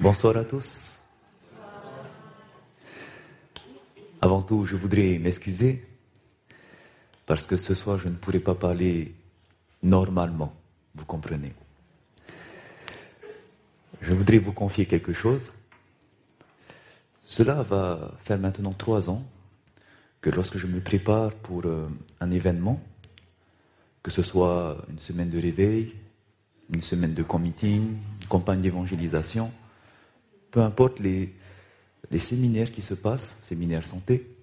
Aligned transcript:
Bonsoir 0.00 0.34
à 0.38 0.44
tous. 0.44 0.96
Avant 4.22 4.40
tout, 4.40 4.64
je 4.64 4.74
voudrais 4.74 5.18
m'excuser 5.18 5.84
parce 7.26 7.44
que 7.44 7.58
ce 7.58 7.74
soir, 7.74 7.98
je 7.98 8.08
ne 8.08 8.14
pourrai 8.14 8.38
pas 8.40 8.54
parler 8.54 9.14
normalement, 9.82 10.54
vous 10.94 11.04
comprenez. 11.04 11.52
Je 14.00 14.14
voudrais 14.14 14.38
vous 14.38 14.52
confier 14.52 14.86
quelque 14.86 15.12
chose. 15.12 15.52
Cela 17.22 17.62
va 17.62 18.14
faire 18.20 18.38
maintenant 18.38 18.72
trois 18.72 19.10
ans 19.10 19.22
que 20.22 20.30
lorsque 20.30 20.56
je 20.56 20.66
me 20.66 20.80
prépare 20.80 21.34
pour 21.34 21.66
euh, 21.66 21.88
un 22.20 22.30
événement, 22.30 22.80
que 24.02 24.10
ce 24.10 24.22
soit 24.22 24.82
une 24.88 24.98
semaine 24.98 25.28
de 25.28 25.38
réveil, 25.38 25.94
une 26.72 26.80
semaine 26.80 27.12
de 27.12 27.22
committing, 27.22 27.98
une 28.22 28.28
campagne 28.28 28.62
d'évangélisation, 28.62 29.52
peu 30.50 30.60
importe 30.60 31.00
les, 31.00 31.32
séminaires 32.18 32.72
qui 32.72 32.82
se 32.82 32.94
passent, 32.94 33.36
séminaires 33.42 33.86
santé, 33.86 34.36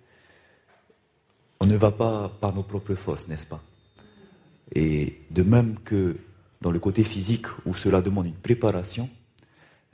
on 1.59 1.65
ne 1.65 1.75
va 1.75 1.91
pas 1.91 2.29
par 2.39 2.53
nos 2.53 2.63
propres 2.63 2.95
forces, 2.95 3.27
n'est-ce 3.27 3.45
pas? 3.45 3.61
Et 4.73 5.21
de 5.31 5.43
même 5.43 5.79
que 5.79 6.17
dans 6.61 6.71
le 6.71 6.79
côté 6.79 7.03
physique 7.03 7.47
où 7.65 7.73
cela 7.73 8.01
demande 8.01 8.27
une 8.27 8.35
préparation, 8.35 9.09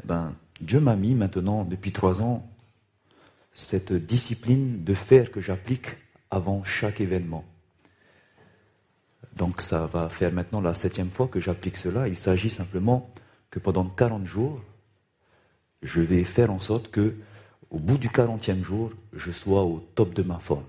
eh 0.02 0.08
ben, 0.08 0.36
Dieu 0.62 0.80
m'a 0.80 0.96
mis 0.96 1.14
maintenant, 1.14 1.64
depuis 1.64 1.92
trois 1.92 2.22
ans, 2.22 2.48
cette 3.54 3.94
discipline 3.94 4.84
de 4.84 4.94
faire 4.94 5.32
que 5.32 5.42
j'applique 5.42 5.88
avant 6.32 6.64
chaque 6.64 7.02
événement. 7.02 7.46
Donc 9.36 9.62
ça 9.62 9.88
va 9.88 10.10
faire 10.10 10.32
maintenant 10.32 10.62
la 10.62 10.74
septième 10.74 11.10
fois 11.10 11.28
que 11.28 11.40
j'applique 11.40 11.78
cela. 11.78 12.08
Il 12.08 12.16
s'agit 12.16 12.50
simplement 12.50 13.12
que 13.50 13.60
pendant 13.60 13.86
40 13.86 14.26
jours, 14.26 14.62
je 15.84 16.02
vais 16.02 16.24
faire 16.24 16.52
en 16.52 16.60
sorte 16.60 16.90
que, 16.90 17.16
au 17.70 17.80
bout 17.80 17.98
du 17.98 18.10
40e 18.10 18.64
jour, 18.64 18.92
je 19.14 19.32
sois 19.32 19.64
au 19.64 19.80
top 19.96 20.14
de 20.14 20.24
ma 20.24 20.40
forme. 20.40 20.66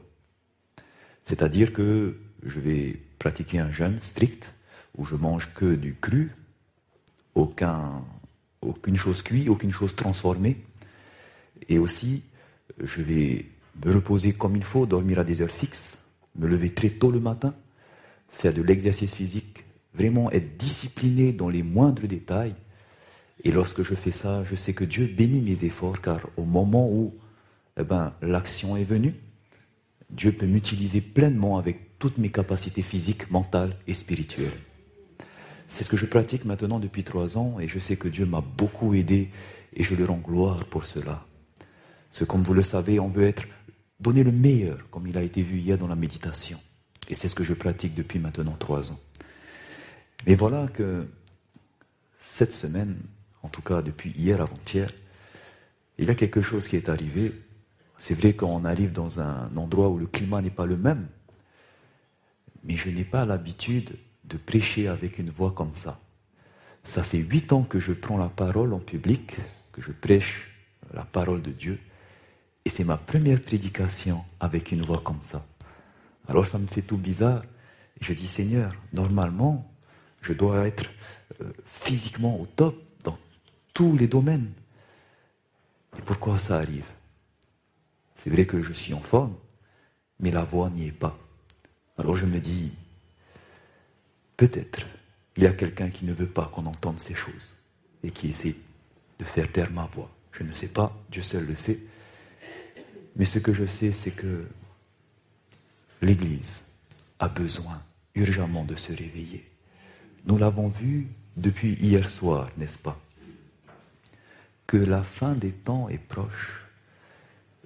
C'est-à-dire 1.24 1.72
que 1.72 2.16
je 2.42 2.60
vais 2.60 3.00
pratiquer 3.18 3.58
un 3.58 3.70
jeûne 3.70 3.98
strict 4.00 4.52
où 4.98 5.04
je 5.04 5.16
mange 5.16 5.50
que 5.54 5.74
du 5.74 5.94
cru, 5.94 6.32
aucun, 7.34 8.04
aucune 8.60 8.96
chose 8.96 9.22
cuite, 9.22 9.48
aucune 9.48 9.72
chose 9.72 9.96
transformée. 9.96 10.56
Et 11.68 11.78
aussi, 11.78 12.22
je 12.82 13.02
vais 13.02 13.46
me 13.84 13.92
reposer 13.92 14.32
comme 14.32 14.56
il 14.56 14.64
faut, 14.64 14.86
dormir 14.86 15.18
à 15.18 15.24
des 15.24 15.42
heures 15.42 15.50
fixes, 15.50 15.98
me 16.36 16.46
lever 16.46 16.70
très 16.70 16.90
tôt 16.90 17.10
le 17.10 17.20
matin, 17.20 17.54
faire 18.28 18.52
de 18.52 18.62
l'exercice 18.62 19.14
physique, 19.14 19.64
vraiment 19.94 20.30
être 20.30 20.56
discipliné 20.56 21.32
dans 21.32 21.48
les 21.48 21.62
moindres 21.62 22.06
détails. 22.06 22.54
Et 23.42 23.50
lorsque 23.50 23.82
je 23.82 23.94
fais 23.94 24.12
ça, 24.12 24.44
je 24.44 24.54
sais 24.54 24.72
que 24.72 24.84
Dieu 24.84 25.06
bénit 25.06 25.42
mes 25.42 25.64
efforts, 25.64 26.00
car 26.00 26.20
au 26.36 26.44
moment 26.44 26.88
où 26.88 27.14
eh 27.78 27.82
ben, 27.82 28.14
l'action 28.22 28.76
est 28.76 28.84
venue, 28.84 29.14
Dieu 30.10 30.32
peut 30.32 30.46
m'utiliser 30.46 31.00
pleinement 31.00 31.58
avec 31.58 31.98
toutes 31.98 32.18
mes 32.18 32.30
capacités 32.30 32.82
physiques, 32.82 33.30
mentales 33.30 33.76
et 33.86 33.94
spirituelles. 33.94 34.60
C'est 35.66 35.82
ce 35.82 35.88
que 35.88 35.96
je 35.96 36.06
pratique 36.06 36.44
maintenant 36.44 36.78
depuis 36.78 37.02
trois 37.02 37.36
ans 37.36 37.58
et 37.58 37.66
je 37.66 37.78
sais 37.78 37.96
que 37.96 38.08
Dieu 38.08 38.26
m'a 38.26 38.40
beaucoup 38.40 38.94
aidé 38.94 39.30
et 39.72 39.82
je 39.82 39.94
lui 39.94 40.04
rends 40.04 40.18
gloire 40.18 40.64
pour 40.66 40.86
cela. 40.86 41.26
Ce, 42.10 42.22
comme 42.24 42.42
vous 42.42 42.54
le 42.54 42.62
savez, 42.62 43.00
on 43.00 43.08
veut 43.08 43.24
être 43.24 43.44
donner 43.98 44.22
le 44.22 44.30
meilleur, 44.30 44.88
comme 44.90 45.06
il 45.06 45.18
a 45.18 45.22
été 45.22 45.42
vu 45.42 45.58
hier 45.58 45.78
dans 45.78 45.88
la 45.88 45.96
méditation. 45.96 46.60
Et 47.08 47.14
c'est 47.14 47.28
ce 47.28 47.34
que 47.34 47.44
je 47.44 47.54
pratique 47.54 47.94
depuis 47.94 48.18
maintenant 48.18 48.54
trois 48.58 48.92
ans. 48.92 49.00
Mais 50.26 50.34
voilà 50.34 50.68
que 50.68 51.06
cette 52.18 52.52
semaine, 52.52 52.96
en 53.44 53.48
tout 53.48 53.62
cas 53.62 53.80
depuis 53.80 54.10
hier 54.10 54.40
avant-hier, 54.40 54.90
il 55.98 56.08
y 56.08 56.10
a 56.10 56.16
quelque 56.16 56.42
chose 56.42 56.66
qui 56.66 56.74
est 56.74 56.88
arrivé 56.88 57.32
c'est 57.98 58.14
vrai 58.14 58.34
qu'on 58.34 58.64
arrive 58.64 58.92
dans 58.92 59.20
un 59.20 59.56
endroit 59.56 59.88
où 59.88 59.98
le 59.98 60.06
climat 60.06 60.42
n'est 60.42 60.50
pas 60.50 60.66
le 60.66 60.76
même, 60.76 61.06
mais 62.64 62.76
je 62.76 62.90
n'ai 62.90 63.04
pas 63.04 63.24
l'habitude 63.24 63.96
de 64.24 64.36
prêcher 64.36 64.88
avec 64.88 65.18
une 65.18 65.30
voix 65.30 65.52
comme 65.52 65.74
ça. 65.74 66.00
Ça 66.82 67.02
fait 67.02 67.18
huit 67.18 67.52
ans 67.52 67.62
que 67.62 67.80
je 67.80 67.92
prends 67.92 68.18
la 68.18 68.28
parole 68.28 68.74
en 68.74 68.78
public, 68.78 69.36
que 69.72 69.80
je 69.80 69.92
prêche 69.92 70.50
la 70.92 71.04
parole 71.04 71.42
de 71.42 71.50
Dieu, 71.50 71.78
et 72.64 72.70
c'est 72.70 72.84
ma 72.84 72.96
première 72.96 73.40
prédication 73.40 74.24
avec 74.40 74.72
une 74.72 74.82
voix 74.82 75.00
comme 75.02 75.22
ça. 75.22 75.46
Alors 76.28 76.46
ça 76.46 76.58
me 76.58 76.66
fait 76.66 76.82
tout 76.82 76.96
bizarre. 76.96 77.42
Je 78.00 78.12
dis, 78.12 78.26
Seigneur, 78.26 78.70
normalement, 78.92 79.70
je 80.20 80.32
dois 80.32 80.66
être 80.66 80.90
euh, 81.40 81.52
physiquement 81.64 82.40
au 82.40 82.46
top 82.46 82.76
tous 83.74 83.96
les 83.96 84.06
domaines. 84.08 84.50
Et 85.98 86.02
pourquoi 86.02 86.38
ça 86.38 86.56
arrive? 86.56 86.86
C'est 88.16 88.30
vrai 88.30 88.46
que 88.46 88.62
je 88.62 88.72
suis 88.72 88.94
en 88.94 89.02
forme, 89.02 89.34
mais 90.20 90.30
la 90.30 90.44
voix 90.44 90.70
n'y 90.70 90.86
est 90.86 90.92
pas. 90.92 91.18
Alors 91.98 92.16
je 92.16 92.24
me 92.24 92.38
dis, 92.40 92.72
peut-être 94.36 94.86
il 95.36 95.42
y 95.42 95.46
a 95.46 95.52
quelqu'un 95.52 95.90
qui 95.90 96.04
ne 96.04 96.12
veut 96.12 96.28
pas 96.28 96.46
qu'on 96.46 96.66
entende 96.66 97.00
ces 97.00 97.14
choses 97.14 97.54
et 98.02 98.10
qui 98.10 98.28
essaie 98.28 98.56
de 99.18 99.24
faire 99.24 99.50
taire 99.50 99.72
ma 99.72 99.86
voix. 99.86 100.10
Je 100.32 100.44
ne 100.44 100.54
sais 100.54 100.68
pas, 100.68 100.96
Dieu 101.10 101.22
seul 101.22 101.46
le 101.46 101.56
sait. 101.56 101.80
Mais 103.16 103.24
ce 103.24 103.38
que 103.38 103.52
je 103.52 103.66
sais, 103.66 103.92
c'est 103.92 104.10
que 104.10 104.46
l'Église 106.02 106.64
a 107.18 107.28
besoin 107.28 107.82
urgemment 108.14 108.64
de 108.64 108.76
se 108.76 108.92
réveiller. 108.92 109.48
Nous 110.26 110.38
l'avons 110.38 110.68
vu 110.68 111.08
depuis 111.36 111.74
hier 111.74 112.08
soir, 112.08 112.50
n'est-ce 112.56 112.78
pas? 112.78 112.98
Que 114.66 114.76
la 114.76 115.02
fin 115.02 115.34
des 115.34 115.52
temps 115.52 115.88
est 115.88 115.98
proche 115.98 116.64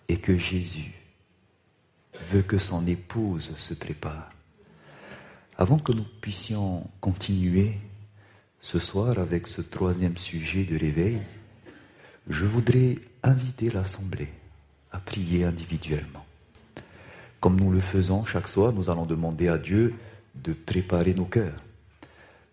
et 0.09 0.19
que 0.19 0.37
Jésus 0.37 0.95
veut 2.31 2.43
que 2.43 2.59
son 2.59 2.87
épouse 2.87 3.57
se 3.57 3.75
prépare. 3.75 4.31
Avant 5.57 5.79
que 5.79 5.93
nous 5.93 6.07
puissions 6.21 6.89
continuer 7.01 7.79
ce 8.61 8.79
soir 8.79 9.19
avec 9.19 9.47
ce 9.47 9.61
troisième 9.61 10.17
sujet 10.17 10.65
de 10.65 10.79
réveil, 10.79 11.21
je 12.29 12.45
voudrais 12.45 12.99
inviter 13.23 13.71
l'Assemblée 13.71 14.29
à 14.93 14.99
prier 14.99 15.45
individuellement. 15.45 16.25
Comme 17.41 17.59
nous 17.59 17.71
le 17.71 17.81
faisons 17.81 18.25
chaque 18.25 18.49
soir, 18.49 18.73
nous 18.73 18.91
allons 18.91 19.07
demander 19.07 19.49
à 19.49 19.59
Dieu 19.59 19.95
de 20.35 20.53
préparer 20.53 21.15
nos 21.15 21.25
cœurs, 21.25 21.57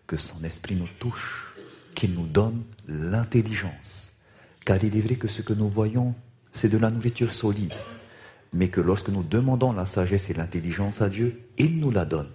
que 0.06 0.16
son 0.16 0.42
esprit 0.44 0.76
nous 0.76 0.88
touche, 0.98 1.54
qu'il 1.94 2.14
nous 2.14 2.26
donne 2.26 2.62
l'intelligence. 2.86 4.12
Car 4.66 4.84
il 4.84 4.94
est 4.94 5.00
vrai 5.00 5.14
que 5.16 5.28
ce 5.28 5.40
que 5.40 5.54
nous 5.54 5.70
voyons 5.70 6.14
c'est 6.56 6.68
de 6.68 6.78
la 6.78 6.90
nourriture 6.90 7.32
solide. 7.32 7.74
Mais 8.52 8.68
que 8.68 8.80
lorsque 8.80 9.10
nous 9.10 9.22
demandons 9.22 9.72
la 9.72 9.84
sagesse 9.84 10.30
et 10.30 10.34
l'intelligence 10.34 11.02
à 11.02 11.08
Dieu, 11.08 11.42
il 11.58 11.78
nous 11.78 11.90
la 11.90 12.04
donne. 12.04 12.30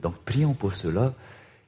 Donc 0.00 0.16
prions 0.24 0.54
pour 0.54 0.76
cela. 0.76 1.14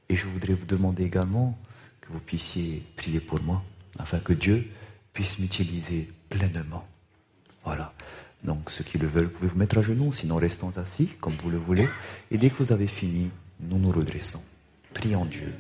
Et 0.09 0.17
je 0.17 0.27
voudrais 0.27 0.53
vous 0.55 0.67
demander 0.67 1.05
également 1.05 1.59
que 2.01 2.13
vous 2.13 2.21
puissiez 2.21 2.83
prier 2.95 3.21
pour 3.21 3.43
moi, 3.43 3.63
afin 3.99 4.19
que 4.19 4.33
Dieu 4.35 4.69
puisse 5.13 5.39
m'utiliser 5.39 6.13
pleinement. 6.29 6.87
Voilà. 7.65 7.93
Donc 8.45 8.71
ceux 8.71 8.85
qui 8.85 8.99
le 8.99 9.07
veulent, 9.07 9.31
pouvez 9.31 9.49
vous 9.49 9.59
mettre 9.59 9.79
à 9.79 9.83
genoux, 9.83 10.13
sinon 10.13 10.37
restons 10.37 10.77
assis, 10.77 11.09
comme 11.21 11.35
vous 11.43 11.51
le 11.51 11.57
voulez. 11.57 11.89
Et 12.31 12.39
dès 12.39 12.51
que 12.51 12.57
vous 12.63 12.73
avez 12.73 12.87
fini, 12.87 13.31
nous 13.61 13.79
nous 13.79 13.91
redressons. 13.91 14.43
Prions 14.93 15.25
Dieu. 15.25 15.53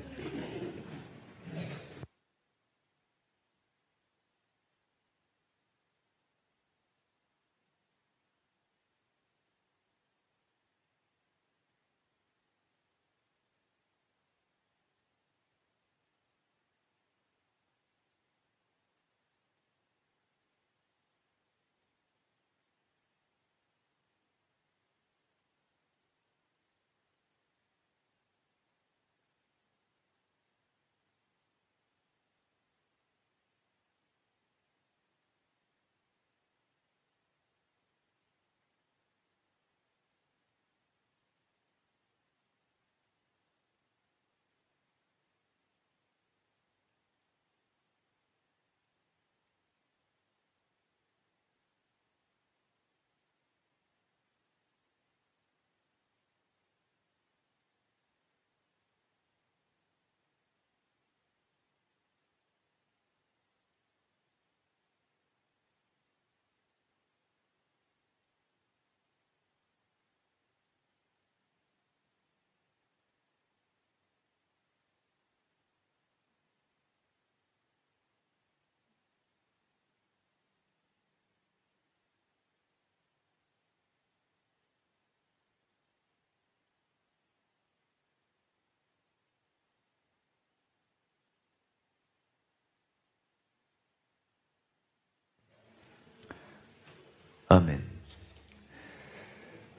Amen. 97.54 97.80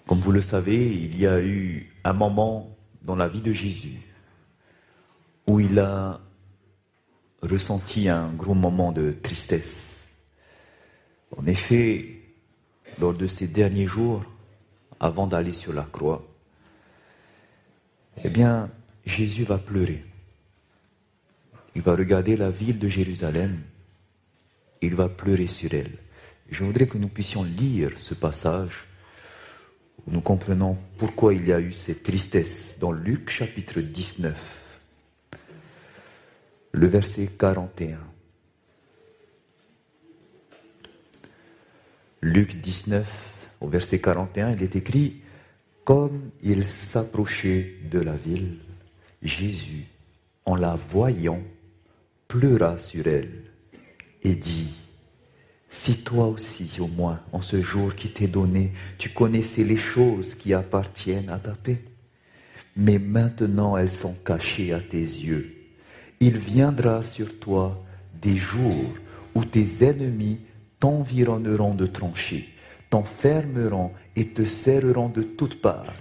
Comme 0.07 0.22
vous 0.22 0.31
le 0.31 0.39
savez, 0.39 0.94
il 0.94 1.19
y 1.19 1.27
a 1.27 1.42
eu 1.42 1.92
un 2.06 2.13
moment 2.13 2.74
dans 3.01 3.18
la 3.18 3.27
vie 3.27 3.42
de 3.42 3.51
Jésus 3.51 4.00
où 5.45 5.60
il 5.60 5.77
a 5.80 6.22
ressenti 7.42 8.07
un 8.07 8.31
gros 8.31 8.54
moment 8.54 8.94
de 8.94 9.12
tristesse. 9.12 10.16
En 11.36 11.45
effet, 11.48 12.22
lors 12.98 13.13
de 13.13 13.27
ces 13.27 13.48
derniers 13.48 13.88
jours, 13.88 14.24
avant 15.01 15.27
d'aller 15.27 15.51
sur 15.51 15.74
la 15.74 15.83
croix, 15.83 16.25
eh 18.24 18.30
bien, 18.30 18.72
Jésus 19.06 19.44
va 19.44 19.57
pleurer. 19.57 20.01
Il 21.75 21.81
va 21.81 21.94
regarder 21.94 22.38
la 22.38 22.51
ville 22.51 22.80
de 22.80 22.88
Jérusalem. 22.88 23.60
Il 24.81 24.95
va 24.95 25.10
pleurer 25.10 25.48
sur 25.48 25.74
elle. 25.74 26.05
Je 26.50 26.63
voudrais 26.63 26.88
que 26.88 26.97
nous 26.97 27.07
puissions 27.07 27.44
lire 27.44 27.92
ce 27.97 28.13
passage 28.13 28.86
où 30.06 30.12
nous 30.12 30.21
comprenons 30.21 30.77
pourquoi 30.97 31.33
il 31.33 31.47
y 31.47 31.53
a 31.53 31.59
eu 31.59 31.71
cette 31.71 32.03
tristesse 32.03 32.77
dans 32.80 32.92
Luc 32.92 33.30
chapitre 33.30 33.81
19 33.81 34.65
le 36.75 36.88
verset 36.88 37.27
41. 37.27 37.97
Luc 42.21 42.59
19, 42.59 43.50
au 43.62 43.69
verset 43.69 44.00
41, 44.00 44.51
il 44.51 44.63
est 44.63 44.75
écrit, 44.75 45.21
Comme 45.86 46.31
il 46.44 46.68
s'approchait 46.68 47.77
de 47.89 48.00
la 48.00 48.15
ville, 48.15 48.57
Jésus, 49.21 49.86
en 50.44 50.56
la 50.56 50.75
voyant, 50.75 51.41
pleura 52.27 52.77
sur 52.77 53.07
elle 53.07 53.44
et 54.24 54.33
dit, 54.33 54.74
Si 55.77 55.98
toi 55.98 56.27
aussi, 56.27 56.80
au 56.80 56.88
moins, 56.88 57.19
en 57.33 57.42
ce 57.42 57.62
jour 57.62 57.94
qui 57.95 58.10
t'est 58.10 58.30
donné, 58.30 58.72
tu 58.98 59.10
connaissais 59.10 59.63
les 59.66 59.77
choses 59.77 60.33
qui 60.33 60.54
appartiennent 60.54 61.30
à 61.30 61.38
ta 61.38 61.51
paix, 61.51 61.83
mais 62.77 62.98
maintenant 62.98 63.75
elles 63.75 63.92
sont 63.92 64.16
cachées 64.25 64.74
à 64.74 64.80
tes 64.80 64.98
yeux. 64.98 65.54
Il 66.22 66.38
viendra 66.38 67.04
sur 67.04 67.39
toi 67.39 67.83
des 68.19 68.38
jours 68.38 68.94
où 69.36 69.44
tes 69.44 69.86
ennemis 69.86 70.39
t'environneront 70.80 71.75
de 71.75 71.86
tranchées, 71.86 72.50
t'enfermeront 72.89 73.92
et 74.16 74.30
te 74.30 74.45
serreront 74.45 75.10
de 75.10 75.24
toutes 75.24 75.62
parts. 75.62 75.94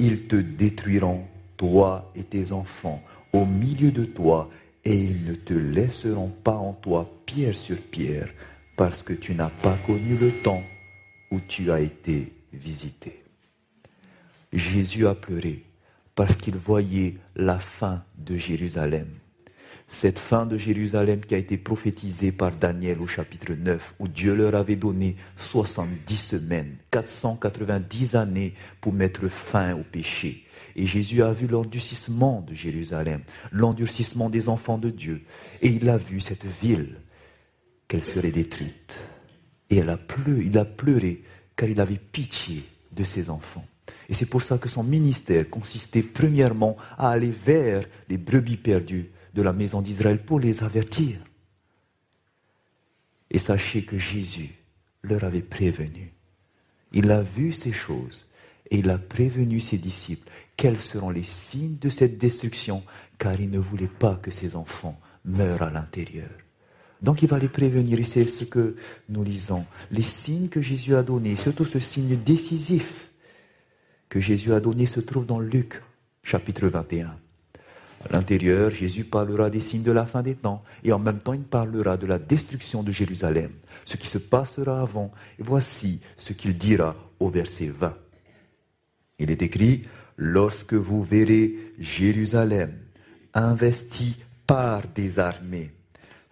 Ils 0.00 0.26
te 0.26 0.36
détruiront, 0.36 1.22
toi 1.56 2.10
et 2.16 2.24
tes 2.24 2.52
enfants, 2.52 3.00
au 3.32 3.46
milieu 3.46 3.92
de 3.92 4.04
toi, 4.04 4.50
et 4.84 4.96
ils 4.96 5.24
ne 5.24 5.34
te 5.34 5.54
laisseront 5.54 6.32
pas 6.42 6.56
en 6.56 6.72
toi 6.72 7.08
pierre 7.24 7.56
sur 7.56 7.80
pierre, 7.80 8.28
parce 8.84 9.04
que 9.04 9.12
tu 9.12 9.36
n'as 9.36 9.48
pas 9.48 9.78
connu 9.86 10.16
le 10.16 10.32
temps 10.32 10.64
où 11.30 11.38
tu 11.38 11.70
as 11.70 11.78
été 11.78 12.32
visité. 12.52 13.22
Jésus 14.52 15.06
a 15.06 15.14
pleuré 15.14 15.62
parce 16.16 16.36
qu'il 16.36 16.56
voyait 16.56 17.14
la 17.36 17.60
fin 17.60 18.02
de 18.18 18.36
Jérusalem 18.36 19.06
cette 19.92 20.18
fin 20.18 20.46
de 20.46 20.56
Jérusalem 20.56 21.20
qui 21.20 21.34
a 21.34 21.38
été 21.38 21.58
prophétisée 21.58 22.32
par 22.32 22.50
Daniel 22.50 22.98
au 23.00 23.06
chapitre 23.06 23.52
9, 23.52 23.96
où 23.98 24.08
Dieu 24.08 24.34
leur 24.34 24.54
avait 24.54 24.76
donné 24.76 25.16
70 25.36 26.16
semaines, 26.16 26.76
490 26.90 28.16
années 28.16 28.54
pour 28.80 28.94
mettre 28.94 29.28
fin 29.28 29.74
au 29.74 29.82
péché. 29.82 30.46
Et 30.76 30.86
Jésus 30.86 31.22
a 31.22 31.34
vu 31.34 31.46
l'endurcissement 31.46 32.40
de 32.40 32.54
Jérusalem, 32.54 33.20
l'endurcissement 33.52 34.30
des 34.30 34.48
enfants 34.48 34.78
de 34.78 34.88
Dieu. 34.88 35.22
Et 35.60 35.68
il 35.68 35.90
a 35.90 35.98
vu 35.98 36.20
cette 36.20 36.46
ville, 36.62 36.96
qu'elle 37.92 38.02
serait 38.02 38.30
détruite. 38.30 38.98
Et 39.68 39.76
elle 39.76 39.90
a 39.90 39.98
pleuré, 39.98 40.44
il 40.46 40.56
a 40.56 40.64
pleuré 40.64 41.24
car 41.54 41.68
il 41.68 41.78
avait 41.78 41.98
pitié 41.98 42.64
de 42.90 43.04
ses 43.04 43.28
enfants. 43.28 43.66
Et 44.08 44.14
c'est 44.14 44.24
pour 44.24 44.40
ça 44.40 44.56
que 44.56 44.70
son 44.70 44.82
ministère 44.82 45.50
consistait 45.50 46.02
premièrement 46.02 46.78
à 46.96 47.10
aller 47.10 47.30
vers 47.30 47.84
les 48.08 48.16
brebis 48.16 48.56
perdues 48.56 49.10
de 49.34 49.42
la 49.42 49.52
maison 49.52 49.82
d'Israël 49.82 50.24
pour 50.24 50.40
les 50.40 50.62
avertir. 50.62 51.18
Et 53.30 53.38
sachez 53.38 53.84
que 53.84 53.98
Jésus 53.98 54.54
leur 55.02 55.24
avait 55.24 55.42
prévenu. 55.42 56.14
Il 56.94 57.10
a 57.10 57.20
vu 57.20 57.52
ces 57.52 57.72
choses 57.72 58.26
et 58.70 58.78
il 58.78 58.88
a 58.88 58.96
prévenu 58.96 59.60
ses 59.60 59.76
disciples 59.76 60.30
quels 60.56 60.80
seront 60.80 61.10
les 61.10 61.24
signes 61.24 61.76
de 61.76 61.90
cette 61.90 62.16
destruction, 62.16 62.84
car 63.18 63.38
il 63.38 63.50
ne 63.50 63.58
voulait 63.58 63.86
pas 63.86 64.14
que 64.14 64.30
ses 64.30 64.56
enfants 64.56 64.98
meurent 65.26 65.62
à 65.62 65.70
l'intérieur. 65.70 66.30
Donc 67.02 67.22
il 67.22 67.28
va 67.28 67.38
les 67.38 67.48
prévenir, 67.48 67.98
et 67.98 68.04
c'est 68.04 68.26
ce 68.26 68.44
que 68.44 68.76
nous 69.08 69.24
lisons. 69.24 69.64
Les 69.90 70.02
signes 70.02 70.48
que 70.48 70.60
Jésus 70.60 70.94
a 70.94 71.02
donnés, 71.02 71.36
surtout 71.36 71.64
ce 71.64 71.80
signe 71.80 72.16
décisif 72.16 73.10
que 74.08 74.20
Jésus 74.20 74.52
a 74.52 74.60
donné, 74.60 74.86
se 74.86 75.00
trouve 75.00 75.26
dans 75.26 75.40
Luc 75.40 75.82
chapitre 76.22 76.68
21. 76.68 77.16
À 78.04 78.12
l'intérieur, 78.12 78.70
Jésus 78.70 79.04
parlera 79.04 79.48
des 79.48 79.60
signes 79.60 79.82
de 79.82 79.92
la 79.92 80.06
fin 80.06 80.22
des 80.22 80.34
temps 80.34 80.62
et 80.82 80.92
en 80.92 80.98
même 80.98 81.18
temps 81.18 81.34
il 81.34 81.42
parlera 81.42 81.96
de 81.96 82.06
la 82.06 82.18
destruction 82.18 82.82
de 82.82 82.92
Jérusalem, 82.92 83.52
ce 83.84 83.96
qui 83.96 84.06
se 84.06 84.18
passera 84.18 84.80
avant. 84.80 85.12
Et 85.38 85.42
voici 85.42 86.00
ce 86.16 86.32
qu'il 86.32 86.54
dira 86.54 86.96
au 87.20 87.30
verset 87.30 87.68
20. 87.68 87.96
Il 89.18 89.30
est 89.30 89.42
écrit, 89.42 89.82
lorsque 90.16 90.74
vous 90.74 91.02
verrez 91.02 91.54
Jérusalem 91.78 92.72
investie 93.34 94.16
par 94.46 94.82
des 94.94 95.18
armées, 95.18 95.72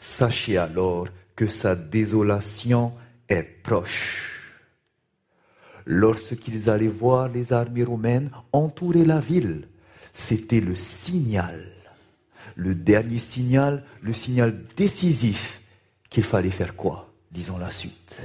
sachez 0.01 0.57
alors 0.57 1.07
que 1.37 1.47
sa 1.47 1.77
désolation 1.77 2.93
est 3.29 3.45
proche. 3.45 4.27
Lorsqu'ils 5.87 6.69
allaient 6.69 6.89
voir 6.89 7.29
les 7.29 7.53
armées 7.53 7.85
romaines 7.85 8.31
entourer 8.53 9.05
la 9.05 9.21
ville, 9.21 9.69
c'était 10.13 10.61
le 10.61 10.75
signal, 10.75 11.65
le 12.57 12.75
dernier 12.75 13.19
signal, 13.19 13.85
le 14.03 14.13
signal 14.13 14.65
décisif 14.77 15.61
qu'il 16.09 16.25
fallait 16.25 16.51
faire 16.51 16.75
quoi 16.75 17.13
Disons 17.31 17.59
la 17.59 17.71
suite. 17.71 18.21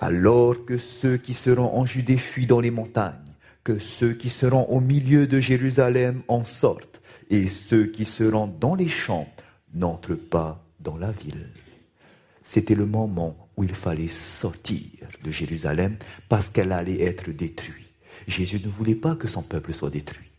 Alors 0.00 0.64
que 0.64 0.76
ceux 0.76 1.16
qui 1.16 1.34
seront 1.34 1.78
en 1.78 1.86
Judée 1.86 2.16
fuient 2.16 2.46
dans 2.46 2.60
les 2.60 2.72
montagnes, 2.72 3.14
que 3.62 3.78
ceux 3.78 4.12
qui 4.12 4.28
seront 4.28 4.64
au 4.64 4.80
milieu 4.80 5.26
de 5.26 5.38
Jérusalem 5.38 6.22
en 6.28 6.44
sortent, 6.44 7.00
et 7.30 7.48
ceux 7.48 7.86
qui 7.86 8.04
seront 8.04 8.46
dans 8.46 8.74
les 8.74 8.88
champs 8.88 9.28
n'entrent 9.76 10.14
pas 10.14 10.64
dans 10.80 10.96
la 10.96 11.12
ville. 11.12 11.48
C'était 12.42 12.74
le 12.74 12.86
moment 12.86 13.48
où 13.56 13.64
il 13.64 13.74
fallait 13.74 14.08
sortir 14.08 15.08
de 15.22 15.30
Jérusalem 15.30 15.96
parce 16.28 16.48
qu'elle 16.48 16.72
allait 16.72 17.02
être 17.02 17.30
détruite. 17.30 17.86
Jésus 18.26 18.60
ne 18.64 18.68
voulait 18.68 18.94
pas 18.94 19.16
que 19.16 19.28
son 19.28 19.42
peuple 19.42 19.72
soit 19.72 19.90
détruit. 19.90 20.30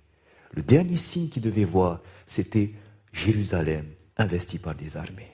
Le 0.52 0.62
dernier 0.62 0.98
signe 0.98 1.30
qu'il 1.30 1.42
devait 1.42 1.64
voir, 1.64 2.02
c'était 2.26 2.74
Jérusalem 3.14 3.86
investie 4.18 4.60
par 4.60 4.76
des 4.76 4.98
armées. 4.98 5.32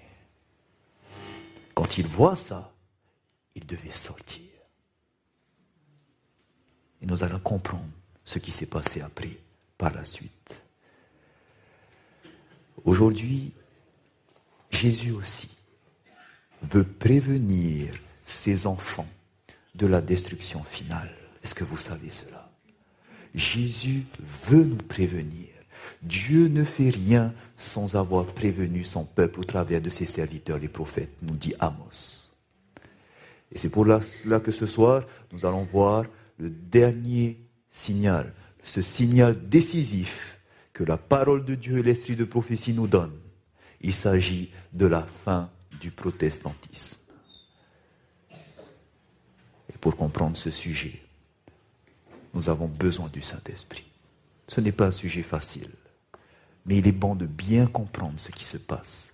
Quand 1.74 1.98
il 1.98 2.08
voit 2.08 2.36
ça, 2.36 2.74
il 3.56 3.66
devait 3.66 3.92
sortir. 3.92 4.42
Et 7.02 7.06
nous 7.06 7.24
allons 7.24 7.40
comprendre 7.40 7.90
ce 8.24 8.40
qui 8.40 8.52
s'est 8.52 8.66
passé 8.66 9.02
après, 9.02 9.38
par 9.78 9.94
la 9.94 10.06
suite. 10.06 10.62
Aujourd'hui, 12.86 13.54
Jésus 14.74 15.12
aussi 15.12 15.50
veut 16.64 16.84
prévenir 16.84 17.92
ses 18.26 18.68
enfants 18.68 19.08
de 19.76 19.86
la 19.88 20.02
destruction 20.02 20.64
finale. 20.64 21.12
Est-ce 21.44 21.56
que 21.56 21.64
vous 21.64 21.78
savez 21.78 22.10
cela? 22.10 22.52
Jésus 23.36 24.06
veut 24.20 24.64
nous 24.64 24.76
prévenir. 24.76 25.48
Dieu 26.02 26.48
ne 26.48 26.64
fait 26.64 26.90
rien 26.90 27.34
sans 27.56 27.96
avoir 27.96 28.26
prévenu 28.26 28.84
son 28.84 29.06
peuple 29.06 29.40
au 29.40 29.44
travers 29.44 29.80
de 29.80 29.90
ses 29.90 30.06
serviteurs, 30.06 30.60
les 30.60 30.70
prophètes, 30.70 31.16
nous 31.22 31.36
dit 31.36 31.54
Amos. 31.60 32.32
Et 33.52 33.58
c'est 33.58 33.70
pour 33.70 33.86
cela 33.86 34.40
que 34.40 34.52
ce 34.52 34.66
soir, 34.66 35.06
nous 35.32 35.46
allons 35.46 35.64
voir 35.64 36.06
le 36.40 36.50
dernier 36.50 37.40
signal, 37.70 38.34
ce 38.64 38.82
signal 38.82 39.48
décisif 39.48 40.40
que 40.74 40.84
la 40.84 40.98
parole 40.98 41.46
de 41.46 41.56
Dieu 41.56 41.78
et 41.78 41.84
l'esprit 41.84 42.16
de 42.16 42.26
prophétie 42.26 42.74
nous 42.74 42.88
donnent. 42.88 43.23
Il 43.84 43.94
s'agit 43.94 44.50
de 44.72 44.86
la 44.86 45.04
fin 45.04 45.50
du 45.80 45.92
protestantisme. 45.92 47.00
Et 48.32 49.78
pour 49.80 49.96
comprendre 49.96 50.38
ce 50.38 50.50
sujet, 50.50 51.02
nous 52.34 52.50
avons 52.50 52.68
besoin 52.68 53.10
du 53.10 53.22
Saint-Esprit. 53.22 53.86
Ce 54.48 54.62
n'est 54.62 54.72
pas 54.72 54.88
un 54.88 54.92
sujet 54.92 55.22
facile, 55.22 55.70
mais 56.66 56.78
il 56.78 56.88
est 56.88 56.94
bon 56.94 57.16
de 57.16 57.26
bien 57.26 57.68
comprendre 57.68 58.20
ce 58.20 58.32
qui 58.32 58.46
se 58.46 58.58
passe. 58.58 59.14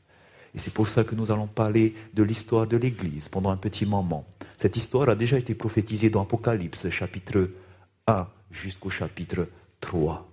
Et 0.56 0.60
c'est 0.60 0.74
pour 0.74 0.88
ça 0.88 1.04
que 1.04 1.16
nous 1.16 1.32
allons 1.32 1.48
parler 1.48 1.96
de 2.14 2.24
l'histoire 2.24 2.68
de 2.68 2.78
l'Église 2.78 3.30
pendant 3.30 3.52
un 3.52 3.58
petit 3.58 3.86
moment. 3.86 4.26
Cette 4.58 4.78
histoire 4.78 5.10
a 5.10 5.16
déjà 5.16 5.38
été 5.38 5.56
prophétisée 5.56 6.10
dans 6.10 6.24
Apocalypse 6.24 6.90
chapitre 6.90 7.50
1 8.08 8.28
jusqu'au 8.52 8.90
chapitre 8.90 9.48
3. 9.82 10.28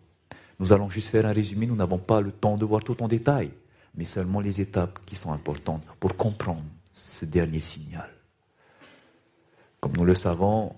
Nous 0.58 0.72
allons 0.72 0.88
juste 0.88 1.08
faire 1.08 1.26
un 1.26 1.32
résumé, 1.32 1.66
nous 1.66 1.76
n'avons 1.76 1.98
pas 1.98 2.20
le 2.20 2.32
temps 2.32 2.56
de 2.56 2.64
voir 2.64 2.82
tout 2.82 3.02
en 3.02 3.08
détail, 3.08 3.50
mais 3.96 4.04
seulement 4.04 4.40
les 4.40 4.60
étapes 4.60 4.98
qui 5.06 5.16
sont 5.16 5.32
importantes 5.32 5.82
pour 6.00 6.16
comprendre 6.16 6.64
ce 6.92 7.24
dernier 7.24 7.60
signal. 7.60 8.10
Comme 9.80 9.96
nous 9.96 10.04
le 10.04 10.14
savons, 10.14 10.74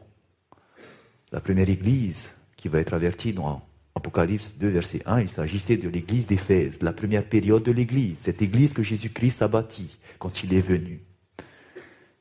la 1.32 1.40
première 1.40 1.68
église 1.68 2.34
qui 2.56 2.68
va 2.68 2.80
être 2.80 2.94
avertie 2.94 3.32
dans 3.32 3.62
Apocalypse 3.94 4.54
2, 4.58 4.68
verset 4.68 5.02
1, 5.06 5.20
il 5.20 5.28
s'agissait 5.28 5.76
de 5.76 5.88
l'église 5.88 6.26
d'Éphèse, 6.26 6.82
la 6.82 6.92
première 6.92 7.28
période 7.28 7.62
de 7.62 7.72
l'église, 7.72 8.18
cette 8.18 8.42
église 8.42 8.72
que 8.72 8.82
Jésus-Christ 8.82 9.42
a 9.42 9.48
bâtie 9.48 9.96
quand 10.18 10.42
il 10.42 10.54
est 10.54 10.60
venu. 10.60 11.02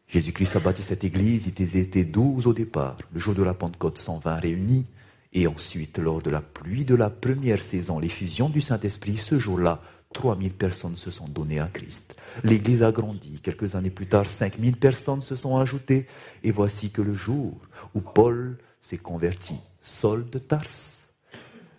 Jésus-Christ 0.07 0.55
a 0.55 0.59
bâti 0.59 0.81
cette 0.81 1.03
église, 1.03 1.47
ils 1.47 1.77
étaient 1.77 2.05
douze 2.05 2.47
au 2.47 2.53
départ, 2.53 2.97
le 3.11 3.19
jour 3.19 3.35
de 3.35 3.43
la 3.43 3.53
Pentecôte, 3.53 3.97
120 3.97 4.35
réunis, 4.37 4.85
et 5.33 5.45
ensuite, 5.47 5.99
lors 5.99 6.21
de 6.21 6.29
la 6.29 6.41
pluie 6.41 6.85
de 6.85 6.95
la 6.95 7.09
première 7.09 7.61
saison, 7.61 7.99
l'effusion 7.99 8.49
du 8.49 8.61
Saint-Esprit, 8.61 9.17
ce 9.17 9.37
jour-là, 9.37 9.81
3000 10.17 10.51
personnes 10.53 10.95
se 10.95 11.11
sont 11.11 11.27
données 11.27 11.59
à 11.59 11.67
Christ. 11.67 12.15
L'église 12.43 12.81
a 12.81 12.91
grandi. 12.91 13.39
Quelques 13.39 13.75
années 13.75 13.91
plus 13.91 14.07
tard, 14.07 14.25
5000 14.25 14.75
personnes 14.75 15.21
se 15.21 15.35
sont 15.35 15.57
ajoutées. 15.57 16.07
Et 16.43 16.49
voici 16.49 16.89
que 16.89 17.03
le 17.03 17.13
jour 17.13 17.53
où 17.93 18.01
Paul 18.01 18.57
s'est 18.81 18.97
converti, 18.97 19.53
Saul 19.79 20.27
de 20.31 20.39
Tars, 20.39 20.63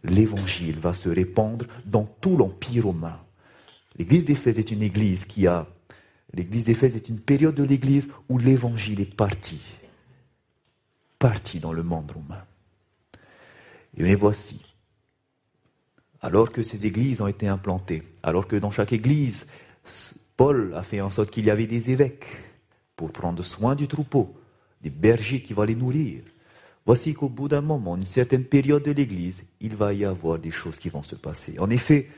l'évangile 0.05 0.79
va 0.79 0.95
se 0.95 1.09
répandre 1.09 1.67
dans 1.85 2.05
tout 2.05 2.37
l'empire 2.37 2.85
romain. 2.85 3.19
L'église 3.99 4.25
d'Éphèse 4.25 4.61
est 4.61 4.71
une 4.71 4.85
église 4.85 5.25
qui 5.25 5.49
a 5.49 5.67
L'église 6.33 6.67
d'Éphèse 6.67 6.95
est 6.95 7.09
une 7.09 7.19
période 7.19 7.55
de 7.57 7.65
l'église 7.65 8.09
où 8.29 8.39
l'évangile 8.39 9.01
est 9.01 9.17
parti. 9.17 9.59
Parti 11.19 11.59
dans 11.59 11.73
le 11.73 11.83
monde 11.83 12.13
romain. 12.13 12.45
Et 13.97 14.15
voici, 14.15 14.61
alors 16.21 16.51
que 16.51 16.63
ces 16.63 16.87
églises 16.87 17.21
ont 17.21 17.27
été 17.27 17.47
implantées, 17.47 18.03
alors 18.23 18.47
que 18.47 18.57
dans 18.57 18.71
chaque 18.71 18.93
église, 18.93 19.47
Paul 20.37 20.75
a 20.75 20.83
fait 20.83 21.01
en 21.01 21.11
sorte 21.11 21.31
qu'il 21.31 21.47
y 21.47 21.51
avait 21.51 21.67
des 21.67 21.91
évêques 21.91 22.27
pour 22.97 23.13
prendre 23.13 23.43
soin 23.43 23.75
du 23.75 23.89
troupeau, 23.89 24.35
des 24.83 24.91
bergers 24.91 25.43
qui 25.43 25.53
vont 25.53 25.63
les 25.63 25.75
nourrir. 25.75 26.23
Voici 26.87 27.15
qu'au 27.15 27.29
bout 27.29 27.49
d'un 27.49 27.61
moment, 27.61 27.97
une 27.97 28.03
certaine 28.03 28.45
période 28.45 28.83
de 28.83 28.93
l'église, 28.93 29.45
il 29.61 29.77
va 29.77 29.93
y 29.93 30.05
avoir 30.05 30.39
des 30.39 30.51
choses 30.51 30.79
qui 30.79 30.89
vont 30.89 31.03
se 31.03 31.15
passer. 31.15 31.59
En 31.59 31.71
effet, 31.71 32.09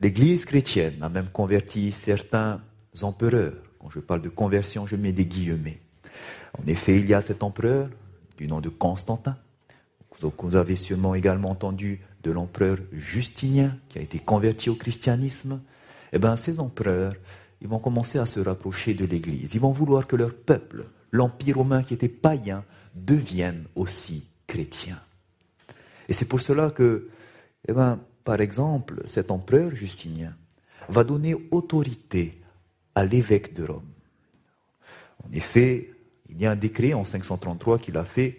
l'église 0.00 0.44
chrétienne 0.44 1.02
a 1.02 1.08
même 1.08 1.30
converti 1.30 1.90
certains 1.90 2.60
empereurs. 3.02 3.54
Quand 3.78 3.90
je 3.90 4.00
parle 4.00 4.20
de 4.22 4.28
conversion, 4.28 4.86
je 4.86 4.96
mets 4.96 5.12
des 5.12 5.24
guillemets. 5.24 5.80
En 6.58 6.66
effet, 6.66 6.98
il 6.98 7.08
y 7.08 7.14
a 7.14 7.22
cet 7.22 7.42
empereur 7.42 7.88
du 8.36 8.46
nom 8.46 8.60
de 8.60 8.68
Constantin. 8.68 9.36
Vous 10.22 10.56
avez 10.56 10.76
sûrement 10.76 11.14
également 11.14 11.50
entendu 11.50 12.00
de 12.22 12.30
l'empereur 12.30 12.78
Justinien 12.92 13.76
qui 13.88 13.98
a 13.98 14.02
été 14.02 14.18
converti 14.18 14.68
au 14.68 14.74
christianisme. 14.74 15.60
Eh 16.12 16.18
bien, 16.18 16.36
ces 16.36 16.60
empereurs, 16.60 17.14
ils 17.60 17.68
vont 17.68 17.78
commencer 17.78 18.18
à 18.18 18.26
se 18.26 18.40
rapprocher 18.40 18.94
de 18.94 19.04
l'Église. 19.04 19.54
Ils 19.54 19.60
vont 19.60 19.70
vouloir 19.70 20.06
que 20.06 20.16
leur 20.16 20.34
peuple, 20.34 20.86
l'Empire 21.10 21.56
romain 21.56 21.82
qui 21.82 21.94
était 21.94 22.08
païen, 22.08 22.64
devienne 22.94 23.64
aussi 23.74 24.26
chrétien. 24.46 24.98
Et 26.08 26.12
c'est 26.12 26.26
pour 26.26 26.40
cela 26.40 26.70
que, 26.70 27.08
eh 27.68 27.72
ben, 27.72 28.00
par 28.24 28.40
exemple, 28.40 29.02
cet 29.06 29.30
empereur 29.30 29.74
Justinien 29.74 30.34
va 30.88 31.04
donner 31.04 31.36
autorité 31.50 32.40
à 32.94 33.04
l'évêque 33.04 33.54
de 33.54 33.64
Rome. 33.64 33.88
En 35.24 35.32
effet, 35.32 35.92
il 36.28 36.40
y 36.40 36.46
a 36.46 36.50
un 36.50 36.56
décret 36.56 36.94
en 36.94 37.04
533 37.04 37.78
qu'il 37.78 37.96
a 37.96 38.04
fait 38.04 38.38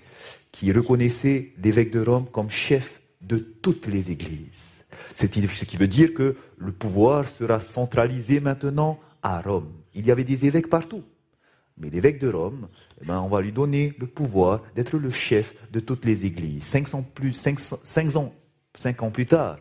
qui 0.52 0.72
reconnaissait 0.72 1.54
l'évêque 1.62 1.92
de 1.92 2.02
Rome 2.02 2.28
comme 2.32 2.50
chef 2.50 3.02
de 3.22 3.38
toutes 3.38 3.88
les 3.88 4.12
églises. 4.12 4.84
Ce 5.16 5.26
qui 5.26 5.78
veut 5.78 5.88
dire 5.88 6.14
que 6.14 6.36
le 6.58 6.72
pouvoir 6.72 7.28
sera 7.28 7.60
centralisé 7.60 8.40
maintenant 8.40 9.00
à 9.22 9.42
Rome. 9.42 9.72
Il 9.94 10.06
y 10.06 10.12
avait 10.12 10.24
des 10.24 10.46
évêques 10.46 10.70
partout. 10.70 11.04
Mais 11.78 11.90
l'évêque 11.90 12.20
de 12.20 12.30
Rome, 12.30 12.68
eh 13.02 13.06
ben, 13.06 13.20
on 13.22 13.28
va 13.28 13.42
lui 13.42 13.52
donner 13.52 13.94
le 13.98 14.08
pouvoir 14.08 14.62
d'être 14.76 14.98
le 14.98 15.10
chef 15.10 15.56
de 15.72 15.80
toutes 15.80 16.06
les 16.06 16.26
églises. 16.26 16.64
500 16.64 17.04
plus, 17.04 17.34
500, 17.34 17.80
ans, 18.18 18.34
5 18.76 19.04
ans 19.04 19.12
plus 19.12 19.26
tard, 19.26 19.60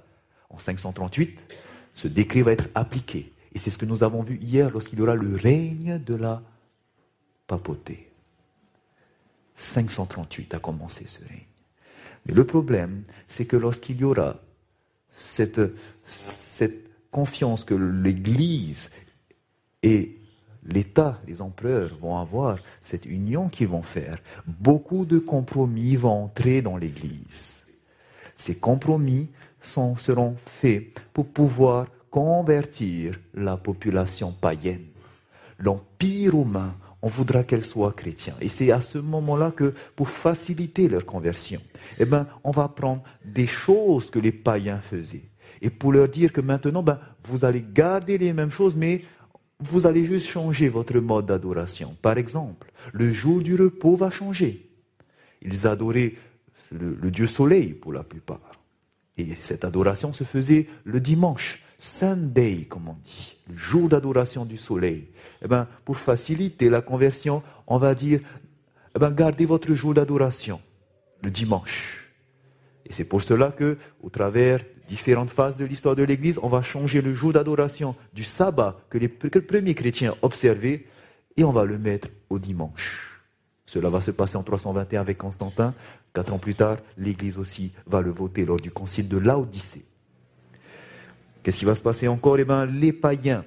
en 0.50 0.58
538, 0.58 1.56
ce 1.94 2.08
décret 2.08 2.42
va 2.42 2.52
être 2.52 2.68
appliqué. 2.74 3.32
Et 3.52 3.58
c'est 3.58 3.70
ce 3.70 3.78
que 3.78 3.86
nous 3.86 4.04
avons 4.04 4.22
vu 4.22 4.38
hier 4.40 4.70
lorsqu'il 4.70 4.98
y 4.98 5.02
aura 5.02 5.14
le 5.14 5.34
règne 5.34 5.98
de 5.98 6.14
la 6.14 6.42
papauté. 7.46 8.09
538 9.60 10.54
a 10.54 10.58
commencé 10.58 11.06
ce 11.06 11.20
règne. 11.20 11.46
Mais 12.26 12.34
le 12.34 12.44
problème, 12.44 13.02
c'est 13.28 13.46
que 13.46 13.56
lorsqu'il 13.56 14.00
y 14.00 14.04
aura 14.04 14.36
cette, 15.12 15.60
cette 16.04 16.90
confiance 17.10 17.64
que 17.64 17.74
l'Église 17.74 18.90
et 19.82 20.18
l'État, 20.64 21.20
les 21.26 21.40
empereurs 21.40 21.96
vont 22.00 22.18
avoir, 22.18 22.58
cette 22.82 23.06
union 23.06 23.48
qu'ils 23.48 23.68
vont 23.68 23.82
faire, 23.82 24.18
beaucoup 24.46 25.04
de 25.04 25.18
compromis 25.18 25.96
vont 25.96 26.24
entrer 26.24 26.62
dans 26.62 26.76
l'Église. 26.76 27.64
Ces 28.36 28.56
compromis 28.56 29.28
seront 29.60 30.36
faits 30.46 31.00
pour 31.12 31.26
pouvoir 31.26 31.86
convertir 32.10 33.18
la 33.34 33.56
population 33.56 34.32
païenne. 34.32 34.86
L'Empire 35.58 36.32
romain, 36.32 36.74
on 37.02 37.08
voudra 37.08 37.44
qu'elle 37.44 37.64
soit 37.64 37.92
chrétienne. 37.92 38.36
Et 38.40 38.48
c'est 38.48 38.70
à 38.70 38.80
ce 38.80 38.98
moment-là 38.98 39.50
que, 39.50 39.74
pour 39.96 40.08
faciliter 40.08 40.88
leur 40.88 41.06
conversion, 41.06 41.60
eh 41.98 42.04
ben, 42.04 42.26
on 42.44 42.50
va 42.50 42.68
prendre 42.68 43.02
des 43.24 43.46
choses 43.46 44.10
que 44.10 44.18
les 44.18 44.32
païens 44.32 44.80
faisaient. 44.80 45.28
Et 45.62 45.70
pour 45.70 45.92
leur 45.92 46.08
dire 46.08 46.32
que 46.32 46.40
maintenant, 46.40 46.82
ben, 46.82 46.98
vous 47.24 47.44
allez 47.44 47.64
garder 47.72 48.18
les 48.18 48.32
mêmes 48.32 48.50
choses, 48.50 48.76
mais 48.76 49.02
vous 49.60 49.86
allez 49.86 50.04
juste 50.04 50.26
changer 50.26 50.68
votre 50.68 50.98
mode 51.00 51.26
d'adoration. 51.26 51.96
Par 52.00 52.18
exemple, 52.18 52.72
le 52.92 53.12
jour 53.12 53.40
du 53.40 53.54
repos 53.54 53.96
va 53.96 54.10
changer. 54.10 54.70
Ils 55.42 55.66
adoraient 55.66 56.14
le 56.70 57.10
Dieu 57.10 57.26
soleil 57.26 57.74
pour 57.74 57.92
la 57.92 58.02
plupart. 58.02 58.52
Et 59.16 59.34
cette 59.34 59.64
adoration 59.64 60.12
se 60.12 60.24
faisait 60.24 60.68
le 60.84 61.00
dimanche. 61.00 61.62
Sunday, 61.78 62.66
comme 62.68 62.88
on 62.88 62.96
dit, 63.04 63.36
le 63.48 63.56
jour 63.56 63.88
d'adoration 63.88 64.44
du 64.44 64.56
soleil. 64.56 65.08
Eh 65.42 65.48
ben, 65.48 65.66
pour 65.84 65.96
faciliter 65.96 66.68
la 66.68 66.82
conversion, 66.82 67.42
on 67.66 67.78
va 67.78 67.94
dire, 67.94 68.20
eh 68.94 68.98
ben, 68.98 69.10
gardez 69.10 69.46
votre 69.46 69.72
jour 69.74 69.94
d'adoration, 69.94 70.60
le 71.22 71.30
dimanche. 71.30 72.08
Et 72.86 72.92
c'est 72.92 73.04
pour 73.04 73.22
cela 73.22 73.52
que, 73.52 73.78
au 74.02 74.10
travers 74.10 74.60
différentes 74.88 75.30
phases 75.30 75.56
de 75.56 75.64
l'histoire 75.64 75.94
de 75.94 76.02
l'Église, 76.02 76.40
on 76.42 76.48
va 76.48 76.62
changer 76.62 77.00
le 77.00 77.12
jour 77.12 77.32
d'adoration 77.32 77.94
du 78.12 78.24
sabbat 78.24 78.76
que 78.90 78.98
les, 78.98 79.08
premiers 79.08 79.74
chrétiens 79.74 80.16
observaient 80.22 80.86
et 81.36 81.44
on 81.44 81.52
va 81.52 81.64
le 81.64 81.78
mettre 81.78 82.08
au 82.28 82.38
dimanche. 82.40 83.22
Cela 83.64 83.88
va 83.88 84.00
se 84.00 84.10
passer 84.10 84.36
en 84.36 84.42
321 84.42 85.00
avec 85.00 85.18
Constantin. 85.18 85.74
Quatre 86.12 86.32
ans 86.32 86.38
plus 86.38 86.56
tard, 86.56 86.78
l'Église 86.98 87.38
aussi 87.38 87.70
va 87.86 88.00
le 88.00 88.10
voter 88.10 88.44
lors 88.44 88.58
du 88.58 88.72
concile 88.72 89.06
de 89.06 89.16
Laodicée. 89.16 89.84
Qu'est-ce 91.44 91.58
qui 91.58 91.64
va 91.64 91.76
se 91.76 91.82
passer 91.82 92.08
encore? 92.08 92.38
Eh 92.40 92.44
bien, 92.44 92.66
les 92.66 92.92
païens 92.92 93.44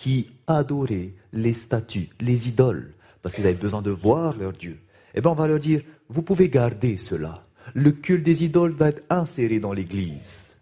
qui 0.00 0.30
adoraient 0.46 1.12
les 1.34 1.52
statues, 1.52 2.08
les 2.20 2.48
idoles, 2.48 2.94
parce 3.20 3.34
qu'ils 3.34 3.46
avaient 3.46 3.54
besoin 3.54 3.82
de 3.82 3.90
voir 3.90 4.34
leur 4.34 4.54
Dieu, 4.54 4.78
eh 5.12 5.20
bien, 5.20 5.30
on 5.30 5.34
va 5.34 5.46
leur 5.46 5.60
dire, 5.60 5.82
vous 6.08 6.22
pouvez 6.22 6.48
garder 6.48 6.96
cela. 6.96 7.44
Le 7.74 7.90
culte 7.90 8.22
des 8.22 8.42
idoles 8.42 8.72
va 8.72 8.88
être 8.88 9.02
inséré 9.10 9.60
dans 9.60 9.74
l'Église. 9.74 10.56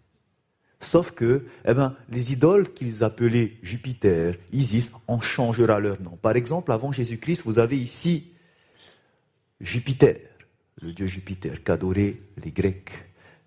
Sauf 0.81 1.11
que, 1.11 1.45
eh 1.63 1.73
ben, 1.73 1.95
les 2.09 2.33
idoles 2.33 2.73
qu'ils 2.73 3.01
appelaient 3.01 3.53
Jupiter, 3.63 4.35
Isis, 4.51 4.91
on 5.07 5.21
changera 5.21 5.79
leur 5.79 6.01
nom. 6.01 6.17
Par 6.21 6.35
exemple, 6.35 6.73
avant 6.73 6.91
Jésus-Christ, 6.91 7.43
vous 7.45 7.59
avez 7.59 7.77
ici 7.77 8.33
Jupiter, 9.61 10.17
le 10.81 10.91
dieu 10.91 11.05
Jupiter 11.05 11.63
qu'adoraient 11.63 12.17
les 12.43 12.51
Grecs. 12.51 12.91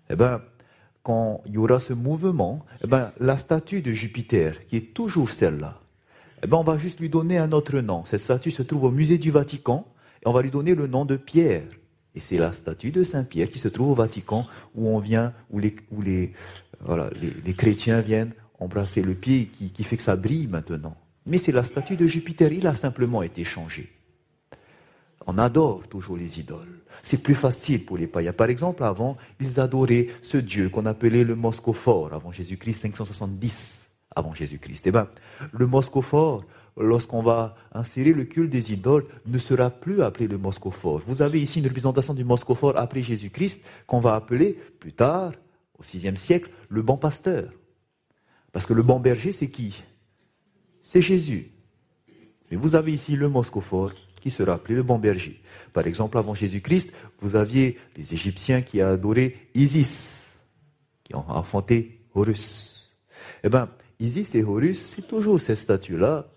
Eh 0.09 0.15
ben, 0.15 0.41
quand 1.03 1.43
il 1.45 1.53
y 1.53 1.57
aura 1.59 1.79
ce 1.79 1.93
mouvement, 1.93 2.65
eh 2.83 2.87
ben, 2.87 3.13
la 3.19 3.37
statue 3.37 3.83
de 3.83 3.91
Jupiter, 3.91 4.65
qui 4.65 4.77
est 4.77 4.93
toujours 4.95 5.29
celle-là, 5.29 5.81
eh 6.43 6.47
ben, 6.47 6.57
on 6.57 6.63
va 6.63 6.77
juste 6.77 6.99
lui 6.99 7.09
donner 7.09 7.37
un 7.37 7.53
autre 7.53 7.79
nom. 7.79 8.03
Cette 8.05 8.19
statue 8.19 8.51
se 8.51 8.63
trouve 8.63 8.83
au 8.85 8.91
musée 8.91 9.17
du 9.17 9.31
Vatican 9.31 9.87
et 10.21 10.27
on 10.27 10.33
va 10.33 10.41
lui 10.41 10.51
donner 10.51 10.75
le 10.75 10.87
nom 10.87 11.05
de 11.05 11.15
Pierre. 11.15 11.63
Et 12.15 12.19
c'est 12.19 12.37
la 12.37 12.51
statue 12.51 12.91
de 12.91 13.03
Saint-Pierre 13.03 13.47
qui 13.47 13.59
se 13.59 13.69
trouve 13.69 13.91
au 13.91 13.95
Vatican 13.95 14.45
où 14.75 14.89
on 14.89 14.99
vient, 14.99 15.33
où 15.51 15.59
les, 15.59 16.33
chrétiens 17.57 18.01
viennent 18.01 18.33
embrasser 18.59 19.01
le 19.01 19.13
pied 19.13 19.47
qui, 19.47 19.71
qui 19.71 19.83
fait 19.83 19.97
que 19.97 20.03
ça 20.03 20.15
brille 20.15 20.47
maintenant. 20.47 20.95
Mais 21.25 21.37
c'est 21.37 21.53
la 21.53 21.63
statue 21.63 21.95
de 21.95 22.07
Jupiter, 22.07 22.51
il 22.51 22.67
a 22.67 22.75
simplement 22.75 23.23
été 23.23 23.45
changé. 23.45 23.89
On 25.25 25.37
adore 25.37 25.87
toujours 25.87 26.17
les 26.17 26.39
idoles. 26.41 26.81
C'est 27.01 27.23
plus 27.23 27.35
facile 27.35 27.85
pour 27.85 27.97
les 27.97 28.07
païens. 28.07 28.33
Par 28.33 28.49
exemple, 28.49 28.83
avant, 28.83 29.17
ils 29.39 29.59
adoraient 29.61 30.07
ce 30.21 30.37
dieu 30.37 30.67
qu'on 30.69 30.85
appelait 30.85 31.23
le 31.23 31.35
Moscophore, 31.35 32.13
avant 32.13 32.31
Jésus-Christ, 32.33 32.81
570 32.81 33.82
avant 34.15 34.33
Jésus-Christ. 34.33 34.87
Eh 34.87 34.91
bien, 34.91 35.07
le 35.51 35.65
Moscophore, 35.67 36.43
lorsqu'on 36.77 37.21
va 37.21 37.55
insérer 37.73 38.13
le 38.13 38.25
culte 38.25 38.51
des 38.51 38.73
idoles, 38.73 39.05
ne 39.25 39.37
sera 39.37 39.69
plus 39.69 40.01
appelé 40.01 40.27
le 40.27 40.37
Moscophore. 40.37 41.01
Vous 41.05 41.21
avez 41.21 41.41
ici 41.41 41.59
une 41.59 41.67
représentation 41.67 42.13
du 42.13 42.23
Moscophore 42.23 42.73
après 42.77 43.03
Jésus-Christ, 43.03 43.65
qu'on 43.87 43.99
va 43.99 44.15
appeler 44.15 44.53
plus 44.79 44.93
tard, 44.93 45.33
au 45.77 45.83
VIe 45.83 46.17
siècle, 46.17 46.49
le 46.69 46.81
bon 46.81 46.97
pasteur. 46.97 47.51
Parce 48.51 48.65
que 48.65 48.73
le 48.73 48.83
bon 48.83 48.99
berger, 48.99 49.31
c'est 49.31 49.49
qui? 49.49 49.83
C'est 50.83 51.01
Jésus. 51.01 51.51
Mais 52.51 52.57
vous 52.57 52.75
avez 52.75 52.93
ici 52.93 53.15
le 53.15 53.29
Moscophore 53.29 53.91
qui 54.21 54.29
sera 54.29 54.53
appelé 54.53 54.75
le 54.75 54.83
bon 54.83 54.99
berger. 54.99 55.41
Par 55.73 55.85
exemple, 55.85 56.17
avant 56.17 56.33
Jésus-Christ, 56.33 56.93
vous 57.19 57.35
aviez 57.35 57.77
les 57.97 58.13
Égyptiens 58.13 58.61
qui 58.61 58.79
adoraient 58.79 59.35
Isis, 59.53 60.39
qui 61.03 61.15
ont 61.15 61.29
enfanté 61.29 61.99
Horus. 62.13 62.91
Eh 63.43 63.49
bien, 63.49 63.67
Isis 64.03 64.35
et 64.35 64.43
Horus, 64.43 64.79
c'est 64.79 65.07
toujours 65.07 65.39
cette 65.39 65.57
statue-là, 65.57 66.27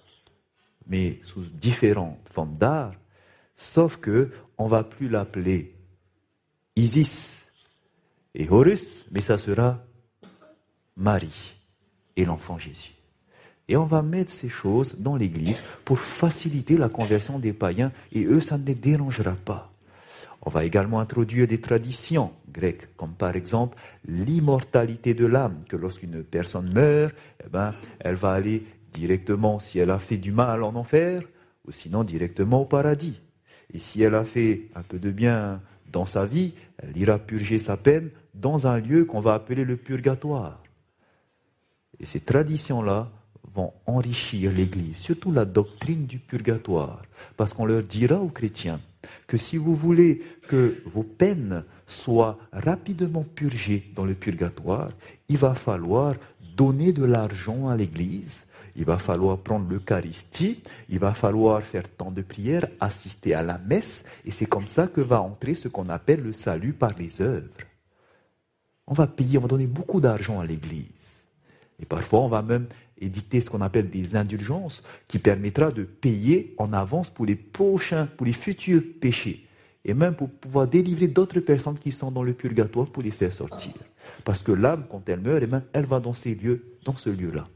mais 0.87 1.19
sous 1.25 1.41
différentes 1.41 2.21
formes 2.31 2.57
d'art, 2.57 2.95
sauf 3.57 3.97
que 3.97 4.31
on 4.57 4.69
va 4.69 4.85
plus 4.85 5.09
l'appeler 5.09 5.75
Isis 6.77 7.51
et 8.37 8.49
Horus, 8.49 9.05
mais 9.11 9.21
ça 9.21 9.37
sera 9.37 9.85
Marie 10.97 11.57
et 12.15 12.25
l'enfant 12.25 12.57
Jésus. 12.57 12.93
Et 13.67 13.77
on 13.77 13.85
va 13.85 14.01
mettre 14.01 14.31
ces 14.31 14.49
choses 14.49 15.01
dans 15.01 15.17
l'Église 15.17 15.61
pour 15.85 15.99
faciliter 15.99 16.77
la 16.77 16.89
conversion 16.89 17.41
des 17.41 17.53
païens, 17.53 17.91
et 18.13 18.27
eux, 18.27 18.41
ça 18.41 18.59
ne 18.59 18.65
les 18.65 18.77
dérangera 18.77 19.33
pas. 19.33 19.73
On 20.47 20.50
va 20.50 20.65
également 20.65 21.00
introduire 21.00 21.49
des 21.49 21.61
traditions 21.61 22.31
grecques, 22.49 22.95
comme 22.97 23.15
par 23.15 23.35
exemple 23.35 23.76
l'immortalité 24.07 25.12
de 25.12 25.26
l'âme, 25.26 25.65
que 25.69 25.75
lorsqu'une 25.75 26.23
personne 26.23 26.73
meurt, 26.73 27.12
eh 27.45 27.49
ben, 27.49 27.75
elle 27.99 28.15
va 28.15 28.31
aller 28.31 28.65
directement, 28.93 29.59
si 29.59 29.81
elle 29.81 29.91
a 29.91 29.99
fait 29.99 30.19
du 30.19 30.31
mal, 30.31 30.62
en 30.62 30.76
enfer, 30.76 31.23
ou 31.67 31.73
sinon 31.73 32.05
directement 32.05 32.62
au 32.62 32.65
paradis. 32.65 33.21
Et 33.75 33.81
si 33.81 34.03
elle 34.03 34.15
a 34.15 34.25
fait 34.25 34.69
un 34.76 34.83
peu 34.83 35.00
de 35.00 35.11
bien 35.11 35.61
dans 35.91 36.07
sa 36.07 36.25
vie, 36.25 36.55
elle 36.79 36.97
ira 36.97 37.19
purger 37.19 37.59
sa 37.59 37.76
peine 37.76 38.11
dans 38.33 38.69
un 38.69 38.79
lieu 38.79 39.05
qu'on 39.05 39.21
va 39.21 39.35
appeler 39.35 39.65
le 39.65 39.76
purgatoire. 39.76 40.62
Et 41.99 42.07
ces 42.07 42.21
traditions-là 42.21 43.11
vont 43.53 43.73
enrichir 43.85 44.53
l'Église, 44.53 44.99
surtout 44.99 45.33
la 45.33 45.45
doctrine 45.45 46.07
du 46.07 46.21
purgatoire, 46.21 47.03
parce 47.37 47.53
qu'on 47.53 47.65
leur 47.65 47.83
dira 47.83 48.21
aux 48.21 48.29
chrétiens 48.29 48.81
que 49.27 49.37
si 49.37 49.57
vous 49.57 49.75
voulez 49.75 50.23
que 50.49 50.83
vos 50.85 51.03
peines 51.03 51.65
soient 51.87 52.39
rapidement 52.53 53.25
purgées 53.35 53.91
dans 53.95 54.05
le 54.05 54.15
purgatoire, 54.15 54.91
il 55.29 55.39
va 55.39 55.55
falloir 55.55 56.15
donner 56.57 56.93
de 56.93 57.05
l'argent 57.05 57.69
à 57.69 57.77
l'Église, 57.77 58.47
il 58.77 58.85
va 58.85 58.99
falloir 58.99 59.39
prendre 59.39 59.69
l'Eucharistie, 59.71 60.63
il 60.89 60.99
va 60.99 61.15
falloir 61.15 61.63
faire 61.63 61.89
tant 61.89 62.11
de 62.11 62.23
prières, 62.23 62.67
assister 62.81 63.35
à 63.35 63.43
la 63.43 63.59
messe, 63.59 64.05
et 64.25 64.31
c'est 64.31 64.47
comme 64.47 64.69
ça 64.69 64.87
que 64.87 65.01
va 65.01 65.21
entrer 65.21 65.55
ce 65.55 65.69
qu'on 65.69 65.89
appelle 65.89 66.23
le 66.23 66.33
salut 66.33 66.73
par 66.73 66.93
les 66.99 67.23
œuvres. 67.23 67.49
On 68.87 68.95
va 68.95 69.07
payer, 69.07 69.39
on 69.39 69.43
va 69.43 69.49
donner 69.49 69.67
beaucoup 69.67 70.01
d'argent 70.01 70.41
à 70.41 70.47
l'Église. 70.47 71.25
Et 71.81 71.87
parfois, 71.87 72.21
on 72.21 72.29
va 72.29 72.43
même 72.43 72.67
éditer 72.99 73.41
ce 73.41 73.50
qu'on 73.50 73.61
appelle 73.61 73.91
des 73.91 74.17
indulgences 74.17 74.83
qui 75.09 75.19
permettra 75.19 75.71
de 75.71 75.85
payer 75.85 76.55
en 76.59 76.73
avance 76.73 77.11
pour 77.11 77.26
les 77.26 77.37
prochains, 77.37 78.06
pour 78.06 78.26
les 78.26 78.32
futurs 78.32 78.82
péchés. 79.00 79.47
Et 79.85 79.95
même 79.95 80.17
pour 80.17 80.30
pouvoir 80.30 80.67
délivrer 80.67 81.06
d'autres 81.06 81.41
personnes 81.41 81.78
qui 81.78 81.93
sont 81.93 82.11
dans 82.11 82.23
le 82.23 82.32
purgatoire 82.32 82.87
pour 82.87 83.02
les 83.02 83.13
faire 83.13 83.32
sortir. 83.32 83.73
Parce 84.25 84.43
que 84.43 84.52
l'âme, 84.52 84.87
quand 84.91 85.09
elle 85.09 85.21
meurt, 85.21 85.45
eh 85.45 85.56
elle 85.73 85.87
va 85.87 86.00
dans 86.00 86.13
ces 86.13 86.35
lieux, 86.35 86.76
dans 86.85 86.97
ce 86.97 87.11
lieu-là. 87.11 87.49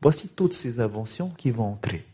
Voici 0.00 0.28
toutes 0.28 0.54
ces 0.54 0.80
inventions 0.80 1.30
qui 1.30 1.50
vont 1.50 1.64
entrer 1.64 2.04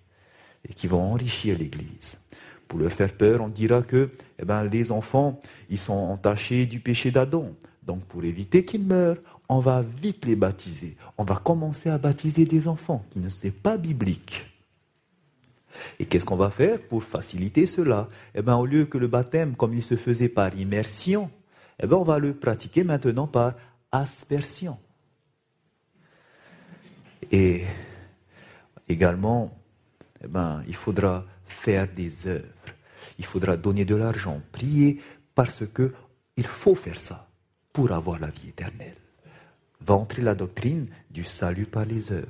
et 0.68 0.72
qui 0.72 0.86
vont 0.86 1.02
enrichir 1.02 1.58
l'Église. 1.58 2.20
Pour 2.68 2.78
leur 2.78 2.92
faire 2.92 3.12
peur, 3.12 3.40
on 3.40 3.48
dira 3.48 3.82
que 3.82 4.10
eh 4.38 4.44
ben, 4.44 4.64
les 4.64 4.92
enfants, 4.92 5.40
ils 5.68 5.78
sont 5.78 5.92
entachés 5.92 6.66
du 6.66 6.80
péché 6.80 7.10
d'Adam. 7.10 7.50
Donc 7.82 8.04
pour 8.04 8.24
éviter 8.24 8.64
qu'ils 8.64 8.84
meurent, 8.84 9.16
on 9.50 9.58
va 9.58 9.82
vite 9.82 10.26
les 10.26 10.36
baptiser. 10.36 10.96
On 11.18 11.24
va 11.24 11.34
commencer 11.34 11.90
à 11.90 11.98
baptiser 11.98 12.44
des 12.44 12.68
enfants 12.68 13.04
qui 13.10 13.18
ne 13.18 13.28
sont 13.28 13.50
pas 13.50 13.76
bibliques. 13.76 14.46
Et 15.98 16.06
qu'est-ce 16.06 16.24
qu'on 16.24 16.36
va 16.36 16.50
faire 16.50 16.80
pour 16.80 17.02
faciliter 17.02 17.66
cela? 17.66 18.08
Eh 18.36 18.42
bien, 18.42 18.54
au 18.56 18.64
lieu 18.64 18.86
que 18.86 18.96
le 18.96 19.08
baptême, 19.08 19.56
comme 19.56 19.74
il 19.74 19.82
se 19.82 19.96
faisait 19.96 20.28
par 20.28 20.54
immersion, 20.54 21.32
eh 21.82 21.88
bien, 21.88 21.96
on 21.96 22.04
va 22.04 22.20
le 22.20 22.34
pratiquer 22.34 22.84
maintenant 22.84 23.26
par 23.26 23.50
aspersion. 23.90 24.78
Et 27.32 27.64
également, 28.88 29.58
eh 30.22 30.28
ben, 30.28 30.62
il 30.68 30.76
faudra 30.76 31.24
faire 31.44 31.88
des 31.92 32.28
œuvres. 32.28 32.46
Il 33.18 33.24
faudra 33.24 33.56
donner 33.56 33.84
de 33.84 33.96
l'argent, 33.96 34.40
prier, 34.52 35.02
parce 35.34 35.66
que 35.66 35.92
il 36.36 36.46
faut 36.46 36.76
faire 36.76 37.00
ça 37.00 37.26
pour 37.72 37.90
avoir 37.90 38.20
la 38.20 38.28
vie 38.28 38.50
éternelle 38.50 38.94
va 39.80 39.94
entrer 39.94 40.22
la 40.22 40.34
doctrine 40.34 40.86
du 41.10 41.24
salut 41.24 41.66
par 41.66 41.84
les 41.84 42.12
œuvres. 42.12 42.28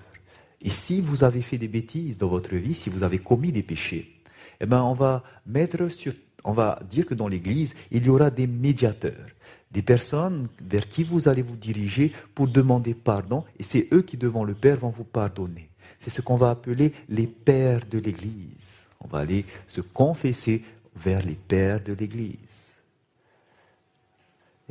Et 0.63 0.71
si 0.71 1.01
vous 1.01 1.25
avez 1.25 1.43
fait 1.43 1.59
des 1.59 1.69
bêtises 1.69 2.19
dans 2.19 2.29
votre 2.29 2.55
vie, 2.55 2.75
si 2.75 2.91
vous 2.91 3.03
avez 3.03 3.19
commis 3.19 3.53
des 3.53 3.63
péchés, 3.63 4.21
eh 4.61 4.67
ben 4.67 4.83
on 4.83 4.93
va 4.93 5.25
mettre 5.47 5.89
sur, 5.89 6.13
on 6.45 6.53
va 6.53 6.81
dire 6.89 7.07
que 7.07 7.15
dans 7.15 7.29
l'Église, 7.29 7.75
il 7.91 8.05
y 8.05 8.11
aura 8.11 8.31
des 8.31 8.47
médiateurs, 8.47 9.27
des 9.71 9.83
personnes 9.83 10.49
vers 10.63 10.89
qui 10.89 11.03
vous 11.03 11.29
allez 11.29 11.43
vous 11.43 11.57
diriger 11.57 12.13
pour 12.35 12.49
demander 12.49 12.93
pardon, 12.95 13.45
et 13.59 13.63
c'est 13.63 13.89
eux 13.93 14.03
qui, 14.03 14.17
devant 14.17 14.45
le 14.45 14.55
Père, 14.55 14.79
vont 14.79 14.91
vous 14.91 15.05
pardonner. 15.05 15.71
C'est 15.99 16.11
ce 16.11 16.21
qu'on 16.21 16.37
va 16.37 16.51
appeler 16.51 16.93
les 17.09 17.27
pères 17.27 17.87
de 17.91 17.99
l'Église. 17.99 18.85
On 19.01 19.09
va 19.09 19.19
aller 19.21 19.45
se 19.67 19.81
confesser 19.81 20.63
vers 20.97 21.25
les 21.25 21.35
pères 21.35 21.83
de 21.83 21.93
l'Église. 21.93 22.70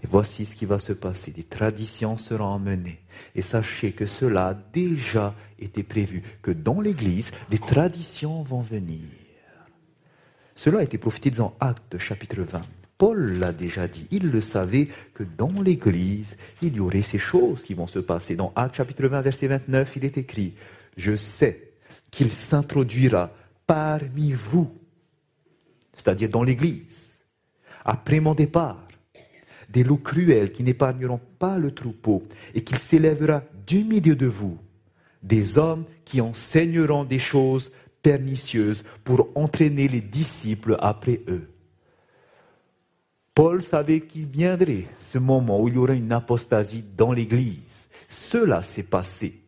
Et 0.01 0.07
voici 0.07 0.45
ce 0.45 0.55
qui 0.55 0.65
va 0.65 0.79
se 0.79 0.93
passer. 0.93 1.31
Des 1.31 1.43
traditions 1.43 2.17
seront 2.17 2.45
emmenées. 2.45 2.99
Et 3.35 3.41
sachez 3.41 3.91
que 3.91 4.05
cela 4.05 4.47
a 4.47 4.53
déjà 4.53 5.35
été 5.59 5.83
prévu, 5.83 6.23
que 6.41 6.51
dans 6.51 6.79
l'Église, 6.79 7.31
des 7.49 7.59
traditions 7.59 8.43
vont 8.43 8.61
venir. 8.61 9.01
Cela 10.55 10.79
a 10.79 10.83
été 10.83 10.97
prophétisé 10.97 11.37
dans 11.37 11.55
Actes 11.59 11.97
chapitre 11.97 12.41
20. 12.41 12.61
Paul 12.97 13.39
l'a 13.39 13.53
déjà 13.53 13.87
dit, 13.87 14.07
il 14.11 14.29
le 14.29 14.41
savait 14.41 14.89
que 15.13 15.23
dans 15.23 15.61
l'Église, 15.61 16.35
il 16.61 16.75
y 16.75 16.79
aurait 16.81 17.01
ces 17.01 17.17
choses 17.17 17.63
qui 17.63 17.73
vont 17.73 17.87
se 17.87 17.99
passer. 17.99 18.35
Dans 18.35 18.51
Actes 18.55 18.75
chapitre 18.75 19.07
20, 19.07 19.21
verset 19.21 19.47
29, 19.47 19.95
il 19.95 20.05
est 20.05 20.17
écrit, 20.17 20.53
Je 20.97 21.15
sais 21.15 21.71
qu'il 22.11 22.31
s'introduira 22.31 23.31
parmi 23.65 24.33
vous, 24.33 24.69
c'est-à-dire 25.93 26.29
dans 26.29 26.43
l'Église, 26.43 27.19
après 27.85 28.19
mon 28.19 28.35
départ, 28.35 28.88
des 29.69 29.83
loups 29.83 29.97
cruels 29.97 30.51
qui 30.51 30.63
n'épargneront 30.63 31.21
pas 31.37 31.57
le 31.57 31.71
troupeau, 31.71 32.23
et 32.53 32.63
qu'il 32.63 32.77
s'élèvera 32.77 33.43
du 33.67 33.83
milieu 33.83 34.15
de 34.15 34.25
vous 34.25 34.57
des 35.23 35.57
hommes 35.57 35.85
qui 36.05 36.21
enseigneront 36.21 37.03
des 37.03 37.19
choses 37.19 37.71
pernicieuses 38.01 38.83
pour 39.03 39.27
entraîner 39.35 39.87
les 39.87 40.01
disciples 40.01 40.77
après 40.79 41.21
eux. 41.27 41.49
Paul 43.33 43.63
savait 43.63 44.01
qu'il 44.01 44.25
viendrait 44.25 44.87
ce 44.99 45.17
moment 45.17 45.61
où 45.61 45.67
il 45.67 45.75
y 45.75 45.77
aurait 45.77 45.97
une 45.97 46.11
apostasie 46.11 46.83
dans 46.97 47.11
l'Église. 47.11 47.89
Cela 48.07 48.61
s'est 48.61 48.83
passé 48.83 49.41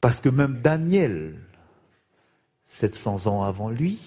parce 0.00 0.20
que 0.20 0.30
même 0.30 0.60
Daniel, 0.62 1.38
700 2.66 3.26
ans 3.26 3.42
avant 3.42 3.68
lui, 3.68 3.98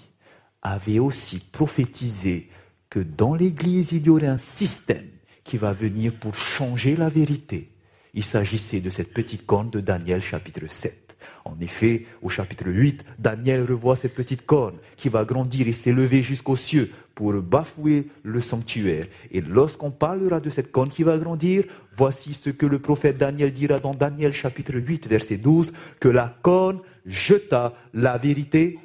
avait 0.61 0.99
aussi 0.99 1.39
prophétisé 1.39 2.49
que 2.89 2.99
dans 2.99 3.35
l'Église, 3.35 3.91
il 3.91 4.05
y 4.05 4.09
aurait 4.09 4.27
un 4.27 4.37
système 4.37 5.09
qui 5.43 5.57
va 5.57 5.73
venir 5.73 6.13
pour 6.13 6.35
changer 6.35 6.95
la 6.95 7.09
vérité. 7.09 7.69
Il 8.13 8.23
s'agissait 8.23 8.81
de 8.81 8.89
cette 8.89 9.13
petite 9.13 9.45
corne 9.45 9.69
de 9.69 9.79
Daniel 9.79 10.21
chapitre 10.21 10.67
7. 10.67 11.03
En 11.45 11.59
effet, 11.59 12.05
au 12.21 12.29
chapitre 12.29 12.67
8, 12.67 13.03
Daniel 13.19 13.63
revoit 13.63 13.95
cette 13.95 14.13
petite 14.13 14.45
corne 14.45 14.77
qui 14.95 15.09
va 15.09 15.25
grandir 15.25 15.67
et 15.67 15.73
s'élever 15.73 16.21
jusqu'aux 16.21 16.55
cieux 16.55 16.91
pour 17.15 17.33
bafouer 17.33 18.07
le 18.23 18.41
sanctuaire. 18.41 19.07
Et 19.31 19.41
lorsqu'on 19.41 19.91
parlera 19.91 20.39
de 20.39 20.49
cette 20.49 20.71
corne 20.71 20.89
qui 20.89 21.03
va 21.03 21.17
grandir, 21.17 21.65
voici 21.95 22.33
ce 22.33 22.49
que 22.49 22.65
le 22.65 22.79
prophète 22.79 23.17
Daniel 23.17 23.51
dira 23.51 23.79
dans 23.79 23.93
Daniel 23.93 24.33
chapitre 24.33 24.75
8, 24.75 25.07
verset 25.07 25.37
12, 25.37 25.73
que 25.99 26.09
la 26.09 26.35
corne 26.41 26.81
jeta 27.05 27.73
la 27.93 28.17
vérité 28.17 28.79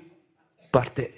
par 0.73 0.92
terre. 0.92 1.12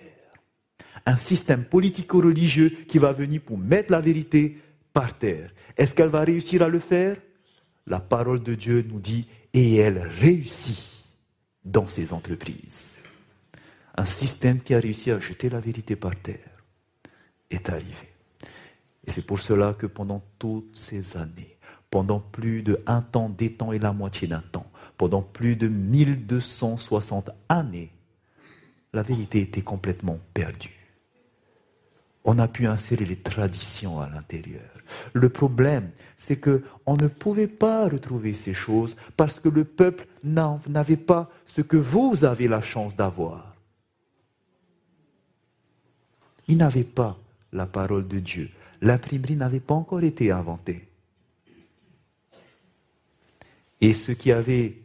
Un 1.07 1.17
système 1.17 1.65
politico-religieux 1.65 2.73
qui 2.87 2.99
va 2.99 3.13
venir 3.13 3.41
pour 3.41 3.59
mettre 3.59 3.91
la 3.91 4.01
vérité 4.01 4.59
par 4.93 5.17
terre. 5.19 5.53
Est-ce 5.77 5.95
qu'elle 5.95 6.09
va 6.09 6.21
réussir 6.21 6.63
à 6.63 6.69
le 6.69 6.79
faire? 6.79 7.17
La 7.87 8.01
parole 8.01 8.43
de 8.43 8.55
Dieu 8.55 8.85
nous 8.89 9.01
dit, 9.01 9.27
et 9.53 9.77
elle 9.77 9.99
réussit 9.99 11.05
dans 11.65 11.89
ses 11.89 12.13
entreprises. 12.13 13.03
Un 13.97 14.05
système 14.05 14.63
qui 14.63 14.75
a 14.75 14.81
réussi 14.81 15.11
à 15.11 15.21
jeter 15.21 15.49
la 15.51 15.61
vérité 15.61 15.97
par 15.97 16.17
terre 16.17 16.65
est 17.51 17.69
arrivé. 17.69 18.09
Et 19.07 19.11
c'est 19.11 19.27
pour 19.27 19.41
cela 19.41 19.75
que 19.75 19.87
pendant 19.87 20.23
toutes 20.39 20.77
ces 20.77 21.17
années, 21.17 21.57
pendant 21.91 22.21
plus 22.21 22.63
de 22.63 22.83
un 22.87 23.03
temps, 23.03 23.29
des 23.29 23.53
temps 23.53 23.73
et 23.73 23.79
la 23.79 23.93
moitié 23.93 24.29
d'un 24.29 24.43
temps, 24.53 24.71
pendant 24.97 25.23
plus 25.23 25.57
de 25.57 25.67
1260 25.67 27.31
années, 27.49 27.91
la 28.93 29.03
vérité 29.03 29.41
était 29.41 29.63
complètement 29.63 30.19
perdue. 30.35 30.79
On 32.25 32.39
a 32.39 32.49
pu 32.49 32.67
insérer 32.67 33.05
les 33.05 33.17
traditions 33.17 34.01
à 34.01 34.09
l'intérieur. 34.09 34.70
Le 35.13 35.29
problème, 35.29 35.91
c'est 36.17 36.37
que 36.37 36.63
on 36.87 36.97
ne 36.97 37.09
pouvait 37.09 37.47
pas 37.47 37.89
retrouver 37.89 38.35
ces 38.35 38.55
choses 38.55 38.97
parce 39.17 39.41
que 39.41 39.49
le 39.49 39.65
peuple 39.65 40.07
n'avait 40.23 40.97
pas 40.97 41.31
ce 41.47 41.61
que 41.61 41.77
vous 41.77 42.25
avez 42.25 42.49
la 42.49 42.61
chance 42.61 42.97
d'avoir. 42.97 43.55
Ils 46.49 46.57
n'avaient 46.57 46.85
pas 46.85 47.19
la 47.53 47.67
parole 47.67 48.09
de 48.09 48.19
Dieu. 48.19 48.51
L'imprimerie 48.83 49.37
n'avait 49.37 49.61
pas 49.61 49.75
encore 49.75 50.03
été 50.03 50.31
inventée. 50.31 50.89
Et 53.81 53.95
ceux 53.95 54.15
qui 54.15 54.33
avaient 54.33 54.77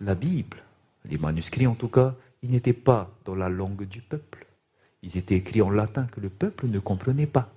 la 0.00 0.14
Bible, 0.14 0.58
les 1.04 1.18
manuscrits 1.18 1.66
en 1.66 1.74
tout 1.74 1.88
cas, 1.88 2.14
ils 2.42 2.50
n'étaient 2.50 2.72
pas 2.72 3.10
dans 3.24 3.34
la 3.34 3.48
langue 3.48 3.84
du 3.84 4.00
peuple. 4.02 4.46
Ils 5.02 5.16
étaient 5.16 5.36
écrits 5.36 5.62
en 5.62 5.70
latin 5.70 6.06
que 6.06 6.20
le 6.20 6.28
peuple 6.28 6.66
ne 6.66 6.78
comprenait 6.78 7.26
pas. 7.26 7.52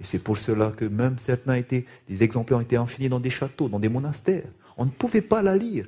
Et 0.00 0.04
c'est 0.04 0.18
pour 0.18 0.36
cela 0.36 0.72
que 0.76 0.84
même 0.84 1.18
certains 1.18 1.54
étaient, 1.54 1.86
des 2.08 2.22
exemplaires 2.22 2.58
ont 2.58 2.62
été 2.62 2.76
enchaînés 2.76 3.08
dans 3.08 3.20
des 3.20 3.30
châteaux, 3.30 3.68
dans 3.68 3.78
des 3.78 3.88
monastères. 3.88 4.48
On 4.76 4.84
ne 4.84 4.90
pouvait 4.90 5.22
pas 5.22 5.42
la 5.42 5.56
lire. 5.56 5.86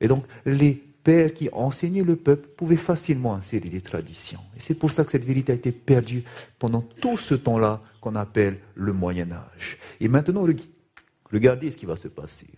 Et 0.00 0.06
donc, 0.06 0.24
les 0.46 0.74
pères 0.74 1.34
qui 1.34 1.48
enseignaient 1.52 2.02
le 2.02 2.16
peuple 2.16 2.48
pouvaient 2.56 2.76
facilement 2.76 3.34
insérer 3.34 3.68
les 3.68 3.80
traditions. 3.80 4.40
Et 4.56 4.60
c'est 4.60 4.74
pour 4.74 4.90
ça 4.90 5.04
que 5.04 5.10
cette 5.10 5.24
vérité 5.24 5.52
a 5.52 5.54
été 5.54 5.72
perdue 5.72 6.24
pendant 6.58 6.82
tout 6.82 7.16
ce 7.16 7.34
temps-là 7.34 7.82
qu'on 8.00 8.14
appelle 8.14 8.58
le 8.74 8.92
Moyen 8.92 9.30
Âge. 9.32 9.78
Et 10.00 10.08
maintenant, 10.08 10.46
regardez 11.30 11.70
ce 11.70 11.76
qui 11.76 11.86
va 11.86 11.96
se 11.96 12.08
passer. 12.08 12.48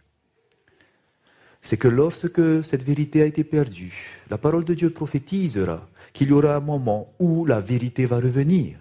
C'est 1.61 1.77
que 1.77 1.89
lorsque 1.89 2.65
cette 2.65 2.85
vérité 2.85 3.23
a 3.23 3.27
été 3.27 3.43
perdue, 3.43 4.23
la 4.31 4.39
parole 4.39 4.65
de 4.65 4.75
Dieu 4.75 4.91
prophétisera 4.91 5.89
qu'il 6.13 6.29
y 6.29 6.33
aura 6.33 6.55
un 6.55 6.61
moment 6.61 7.13
où 7.19 7.45
la 7.45 7.61
vérité 7.61 8.07
va 8.07 8.17
revenir. 8.17 8.79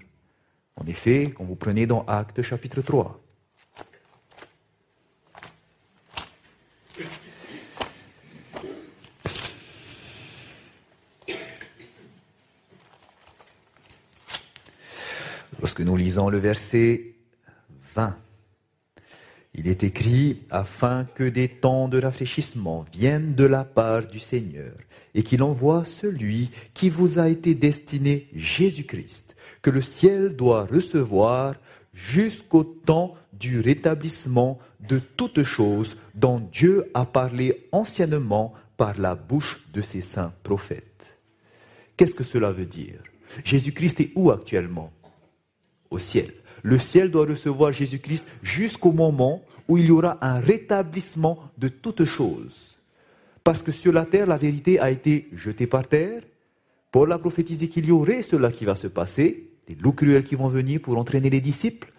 En 0.78 0.86
effet, 0.88 1.34
quand 1.36 1.44
vous 1.44 1.56
prenez 1.56 1.88
dans 1.88 2.06
Actes 2.06 2.42
chapitre 2.42 2.82
3, 2.82 3.22
Lorsque 15.62 15.82
nous 15.82 15.96
lisons 15.98 16.30
le 16.30 16.38
verset 16.38 17.16
20, 17.96 18.16
il 19.56 19.68
est 19.68 19.84
écrit 19.84 20.44
afin 20.52 21.06
que 21.16 21.24
des 21.24 21.48
temps 21.48 21.88
de 21.88 22.00
rafraîchissement 22.00 22.86
viennent 22.94 23.34
de 23.34 23.46
la 23.46 23.64
part 23.64 24.06
du 24.06 24.20
Seigneur 24.20 24.76
et 25.16 25.24
qu'il 25.24 25.42
envoie 25.42 25.84
celui 25.86 26.52
qui 26.74 26.90
vous 26.90 27.18
a 27.18 27.30
été 27.30 27.56
destiné, 27.56 28.28
Jésus-Christ, 28.36 29.35
que 29.65 29.71
le 29.71 29.82
ciel 29.82 30.36
doit 30.36 30.67
recevoir 30.67 31.56
jusqu'au 31.91 32.63
temps 32.63 33.15
du 33.34 33.62
rétablissement 33.62 34.60
de 34.88 34.99
toutes 34.99 35.41
choses 35.41 35.97
dont 36.13 36.39
Dieu 36.39 36.91
a 36.93 37.04
parlé 37.04 37.67
anciennement 37.71 38.54
par 38.78 38.99
la 38.99 39.15
bouche 39.15 39.65
de 39.73 39.82
ses 39.82 40.01
saints 40.01 40.34
prophètes. 40.43 41.17
Qu'est-ce 41.97 42.13
que 42.13 42.23
cela 42.23 42.51
veut 42.51 42.67
dire? 42.67 43.01
Jésus-Christ 43.43 44.01
est 44.01 44.12
où 44.13 44.30
actuellement? 44.30 44.93
Au 45.89 45.97
ciel. 45.97 46.32
Le 46.62 46.78
ciel 46.78 47.10
doit 47.10 47.25
recevoir 47.25 47.71
Jésus-Christ 47.71 48.28
jusqu'au 48.43 48.91
moment 48.91 49.41
où 49.67 49.80
il 49.80 49.88
y 49.88 49.91
aura 49.91 50.19
un 50.21 50.39
rétablissement 50.39 51.39
de 51.58 51.69
toutes 51.69 52.06
choses. 52.06 52.78
Parce 53.43 53.63
que 53.63 53.71
sur 53.71 53.93
la 53.93 54.06
terre, 54.06 54.28
la 54.28 54.38
vérité 54.38 54.80
a 54.80 54.91
été 54.91 55.28
jetée 55.34 55.65
par 55.65 55.88
terre. 55.88 56.21
Paul 56.91 57.12
a 57.12 57.17
prophétisé 57.17 57.67
qu'il 57.67 57.88
y 57.88 57.91
aurait 57.91 58.21
cela 58.21 58.51
qui 58.51 58.63
va 58.63 58.75
se 58.75 58.86
passer, 58.86 59.55
des 59.67 59.75
loups 59.75 59.93
cruels 59.93 60.23
qui 60.23 60.36
vont 60.36 60.47
venir 60.47 60.82
pour 60.82 60.97
entraîner 60.97 61.30
les 61.30 61.41
disciples. 61.41 61.91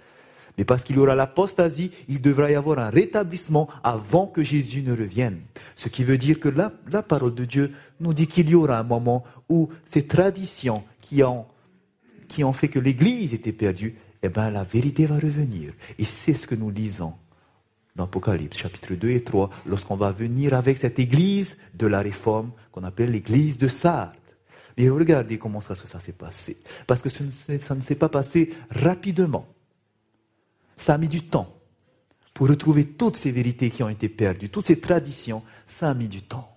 Mais 0.58 0.64
parce 0.64 0.84
qu'il 0.84 0.96
y 0.96 0.98
aura 0.98 1.14
l'apostasie, 1.14 1.90
il 2.08 2.20
devra 2.20 2.50
y 2.50 2.54
avoir 2.54 2.78
un 2.78 2.90
rétablissement 2.90 3.68
avant 3.84 4.26
que 4.26 4.42
Jésus 4.42 4.82
ne 4.82 4.92
revienne. 4.92 5.40
Ce 5.74 5.88
qui 5.88 6.02
veut 6.02 6.16
dire 6.16 6.40
que 6.40 6.48
la, 6.48 6.70
parole 7.02 7.34
de 7.34 7.44
Dieu 7.44 7.72
nous 8.00 8.14
dit 8.14 8.26
qu'il 8.26 8.48
y 8.48 8.54
aura 8.54 8.78
un 8.78 8.82
moment 8.82 9.24
où 9.48 9.68
ces 9.84 10.06
traditions 10.06 10.82
qui 11.00 11.22
ont, 11.22 11.46
fait 12.52 12.68
que 12.68 12.78
l'Église 12.78 13.34
était 13.34 13.52
perdue, 13.52 13.96
eh 14.22 14.28
bien 14.28 14.50
la 14.50 14.64
vérité 14.64 15.04
va 15.04 15.16
revenir. 15.16 15.72
Et 15.98 16.04
c'est 16.04 16.34
ce 16.34 16.46
que 16.46 16.54
nous 16.54 16.70
lisons 16.70 17.14
dans 17.94 18.04
Apocalypse 18.04 18.58
chapitre 18.58 18.94
2 18.94 19.10
et 19.10 19.24
3, 19.24 19.48
lorsqu'on 19.66 19.96
va 19.96 20.12
venir 20.12 20.52
avec 20.54 20.76
cette 20.76 20.98
église 20.98 21.56
de 21.74 21.86
la 21.86 22.00
réforme 22.00 22.50
qu'on 22.70 22.84
appelle 22.84 23.10
l'église 23.10 23.56
de 23.56 23.68
Sardes. 23.68 24.12
Mais 24.76 24.88
regardez 24.88 25.38
comment 25.38 25.60
ça, 25.60 25.74
ça 25.74 26.00
s'est 26.00 26.12
passé. 26.12 26.58
Parce 26.86 27.02
que 27.02 27.08
ça 27.08 27.74
ne 27.74 27.80
s'est 27.80 27.94
pas 27.94 28.08
passé 28.08 28.50
rapidement. 28.70 29.46
Ça 30.76 30.94
a 30.94 30.98
mis 30.98 31.08
du 31.08 31.22
temps 31.22 31.54
pour 32.34 32.48
retrouver 32.48 32.84
toutes 32.84 33.16
ces 33.16 33.30
vérités 33.30 33.70
qui 33.70 33.82
ont 33.82 33.88
été 33.88 34.08
perdues, 34.10 34.50
toutes 34.50 34.66
ces 34.66 34.78
traditions. 34.78 35.42
Ça 35.66 35.88
a 35.88 35.94
mis 35.94 36.08
du 36.08 36.22
temps. 36.22 36.56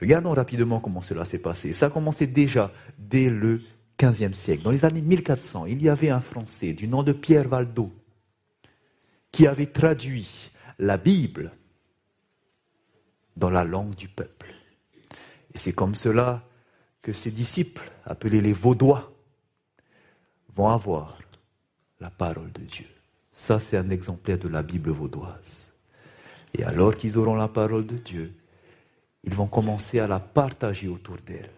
Regardons 0.00 0.32
rapidement 0.32 0.80
comment 0.80 1.02
cela 1.02 1.26
s'est 1.26 1.40
passé. 1.40 1.74
Ça 1.74 1.86
a 1.86 1.90
commencé 1.90 2.26
déjà 2.26 2.72
dès 2.98 3.28
le 3.28 3.60
15e 3.98 4.32
siècle. 4.32 4.62
Dans 4.62 4.70
les 4.70 4.86
années 4.86 5.02
1400, 5.02 5.66
il 5.66 5.82
y 5.82 5.90
avait 5.90 6.08
un 6.08 6.22
Français 6.22 6.72
du 6.72 6.88
nom 6.88 7.02
de 7.02 7.12
Pierre 7.12 7.48
Valdo 7.48 7.92
qui 9.30 9.46
avait 9.46 9.66
traduit 9.66 10.50
la 10.78 10.96
Bible 10.96 11.52
dans 13.36 13.50
la 13.50 13.64
langue 13.64 13.94
du 13.94 14.08
peuple. 14.08 14.54
Et 15.54 15.58
c'est 15.58 15.74
comme 15.74 15.94
cela 15.94 16.42
que 17.02 17.12
ses 17.12 17.30
disciples, 17.30 17.90
appelés 18.04 18.40
les 18.40 18.52
Vaudois, 18.52 19.12
vont 20.54 20.68
avoir 20.68 21.18
la 22.00 22.10
parole 22.10 22.52
de 22.52 22.62
Dieu. 22.62 22.86
Ça, 23.32 23.58
c'est 23.58 23.76
un 23.76 23.90
exemplaire 23.90 24.38
de 24.38 24.48
la 24.48 24.62
Bible 24.62 24.90
vaudoise. 24.90 25.68
Et 26.54 26.64
alors 26.64 26.94
qu'ils 26.94 27.16
auront 27.16 27.36
la 27.36 27.48
parole 27.48 27.86
de 27.86 27.96
Dieu, 27.96 28.32
ils 29.22 29.34
vont 29.34 29.46
commencer 29.46 29.98
à 30.00 30.06
la 30.06 30.18
partager 30.18 30.88
autour 30.88 31.16
d'elle. 31.18 31.50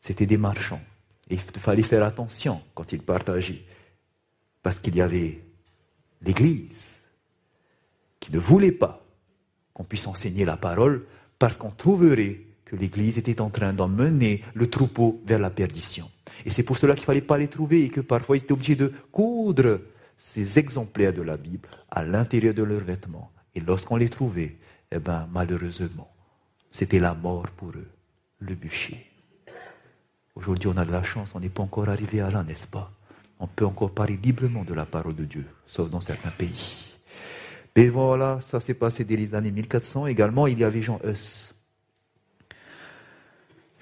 C'était 0.00 0.26
des 0.26 0.36
marchands. 0.36 0.80
Et 1.28 1.34
il 1.34 1.40
fallait 1.40 1.82
faire 1.82 2.04
attention 2.04 2.62
quand 2.74 2.92
ils 2.92 3.02
partageaient. 3.02 3.64
Parce 4.62 4.78
qu'il 4.80 4.96
y 4.96 5.00
avait 5.00 5.42
l'Église 6.20 7.00
qui 8.20 8.32
ne 8.32 8.38
voulait 8.38 8.72
pas 8.72 9.04
qu'on 9.74 9.84
puisse 9.84 10.06
enseigner 10.06 10.44
la 10.44 10.56
parole 10.56 11.06
parce 11.38 11.56
qu'on 11.56 11.70
trouverait 11.70 12.40
l'Église 12.76 13.18
était 13.18 13.40
en 13.40 13.50
train 13.50 13.72
d'emmener 13.72 14.42
le 14.54 14.68
troupeau 14.68 15.20
vers 15.26 15.38
la 15.38 15.50
perdition. 15.50 16.10
Et 16.44 16.50
c'est 16.50 16.62
pour 16.62 16.76
cela 16.76 16.94
qu'il 16.94 17.02
ne 17.02 17.06
fallait 17.06 17.20
pas 17.20 17.38
les 17.38 17.48
trouver 17.48 17.84
et 17.84 17.88
que 17.88 18.00
parfois 18.00 18.36
ils 18.36 18.42
étaient 18.42 18.52
obligés 18.52 18.76
de 18.76 18.92
coudre 19.10 19.80
ces 20.16 20.58
exemplaires 20.58 21.12
de 21.12 21.22
la 21.22 21.36
Bible 21.36 21.68
à 21.90 22.04
l'intérieur 22.04 22.54
de 22.54 22.62
leurs 22.62 22.84
vêtements. 22.84 23.30
Et 23.54 23.60
lorsqu'on 23.60 23.96
les 23.96 24.08
trouvait, 24.08 24.56
eh 24.90 24.98
ben, 24.98 25.28
malheureusement, 25.32 26.10
c'était 26.70 27.00
la 27.00 27.14
mort 27.14 27.48
pour 27.56 27.70
eux, 27.70 27.88
le 28.38 28.54
bûcher. 28.54 29.06
Aujourd'hui, 30.34 30.70
on 30.72 30.76
a 30.76 30.84
de 30.84 30.92
la 30.92 31.02
chance, 31.02 31.32
on 31.34 31.40
n'est 31.40 31.48
pas 31.48 31.62
encore 31.62 31.88
arrivé 31.88 32.20
à 32.20 32.30
là, 32.30 32.42
n'est-ce 32.42 32.66
pas? 32.66 32.90
On 33.38 33.46
peut 33.46 33.66
encore 33.66 33.90
parler 33.90 34.18
librement 34.22 34.64
de 34.64 34.72
la 34.72 34.86
parole 34.86 35.14
de 35.14 35.24
Dieu, 35.24 35.46
sauf 35.66 35.90
dans 35.90 36.00
certains 36.00 36.30
pays. 36.30 36.96
Mais 37.76 37.88
voilà, 37.88 38.40
ça 38.40 38.60
s'est 38.60 38.74
passé 38.74 39.04
dès 39.04 39.16
les 39.16 39.34
années 39.34 39.50
1400. 39.50 40.06
Également, 40.06 40.46
il 40.46 40.58
y 40.58 40.64
avait 40.64 40.82
Jean 40.82 41.00
Hus. 41.04 41.51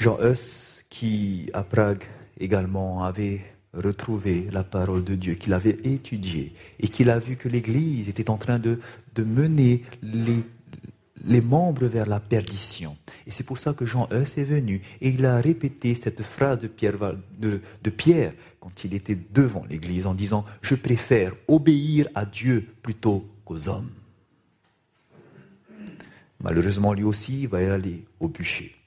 Jean 0.00 0.18
Hus, 0.20 0.82
qui, 0.88 1.50
à 1.52 1.62
Prague, 1.62 2.02
également, 2.38 3.04
avait 3.04 3.42
retrouvé 3.72 4.48
la 4.50 4.64
parole 4.64 5.04
de 5.04 5.14
Dieu, 5.14 5.34
qu'il 5.34 5.52
avait 5.52 5.76
étudiée, 5.84 6.54
et 6.80 6.88
qu'il 6.88 7.10
a 7.10 7.18
vu 7.18 7.36
que 7.36 7.48
l'Église 7.48 8.08
était 8.08 8.30
en 8.30 8.36
train 8.36 8.58
de, 8.58 8.80
de 9.14 9.22
mener 9.22 9.82
les 10.02 10.42
les 11.26 11.40
membres 11.40 11.86
vers 11.86 12.06
la 12.06 12.20
perdition. 12.20 12.96
Et 13.26 13.30
c'est 13.30 13.44
pour 13.44 13.58
ça 13.58 13.74
que 13.74 13.84
Jean 13.84 14.08
Hus 14.10 14.38
est 14.38 14.44
venu 14.44 14.80
et 15.00 15.10
il 15.10 15.26
a 15.26 15.40
répété 15.40 15.94
cette 15.94 16.22
phrase 16.22 16.60
de 16.60 16.68
Pierre, 16.68 16.96
de, 17.38 17.90
Pierre 17.90 18.32
quand 18.58 18.84
il 18.84 18.94
était 18.94 19.18
devant 19.30 19.64
l'Église 19.68 20.06
en 20.06 20.14
disant 20.14 20.44
Je 20.62 20.74
préfère 20.74 21.34
obéir 21.48 22.08
à 22.14 22.24
Dieu 22.24 22.66
plutôt 22.82 23.28
qu'aux 23.44 23.68
hommes. 23.68 23.90
Malheureusement, 26.42 26.94
lui 26.94 27.04
aussi, 27.04 27.42
il 27.42 27.48
va 27.48 27.58
aller 27.58 28.04
au 28.18 28.28
bûcher. 28.28 28.79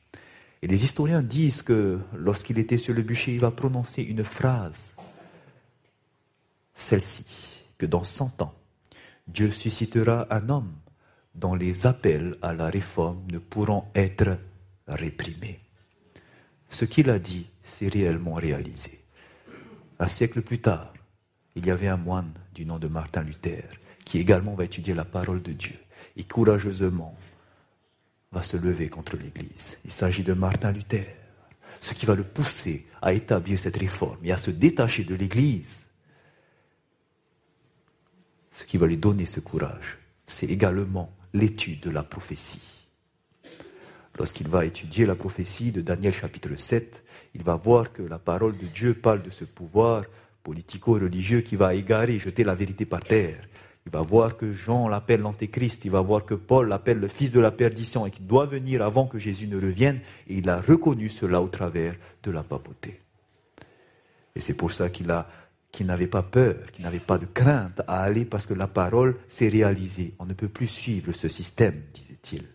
Et 0.63 0.67
les 0.67 0.85
historiens 0.85 1.21
disent 1.21 1.61
que 1.61 1.99
lorsqu'il 2.15 2.57
était 2.57 2.77
sur 2.77 2.93
le 2.93 3.01
bûcher, 3.01 3.33
il 3.33 3.41
va 3.41 3.51
prononcer 3.51 4.01
une 4.01 4.23
phrase, 4.23 4.95
celle-ci, 6.73 7.25
que 7.77 7.85
dans 7.85 8.05
cent 8.05 8.41
ans, 8.41 8.53
Dieu 9.27 9.51
suscitera 9.51 10.25
un 10.29 10.47
homme 10.47 10.71
dont 11.35 11.53
les 11.53 11.85
appels 11.85 12.37
à 12.41 12.53
la 12.53 12.69
réforme 12.69 13.25
ne 13.29 13.39
pourront 13.39 13.83
être 13.93 14.37
réprimés. 14.87 15.59
Ce 16.69 16.85
qu'il 16.85 17.09
a 17.09 17.19
dit 17.19 17.49
s'est 17.61 17.89
réellement 17.89 18.35
réalisé. 18.35 19.01
Un 19.99 20.07
siècle 20.07 20.41
plus 20.41 20.59
tard, 20.59 20.93
il 21.57 21.65
y 21.65 21.71
avait 21.71 21.89
un 21.89 21.97
moine 21.97 22.31
du 22.55 22.65
nom 22.65 22.79
de 22.79 22.87
Martin 22.87 23.23
Luther 23.23 23.67
qui 24.05 24.17
également 24.17 24.53
va 24.53 24.63
étudier 24.63 24.93
la 24.93 25.03
parole 25.03 25.41
de 25.41 25.51
Dieu 25.51 25.75
et 26.15 26.23
courageusement 26.23 27.17
va 28.33 28.43
se 28.43 28.57
lever 28.57 28.89
contre 28.89 29.15
l'Église. 29.15 29.77
Il 29.85 29.91
s'agit 29.91 30.23
de 30.23 30.33
Martin 30.33 30.71
Luther, 30.71 31.15
ce 31.79 31.93
qui 31.93 32.05
va 32.05 32.15
le 32.15 32.23
pousser 32.23 32.87
à 33.01 33.13
établir 33.13 33.59
cette 33.59 33.77
réforme 33.77 34.17
et 34.23 34.31
à 34.31 34.37
se 34.37 34.49
détacher 34.51 35.03
de 35.03 35.15
l'Église. 35.15 35.85
Ce 38.51 38.65
qui 38.65 38.77
va 38.77 38.87
lui 38.87 38.97
donner 38.97 39.27
ce 39.27 39.39
courage, 39.39 39.99
c'est 40.25 40.47
également 40.47 41.15
l'étude 41.33 41.81
de 41.81 41.89
la 41.91 42.03
prophétie. 42.03 42.87
Lorsqu'il 44.17 44.47
va 44.47 44.65
étudier 44.65 45.05
la 45.05 45.15
prophétie 45.15 45.71
de 45.71 45.81
Daniel 45.81 46.13
chapitre 46.13 46.55
7, 46.55 47.03
il 47.35 47.43
va 47.43 47.55
voir 47.55 47.91
que 47.91 48.03
la 48.03 48.19
parole 48.19 48.57
de 48.57 48.67
Dieu 48.67 48.93
parle 48.93 49.23
de 49.23 49.31
ce 49.31 49.43
pouvoir 49.43 50.05
politico-religieux 50.43 51.41
qui 51.41 51.55
va 51.55 51.73
égarer, 51.73 52.19
jeter 52.19 52.43
la 52.43 52.53
vérité 52.53 52.85
par 52.85 53.01
terre. 53.01 53.47
Il 53.85 53.91
va 53.91 54.01
voir 54.01 54.37
que 54.37 54.53
Jean 54.53 54.87
l'appelle 54.87 55.21
l'antéchrist, 55.21 55.83
il 55.85 55.91
va 55.91 56.01
voir 56.01 56.25
que 56.25 56.35
Paul 56.35 56.69
l'appelle 56.69 56.99
le 56.99 57.07
fils 57.07 57.31
de 57.31 57.39
la 57.39 57.51
perdition 57.51 58.05
et 58.05 58.11
qu'il 58.11 58.25
doit 58.25 58.45
venir 58.45 58.81
avant 58.81 59.07
que 59.07 59.19
Jésus 59.19 59.47
ne 59.47 59.57
revienne, 59.57 59.99
et 60.27 60.37
il 60.37 60.49
a 60.49 60.61
reconnu 60.61 61.09
cela 61.09 61.41
au 61.41 61.47
travers 61.47 61.95
de 62.23 62.31
la 62.31 62.43
papauté. 62.43 63.01
Et 64.35 64.41
c'est 64.41 64.55
pour 64.55 64.71
ça 64.71 64.89
qu'il 64.89 65.13
qu'il 65.71 65.87
n'avait 65.87 66.07
pas 66.07 66.21
peur, 66.21 66.71
qu'il 66.71 66.83
n'avait 66.83 66.99
pas 66.99 67.17
de 67.17 67.25
crainte 67.25 67.81
à 67.87 68.03
aller 68.03 68.25
parce 68.25 68.45
que 68.45 68.53
la 68.53 68.67
parole 68.67 69.17
s'est 69.27 69.49
réalisée. 69.49 70.13
On 70.19 70.25
ne 70.25 70.33
peut 70.33 70.47
plus 70.47 70.67
suivre 70.67 71.11
ce 71.11 71.27
système, 71.27 71.81
disait-il. 71.93 72.45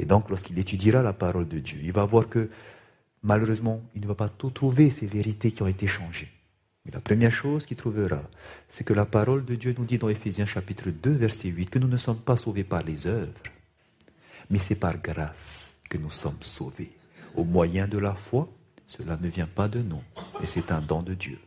Et 0.00 0.06
donc, 0.06 0.28
lorsqu'il 0.28 0.58
étudiera 0.58 1.02
la 1.02 1.12
parole 1.12 1.46
de 1.46 1.60
Dieu, 1.60 1.78
il 1.82 1.92
va 1.92 2.04
voir 2.04 2.28
que 2.28 2.50
malheureusement, 3.22 3.80
il 3.94 4.00
ne 4.00 4.08
va 4.08 4.16
pas 4.16 4.28
tout 4.28 4.50
trouver 4.50 4.90
ces 4.90 5.06
vérités 5.06 5.52
qui 5.52 5.62
ont 5.62 5.68
été 5.68 5.86
changées. 5.86 6.32
Mais 6.84 6.92
la 6.92 7.00
première 7.00 7.32
chose 7.32 7.66
qu'il 7.66 7.76
trouvera, 7.76 8.22
c'est 8.68 8.84
que 8.84 8.94
la 8.94 9.06
parole 9.06 9.44
de 9.44 9.54
Dieu 9.54 9.74
nous 9.76 9.84
dit 9.84 9.98
dans 9.98 10.08
Éphésiens 10.08 10.46
chapitre 10.46 10.90
2, 10.90 11.10
verset 11.10 11.48
8, 11.48 11.70
que 11.70 11.78
nous 11.78 11.88
ne 11.88 11.96
sommes 11.96 12.20
pas 12.20 12.36
sauvés 12.36 12.64
par 12.64 12.82
les 12.82 13.06
œuvres, 13.06 13.42
mais 14.48 14.58
c'est 14.58 14.76
par 14.76 14.98
grâce 14.98 15.76
que 15.88 15.98
nous 15.98 16.10
sommes 16.10 16.42
sauvés. 16.42 16.92
Au 17.36 17.44
moyen 17.44 17.86
de 17.86 17.98
la 17.98 18.14
foi, 18.14 18.48
cela 18.86 19.16
ne 19.20 19.28
vient 19.28 19.46
pas 19.46 19.68
de 19.68 19.80
nous, 19.80 20.02
mais 20.40 20.46
c'est 20.46 20.72
un 20.72 20.80
don 20.80 21.02
de 21.02 21.14
Dieu. 21.14 21.38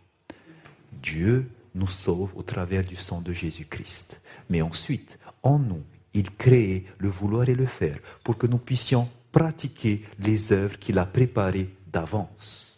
Dieu 1.01 1.49
nous 1.75 1.87
sauve 1.87 2.31
au 2.35 2.43
travers 2.43 2.85
du 2.85 2.95
sang 2.95 3.21
de 3.21 3.33
Jésus-Christ. 3.33 4.21
Mais 4.49 4.61
ensuite, 4.61 5.19
en 5.41 5.59
nous, 5.59 5.83
il 6.13 6.29
crée 6.31 6.85
le 6.99 7.09
vouloir 7.09 7.49
et 7.49 7.55
le 7.55 7.65
faire 7.65 7.97
pour 8.23 8.37
que 8.37 8.47
nous 8.47 8.59
puissions 8.59 9.09
pratiquer 9.31 10.03
les 10.19 10.53
œuvres 10.53 10.77
qu'il 10.77 10.99
a 10.99 11.05
préparées 11.05 11.73
d'avance. 11.91 12.72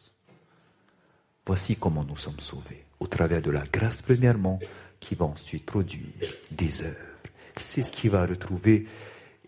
Voici 1.46 1.76
comment 1.76 2.04
nous 2.04 2.18
sommes 2.18 2.40
sauvés, 2.40 2.86
au 3.00 3.08
travers 3.08 3.42
de 3.42 3.52
la 3.52 3.66
grâce 3.72 4.02
premièrement, 4.02 4.60
qui 5.00 5.16
va 5.16 5.26
ensuite 5.26 5.66
produire 5.66 6.04
des 6.52 6.82
œuvres. 6.82 6.96
C'est 7.56 7.84
ce 7.84 7.92
qu'il 7.92 8.12
va 8.12 8.26
retrouver 8.26 8.88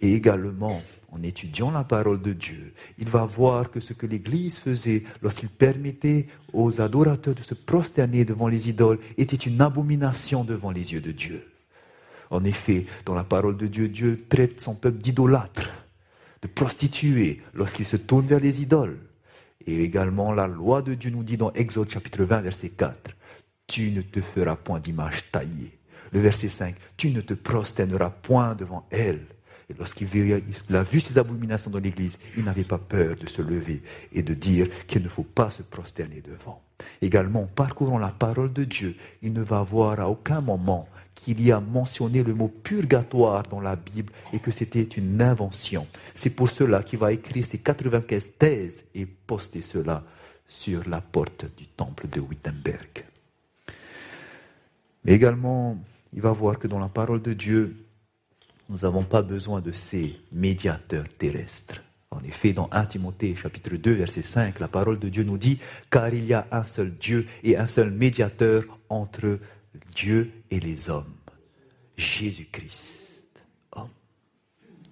et 0.02 0.14
également 0.14 0.82
en 1.12 1.24
étudiant 1.24 1.72
la 1.72 1.84
parole 1.84 2.22
de 2.22 2.34
Dieu, 2.34 2.74
il 2.98 3.10
va 3.10 3.26
voir 3.26 3.72
que 3.72 3.80
ce 3.80 3.94
que 3.94 4.06
l'Église 4.06 4.60
faisait 4.60 5.04
lorsqu'il 5.22 5.50
permettait 5.50 6.28
aux 6.54 6.82
adorateurs 6.82 7.34
de 7.34 7.42
se 7.42 7.54
prosterner 7.54 8.26
devant 8.26 8.48
les 8.48 8.70
idoles 8.70 9.00
était 9.18 9.38
une 9.38 9.62
abomination 9.62 10.44
devant 10.44 10.72
les 10.72 10.94
yeux 10.94 11.02
de 11.02 11.12
Dieu. 11.12 11.48
En 12.30 12.44
effet, 12.44 12.86
dans 13.06 13.16
la 13.16 13.24
parole 13.24 13.56
de 13.56 13.68
Dieu, 13.68 13.88
Dieu 13.88 14.26
traite 14.28 14.60
son 14.60 14.76
peuple 14.76 14.98
d'idolâtre, 14.98 15.70
de 16.42 16.48
prostituée 16.48 17.42
lorsqu'il 17.54 17.86
se 17.86 17.98
tourne 17.98 18.26
vers 18.26 18.42
les 18.42 18.62
idoles. 18.62 19.00
Et 19.65 19.84
également, 19.84 20.32
la 20.32 20.48
loi 20.48 20.82
de 20.82 20.93
Dieu 20.93 21.12
nous 21.12 21.24
dit 21.24 21.38
dans 21.38 21.52
Exode 21.54 21.89
chapitre 21.89 22.24
20, 22.24 22.41
verset 22.41 22.70
4, 22.70 23.15
Tu 23.67 23.91
ne 23.91 24.02
te 24.02 24.22
feras 24.22 24.56
point 24.56 24.80
d'image 24.80 25.30
taillée. 25.32 25.78
Le 26.12 26.20
verset 26.20 26.48
5, 26.48 26.76
Tu 26.96 27.12
ne 27.12 27.22
te 27.22 27.34
prosterneras 27.34 28.10
point 28.10 28.56
devant 28.56 28.88
elle. 28.91 29.26
Et 29.70 29.74
lorsqu'il 29.78 30.08
a 30.74 30.84
vu 30.84 31.00
ces 31.02 31.17
abominations 31.17 31.70
dans 31.70 31.80
l'Église, 31.80 32.17
il 32.38 32.46
n'avait 32.46 32.63
pas 32.63 32.78
peur 32.78 33.15
de 33.17 33.28
se 33.28 33.41
lever 33.41 33.82
et 34.13 34.22
de 34.22 34.34
dire 34.34 34.70
qu'il 34.88 35.04
ne 35.04 35.10
faut 35.10 35.24
pas 35.24 35.50
se 35.50 35.62
prosterner 35.62 36.22
devant. 36.22 36.62
Également, 37.02 37.41
en 37.41 37.48
parcourant 37.48 37.98
la 37.98 38.10
parole 38.10 38.54
de 38.54 38.63
Dieu, 38.63 38.96
il 39.22 39.34
ne 39.34 39.41
va 39.41 39.63
voir 39.63 40.00
à 40.00 40.10
aucun 40.10 40.39
moment 40.39 40.88
qu'il 41.17 41.43
y 41.43 41.51
a 41.51 41.60
mentionné 41.60 42.23
le 42.23 42.36
mot 42.36 42.47
purgatoire 42.47 43.43
dans 43.43 43.60
la 43.60 43.75
Bible 43.75 44.13
et 44.34 44.39
que 44.39 44.51
c'était 44.51 44.84
une 44.84 45.19
invention. 45.21 45.88
C'est 46.13 46.30
pour 46.30 46.49
cela 46.49 46.84
qu'il 46.84 46.99
va 46.99 47.12
écrire 47.12 47.43
ces 47.43 47.58
95 47.58 48.32
thèses 48.38 48.86
et 48.93 49.06
poster 49.06 49.62
cela 49.62 50.03
sur 50.47 50.88
la 50.88 51.01
porte 51.01 51.45
du 51.58 51.65
temple 51.65 52.08
de 52.08 52.19
Wittenberg. 52.19 53.03
Mais 55.03 55.13
également, 55.13 55.77
il 56.13 56.21
va 56.21 56.32
voir 56.32 56.60
que 56.60 56.67
dans 56.67 56.80
la 56.80 56.88
parole 56.88 57.21
de 57.21 57.34
Dieu, 57.34 57.75
nous 58.69 58.80
n'avons 58.80 59.03
pas 59.03 59.23
besoin 59.23 59.60
de 59.60 59.71
ces 59.71 60.15
médiateurs 60.32 61.08
terrestres. 61.17 61.82
En 62.12 62.21
effet, 62.23 62.53
dans 62.53 62.69
1 62.71 62.86
Timothée 62.86 63.36
chapitre 63.36 63.75
2 63.75 63.91
verset 63.91 64.21
5, 64.21 64.60
la 64.60 64.67
parole 64.67 64.99
de 64.99 65.10
Dieu 65.10 65.23
nous 65.23 65.38
dit, 65.38 65.60
car 65.89 66.13
il 66.13 66.25
y 66.25 66.34
a 66.34 66.47
un 66.51 66.63
seul 66.63 66.91
Dieu 66.91 67.25
et 67.43 67.58
un 67.58 67.67
seul 67.67 67.91
médiateur 67.91 68.63
entre 68.89 69.39
Dieu 69.96 70.32
et 70.52 70.60
les 70.60 70.90
hommes, 70.90 71.16
Jésus-Christ, 71.98 73.26
homme. 73.72 73.90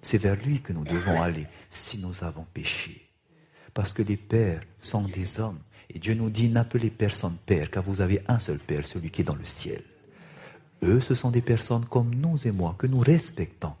C'est 0.02 0.18
vers 0.18 0.36
lui 0.36 0.60
que 0.60 0.72
nous 0.72 0.84
devons 0.84 1.20
aller 1.20 1.46
si 1.70 1.98
nous 1.98 2.24
avons 2.24 2.46
péché. 2.52 3.08
Parce 3.74 3.92
que 3.92 4.02
les 4.02 4.16
pères 4.16 4.62
sont 4.80 5.02
des 5.02 5.40
hommes. 5.40 5.60
Et 5.90 5.98
Dieu 5.98 6.14
nous 6.14 6.30
dit, 6.30 6.48
n'appelez 6.48 6.90
personne 6.90 7.36
père, 7.46 7.70
car 7.70 7.82
vous 7.82 8.00
avez 8.00 8.22
un 8.26 8.38
seul 8.38 8.58
père, 8.58 8.84
celui 8.86 9.10
qui 9.10 9.20
est 9.20 9.24
dans 9.24 9.34
le 9.34 9.44
ciel. 9.44 9.82
Eux, 10.82 11.00
ce 11.00 11.14
sont 11.14 11.30
des 11.30 11.42
personnes 11.42 11.84
comme 11.84 12.14
nous 12.14 12.46
et 12.46 12.52
moi, 12.52 12.74
que 12.78 12.86
nous 12.86 13.00
respectons. 13.00 13.74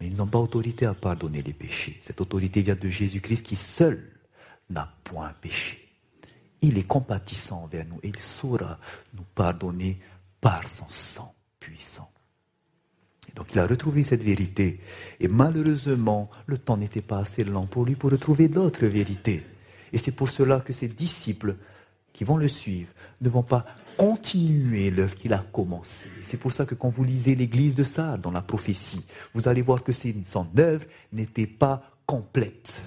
Mais 0.00 0.06
ils 0.06 0.16
n'ont 0.16 0.26
pas 0.26 0.38
autorité 0.38 0.86
à 0.86 0.94
pardonner 0.94 1.42
les 1.42 1.52
péchés. 1.52 1.98
Cette 2.00 2.20
autorité 2.20 2.62
vient 2.62 2.74
de 2.74 2.88
Jésus-Christ 2.88 3.44
qui 3.44 3.56
seul 3.56 4.10
n'a 4.70 4.92
point 5.04 5.32
péché. 5.40 5.88
Il 6.62 6.78
est 6.78 6.86
compatissant 6.86 7.64
envers 7.64 7.86
nous 7.86 8.00
et 8.02 8.08
il 8.08 8.18
saura 8.18 8.78
nous 9.14 9.24
pardonner 9.34 9.98
par 10.40 10.68
son 10.68 10.88
sang 10.88 11.34
puissant. 11.58 12.10
Et 13.28 13.32
donc 13.32 13.46
il 13.52 13.58
a 13.58 13.66
retrouvé 13.66 14.02
cette 14.02 14.22
vérité. 14.22 14.80
Et 15.20 15.28
malheureusement, 15.28 16.30
le 16.46 16.58
temps 16.58 16.76
n'était 16.76 17.02
pas 17.02 17.18
assez 17.18 17.44
lent 17.44 17.66
pour 17.66 17.84
lui 17.84 17.94
pour 17.94 18.10
retrouver 18.10 18.48
d'autres 18.48 18.86
vérités. 18.86 19.44
Et 19.92 19.98
c'est 19.98 20.12
pour 20.12 20.30
cela 20.30 20.60
que 20.60 20.72
ses 20.72 20.88
disciples 20.88 21.56
qui 22.12 22.24
vont 22.24 22.36
le 22.36 22.48
suivre 22.48 22.92
ne 23.20 23.28
vont 23.28 23.42
pas 23.42 23.64
continuer 23.96 24.90
l'œuvre 24.90 25.14
qu'il 25.14 25.32
a 25.32 25.44
commencée. 25.52 26.10
C'est 26.22 26.38
pour 26.38 26.52
ça 26.52 26.66
que 26.66 26.74
quand 26.74 26.88
vous 26.88 27.04
lisez 27.04 27.34
l'église 27.34 27.74
de 27.74 27.82
Sardes 27.82 28.20
dans 28.20 28.30
la 28.30 28.42
prophétie, 28.42 29.04
vous 29.34 29.48
allez 29.48 29.62
voir 29.62 29.82
que 29.82 29.92
son 29.92 30.48
œuvre 30.58 30.86
n'était 31.12 31.46
pas 31.46 31.82
complète. 32.06 32.82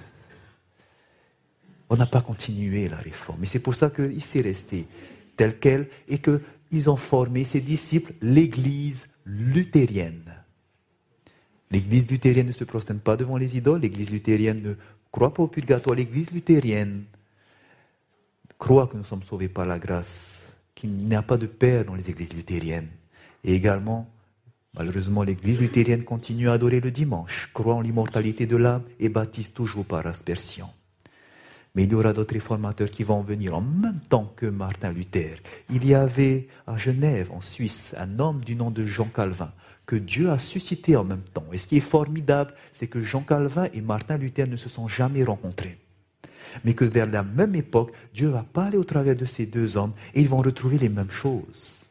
On 1.88 1.96
n'a 1.96 2.06
pas 2.06 2.20
continué 2.20 2.88
la 2.88 2.96
réforme. 2.96 3.44
Et 3.44 3.46
c'est 3.46 3.60
pour 3.60 3.74
ça 3.74 3.90
qu'il 3.90 4.20
s'est 4.20 4.40
resté 4.40 4.86
tel 5.36 5.58
quel 5.58 5.88
et 6.08 6.18
qu'ils 6.70 6.90
ont 6.90 6.96
formé 6.96 7.44
ses 7.44 7.60
disciples 7.60 8.14
l'église 8.20 9.08
luthérienne. 9.24 10.34
L'église 11.70 12.08
luthérienne 12.08 12.46
ne 12.46 12.52
se 12.52 12.64
prosterne 12.64 13.00
pas 13.00 13.16
devant 13.16 13.36
les 13.36 13.56
idoles, 13.56 13.80
l'église 13.80 14.10
luthérienne 14.10 14.62
ne 14.62 14.74
croit 15.10 15.34
pas 15.34 15.42
au 15.42 15.48
purgatoire, 15.48 15.96
l'église 15.96 16.30
luthérienne 16.30 17.04
croit 18.58 18.86
que 18.86 18.96
nous 18.96 19.04
sommes 19.04 19.22
sauvés 19.22 19.48
par 19.48 19.66
la 19.66 19.78
grâce 19.78 20.52
qu'il 20.74 20.90
n'y 20.90 21.14
a 21.14 21.22
pas 21.22 21.36
de 21.36 21.46
père 21.46 21.84
dans 21.84 21.94
les 21.94 22.10
églises 22.10 22.32
luthériennes. 22.32 22.88
Et 23.42 23.54
également, 23.54 24.08
malheureusement, 24.76 25.22
l'église 25.22 25.60
luthérienne 25.60 26.04
continue 26.04 26.48
à 26.48 26.54
adorer 26.54 26.80
le 26.80 26.90
dimanche, 26.90 27.50
croit 27.52 27.74
en 27.74 27.80
l'immortalité 27.80 28.46
de 28.46 28.56
l'âme 28.56 28.84
et 28.98 29.08
baptise 29.08 29.52
toujours 29.52 29.84
par 29.84 30.06
aspersion. 30.06 30.68
Mais 31.74 31.84
il 31.84 31.92
y 31.92 31.94
aura 31.94 32.12
d'autres 32.12 32.34
réformateurs 32.34 32.90
qui 32.90 33.02
vont 33.02 33.22
venir 33.22 33.54
en 33.56 33.60
même 33.60 34.00
temps 34.08 34.32
que 34.36 34.46
Martin 34.46 34.92
Luther. 34.92 35.38
Il 35.70 35.84
y 35.86 35.94
avait 35.94 36.48
à 36.66 36.76
Genève, 36.76 37.30
en 37.32 37.40
Suisse, 37.40 37.94
un 37.98 38.18
homme 38.20 38.44
du 38.44 38.54
nom 38.54 38.70
de 38.70 38.84
Jean 38.84 39.08
Calvin 39.14 39.52
que 39.86 39.96
Dieu 39.96 40.30
a 40.30 40.38
suscité 40.38 40.96
en 40.96 41.04
même 41.04 41.24
temps. 41.34 41.44
Et 41.52 41.58
ce 41.58 41.66
qui 41.66 41.76
est 41.76 41.80
formidable, 41.80 42.54
c'est 42.72 42.86
que 42.86 43.02
Jean 43.02 43.20
Calvin 43.22 43.68
et 43.74 43.80
Martin 43.80 44.16
Luther 44.16 44.46
ne 44.46 44.56
se 44.56 44.68
sont 44.68 44.88
jamais 44.88 45.24
rencontrés 45.24 45.78
mais 46.62 46.74
que 46.74 46.84
vers 46.84 47.06
la 47.06 47.22
même 47.22 47.54
époque, 47.54 47.92
Dieu 48.12 48.28
va 48.28 48.42
parler 48.44 48.76
au 48.76 48.84
travers 48.84 49.16
de 49.16 49.24
ces 49.24 49.46
deux 49.46 49.76
hommes 49.76 49.92
et 50.14 50.20
ils 50.20 50.28
vont 50.28 50.38
retrouver 50.38 50.78
les 50.78 50.88
mêmes 50.88 51.10
choses. 51.10 51.86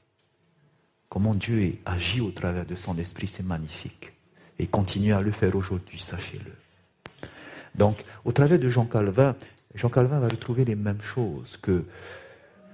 Comment 1.09 1.35
Dieu 1.35 1.75
agit 1.85 2.21
au 2.21 2.31
travers 2.31 2.65
de 2.65 2.75
son 2.75 2.97
esprit, 2.97 3.27
c'est 3.27 3.43
magnifique. 3.43 4.13
Et 4.59 4.67
continue 4.67 5.13
à 5.13 5.21
le 5.21 5.31
faire 5.31 5.55
aujourd'hui, 5.55 5.99
sachez-le. 5.99 6.51
Donc, 7.75 8.03
au 8.23 8.31
travers 8.31 8.59
de 8.59 8.69
Jean 8.69 8.85
Calvin, 8.85 9.35
Jean 9.75 9.89
Calvin 9.89 10.19
va 10.19 10.27
retrouver 10.27 10.65
les 10.65 10.75
mêmes 10.75 11.01
choses 11.01 11.57
que 11.57 11.86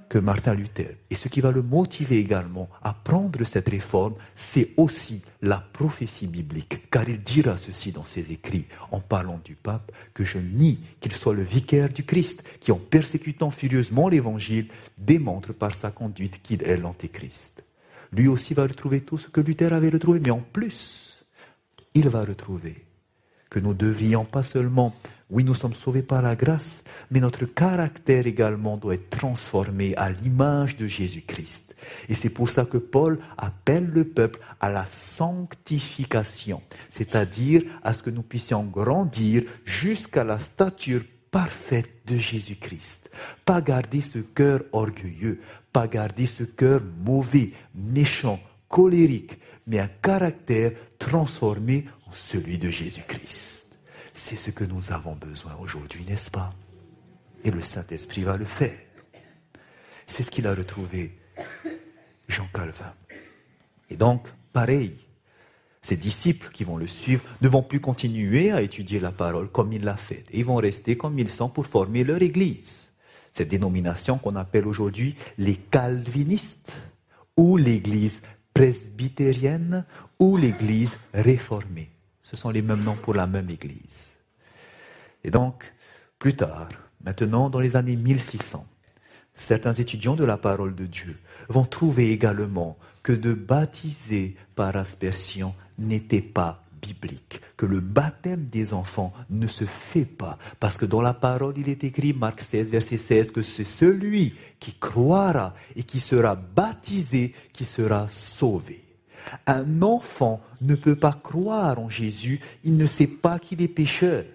que 0.10 0.18
Martin 0.18 0.56
Luther. 0.56 0.98
Et 1.12 1.16
ce 1.16 1.28
qui 1.28 1.40
va 1.40 1.52
le 1.52 1.62
motiver 1.62 2.18
également 2.18 2.68
à 2.82 2.94
prendre 2.94 3.44
cette 3.44 3.70
réforme, 3.70 4.16
c'est 4.36 4.72
aussi 4.76 5.22
la 5.42 5.64
prophétie 5.72 6.28
biblique, 6.28 6.90
car 6.90 7.08
il 7.08 7.22
dira 7.22 7.58
ceci 7.58 7.92
dans 7.92 8.04
ses 8.04 8.32
écrits, 8.32 8.66
en 8.92 9.00
parlant 9.00 9.40
du 9.46 9.56
pape, 9.56 9.92
que 10.14 10.26
je 10.26 10.40
nie 10.40 10.80
qu'il 11.00 11.14
soit 11.14 11.36
le 11.36 11.44
vicaire 11.44 11.90
du 11.90 12.04
Christ, 12.04 12.44
qui 12.60 12.72
en 12.72 12.80
persécutant 12.80 13.52
furieusement 13.52 14.10
l'Évangile, 14.10 14.70
démontre 14.98 15.54
par 15.54 15.76
sa 15.76 15.92
conduite 15.92 16.42
qu'il 16.42 16.64
est 16.64 16.78
l'Antéchrist. 16.78 17.64
Lui 18.12 18.28
aussi 18.28 18.56
va 18.56 18.64
retrouver 18.64 19.02
tout 19.02 19.20
ce 19.20 19.30
que 19.30 19.42
Luther 19.42 19.72
avait 19.72 19.92
retrouvé, 19.92 20.20
mais 20.20 20.32
en 20.32 20.40
plus, 20.42 21.24
il 21.94 22.10
va 22.10 22.26
retrouver 22.26 22.84
que 23.52 23.60
nous 23.60 23.76
devions 23.76 24.26
pas 24.26 24.44
seulement 24.44 24.96
oui, 25.30 25.44
nous 25.44 25.54
sommes 25.54 25.76
sauvés 25.76 26.02
par 26.02 26.24
la 26.24 26.36
grâce, 26.36 26.84
mais 27.12 27.20
notre 27.20 27.46
caractère 27.46 28.26
également 28.26 28.78
doit 28.78 28.96
être 28.96 29.12
transformé 29.12 29.96
à 29.96 30.10
l'image 30.10 30.76
de 30.76 30.88
Jésus-Christ. 30.88 31.76
Et 32.10 32.16
c'est 32.16 32.30
pour 32.30 32.50
ça 32.50 32.66
que 32.66 32.78
Paul 32.78 33.20
appelle 33.38 33.86
le 33.86 34.06
peuple 34.06 34.40
à 34.60 34.72
la 34.72 34.88
sanctification, 34.88 36.64
c'est-à-dire 36.90 37.64
à 37.84 37.94
ce 37.94 38.02
que 38.02 38.10
nous 38.10 38.24
puissions 38.24 38.64
grandir 38.64 39.44
jusqu'à 39.66 40.24
la 40.24 40.40
stature 40.40 41.04
parfaite 41.30 42.08
de 42.08 42.18
Jésus-Christ. 42.18 43.12
Pas 43.46 43.62
garder 43.62 44.02
ce 44.02 44.20
cœur 44.20 44.62
orgueilleux, 44.72 45.42
pas 45.72 45.88
garder 45.88 46.26
ce 46.26 46.44
cœur 46.44 46.82
mauvais, 47.06 47.52
méchant, 47.76 48.40
colérique, 48.68 49.38
mais 49.68 49.80
un 49.80 49.90
caractère 50.02 50.72
transformé 50.98 51.86
en 52.08 52.12
celui 52.12 52.58
de 52.58 52.72
Jésus-Christ. 52.72 53.59
C'est 54.22 54.36
ce 54.36 54.52
que 54.52 54.66
nous 54.66 54.92
avons 54.92 55.16
besoin 55.16 55.56
aujourd'hui, 55.62 56.04
n'est-ce 56.04 56.30
pas? 56.30 56.54
Et 57.46 57.52
le 57.52 57.62
Saint-Esprit 57.62 58.24
va 58.24 58.36
le 58.36 58.44
faire. 58.44 58.78
C'est 60.08 60.24
ce 60.24 60.30
qu'il 60.30 60.46
a 60.46 60.54
retrouvé, 60.54 61.18
Jean 62.28 62.46
Calvin. 62.54 62.94
Et 63.90 63.96
donc, 63.96 64.28
pareil, 64.52 64.98
ses 65.82 65.96
disciples 65.96 66.50
qui 66.50 66.66
vont 66.66 66.76
le 66.76 66.86
suivre 66.86 67.24
ne 67.42 67.48
vont 67.48 67.64
plus 67.64 67.80
continuer 67.80 68.52
à 68.52 68.62
étudier 68.62 69.00
la 69.00 69.14
parole 69.14 69.50
comme 69.50 69.72
il 69.72 69.86
l'a 69.86 69.96
fait. 69.96 70.26
Ils 70.34 70.44
vont 70.44 70.58
rester 70.58 70.98
comme 70.98 71.18
ils 71.18 71.34
sont 71.34 71.50
pour 71.50 71.66
former 71.66 72.04
leur 72.04 72.22
Église. 72.22 72.92
Cette 73.32 73.48
dénomination 73.48 74.18
qu'on 74.18 74.36
appelle 74.36 74.68
aujourd'hui 74.68 75.16
les 75.38 75.56
calvinistes 75.56 76.74
ou 77.38 77.56
l'Église 77.56 78.22
presbytérienne 78.54 79.86
ou 80.20 80.36
l'Église 80.36 80.98
réformée. 81.14 81.90
Ce 82.30 82.38
sont 82.38 82.52
les 82.52 82.62
mêmes 82.62 82.84
noms 82.84 82.96
pour 82.96 83.16
la 83.16 83.26
même 83.26 83.50
Église. 83.50 84.14
Et 85.24 85.32
donc, 85.32 85.74
plus 86.20 86.36
tard, 86.36 86.70
maintenant 87.04 87.50
dans 87.50 87.60
les 87.60 87.76
années 87.76 87.96
1600, 87.96 88.68
certains 89.34 89.74
étudiants 89.74 90.16
de 90.16 90.26
la 90.26 90.38
parole 90.38 90.76
de 90.76 90.86
Dieu 90.86 91.18
vont 91.48 91.66
trouver 91.66 92.12
également 92.12 92.78
que 93.02 93.14
de 93.14 93.34
baptiser 93.34 94.36
par 94.54 94.76
aspersion 94.76 95.56
n'était 95.80 96.22
pas 96.22 96.64
biblique, 96.80 97.42
que 97.58 97.66
le 97.66 97.80
baptême 97.80 98.46
des 98.46 98.74
enfants 98.76 99.12
ne 99.32 99.48
se 99.48 99.66
fait 99.66 100.06
pas, 100.06 100.38
parce 100.60 100.78
que 100.78 100.86
dans 100.86 101.02
la 101.02 101.14
parole 101.16 101.58
il 101.58 101.68
est 101.68 101.84
écrit, 101.84 102.14
Marc 102.14 102.42
16, 102.42 102.70
verset 102.70 102.98
16, 102.98 103.32
que 103.32 103.42
c'est 103.42 103.64
celui 103.64 104.36
qui 104.60 104.76
croira 104.76 105.56
et 105.76 105.82
qui 105.82 106.00
sera 106.00 106.36
baptisé 106.36 107.34
qui 107.54 107.66
sera 107.66 108.08
sauvé. 108.08 108.89
Un 109.48 109.82
enfant 109.82 110.42
ne 110.62 110.76
peut 110.76 110.96
pas 110.96 111.14
croire 111.14 111.80
en 111.80 111.90
Jésus, 111.90 112.40
il 112.64 112.78
ne 112.78 112.86
sait 112.86 113.08
pas 113.08 113.40
qu'il 113.40 113.62
est 113.62 113.68
pécheur. 113.68 114.26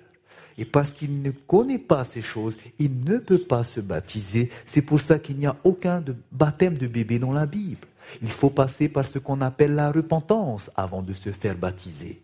Et 0.57 0.65
parce 0.65 0.93
qu'il 0.93 1.21
ne 1.23 1.31
connaît 1.31 1.79
pas 1.79 2.05
ces 2.05 2.23
choses, 2.23 2.57
il 2.79 3.01
ne 3.01 3.19
peut 3.19 3.43
pas 3.43 3.65
se 3.65 3.81
baptiser. 3.81 4.51
C'est 4.65 4.83
pour 4.83 5.01
ça 5.01 5.19
qu'il 5.19 5.37
n'y 5.37 5.47
a 5.47 5.57
aucun 5.65 6.03
baptême 6.31 6.79
de 6.79 6.87
bébé 6.87 7.19
dans 7.19 7.33
la 7.33 7.47
Bible. 7.47 7.87
Il 8.23 8.31
faut 8.31 8.51
passer 8.51 8.89
par 8.89 9.07
ce 9.07 9.19
qu'on 9.19 9.41
appelle 9.41 9.75
la 9.75 9.91
repentance 9.91 10.71
avant 10.77 11.03
de 11.03 11.13
se 11.13 11.33
faire 11.33 11.57
baptiser. 11.57 12.23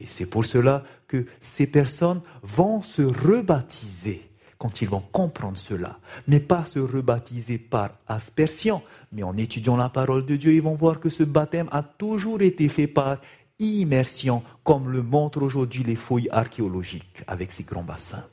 Et 0.00 0.06
c'est 0.06 0.26
pour 0.26 0.44
cela 0.44 0.84
que 1.08 1.26
ces 1.40 1.66
personnes 1.66 2.20
vont 2.42 2.82
se 2.82 3.02
rebaptiser 3.02 4.27
quand 4.58 4.82
ils 4.82 4.88
vont 4.88 5.02
comprendre 5.12 5.56
cela. 5.56 5.98
Mais 6.26 6.40
pas 6.40 6.64
se 6.64 6.78
rebaptiser 6.78 7.58
par 7.58 7.90
aspersion, 8.06 8.82
mais 9.12 9.22
en 9.22 9.36
étudiant 9.36 9.76
la 9.76 9.88
parole 9.88 10.26
de 10.26 10.36
Dieu, 10.36 10.52
ils 10.52 10.62
vont 10.62 10.74
voir 10.74 11.00
que 11.00 11.10
ce 11.10 11.22
baptême 11.22 11.68
a 11.70 11.82
toujours 11.82 12.42
été 12.42 12.68
fait 12.68 12.88
par 12.88 13.18
immersion, 13.58 14.42
comme 14.64 14.90
le 14.90 15.02
montrent 15.02 15.42
aujourd'hui 15.42 15.82
les 15.82 15.96
fouilles 15.96 16.28
archéologiques 16.30 17.22
avec 17.26 17.52
ces 17.52 17.64
grands 17.64 17.82
bassins. 17.82 18.24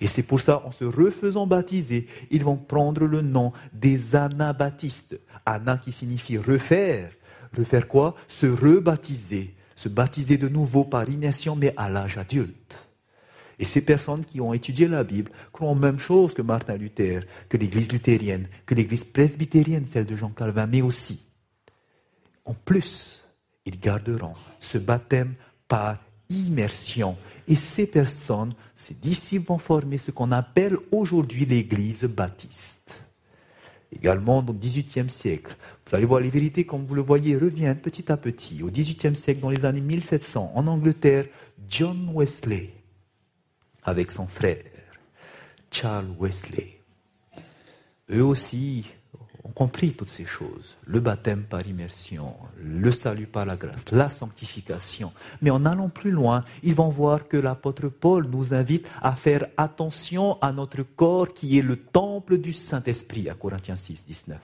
Et 0.00 0.08
c'est 0.08 0.22
pour 0.22 0.40
ça, 0.40 0.62
en 0.64 0.72
se 0.72 0.84
refaisant 0.84 1.46
baptiser, 1.46 2.06
ils 2.30 2.44
vont 2.44 2.56
prendre 2.56 3.04
le 3.04 3.22
nom 3.22 3.52
des 3.72 4.16
anabaptistes. 4.16 5.18
Ana 5.44 5.78
qui 5.78 5.92
signifie 5.92 6.38
refaire. 6.38 7.10
Refaire 7.56 7.86
quoi? 7.86 8.14
Se 8.28 8.46
rebaptiser. 8.46 9.54
Se 9.74 9.88
baptiser 9.88 10.38
de 10.38 10.48
nouveau 10.48 10.84
par 10.84 11.08
immersion, 11.08 11.54
mais 11.54 11.72
à 11.76 11.88
l'âge 11.88 12.18
adulte. 12.18 12.85
Et 13.58 13.64
ces 13.64 13.80
personnes 13.80 14.24
qui 14.24 14.40
ont 14.40 14.52
étudié 14.52 14.86
la 14.86 15.02
Bible 15.02 15.30
croient 15.52 15.74
même 15.74 15.98
chose 15.98 16.34
que 16.34 16.42
Martin 16.42 16.76
Luther, 16.76 17.26
que 17.48 17.56
l'Église 17.56 17.90
luthérienne, 17.90 18.48
que 18.66 18.74
l'Église 18.74 19.04
presbytérienne, 19.04 19.86
celle 19.86 20.04
de 20.04 20.16
Jean 20.16 20.30
Calvin, 20.30 20.66
mais 20.66 20.82
aussi. 20.82 21.20
En 22.44 22.54
plus, 22.54 23.24
ils 23.64 23.80
garderont 23.80 24.34
ce 24.60 24.78
baptême 24.78 25.34
par 25.68 25.98
immersion. 26.28 27.16
Et 27.48 27.56
ces 27.56 27.86
personnes, 27.86 28.52
ces 28.74 28.94
disciples 28.94 29.46
vont 29.46 29.58
former 29.58 29.98
ce 29.98 30.10
qu'on 30.10 30.32
appelle 30.32 30.76
aujourd'hui 30.92 31.46
l'Église 31.46 32.04
baptiste. 32.04 33.00
Également 33.92 34.38
au 34.38 34.52
XVIIIe 34.52 35.08
siècle, 35.08 35.56
vous 35.86 35.94
allez 35.94 36.06
voir 36.06 36.20
les 36.20 36.28
vérités, 36.28 36.66
comme 36.66 36.84
vous 36.84 36.96
le 36.96 37.02
voyez, 37.02 37.36
reviennent 37.36 37.78
petit 37.78 38.10
à 38.10 38.16
petit. 38.16 38.62
Au 38.62 38.70
XVIIIe 38.70 39.16
siècle, 39.16 39.40
dans 39.40 39.50
les 39.50 39.64
années 39.64 39.80
1700, 39.80 40.52
en 40.54 40.66
Angleterre, 40.66 41.26
John 41.68 42.10
Wesley, 42.12 42.70
avec 43.86 44.10
son 44.10 44.26
frère, 44.26 44.64
Charles 45.70 46.12
Wesley, 46.18 46.80
eux 48.10 48.24
aussi 48.24 48.84
ont 49.44 49.52
compris 49.52 49.92
toutes 49.92 50.08
ces 50.08 50.26
choses. 50.26 50.76
Le 50.86 50.98
baptême 50.98 51.44
par 51.44 51.64
immersion, 51.66 52.34
le 52.60 52.90
salut 52.90 53.26
par 53.26 53.46
la 53.46 53.56
grâce, 53.56 53.90
la 53.92 54.08
sanctification. 54.08 55.12
Mais 55.40 55.50
en 55.50 55.64
allant 55.64 55.88
plus 55.88 56.10
loin, 56.10 56.44
ils 56.64 56.74
vont 56.74 56.88
voir 56.88 57.28
que 57.28 57.36
l'apôtre 57.36 57.88
Paul 57.88 58.26
nous 58.26 58.54
invite 58.54 58.88
à 59.00 59.14
faire 59.14 59.46
attention 59.56 60.40
à 60.42 60.52
notre 60.52 60.82
corps 60.82 61.28
qui 61.28 61.58
est 61.58 61.62
le 61.62 61.76
temple 61.76 62.38
du 62.38 62.52
Saint-Esprit 62.52 63.28
à 63.30 63.34
Corinthiens 63.34 63.76
6, 63.76 64.04
19. 64.06 64.38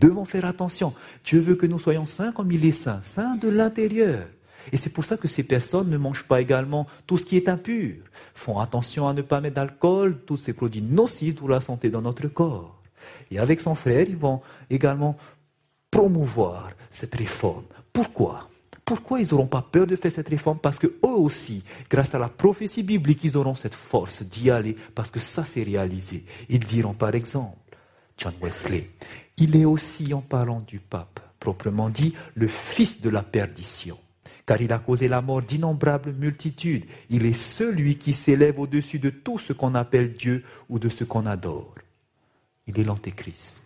Devons 0.00 0.24
faire 0.24 0.44
attention. 0.44 0.94
Dieu 1.24 1.40
veut 1.40 1.56
que 1.56 1.66
nous 1.66 1.78
soyons 1.78 2.06
saints 2.06 2.32
comme 2.32 2.52
il 2.52 2.64
est 2.64 2.70
saint, 2.70 3.00
saints 3.00 3.36
de 3.36 3.48
l'intérieur. 3.48 4.26
Et 4.72 4.76
c'est 4.76 4.90
pour 4.90 5.04
ça 5.04 5.16
que 5.16 5.28
ces 5.28 5.42
personnes 5.42 5.90
ne 5.90 5.96
mangent 5.96 6.24
pas 6.24 6.40
également 6.40 6.86
tout 7.06 7.16
ce 7.16 7.24
qui 7.24 7.36
est 7.36 7.48
impur, 7.48 7.94
font 8.34 8.58
attention 8.58 9.08
à 9.08 9.12
ne 9.12 9.22
pas 9.22 9.40
mettre 9.40 9.56
d'alcool, 9.56 10.20
tous 10.26 10.36
ces 10.36 10.52
produits 10.52 10.82
nocifs 10.82 11.36
pour 11.36 11.48
la 11.48 11.60
santé 11.60 11.90
dans 11.90 12.02
notre 12.02 12.28
corps. 12.28 12.82
Et 13.30 13.38
avec 13.38 13.60
son 13.60 13.74
frère, 13.74 14.06
ils 14.08 14.16
vont 14.16 14.40
également 14.70 15.16
promouvoir 15.90 16.70
cette 16.90 17.14
réforme. 17.14 17.64
Pourquoi? 17.92 18.48
Pourquoi 18.84 19.20
ils 19.20 19.28
n'auront 19.32 19.48
pas 19.48 19.62
peur 19.62 19.86
de 19.86 19.96
faire 19.96 20.12
cette 20.12 20.28
réforme? 20.28 20.58
Parce 20.58 20.78
que 20.78 20.86
eux 20.86 21.08
aussi, 21.08 21.64
grâce 21.90 22.14
à 22.14 22.18
la 22.18 22.28
prophétie 22.28 22.84
biblique, 22.84 23.24
ils 23.24 23.36
auront 23.36 23.54
cette 23.54 23.74
force 23.74 24.22
d'y 24.22 24.50
aller, 24.50 24.76
parce 24.94 25.10
que 25.10 25.18
ça 25.18 25.42
s'est 25.42 25.64
réalisé. 25.64 26.24
Ils 26.48 26.60
diront 26.60 26.94
par 26.94 27.14
exemple, 27.14 27.56
John 28.16 28.34
Wesley, 28.40 28.90
il 29.38 29.56
est 29.56 29.64
aussi, 29.64 30.14
en 30.14 30.20
parlant 30.20 30.60
du 30.60 30.78
pape, 30.78 31.20
proprement 31.40 31.90
dit, 31.90 32.14
le 32.34 32.46
fils 32.46 33.00
de 33.00 33.10
la 33.10 33.22
perdition 33.22 33.98
car 34.46 34.62
il 34.62 34.72
a 34.72 34.78
causé 34.78 35.08
la 35.08 35.20
mort 35.20 35.42
d'innombrables 35.42 36.12
multitudes. 36.12 36.84
Il 37.10 37.26
est 37.26 37.32
celui 37.32 37.98
qui 37.98 38.12
s'élève 38.12 38.58
au-dessus 38.60 39.00
de 39.00 39.10
tout 39.10 39.38
ce 39.38 39.52
qu'on 39.52 39.74
appelle 39.74 40.14
Dieu 40.14 40.44
ou 40.68 40.78
de 40.78 40.88
ce 40.88 41.04
qu'on 41.04 41.26
adore 41.26 41.74
il 42.66 42.78
est 42.78 42.84
l'antéchrist. 42.84 43.64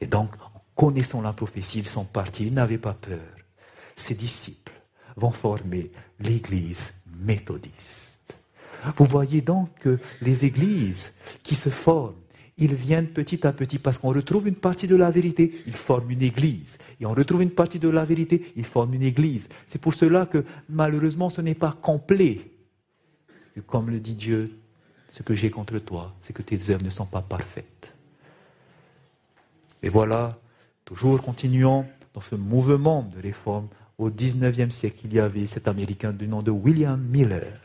Et 0.00 0.06
donc, 0.06 0.30
connaissant 0.74 1.22
la 1.22 1.32
prophétie, 1.32 1.80
ils 1.80 1.86
sont 1.86 2.04
partis, 2.04 2.46
ils 2.46 2.54
n'avaient 2.54 2.78
pas 2.78 2.94
peur. 2.94 3.20
Ses 3.96 4.14
disciples 4.14 4.72
vont 5.16 5.30
former 5.30 5.90
l'église 6.20 6.94
méthodiste. 7.20 8.36
Vous 8.96 9.04
voyez 9.06 9.40
donc 9.40 9.70
que 9.78 9.98
les 10.20 10.44
églises 10.44 11.14
qui 11.42 11.54
se 11.54 11.70
forment, 11.70 12.14
ils 12.56 12.74
viennent 12.74 13.08
petit 13.08 13.46
à 13.46 13.52
petit 13.52 13.78
parce 13.78 13.98
qu'on 13.98 14.12
retrouve 14.12 14.46
une 14.46 14.54
partie 14.54 14.86
de 14.86 14.96
la 14.96 15.10
vérité, 15.10 15.62
ils 15.66 15.76
forment 15.76 16.10
une 16.10 16.22
église. 16.22 16.78
Et 17.00 17.06
on 17.06 17.12
retrouve 17.12 17.42
une 17.42 17.50
partie 17.50 17.78
de 17.78 17.88
la 17.88 18.04
vérité, 18.04 18.52
ils 18.56 18.64
forment 18.64 18.94
une 18.94 19.02
église. 19.02 19.48
C'est 19.66 19.80
pour 19.80 19.94
cela 19.94 20.26
que 20.26 20.44
malheureusement 20.68 21.30
ce 21.30 21.40
n'est 21.40 21.54
pas 21.54 21.72
complet. 21.72 22.40
comme 23.66 23.90
le 23.90 23.98
dit 23.98 24.14
Dieu, 24.14 24.58
ce 25.08 25.22
que 25.22 25.34
j'ai 25.34 25.50
contre 25.50 25.78
toi, 25.78 26.14
c'est 26.20 26.32
que 26.32 26.42
tes 26.42 26.70
œuvres 26.70 26.84
ne 26.84 26.90
sont 26.90 27.06
pas 27.06 27.22
parfaites. 27.22 27.92
Et 29.82 29.88
voilà, 29.88 30.38
toujours 30.84 31.20
continuons 31.22 31.86
dans 32.14 32.20
ce 32.20 32.36
mouvement 32.36 33.02
de 33.02 33.20
réforme. 33.20 33.68
Au 33.98 34.10
19e 34.10 34.70
siècle, 34.70 35.02
il 35.04 35.14
y 35.14 35.20
avait 35.20 35.46
cet 35.46 35.68
Américain 35.68 36.12
du 36.12 36.26
nom 36.26 36.42
de 36.42 36.50
William 36.50 37.00
Miller. 37.00 37.60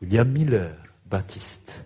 William 0.00 0.30
Miller, 0.30 0.74
baptiste. 1.06 1.84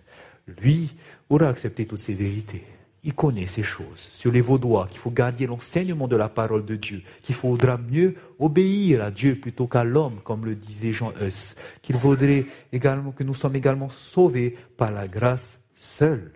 Lui 0.61 0.91
aura 1.33 1.47
accepté 1.47 1.85
toutes 1.85 1.99
ces 1.99 2.13
vérités. 2.13 2.63
Il 3.05 3.13
connaît 3.13 3.47
ces 3.47 3.63
choses 3.63 3.99
sur 3.99 4.31
les 4.31 4.39
Vaudois, 4.39 4.87
qu'il 4.87 4.99
faut 4.99 5.11
garder 5.11 5.45
l'enseignement 5.45 6.07
de 6.07 6.15
la 6.15 6.29
parole 6.29 6.63
de 6.63 6.75
Dieu, 6.75 7.01
qu'il 7.21 7.35
faudra 7.35 7.77
mieux 7.77 8.15
obéir 8.39 9.03
à 9.03 9.11
Dieu 9.11 9.37
plutôt 9.37 9.67
qu'à 9.67 9.83
l'homme, 9.83 10.21
comme 10.23 10.45
le 10.45 10.55
disait 10.55 10.93
Jean 10.93 11.11
Hus, 11.21 11.55
qu'il 11.81 11.97
faudrait 11.97 12.45
également 12.71 13.11
que 13.11 13.23
nous 13.23 13.33
sommes 13.33 13.57
également 13.57 13.89
sauvés 13.89 14.55
par 14.77 14.93
la 14.93 15.09
grâce 15.09 15.59
seule, 15.75 16.31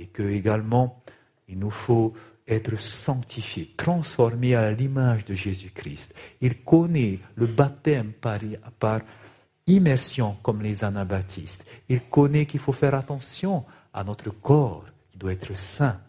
et 0.00 0.06
que 0.06 0.24
également 0.24 1.04
il 1.48 1.60
nous 1.60 1.70
faut 1.70 2.12
être 2.48 2.78
sanctifié, 2.78 3.72
transformé 3.76 4.56
à 4.56 4.70
l'image 4.72 5.24
de 5.24 5.34
Jésus-Christ. 5.34 6.12
Il 6.40 6.62
connaît 6.62 7.20
le 7.36 7.46
baptême 7.46 8.12
par, 8.12 8.38
par 8.78 9.00
immersion 9.66 10.36
comme 10.42 10.60
les 10.60 10.84
anabaptistes. 10.84 11.64
Il 11.88 12.00
connaît 12.00 12.46
qu'il 12.46 12.60
faut 12.60 12.72
faire 12.72 12.94
attention 12.94 13.64
à 13.94 14.04
notre 14.04 14.30
corps, 14.30 14.84
qui 15.10 15.18
doit 15.18 15.32
être 15.32 15.56
saint. 15.56 16.00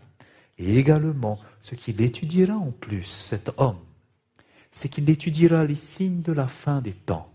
Et 0.58 0.78
également 0.78 1.40
ce 1.62 1.76
qu'il 1.76 2.02
étudiera 2.02 2.56
en 2.56 2.72
plus, 2.72 3.04
cet 3.04 3.52
homme, 3.58 3.80
c'est 4.72 4.90
qu'il 4.90 5.10
étudiera 5.10 5.64
les 5.64 5.76
signes 5.76 6.22
de 6.22 6.34
la 6.34 6.48
fin 6.48 6.82
des 6.82 6.94
temps. 6.94 7.32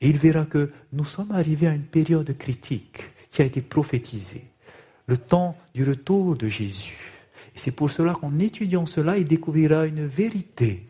Et 0.00 0.08
il 0.08 0.16
verra 0.16 0.46
que 0.46 0.72
nous 0.92 1.04
sommes 1.04 1.32
arrivés 1.32 1.68
à 1.68 1.74
une 1.74 1.82
période 1.82 2.36
critique 2.38 3.02
qui 3.30 3.42
a 3.42 3.44
été 3.44 3.60
prophétisée, 3.60 4.44
le 5.06 5.16
temps 5.16 5.56
du 5.74 5.84
retour 5.84 6.36
de 6.36 6.48
Jésus. 6.48 7.12
Et 7.54 7.58
c'est 7.58 7.72
pour 7.72 7.90
cela 7.90 8.14
qu'en 8.14 8.38
étudiant 8.38 8.86
cela, 8.86 9.18
il 9.18 9.26
découvrira 9.26 9.86
une 9.86 10.06
vérité, 10.06 10.86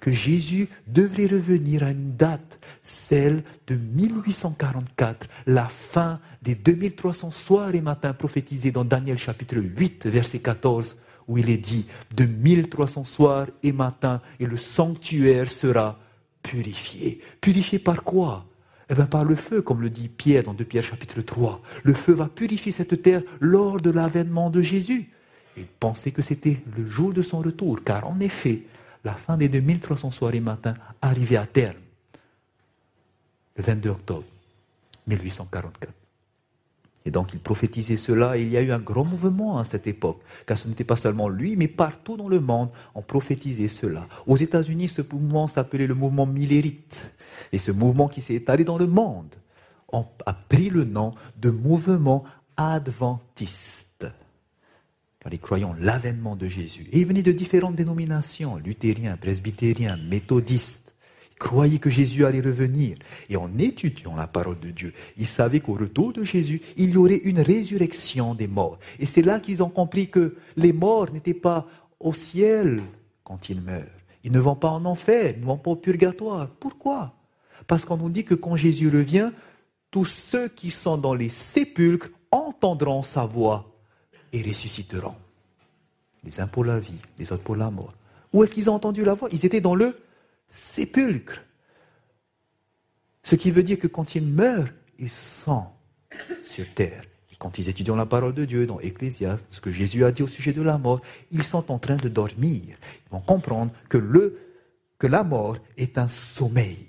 que 0.00 0.10
Jésus 0.10 0.68
devrait 0.86 1.26
revenir 1.26 1.82
à 1.82 1.90
une 1.90 2.16
date, 2.16 2.58
celle 2.82 3.42
de 3.66 3.74
1844, 3.74 5.26
la 5.46 5.68
fin 5.68 6.20
des 6.42 6.54
2300 6.54 7.30
soirs 7.30 7.74
et 7.74 7.80
matins 7.80 8.12
prophétisés 8.12 8.70
dans 8.70 8.84
Daniel 8.84 9.18
chapitre 9.18 9.56
8, 9.56 10.06
verset 10.06 10.38
14, 10.38 10.96
où 11.28 11.38
il 11.38 11.50
est 11.50 11.56
dit, 11.56 11.86
de 12.14 12.24
1300 12.24 13.04
soirs 13.04 13.48
et 13.62 13.72
matins, 13.72 14.20
et 14.38 14.46
le 14.46 14.56
sanctuaire 14.56 15.50
sera 15.50 15.98
purifié. 16.42 17.20
Purifié 17.40 17.78
par 17.78 18.02
quoi? 18.04 18.46
Eh 18.88 18.94
bien, 18.94 19.06
par 19.06 19.24
le 19.24 19.34
feu, 19.34 19.62
comme 19.62 19.80
le 19.80 19.90
dit 19.90 20.08
Pierre 20.08 20.44
dans 20.44 20.54
2 20.54 20.64
Pierre 20.64 20.84
chapitre 20.84 21.20
3. 21.20 21.60
Le 21.82 21.92
feu 21.92 22.12
va 22.12 22.28
purifier 22.28 22.70
cette 22.70 23.02
terre 23.02 23.22
lors 23.40 23.80
de 23.80 23.90
l'avènement 23.90 24.48
de 24.48 24.62
Jésus. 24.62 25.10
Il 25.56 25.66
pensait 25.66 26.12
que 26.12 26.22
c'était 26.22 26.58
le 26.76 26.86
jour 26.86 27.12
de 27.12 27.22
son 27.22 27.38
retour, 27.38 27.82
car 27.82 28.06
en 28.06 28.20
effet, 28.20 28.62
la 29.06 29.14
fin 29.14 29.36
des 29.36 29.48
2300 29.48 30.10
soirées 30.10 30.40
matin 30.40 30.74
arrivait 31.00 31.36
à 31.36 31.46
terme, 31.46 31.78
le 33.54 33.62
22 33.62 33.90
octobre 33.90 34.24
1844. 35.06 35.92
Et 37.04 37.12
donc 37.12 37.32
il 37.32 37.38
prophétisait 37.38 37.98
cela, 37.98 38.36
et 38.36 38.42
il 38.42 38.48
y 38.48 38.56
a 38.56 38.62
eu 38.62 38.72
un 38.72 38.80
grand 38.80 39.04
mouvement 39.04 39.58
à 39.58 39.64
cette 39.64 39.86
époque, 39.86 40.20
car 40.44 40.58
ce 40.58 40.66
n'était 40.66 40.82
pas 40.82 40.96
seulement 40.96 41.28
lui, 41.28 41.54
mais 41.54 41.68
partout 41.68 42.16
dans 42.16 42.28
le 42.28 42.40
monde, 42.40 42.70
on 42.96 43.02
prophétisait 43.02 43.68
cela. 43.68 44.08
Aux 44.26 44.36
États-Unis, 44.36 44.88
ce 44.88 45.02
mouvement 45.02 45.46
s'appelait 45.46 45.86
le 45.86 45.94
mouvement 45.94 46.26
millérite, 46.26 47.08
et 47.52 47.58
ce 47.58 47.70
mouvement 47.70 48.08
qui 48.08 48.20
s'est 48.20 48.34
étalé 48.34 48.64
dans 48.64 48.76
le 48.76 48.88
monde 48.88 49.36
a 50.26 50.32
pris 50.32 50.68
le 50.68 50.84
nom 50.84 51.14
de 51.38 51.50
mouvement 51.50 52.24
adventiste 52.56 53.85
les 55.28 55.38
croyants 55.38 55.74
l'avènement 55.78 56.36
de 56.36 56.46
Jésus. 56.46 56.86
Et 56.92 57.00
ils 57.00 57.06
venaient 57.06 57.22
de 57.22 57.32
différentes 57.32 57.76
dénominations, 57.76 58.56
luthériens, 58.56 59.16
presbytériens, 59.16 59.96
méthodistes. 59.96 60.94
Ils 61.32 61.38
croyaient 61.38 61.78
que 61.78 61.90
Jésus 61.90 62.24
allait 62.24 62.40
revenir. 62.40 62.96
Et 63.28 63.36
en 63.36 63.58
étudiant 63.58 64.16
la 64.16 64.26
parole 64.26 64.58
de 64.60 64.70
Dieu, 64.70 64.92
ils 65.16 65.26
savaient 65.26 65.60
qu'au 65.60 65.74
retour 65.74 66.12
de 66.12 66.24
Jésus, 66.24 66.62
il 66.76 66.90
y 66.90 66.96
aurait 66.96 67.20
une 67.24 67.40
résurrection 67.40 68.34
des 68.34 68.46
morts. 68.48 68.78
Et 68.98 69.06
c'est 69.06 69.22
là 69.22 69.40
qu'ils 69.40 69.62
ont 69.62 69.70
compris 69.70 70.08
que 70.08 70.36
les 70.56 70.72
morts 70.72 71.12
n'étaient 71.12 71.34
pas 71.34 71.66
au 72.00 72.14
ciel 72.14 72.82
quand 73.24 73.48
ils 73.48 73.60
meurent. 73.60 73.84
Ils 74.24 74.32
ne 74.32 74.40
vont 74.40 74.56
pas 74.56 74.70
en 74.70 74.84
enfer, 74.84 75.32
ils 75.34 75.40
ne 75.40 75.46
vont 75.46 75.58
pas 75.58 75.70
au 75.72 75.76
purgatoire. 75.76 76.48
Pourquoi? 76.58 77.14
Parce 77.66 77.84
qu'on 77.84 77.96
nous 77.96 78.10
dit 78.10 78.24
que 78.24 78.34
quand 78.34 78.56
Jésus 78.56 78.88
revient, 78.88 79.30
tous 79.90 80.04
ceux 80.04 80.48
qui 80.48 80.70
sont 80.70 80.98
dans 80.98 81.14
les 81.14 81.28
sépulcres 81.28 82.10
entendront 82.30 83.02
sa 83.02 83.24
voix 83.24 83.75
et 84.36 84.42
ressusciteront. 84.42 85.14
Les 86.24 86.40
uns 86.40 86.46
pour 86.46 86.64
la 86.64 86.78
vie, 86.78 86.98
les 87.18 87.32
autres 87.32 87.42
pour 87.42 87.56
la 87.56 87.70
mort. 87.70 87.94
Où 88.32 88.42
est-ce 88.42 88.54
qu'ils 88.54 88.68
ont 88.68 88.74
entendu 88.74 89.04
la 89.04 89.14
voix? 89.14 89.28
Ils 89.32 89.46
étaient 89.46 89.60
dans 89.60 89.74
le 89.74 89.98
sépulcre. 90.48 91.42
Ce 93.22 93.34
qui 93.34 93.50
veut 93.50 93.62
dire 93.62 93.78
que 93.78 93.86
quand 93.86 94.14
ils 94.14 94.26
meurent, 94.26 94.68
ils 94.98 95.10
sont 95.10 95.66
sur 96.44 96.66
terre. 96.74 97.02
Et 97.32 97.36
quand 97.38 97.58
ils 97.58 97.68
étudient 97.68 97.96
la 97.96 98.06
parole 98.06 98.34
de 98.34 98.44
Dieu 98.44 98.66
dans 98.66 98.80
Ecclésiaste, 98.80 99.46
ce 99.50 99.60
que 99.60 99.70
Jésus 99.70 100.04
a 100.04 100.12
dit 100.12 100.22
au 100.22 100.28
sujet 100.28 100.52
de 100.52 100.62
la 100.62 100.78
mort, 100.78 101.00
ils 101.30 101.42
sont 101.42 101.70
en 101.70 101.78
train 101.78 101.96
de 101.96 102.08
dormir. 102.08 102.76
Ils 103.06 103.12
vont 103.12 103.20
comprendre 103.20 103.72
que, 103.88 103.98
le, 103.98 104.38
que 104.98 105.06
la 105.06 105.24
mort 105.24 105.56
est 105.76 105.98
un 105.98 106.08
sommeil. 106.08 106.86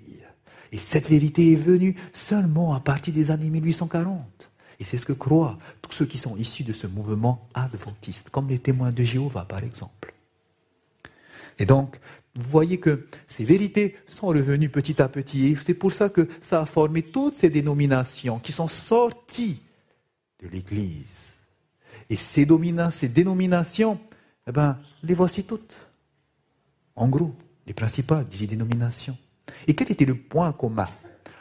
Et 0.72 0.78
cette 0.80 1.10
vérité 1.10 1.54
est 1.54 1.56
venue 1.56 1.96
seulement 2.14 2.74
à 2.74 2.80
partir 2.82 3.14
des 3.14 3.32
années 3.32 3.50
1840. 3.50 4.52
Et 4.80 4.84
c'est 4.84 4.98
ce 4.98 5.06
que 5.06 5.14
croient 5.14 5.58
tous 5.82 5.92
ceux 5.92 6.06
qui 6.06 6.18
sont 6.18 6.38
issus 6.38 6.64
de 6.64 6.74
ce 6.74 6.88
mouvement 6.88 7.48
adventiste, 7.54 8.30
comme 8.30 8.50
les 8.50 8.60
témoins 8.60 8.92
de 8.92 9.04
Jéhovah 9.04 9.46
par 9.46 9.64
exemple. 9.64 10.14
Et 11.60 11.66
donc, 11.66 12.00
vous 12.36 12.50
voyez 12.50 12.80
que 12.80 13.08
ces 13.28 13.46
vérités 13.46 13.96
sont 14.06 14.28
revenues 14.28 14.70
petit 14.70 15.02
à 15.02 15.08
petit. 15.08 15.48
Et 15.48 15.56
c'est 15.56 15.74
pour 15.74 15.92
ça 15.92 16.10
que 16.10 16.30
ça 16.40 16.62
a 16.62 16.66
formé 16.66 17.02
toutes 17.02 17.34
ces 17.34 17.50
dénominations 17.50 18.38
qui 18.38 18.52
sont 18.52 18.68
sorties 18.68 19.62
de 20.42 20.48
l'Église. 20.48 21.38
Et 22.10 22.16
ces, 22.16 22.48
ces 22.92 23.10
dénominations, 23.10 24.00
eh 24.48 24.52
ben, 24.52 24.78
les 25.02 25.16
voici 25.16 25.44
toutes. 25.44 25.78
En 26.96 27.08
gros, 27.08 27.36
les 27.66 27.74
principales 27.74 28.28
des 28.28 28.46
dénominations. 28.46 29.18
Et 29.66 29.74
quel 29.74 29.92
était 29.92 30.06
le 30.06 30.16
point 30.16 30.52
commun 30.54 30.88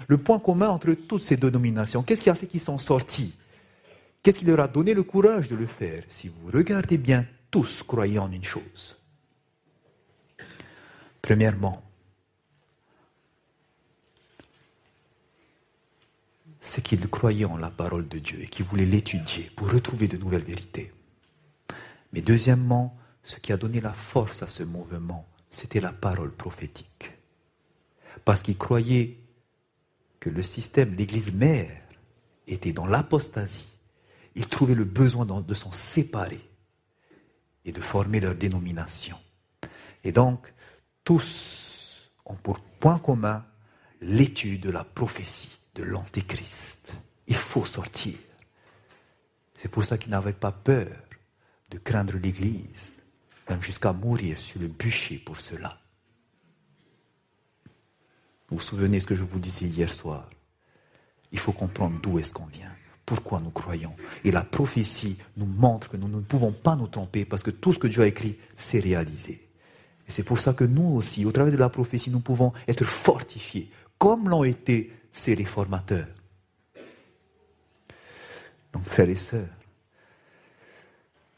le 0.09 0.19
point 0.19 0.39
commun 0.39 0.69
entre 0.69 0.93
toutes 0.93 1.23
ces 1.23 1.37
dénominations. 1.37 2.03
Qu'est-ce 2.03 2.23
qui 2.23 2.31
a 2.31 2.35
fait 2.35 2.47
qu'ils 2.47 2.61
sont 2.61 2.79
sortis? 2.79 3.35
Qu'est-ce 4.23 4.41
qui 4.41 4.45
leur 4.45 4.61
a 4.61 4.69
donné 4.69 4.95
le 4.95 5.03
courage 5.03 5.49
de 5.49 5.57
le 5.57 5.67
faire? 5.67 6.05
Si 6.09 6.29
vous 6.29 6.51
regardez 6.53 6.99
bien, 6.99 7.27
tous 7.51 7.83
croyaient 7.83 8.19
en 8.19 8.31
une 8.31 8.45
chose. 8.45 8.97
Premièrement, 11.23 11.83
c'est 16.61 16.83
qu'ils 16.83 17.09
croyaient 17.09 17.45
en 17.45 17.57
la 17.57 17.71
parole 17.71 18.09
de 18.09 18.19
Dieu 18.19 18.43
et 18.43 18.47
qu'ils 18.47 18.67
voulaient 18.67 18.85
l'étudier 18.85 19.51
pour 19.55 19.71
retrouver 19.71 20.09
de 20.09 20.17
nouvelles 20.17 20.45
vérités. 20.45 20.93
Mais 22.13 22.23
deuxièmement, 22.23 22.97
ce 23.23 23.37
qui 23.37 23.53
a 23.53 23.57
donné 23.57 23.81
la 23.81 23.93
force 23.93 24.43
à 24.43 24.47
ce 24.47 24.63
mouvement, 24.63 25.29
c'était 25.51 25.81
la 25.81 25.93
parole 25.93 26.33
prophétique. 26.33 27.13
Parce 28.25 28.43
qu'ils 28.43 28.59
croyaient 28.59 29.19
que 30.21 30.31
le 30.31 30.43
système 30.43 30.95
d'église 30.95 31.33
mère 31.33 31.83
était 32.47 32.73
dans 32.73 32.87
l'apostasie, 32.87 33.69
ils 34.35 34.47
trouvaient 34.47 34.75
le 34.75 34.85
besoin 34.85 35.25
de 35.25 35.55
s'en 35.55 35.73
séparer 35.73 36.41
et 37.65 37.73
de 37.73 37.81
former 37.81 38.21
leur 38.21 38.35
dénomination. 38.35 39.19
Et 40.05 40.13
donc, 40.13 40.53
tous 41.05 42.11
ont 42.25 42.37
pour 42.37 42.61
point 42.61 42.99
commun 42.99 43.45
l'étude 44.01 44.61
de 44.61 44.71
la 44.71 44.85
prophétie 44.85 45.59
de 45.75 45.83
l'Antéchrist. 45.83 46.93
Il 47.27 47.37
faut 47.37 47.65
sortir. 47.65 48.17
C'est 49.57 49.69
pour 49.69 49.85
ça 49.85 49.99
qu'ils 49.99 50.11
n'avaient 50.11 50.33
pas 50.33 50.53
peur 50.53 50.89
de 51.71 51.79
craindre 51.79 52.17
l'Église, 52.17 52.97
même 53.49 53.63
jusqu'à 53.63 53.93
mourir 53.93 54.39
sur 54.39 54.61
le 54.61 54.69
bûcher 54.69 55.19
pour 55.19 55.41
cela. 55.41 55.81
Vous 58.49 58.57
vous 58.57 58.63
souvenez 58.63 59.01
ce 59.01 59.07
que 59.07 59.15
je 59.15 59.25
vous 59.25 59.39
disais 59.39 59.67
hier 59.67 59.93
soir? 59.93 60.31
Il 61.33 61.39
faut 61.39 61.53
comprendre 61.53 62.01
d'où 62.01 62.19
est-ce 62.19 62.33
qu'on 62.33 62.47
vient, 62.47 62.75
pourquoi 63.05 63.41
nous 63.41 63.51
croyons. 63.51 63.95
Et 64.25 64.31
la 64.31 64.45
prophétie 64.45 65.19
nous 65.37 65.47
montre 65.47 65.89
que 65.89 65.97
nous 65.97 66.09
ne 66.09 66.21
pouvons 66.21 66.53
pas 66.53 66.77
nous 66.77 66.87
tromper 66.87 67.25
parce 67.25 67.43
que 67.43 67.51
tout 67.51 67.73
ce 67.73 67.79
que 67.79 67.89
Dieu 67.89 68.03
a 68.03 68.07
écrit 68.07 68.39
s'est 68.55 68.81
réalisé. 68.81 69.49
Et 70.09 70.13
c'est 70.13 70.23
pour 70.23 70.41
ça 70.41 70.53
que 70.53 70.65
nous 70.65 70.95
aussi, 70.95 71.25
au 71.25 71.33
travers 71.33 71.53
de 71.53 71.59
la 71.59 71.69
prophétie, 71.69 72.11
nous 72.11 72.21
pouvons 72.21 72.53
être 72.69 72.85
fortifiés, 72.85 73.71
comme 73.99 74.29
l'ont 74.29 74.45
été 74.45 74.93
ces 75.11 75.35
réformateurs. 75.35 76.07
Donc, 78.73 78.85
frères 78.85 79.09
et 79.09 79.17
sœurs, 79.17 79.49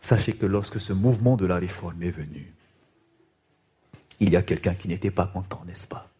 sachez 0.00 0.34
que 0.34 0.44
lorsque 0.44 0.80
ce 0.80 0.92
mouvement 0.92 1.36
de 1.36 1.46
la 1.46 1.56
réforme 1.56 2.02
est 2.02 2.10
venu, 2.10 2.52
il 4.20 4.30
y 4.30 4.36
a 4.36 4.42
quelqu'un 4.42 4.74
qui 4.74 4.88
n'était 4.88 5.10
pas 5.10 5.28
content, 5.28 5.64
n'est-ce 5.64 5.86
pas? 5.86 6.10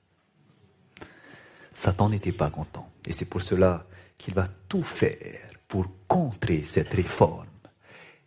Satan 1.78 2.08
n'était 2.08 2.32
pas 2.32 2.50
content. 2.50 2.90
Et 3.06 3.12
c'est 3.12 3.26
pour 3.26 3.40
cela 3.40 3.86
qu'il 4.18 4.34
va 4.34 4.48
tout 4.68 4.82
faire 4.82 5.48
pour 5.68 5.86
contrer 6.08 6.64
cette 6.64 6.92
réforme. 6.92 7.46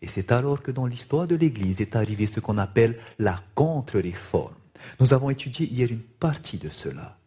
Et 0.01 0.07
c'est 0.07 0.31
alors 0.31 0.61
que 0.61 0.71
dans 0.71 0.85
l'histoire 0.85 1.27
de 1.27 1.35
l'Église 1.35 1.81
est 1.81 1.97
arrivé 1.97 2.27
ce 2.27 2.39
qu'on 2.39 2.57
appelle 2.57 2.97
la 3.19 3.37
contre-réforme. 3.53 4.55
Nous 5.01 5.13
avons 5.13 5.29
étudié 5.29 5.67
hier 5.67 5.91
une 5.91 5.99
partie 5.99 6.59
de 6.59 6.69
cela. 6.69 7.17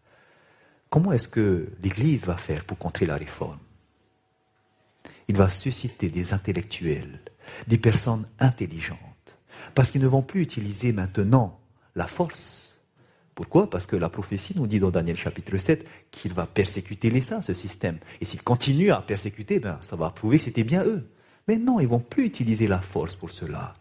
Comment 0.88 1.12
est-ce 1.12 1.28
que 1.28 1.70
l'Église 1.82 2.24
va 2.24 2.38
faire 2.38 2.64
pour 2.64 2.78
contrer 2.78 3.04
la 3.04 3.16
réforme? 3.16 3.60
Il 5.28 5.36
va 5.36 5.50
susciter 5.50 6.08
des 6.08 6.32
intellectuels, 6.32 7.20
des 7.66 7.78
personnes 7.78 8.26
intelligentes, 8.38 9.36
parce 9.74 9.90
qu'ils 9.90 10.00
ne 10.00 10.06
vont 10.06 10.22
plus 10.22 10.40
utiliser 10.40 10.92
maintenant 10.94 11.60
la 11.94 12.06
force, 12.06 12.73
pourquoi? 13.34 13.68
Parce 13.68 13.86
que 13.86 13.96
la 13.96 14.08
prophétie 14.08 14.54
nous 14.56 14.66
dit 14.66 14.78
dans 14.78 14.90
Daniel 14.90 15.16
chapitre 15.16 15.58
7 15.58 15.86
qu'il 16.10 16.32
va 16.32 16.46
persécuter 16.46 17.10
les 17.10 17.20
saints, 17.20 17.42
ce 17.42 17.54
système. 17.54 17.98
Et 18.20 18.24
s'il 18.24 18.42
continue 18.42 18.92
à 18.92 19.00
persécuter, 19.00 19.58
ben, 19.58 19.78
ça 19.82 19.96
va 19.96 20.10
prouver 20.10 20.38
que 20.38 20.44
c'était 20.44 20.64
bien 20.64 20.84
eux. 20.84 21.08
Mais 21.48 21.56
non, 21.56 21.80
ils 21.80 21.88
vont 21.88 22.00
plus 22.00 22.26
utiliser 22.26 22.68
la 22.68 22.80
force 22.80 23.16
pour 23.16 23.32
cela. 23.32 23.74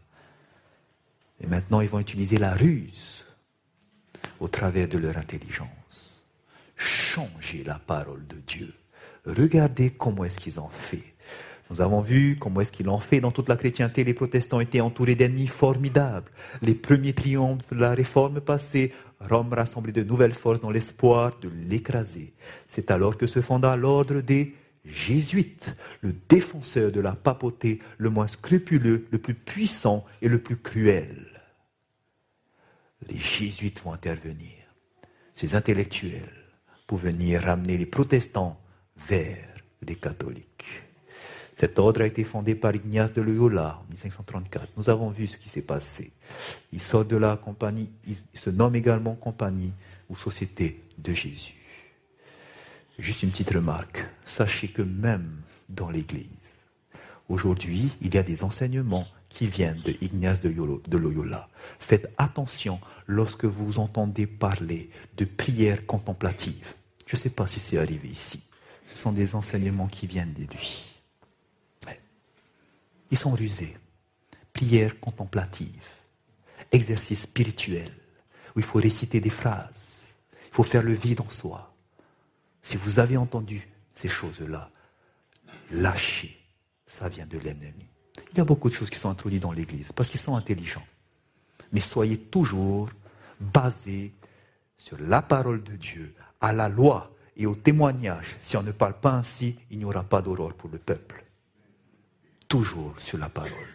Et 1.40 1.48
maintenant, 1.48 1.82
ils 1.82 1.90
vont 1.90 2.00
utiliser 2.00 2.38
la 2.38 2.54
ruse 2.54 3.28
au 4.40 4.48
travers 4.48 4.88
de 4.88 4.98
leur 4.98 5.18
intelligence. 5.18 6.26
Changer 6.76 7.64
la 7.64 7.78
parole 7.80 8.26
de 8.28 8.38
Dieu. 8.40 8.74
Regardez 9.26 9.92
comment 9.92 10.24
est-ce 10.24 10.40
qu'ils 10.40 10.60
ont 10.60 10.70
fait. 10.70 11.13
Nous 11.74 11.82
avons 11.82 12.02
vu 12.02 12.38
comment 12.40 12.62
est-ce 12.62 12.72
qu'il 12.72 12.88
en 12.88 13.00
fait 13.00 13.20
dans 13.20 13.32
toute 13.32 13.50
la 13.50 13.58
chrétienté. 13.58 14.04
Les 14.04 14.14
protestants 14.14 14.60
étaient 14.60 14.80
entourés 14.80 15.16
d'ennemis 15.16 15.48
formidables. 15.48 16.30
Les 16.62 16.76
premiers 16.76 17.14
triomphes 17.14 17.68
de 17.72 17.80
la 17.80 17.96
réforme 17.96 18.42
passée, 18.42 18.94
Rome 19.20 19.52
rassemblait 19.52 19.92
de 19.92 20.04
nouvelles 20.04 20.36
forces 20.36 20.62
dans 20.62 20.70
l'espoir 20.70 21.40
de 21.42 21.50
l'écraser. 21.50 22.36
C'est 22.68 22.92
alors 22.92 23.18
que 23.18 23.26
se 23.26 23.42
fonda 23.42 23.76
l'ordre 23.76 24.22
des 24.22 24.54
jésuites, 24.86 25.76
le 26.02 26.14
défenseur 26.30 26.92
de 26.92 27.02
la 27.02 27.14
papauté 27.14 27.80
le 27.98 28.12
moins 28.12 28.28
scrupuleux, 28.28 29.08
le 29.10 29.18
plus 29.18 29.34
puissant 29.34 30.06
et 30.22 30.28
le 30.28 30.38
plus 30.38 30.58
cruel. 30.58 31.26
Les 33.10 33.18
jésuites 33.18 33.82
vont 33.82 33.94
intervenir, 33.94 34.60
ces 35.34 35.56
intellectuels, 35.56 36.52
pour 36.86 37.00
venir 37.00 37.42
ramener 37.42 37.80
les 37.80 37.88
protestants 37.88 38.62
vers 38.96 39.56
les 39.82 39.96
catholiques. 39.96 40.53
Cet 41.58 41.78
ordre 41.80 42.02
a 42.02 42.08
été 42.08 42.24
fondé 42.24 42.56
par 42.56 42.76
Ignace 42.76 43.14
de 43.14 43.22
Loyola 43.22 43.80
en 43.82 43.90
1534. 43.90 44.70
Nous 44.76 44.90
avons 44.90 45.10
vu 45.10 45.28
ce 45.28 45.38
qui 45.38 45.50
s'est 45.50 45.62
passé. 45.62 46.12
Il 46.72 46.82
sort 46.82 47.06
de 47.06 47.16
la 47.16 47.38
compagnie, 47.38 47.90
il 48.08 48.16
se 48.34 48.50
nomme 48.50 48.76
également 48.76 49.16
compagnie 49.16 49.74
ou 50.10 50.16
société 50.16 50.82
de 50.98 51.14
Jésus. 51.14 51.54
Juste 53.00 53.24
une 53.24 53.32
petite 53.32 53.52
remarque. 53.52 54.06
Sachez 54.26 54.68
que 54.68 54.82
même 54.82 55.42
dans 55.70 55.90
l'Église, 55.90 56.28
aujourd'hui, 57.30 57.90
il 58.02 58.14
y 58.14 58.18
a 58.18 58.24
des 58.24 58.44
enseignements 58.44 59.08
qui 59.30 59.48
viennent 59.48 59.82
de 59.84 59.96
Ignace 60.02 60.42
de 60.42 60.98
Loyola. 60.98 61.50
Faites 61.80 62.12
attention 62.18 62.80
lorsque 63.08 63.46
vous 63.46 63.80
entendez 63.80 64.28
parler 64.28 64.92
de 65.18 65.26
prière 65.26 65.86
contemplative. 65.88 66.76
Je 67.08 67.16
ne 67.16 67.20
sais 67.20 67.32
pas 67.32 67.48
si 67.48 67.60
c'est 67.60 67.80
arrivé 67.80 68.08
ici. 68.08 68.44
Ce 68.94 68.98
sont 68.98 69.12
des 69.12 69.34
enseignements 69.34 69.88
qui 69.88 70.06
viennent 70.06 70.34
de 70.34 70.44
lui. 70.44 70.93
Ils 73.14 73.18
sont 73.18 73.34
rusés. 73.34 73.78
Prière 74.54 75.00
contemplative, 75.00 75.86
exercice 76.72 77.22
spirituel, 77.22 77.92
où 78.56 78.60
il 78.60 78.66
faut 78.66 78.80
réciter 78.80 79.20
des 79.20 79.30
phrases, 79.30 80.16
il 80.48 80.56
faut 80.56 80.64
faire 80.64 80.82
le 80.82 80.94
vide 80.94 81.22
en 81.22 81.30
soi. 81.30 81.76
Si 82.64 82.76
vous 82.76 82.98
avez 82.98 83.16
entendu 83.16 83.70
ces 83.94 84.10
choses-là, 84.10 84.72
lâchez, 85.70 86.36
ça 86.88 87.08
vient 87.08 87.28
de 87.28 87.38
l'ennemi. 87.38 87.88
Il 88.32 88.40
y 88.40 88.42
a 88.42 88.46
beaucoup 88.46 88.68
de 88.68 88.74
choses 88.74 88.90
qui 88.90 88.98
sont 88.98 89.12
introduites 89.12 89.44
dans 89.44 89.52
l'Église 89.52 89.92
parce 89.92 90.10
qu'ils 90.10 90.20
sont 90.20 90.36
intelligents. 90.36 90.88
Mais 91.72 91.82
soyez 91.82 92.18
toujours 92.18 92.90
basés 93.40 94.12
sur 94.76 94.98
la 95.00 95.22
parole 95.22 95.62
de 95.62 95.76
Dieu, 95.76 96.16
à 96.42 96.52
la 96.52 96.68
loi 96.68 97.12
et 97.38 97.46
au 97.46 97.54
témoignage. 97.54 98.38
Si 98.40 98.58
on 98.58 98.64
ne 98.64 98.72
parle 98.72 99.00
pas 99.00 99.12
ainsi, 99.12 99.56
il 99.70 99.78
n'y 99.78 99.86
aura 99.86 100.04
pas 100.04 100.24
d'aurore 100.24 100.56
pour 100.56 100.72
le 100.72 100.80
peuple 100.80 101.24
toujours 102.54 102.94
sur 103.00 103.18
la 103.18 103.30
parole. 103.30 103.74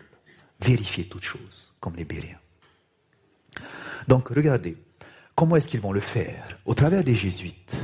Vérifiez 0.60 1.08
toutes 1.08 1.24
choses, 1.24 1.74
comme 1.80 1.96
les 1.96 2.04
Bériens. 2.04 2.38
Donc, 4.06 4.28
regardez, 4.28 4.76
comment 5.34 5.56
est-ce 5.56 5.68
qu'ils 5.68 5.80
vont 5.80 5.90
le 5.90 5.98
faire 5.98 6.60
Au 6.64 6.74
travers 6.74 7.02
des 7.02 7.16
jésuites? 7.16 7.74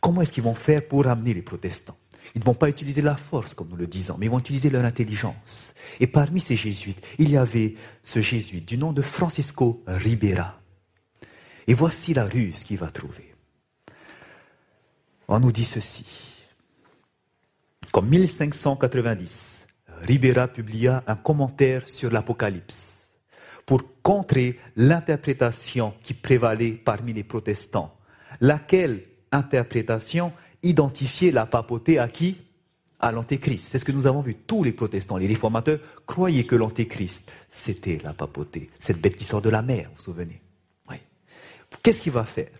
Comment 0.00 0.22
est-ce 0.22 0.32
qu'ils 0.32 0.42
vont 0.42 0.54
faire 0.54 0.88
pour 0.88 1.06
amener 1.06 1.34
les 1.34 1.42
protestants? 1.42 1.98
Ils 2.34 2.38
ne 2.38 2.46
vont 2.46 2.54
pas 2.54 2.70
utiliser 2.70 3.02
la 3.02 3.18
force, 3.18 3.52
comme 3.52 3.68
nous 3.68 3.76
le 3.76 3.86
disons, 3.86 4.16
mais 4.18 4.26
ils 4.26 4.30
vont 4.30 4.38
utiliser 4.38 4.70
leur 4.70 4.86
intelligence. 4.86 5.74
Et 5.98 6.06
parmi 6.06 6.40
ces 6.40 6.56
jésuites, 6.56 7.04
il 7.18 7.30
y 7.30 7.36
avait 7.36 7.74
ce 8.02 8.22
jésuite 8.22 8.64
du 8.64 8.78
nom 8.78 8.94
de 8.94 9.02
Francisco 9.02 9.84
Ribera. 9.86 10.58
Et 11.66 11.74
voici 11.74 12.14
la 12.14 12.24
ruse 12.24 12.64
qu'il 12.64 12.78
va 12.78 12.90
trouver. 12.90 13.34
On 15.28 15.38
nous 15.38 15.52
dit 15.52 15.66
ceci. 15.66 16.06
Comme 17.92 18.08
1590, 18.08 19.59
Ribera 20.00 20.48
publia 20.48 21.04
un 21.06 21.16
commentaire 21.16 21.88
sur 21.88 22.10
l'Apocalypse 22.10 23.12
pour 23.66 23.82
contrer 24.02 24.58
l'interprétation 24.76 25.94
qui 26.02 26.14
prévalait 26.14 26.72
parmi 26.72 27.12
les 27.12 27.24
protestants, 27.24 27.96
laquelle 28.40 29.04
interprétation 29.30 30.32
identifiait 30.62 31.30
la 31.30 31.46
papauté 31.46 31.98
à 31.98 32.08
qui? 32.08 32.38
À 32.98 33.12
l'Antéchrist. 33.12 33.68
C'est 33.70 33.78
ce 33.78 33.84
que 33.84 33.92
nous 33.92 34.06
avons 34.06 34.20
vu. 34.20 34.34
Tous 34.34 34.62
les 34.62 34.72
protestants, 34.72 35.16
les 35.16 35.26
réformateurs, 35.26 35.78
croyaient 36.06 36.44
que 36.44 36.56
l'Antéchrist, 36.56 37.30
c'était 37.48 37.98
la 38.04 38.12
papauté, 38.12 38.68
cette 38.78 39.00
bête 39.00 39.16
qui 39.16 39.24
sort 39.24 39.40
de 39.40 39.48
la 39.48 39.62
mer, 39.62 39.88
vous 39.90 39.96
vous 39.96 40.02
souvenez? 40.02 40.42
Qu'est-ce 41.82 42.00
qu'il 42.00 42.12
va 42.12 42.24
faire? 42.24 42.50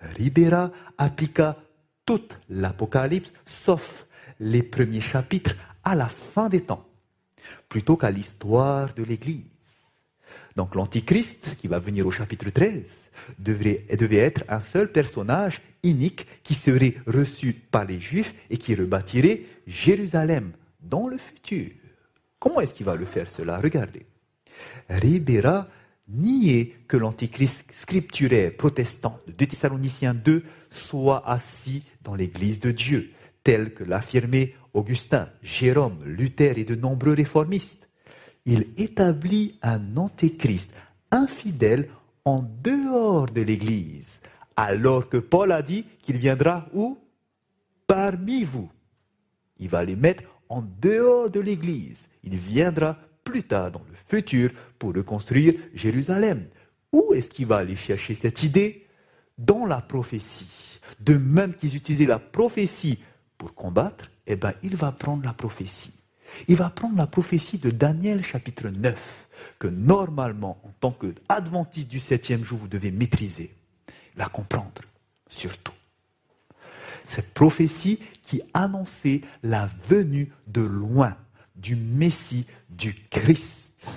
Ribera 0.00 0.70
appliqua 0.98 1.56
toute 2.06 2.38
l'Apocalypse, 2.48 3.32
sauf 3.44 4.06
les 4.38 4.62
premiers 4.62 5.00
chapitres, 5.00 5.56
à 5.82 5.94
la 5.94 6.08
fin 6.08 6.48
des 6.48 6.60
temps 6.60 6.86
plutôt 7.68 7.96
qu'à 7.96 8.10
l'histoire 8.10 8.94
de 8.94 9.02
l'Église. 9.02 9.44
Donc 10.56 10.74
l'Antichrist, 10.74 11.54
qui 11.56 11.68
va 11.68 11.78
venir 11.78 12.06
au 12.06 12.10
chapitre 12.10 12.50
13, 12.50 13.10
devait, 13.38 13.84
être 13.88 14.44
un 14.48 14.60
seul 14.60 14.90
personnage 14.90 15.60
unique 15.84 16.26
qui 16.42 16.54
serait 16.54 16.96
reçu 17.06 17.52
par 17.52 17.84
les 17.84 18.00
Juifs 18.00 18.34
et 18.50 18.56
qui 18.56 18.74
rebâtirait 18.74 19.42
Jérusalem 19.66 20.50
dans 20.80 21.06
le 21.06 21.16
futur. 21.16 21.70
Comment 22.40 22.60
est-ce 22.60 22.74
qu'il 22.74 22.86
va 22.86 22.96
le 22.96 23.04
faire 23.04 23.30
cela? 23.30 23.58
Regardez. 23.60 24.06
Ribera 24.88 25.68
niait 26.08 26.74
que 26.88 26.96
l'antichrist 26.96 27.64
scripturaire 27.70 28.56
protestant 28.56 29.20
de 29.26 29.32
2 29.32 29.46
Thessaloniciens 29.46 30.14
2 30.14 30.42
soit 30.70 31.22
assis 31.28 31.84
dans 32.02 32.14
l'Église 32.14 32.58
de 32.60 32.70
Dieu, 32.70 33.12
tel 33.48 33.72
que 33.72 33.82
l'affirmait 33.82 34.52
Augustin, 34.74 35.30
Jérôme, 35.42 36.04
Luther 36.04 36.58
et 36.58 36.64
de 36.64 36.74
nombreux 36.74 37.14
réformistes. 37.14 37.88
Il 38.44 38.66
établit 38.76 39.58
un 39.62 39.96
antéchrist 39.96 40.70
infidèle 41.10 41.88
en 42.26 42.42
dehors 42.62 43.24
de 43.24 43.40
l'Église, 43.40 44.20
alors 44.54 45.08
que 45.08 45.16
Paul 45.16 45.52
a 45.52 45.62
dit 45.62 45.86
qu'il 46.02 46.18
viendra 46.18 46.68
où? 46.74 46.98
Parmi 47.86 48.44
vous. 48.44 48.70
Il 49.58 49.70
va 49.70 49.82
les 49.82 49.96
mettre 49.96 50.24
en 50.50 50.62
dehors 50.82 51.30
de 51.30 51.40
l'Église. 51.40 52.10
Il 52.24 52.36
viendra 52.36 52.98
plus 53.24 53.44
tard 53.44 53.70
dans 53.70 53.84
le 53.88 53.94
futur 54.08 54.50
pour 54.78 54.94
reconstruire 54.94 55.54
Jérusalem. 55.72 56.48
Où 56.92 57.14
est-ce 57.14 57.30
qu'il 57.30 57.46
va 57.46 57.56
aller 57.56 57.76
chercher 57.76 58.12
cette 58.12 58.42
idée? 58.42 58.84
Dans 59.38 59.64
la 59.64 59.80
prophétie. 59.80 60.80
De 61.00 61.16
même 61.16 61.54
qu'ils 61.54 61.76
utilisaient 61.76 62.04
la 62.04 62.18
prophétie 62.18 62.98
pour 63.38 63.54
combattre, 63.54 64.10
eh 64.26 64.36
bien, 64.36 64.52
il 64.62 64.76
va 64.76 64.92
prendre 64.92 65.24
la 65.24 65.32
prophétie. 65.32 65.92
Il 66.48 66.56
va 66.56 66.68
prendre 66.68 66.96
la 66.96 67.06
prophétie 67.06 67.58
de 67.58 67.70
Daniel 67.70 68.22
chapitre 68.22 68.68
9, 68.68 69.28
que 69.58 69.68
normalement, 69.68 70.60
en 70.64 70.70
tant 70.80 70.92
qu'adventiste 70.92 71.88
du 71.88 72.00
septième 72.00 72.44
jour, 72.44 72.58
vous 72.58 72.68
devez 72.68 72.90
maîtriser, 72.90 73.54
la 74.16 74.26
comprendre, 74.26 74.82
surtout. 75.28 75.72
Cette 77.06 77.32
prophétie 77.32 78.00
qui 78.22 78.42
annonçait 78.52 79.22
la 79.42 79.70
venue 79.88 80.30
de 80.46 80.60
loin 80.60 81.16
du 81.56 81.74
Messie, 81.74 82.46
du 82.68 82.94
Christ, 83.10 83.88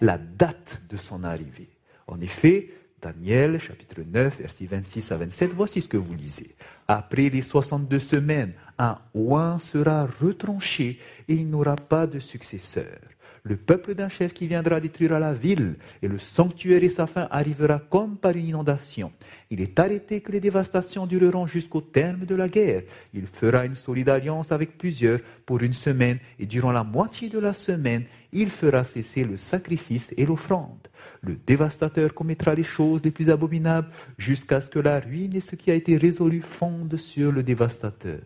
la 0.00 0.18
date 0.18 0.80
de 0.88 0.96
son 0.96 1.22
arrivée. 1.22 1.70
En 2.08 2.20
effet, 2.20 2.70
Daniel 3.02 3.58
chapitre 3.58 4.02
9, 4.06 4.38
versets 4.38 4.66
26 4.66 5.10
à 5.10 5.16
27, 5.16 5.52
voici 5.54 5.82
ce 5.82 5.88
que 5.88 5.96
vous 5.96 6.14
lisez. 6.14 6.54
Après 6.86 7.30
les 7.30 7.42
62 7.42 7.98
semaines, 7.98 8.52
un 8.78 8.96
oin 9.14 9.58
sera 9.58 10.06
retranché 10.20 11.00
et 11.26 11.34
il 11.34 11.50
n'aura 11.50 11.74
pas 11.74 12.06
de 12.06 12.20
successeur. 12.20 13.00
Le 13.44 13.56
peuple 13.56 13.96
d'un 13.96 14.08
chef 14.08 14.32
qui 14.32 14.46
viendra 14.46 14.80
détruire 14.80 15.18
la 15.18 15.32
ville 15.32 15.74
et 16.00 16.06
le 16.06 16.20
sanctuaire 16.20 16.84
et 16.84 16.88
sa 16.88 17.08
fin 17.08 17.26
arrivera 17.28 17.80
comme 17.80 18.16
par 18.16 18.36
une 18.36 18.46
inondation. 18.46 19.10
Il 19.50 19.60
est 19.60 19.80
arrêté 19.80 20.20
que 20.20 20.30
les 20.30 20.38
dévastations 20.38 21.06
dureront 21.06 21.48
jusqu'au 21.48 21.80
terme 21.80 22.24
de 22.24 22.36
la 22.36 22.46
guerre. 22.46 22.82
Il 23.12 23.26
fera 23.26 23.66
une 23.66 23.74
solide 23.74 24.10
alliance 24.10 24.52
avec 24.52 24.78
plusieurs 24.78 25.18
pour 25.44 25.60
une 25.60 25.72
semaine 25.72 26.20
et 26.38 26.46
durant 26.46 26.70
la 26.70 26.84
moitié 26.84 27.28
de 27.30 27.40
la 27.40 27.52
semaine, 27.52 28.04
il 28.32 28.48
fera 28.48 28.84
cesser 28.84 29.24
le 29.24 29.36
sacrifice 29.36 30.14
et 30.16 30.24
l'offrande. 30.24 30.86
Le 31.20 31.34
dévastateur 31.34 32.14
commettra 32.14 32.54
les 32.54 32.62
choses 32.62 33.02
les 33.04 33.10
plus 33.10 33.28
abominables 33.28 33.90
jusqu'à 34.18 34.60
ce 34.60 34.70
que 34.70 34.78
la 34.78 35.00
ruine 35.00 35.34
et 35.34 35.40
ce 35.40 35.56
qui 35.56 35.72
a 35.72 35.74
été 35.74 35.96
résolu 35.96 36.42
fondent 36.42 36.96
sur 36.96 37.32
le 37.32 37.42
dévastateur. 37.42 38.20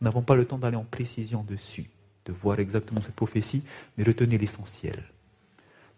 Nous 0.00 0.06
n'avons 0.06 0.22
pas 0.22 0.34
le 0.34 0.46
temps 0.46 0.58
d'aller 0.58 0.76
en 0.76 0.84
précision 0.84 1.44
dessus, 1.44 1.90
de 2.24 2.32
voir 2.32 2.60
exactement 2.60 3.00
cette 3.00 3.14
prophétie, 3.14 3.64
mais 3.96 4.04
retenez 4.04 4.38
l'essentiel. 4.38 5.02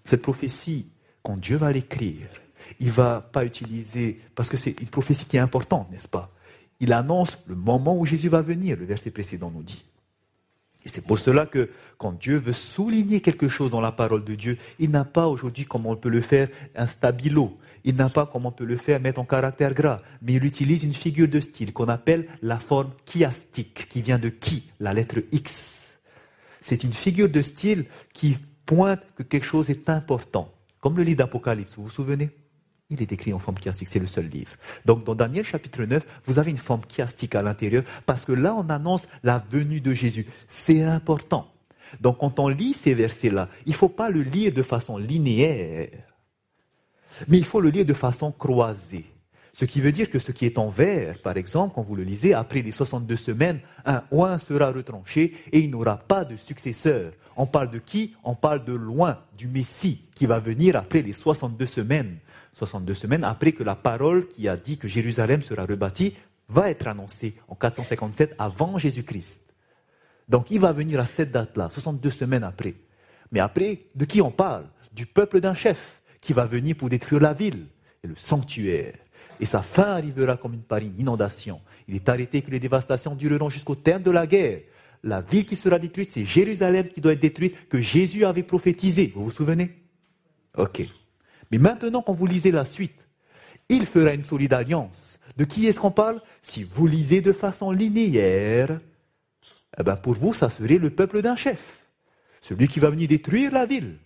Cette 0.05 0.23
prophétie, 0.23 0.89
quand 1.23 1.37
Dieu 1.37 1.57
va 1.57 1.73
l'écrire, 1.73 2.29
il 2.81 2.87
ne 2.87 2.93
va 2.93 3.21
pas 3.21 3.45
utiliser, 3.45 4.21
parce 4.35 4.49
que 4.49 4.57
c'est 4.57 4.81
une 4.81 4.89
prophétie 4.89 5.27
qui 5.27 5.37
est 5.37 5.41
importante, 5.41 5.91
n'est-ce 5.91 6.09
pas? 6.09 6.31
Il 6.81 6.93
annonce 6.93 7.39
le 7.47 7.55
moment 7.55 7.99
où 7.99 8.05
Jésus 8.05 8.29
va 8.29 8.41
venir, 8.41 8.77
le 8.77 8.85
verset 8.85 9.11
précédent 9.11 9.51
nous 9.51 9.63
dit. 9.63 9.85
Et 10.85 10.89
c'est 10.89 11.07
pour 11.07 11.19
cela 11.19 11.47
que 11.47 11.71
quand 11.97 12.13
Dieu 12.13 12.37
veut 12.37 12.53
souligner 12.53 13.23
quelque 13.23 13.49
chose 13.49 13.71
dans 13.71 13.81
la 13.81 13.93
parole 13.93 14.25
de 14.25 14.35
Dieu, 14.35 14.59
il 14.79 14.91
n'a 14.91 15.05
pas 15.05 15.27
aujourd'hui, 15.27 15.65
comme 15.65 15.87
on 15.87 15.97
peut 15.97 16.11
le 16.11 16.21
faire, 16.21 16.49
un 16.77 16.87
stabilo. 16.87 17.57
Il 17.85 17.97
n'a 17.97 18.11
pas, 18.11 18.27
comme 18.27 18.47
on 18.47 18.53
peut 18.53 18.65
le 18.65 18.77
faire, 18.77 19.01
mettre 19.01 19.21
en 19.21 19.25
caractère 19.25 19.73
gras. 19.73 20.03
Mais 20.21 20.35
il 20.35 20.45
utilise 20.45 20.85
une 20.85 20.93
figure 20.93 21.29
de 21.29 21.41
style 21.41 21.73
qu'on 21.73 21.89
appelle 21.89 22.27
la 22.43 22.59
forme 22.59 22.93
chiastique, 23.07 23.89
qui 23.89 24.03
vient 24.03 24.19
de 24.19 24.29
qui? 24.29 24.71
La 24.79 24.93
lettre 24.93 25.21
X. 25.33 25.84
c'est 26.65 26.83
une 26.83 26.95
figure 26.95 27.29
de 27.29 27.43
style 27.43 27.85
qui 28.15 28.39
pointe 28.65 29.03
que 29.17 29.23
quelque 29.23 29.45
chose 29.45 29.69
est 29.69 29.91
important. 29.91 30.51
Comme 30.81 30.97
le 30.97 31.03
livre 31.03 31.19
d'Apocalypse, 31.19 31.75
vous 31.77 31.85
vous 31.85 31.91
souvenez? 31.91 32.31
Il 32.89 33.03
est 33.03 33.13
écrit 33.13 33.35
en 33.35 33.39
forme 33.39 33.59
chiastique, 33.59 33.89
c'est 33.89 33.99
le 33.99 34.07
seul 34.07 34.29
livre. 34.29 34.53
Donc 34.87 35.05
dans 35.05 35.15
Daniel 35.15 35.45
chapitre 35.45 35.85
9, 35.85 36.03
vous 36.25 36.39
avez 36.39 36.51
une 36.51 36.57
forme 36.57 36.81
chiastique 36.89 37.35
à 37.35 37.43
l'intérieur 37.43 37.85
parce 38.07 38.25
que 38.25 38.33
là 38.33 38.55
on 38.55 38.67
annonce 38.71 39.07
la 39.23 39.45
venue 39.51 39.83
de 39.83 39.93
Jésus. 39.93 40.27
C'est 40.49 40.83
important. 40.83 41.53
Donc 42.01 42.21
quand 42.21 42.39
on 42.39 42.49
lit 42.49 42.73
ces 42.73 42.95
versets-là, 42.95 43.51
il 43.67 43.73
ne 43.73 43.77
faut 43.77 43.91
pas 43.91 44.09
le 44.09 44.23
lire 44.23 44.55
de 44.55 44.63
façon 44.63 44.97
linéaire, 44.97 45.91
mais 47.29 47.37
il 47.37 47.45
faut 47.45 47.61
le 47.61 47.69
lire 47.69 47.85
de 47.85 47.93
façon 47.93 48.33
croisée. 48.33 49.05
Ce 49.55 49.65
qui 49.65 49.81
veut 49.81 49.93
dire 49.93 50.11
que 50.11 50.19
ce 50.19 50.33
qui 50.33 50.47
est 50.47 50.59
en 50.59 50.69
vert, 50.69 51.23
par 51.23 51.37
exemple, 51.37 51.77
quand 51.77 51.83
vous 51.83 51.95
le 51.95 52.03
lisez, 52.03 52.35
après 52.35 52.61
les 52.61 52.73
62 52.73 53.15
semaines, 53.15 53.61
un 53.85 54.03
oin 54.11 54.37
sera 54.37 54.73
retranché 54.73 55.33
et 55.53 55.61
il 55.61 55.71
n'aura 55.71 55.97
pas 55.97 56.25
de 56.25 56.35
successeur. 56.35 57.13
On 57.37 57.47
parle 57.47 57.71
de 57.71 57.79
qui? 57.79 58.17
On 58.25 58.35
parle 58.35 58.65
de 58.65 58.73
loin, 58.73 59.21
du 59.39 59.47
Messie, 59.47 60.07
qui 60.17 60.27
va 60.27 60.41
venir 60.41 60.75
après 60.75 61.03
les 61.03 61.13
62 61.13 61.67
semaines. 61.67 62.17
62 62.55 62.95
semaines 62.95 63.23
après 63.23 63.53
que 63.53 63.63
la 63.63 63.77
parole 63.77 64.27
qui 64.27 64.49
a 64.49 64.57
dit 64.57 64.77
que 64.77 64.89
Jérusalem 64.89 65.41
sera 65.41 65.65
rebâtie 65.65 66.17
va 66.49 66.69
être 66.69 66.89
annoncée 66.89 67.37
en 67.47 67.55
457 67.55 68.35
avant 68.41 68.77
Jésus-Christ. 68.77 69.41
Donc 70.29 70.51
il 70.51 70.59
va 70.59 70.73
venir 70.73 70.99
à 70.99 71.07
cette 71.07 71.31
date-là, 71.31 71.71
62 71.71 72.11
semaines 72.11 72.43
après. 72.43 72.75
Mais 73.31 73.39
après, 73.39 73.83
de 73.95 74.05
qui 74.05 74.21
on 74.21 74.33
parle? 74.33 74.65
Du 74.93 75.07
peuple 75.07 75.39
d'un 75.39 75.55
chef 75.55 76.03
qui 76.21 76.33
va 76.33 76.45
venir 76.45 76.75
pour 76.75 76.89
détruire 76.89 77.23
la 77.23 77.35
ville 77.35 77.67
et 78.03 78.09
le 78.09 78.17
sanctuaire 78.17 78.95
et 79.41 79.45
sa 79.47 79.63
fin 79.63 79.95
arrivera 79.95 80.37
comme 80.37 80.55
une, 80.55 80.63
par 80.63 80.79
une 80.79 80.99
inondation. 80.99 81.61
Il 81.89 81.95
est 81.95 82.09
arrêté 82.09 82.43
que 82.43 82.51
les 82.51 82.61
dévastations 82.61 83.15
dureront 83.15 83.49
jusqu'au 83.49 83.75
terme 83.75 84.03
de 84.03 84.11
la 84.11 84.27
guerre. 84.27 84.61
La 85.03 85.21
ville 85.21 85.45
qui 85.45 85.57
sera 85.57 85.79
détruite, 85.79 86.11
c'est 86.11 86.25
Jérusalem 86.25 86.89
qui 86.89 87.01
doit 87.01 87.13
être 87.13 87.21
détruite, 87.21 87.69
que 87.69 87.81
Jésus 87.81 88.25
avait 88.25 88.43
prophétisé. 88.43 89.13
Vous 89.15 89.25
vous 89.25 89.31
souvenez? 89.31 89.71
Ok. 90.57 90.83
Mais 91.51 91.59
maintenant, 91.59 92.03
quand 92.03 92.15
vous 92.15 92.27
lisez 92.27 92.51
la 92.51 92.65
suite, 92.65 93.07
il 93.69 93.87
fera 93.87 94.15
une 94.15 94.23
solide 94.23 94.53
alliance. 94.53 95.19
De 95.37 95.45
qui 95.45 95.67
est-ce 95.67 95.81
qu'on 95.81 95.91
parle? 95.91 96.23
Si 96.43 96.65
vous 96.65 96.87
lisez 96.87 97.21
de 97.21 97.33
façon 97.33 97.71
linéaire, 97.71 98.81
eh 99.79 99.83
ben 99.83 99.97
pour 99.97 100.15
vous, 100.15 100.33
ça 100.33 100.49
serait 100.49 100.79
le 100.79 100.91
peuple 100.91 101.21
d'un 101.23 101.37
chef. 101.37 101.85
Celui 102.41 102.69
qui 102.69 102.79
va 102.79 102.91
venir 102.91 103.09
détruire 103.09 103.53
la 103.53 103.67
ville. 103.67 103.99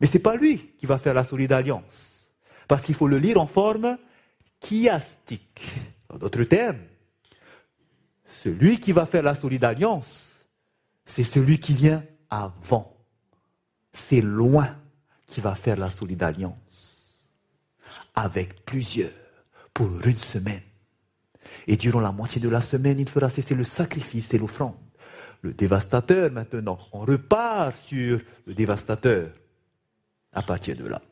Mais 0.00 0.06
ce 0.06 0.18
n'est 0.18 0.22
pas 0.22 0.36
lui 0.36 0.58
qui 0.78 0.86
va 0.86 0.98
faire 0.98 1.14
la 1.14 1.24
solide 1.24 1.52
alliance. 1.52 2.11
Parce 2.72 2.84
qu'il 2.84 2.94
faut 2.94 3.06
le 3.06 3.18
lire 3.18 3.38
en 3.38 3.46
forme 3.46 3.98
chiastique. 4.62 5.62
En 6.08 6.16
d'autres 6.16 6.44
termes, 6.44 6.78
celui 8.24 8.80
qui 8.80 8.92
va 8.92 9.04
faire 9.04 9.22
la 9.22 9.34
solide 9.34 9.64
alliance, 9.64 10.40
c'est 11.04 11.22
celui 11.22 11.58
qui 11.58 11.74
vient 11.74 12.02
avant. 12.30 12.96
C'est 13.92 14.22
loin 14.22 14.74
qui 15.26 15.42
va 15.42 15.54
faire 15.54 15.76
la 15.76 15.90
solide 15.90 16.22
alliance. 16.22 17.14
Avec 18.14 18.64
plusieurs, 18.64 19.10
pour 19.74 19.90
une 20.06 20.16
semaine. 20.16 20.62
Et 21.66 21.76
durant 21.76 22.00
la 22.00 22.10
moitié 22.10 22.40
de 22.40 22.48
la 22.48 22.62
semaine, 22.62 22.98
il 22.98 23.06
fera 23.06 23.28
cesser 23.28 23.54
le 23.54 23.64
sacrifice 23.64 24.32
et 24.32 24.38
l'offrande. 24.38 24.76
Le 25.42 25.52
dévastateur 25.52 26.32
maintenant, 26.32 26.78
on 26.92 27.00
repart 27.00 27.76
sur 27.76 28.18
le 28.46 28.54
dévastateur 28.54 29.28
à 30.32 30.40
partir 30.40 30.74
de 30.74 30.86
là 30.86 31.02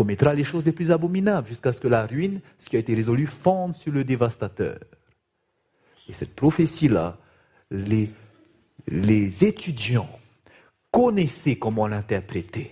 commettra 0.00 0.32
les 0.32 0.44
choses 0.44 0.64
les 0.64 0.72
plus 0.72 0.90
abominables 0.90 1.46
jusqu'à 1.46 1.72
ce 1.72 1.78
que 1.78 1.86
la 1.86 2.06
ruine, 2.06 2.40
ce 2.58 2.70
qui 2.70 2.76
a 2.76 2.78
été 2.78 2.94
résolu, 2.94 3.26
fonde 3.26 3.74
sur 3.74 3.92
le 3.92 4.02
dévastateur. 4.02 4.78
Et 6.08 6.14
cette 6.14 6.34
prophétie-là, 6.34 7.18
les, 7.70 8.10
les 8.88 9.44
étudiants 9.44 10.08
connaissaient 10.90 11.56
comment 11.56 11.86
l'interpréter. 11.86 12.70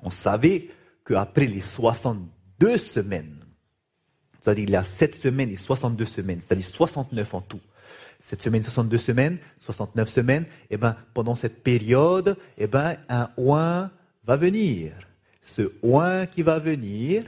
On 0.00 0.08
savait 0.08 0.70
qu'après 1.04 1.44
les 1.44 1.60
62 1.60 2.78
semaines, 2.78 3.44
c'est-à-dire 4.40 4.64
il 4.64 4.70
y 4.70 4.76
a 4.76 4.84
7 4.84 5.14
semaines 5.14 5.50
et 5.50 5.56
62 5.56 6.06
semaines, 6.06 6.40
c'est-à-dire 6.40 6.64
69 6.64 7.34
en 7.34 7.42
tout, 7.42 7.60
7 8.22 8.40
semaines, 8.40 8.62
62 8.62 8.96
semaines, 8.96 9.38
69 9.58 10.08
semaines, 10.08 10.44
et 10.44 10.46
eh 10.70 10.76
ben, 10.78 10.96
pendant 11.12 11.34
cette 11.34 11.62
période, 11.62 12.38
et 12.56 12.64
eh 12.64 12.66
ben, 12.68 12.96
un 13.10 13.28
oin 13.36 13.90
va 14.24 14.36
venir 14.36 14.94
ce 15.46 15.70
oin 15.82 16.26
qui 16.26 16.42
va 16.42 16.58
venir, 16.58 17.24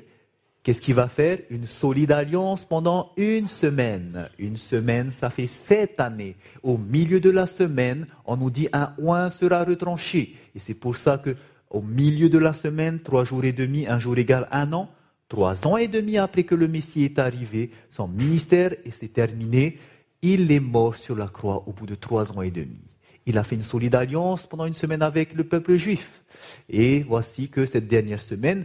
qu'est-ce 0.65 0.81
qu'il 0.81 0.97
va 0.97 1.07
faire? 1.07 1.39
Une 1.51 1.67
solide 1.67 2.11
alliance 2.11 2.65
pendant 2.65 3.13
une 3.17 3.47
semaine. 3.47 4.29
Une 4.41 4.57
semaine, 4.57 5.13
ça 5.13 5.31
fait 5.31 5.47
sept 5.47 6.01
années. 6.01 6.35
Au 6.65 6.79
milieu 6.79 7.21
de 7.21 7.31
la 7.31 7.47
semaine, 7.47 8.09
on 8.27 8.37
nous 8.37 8.51
dit 8.51 8.69
un 8.73 8.93
oin 8.99 9.31
sera 9.31 9.63
retranché. 9.63 10.35
Et 10.57 10.59
c'est 10.59 10.75
pour 10.75 10.97
ça 10.97 11.19
que 11.19 11.37
au 11.71 11.81
milieu 11.81 12.29
de 12.29 12.39
la 12.39 12.53
semaine, 12.53 12.99
trois 12.99 13.23
jours 13.23 13.45
et 13.45 13.53
demi, 13.53 13.87
un 13.87 14.01
jour 14.01 14.19
égal 14.19 14.49
un 14.51 14.73
an, 14.73 14.91
trois 15.29 15.65
ans 15.69 15.77
et 15.77 15.87
demi 15.87 16.19
après 16.19 16.43
que 16.43 16.57
le 16.57 16.67
Messie 16.67 17.05
est 17.05 17.21
arrivé, 17.21 17.71
son 17.89 18.09
ministère 18.09 18.75
s'est 18.91 19.09
terminé, 19.09 19.79
il 20.23 20.51
est 20.51 20.59
mort 20.59 20.97
sur 20.97 21.15
la 21.15 21.29
croix 21.29 21.63
au 21.69 21.73
bout 21.73 21.87
de 21.87 21.95
trois 21.95 22.33
ans 22.33 22.43
et 22.43 22.51
demi. 22.51 22.88
Il 23.29 23.37
a 23.37 23.45
fait 23.45 23.57
une 23.57 23.63
solide 23.63 23.95
alliance 23.95 24.47
pendant 24.47 24.65
une 24.65 24.73
semaine 24.73 25.03
avec 25.03 25.35
le 25.35 25.45
peuple 25.45 25.75
juif. 25.75 26.25
Et 26.71 27.01
voici 27.01 27.51
que 27.51 27.67
cette 27.67 27.87
dernière 27.87 28.21
semaine, 28.21 28.65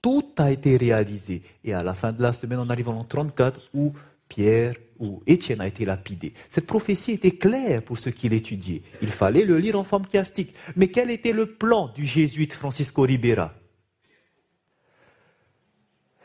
tout 0.00 0.30
a 0.38 0.52
été 0.52 0.76
réalisé. 0.76 1.42
Et 1.64 1.74
à 1.74 1.82
la 1.82 1.92
fin 1.92 2.12
de 2.12 2.22
la 2.22 2.32
semaine, 2.32 2.60
on 2.60 2.70
arrive 2.70 2.88
en 2.88 3.02
34 3.02 3.70
où 3.74 3.92
Pierre 4.28 4.76
ou 5.00 5.24
Étienne 5.26 5.60
a 5.60 5.66
été 5.66 5.84
lapidé. 5.84 6.34
Cette 6.48 6.68
prophétie 6.68 7.10
était 7.12 7.32
claire 7.32 7.82
pour 7.82 7.98
ceux 7.98 8.12
qui 8.12 8.28
l'étudiaient. 8.28 8.82
Il 9.02 9.08
fallait 9.08 9.44
le 9.44 9.58
lire 9.58 9.76
en 9.76 9.82
forme 9.82 10.06
chiastique. 10.06 10.54
Mais 10.76 10.86
quel 10.86 11.10
était 11.10 11.32
le 11.32 11.46
plan 11.46 11.88
du 11.88 12.06
jésuite 12.06 12.52
Francisco 12.52 13.02
Ribera? 13.02 13.54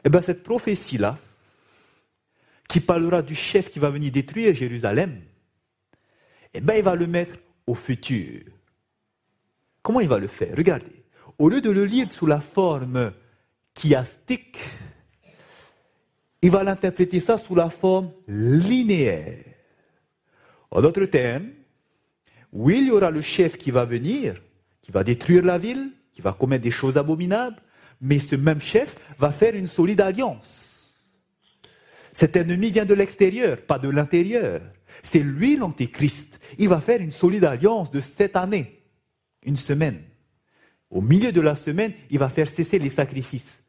Eh 0.06 0.10
bien, 0.10 0.22
cette 0.22 0.44
prophétie-là, 0.44 1.18
qui 2.70 2.80
parlera 2.80 3.24
du 3.24 3.34
chef 3.34 3.72
qui 3.72 3.80
va 3.80 3.90
venir 3.90 4.12
détruire 4.12 4.54
Jérusalem, 4.54 5.20
eh 6.54 6.62
bien, 6.62 6.76
il 6.76 6.84
va 6.84 6.94
le 6.94 7.08
mettre 7.08 7.40
au 7.68 7.76
futur. 7.76 8.42
Comment 9.82 10.00
il 10.00 10.08
va 10.08 10.20
le 10.20 10.28
faire? 10.28 10.56
Regardez. 10.56 11.04
Au 11.38 11.50
lieu 11.50 11.62
de 11.62 11.72
le 11.72 11.86
lire 11.86 12.12
sous 12.12 12.28
la 12.28 12.40
forme 12.40 13.14
chiastique, 13.74 14.60
il 16.42 16.52
va 16.52 16.64
l'interpréter 16.64 17.20
ça 17.20 17.38
sous 17.38 17.56
la 17.56 17.70
forme 17.70 18.12
linéaire. 18.28 19.46
En 20.70 20.82
d'autres 20.82 21.06
termes, 21.06 21.50
oui, 22.54 22.80
il 22.82 22.88
y 22.88 22.92
aura 22.92 23.12
le 23.12 23.22
chef 23.22 23.58
qui 23.58 23.72
va 23.72 23.86
venir, 23.86 24.42
qui 24.82 24.92
va 24.92 25.04
détruire 25.04 25.44
la 25.44 25.58
ville, 25.58 25.92
qui 26.14 26.22
va 26.22 26.34
commettre 26.34 26.64
des 26.64 26.72
choses 26.72 26.98
abominables, 26.98 27.62
mais 28.02 28.20
ce 28.20 28.36
même 28.36 28.60
chef 28.60 28.96
va 29.18 29.32
faire 29.32 29.56
une 29.56 29.68
solide 29.68 30.02
alliance. 30.02 30.94
Cet 32.12 32.36
ennemi 32.36 32.72
vient 32.72 32.86
de 32.86 32.94
l'extérieur, 32.94 33.62
pas 33.62 33.80
de 33.80 33.90
l'intérieur. 33.90 34.62
C'est 35.04 35.20
lui 35.20 35.56
l'antéchrist. 35.56 36.40
Il 36.58 36.70
va 36.70 36.82
faire 36.82 37.02
une 37.02 37.12
solide 37.12 37.46
alliance 37.46 37.92
de 37.92 38.00
sept 38.00 38.36
années, 38.36 38.84
une 39.44 39.58
semaine. 39.58 40.02
Au 40.90 41.02
milieu 41.02 41.32
de 41.32 41.42
la 41.42 41.56
semaine, 41.56 41.94
il 42.10 42.20
va 42.20 42.30
faire 42.30 42.50
cesser 42.50 42.80
les 42.80 42.90
sacrifices. 42.90 43.64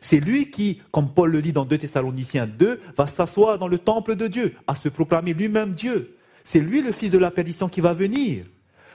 C'est 0.00 0.18
lui 0.18 0.50
qui, 0.50 0.82
comme 0.90 1.14
Paul 1.14 1.30
le 1.30 1.40
dit 1.40 1.52
dans 1.52 1.64
2 1.64 1.78
Thessaloniciens 1.78 2.48
2, 2.48 2.80
va 2.96 3.06
s'asseoir 3.06 3.58
dans 3.58 3.68
le 3.68 3.78
temple 3.78 4.16
de 4.16 4.26
Dieu, 4.26 4.54
à 4.66 4.74
se 4.74 4.88
proclamer 4.88 5.32
lui-même 5.32 5.74
Dieu. 5.74 6.16
C'est 6.42 6.60
lui 6.60 6.82
le 6.82 6.90
fils 6.90 7.12
de 7.12 7.18
la 7.18 7.30
perdition 7.30 7.68
qui 7.68 7.80
va 7.80 7.92
venir 7.92 8.44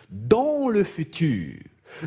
dans 0.10 0.68
le 0.68 0.84
futur. 0.84 1.56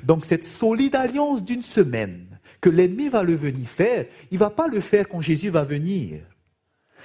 Donc 0.05 0.27
cette 0.27 0.45
solide 0.45 0.95
alliance 0.95 1.43
d'une 1.43 1.63
semaine 1.63 2.27
que 2.61 2.69
l'ennemi 2.69 3.09
va 3.09 3.23
le 3.23 3.35
venir 3.35 3.69
faire, 3.69 4.07
il 4.31 4.35
ne 4.35 4.41
va 4.41 4.51
pas 4.51 4.69
le 4.69 4.81
faire 4.81 5.09
quand 5.09 5.23
Jésus 5.23 5.49
va 5.49 5.63
venir. 5.63 6.21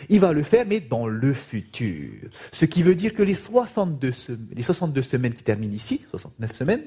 Il 0.09 0.19
va 0.19 0.33
le 0.33 0.43
faire, 0.43 0.65
mais 0.67 0.79
dans 0.79 1.07
le 1.07 1.33
futur. 1.33 2.11
Ce 2.51 2.65
qui 2.65 2.83
veut 2.83 2.95
dire 2.95 3.13
que 3.13 3.23
les 3.23 3.33
62, 3.33 4.11
les 4.53 4.63
62 4.63 5.01
semaines 5.01 5.33
qui 5.33 5.43
terminent 5.43 5.73
ici, 5.73 6.05
69 6.11 6.53
semaines, 6.53 6.83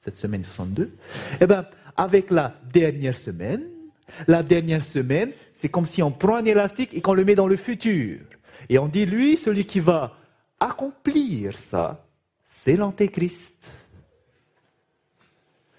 cette 0.00 0.16
semaine 0.16 0.42
62, 0.42 0.92
eh 1.40 1.46
bien, 1.46 1.66
avec 1.96 2.30
la 2.30 2.54
dernière 2.72 3.16
semaine, 3.16 3.62
la 4.26 4.42
dernière 4.42 4.84
semaine, 4.84 5.32
c'est 5.54 5.68
comme 5.68 5.86
si 5.86 6.02
on 6.02 6.10
prend 6.10 6.36
un 6.36 6.44
élastique 6.44 6.92
et 6.92 7.00
qu'on 7.00 7.14
le 7.14 7.24
met 7.24 7.34
dans 7.34 7.46
le 7.46 7.56
futur. 7.56 8.18
Et 8.68 8.78
on 8.78 8.88
dit, 8.88 9.06
lui, 9.06 9.36
celui 9.36 9.64
qui 9.64 9.80
va 9.80 10.16
accomplir 10.60 11.58
ça, 11.58 12.06
c'est 12.44 12.76
l'antéchrist. 12.76 13.70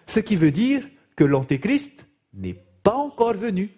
Ce 0.05 0.19
qui 0.19 0.35
veut 0.35 0.51
dire 0.51 0.83
que 1.15 1.23
l'antéchrist 1.23 2.05
n'est 2.33 2.57
pas 2.83 2.95
encore 2.95 3.33
venu. 3.33 3.69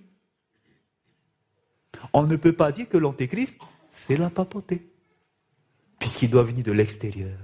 On 2.14 2.24
ne 2.24 2.36
peut 2.36 2.54
pas 2.54 2.72
dire 2.72 2.90
que 2.90 2.98
l'antéchrist, 2.98 3.60
c'est 3.90 4.18
la 4.18 4.30
papauté, 4.30 4.90
puisqu'il 6.00 6.30
doit 6.30 6.44
venir 6.44 6.64
de 6.64 6.72
l'extérieur. 6.72 7.38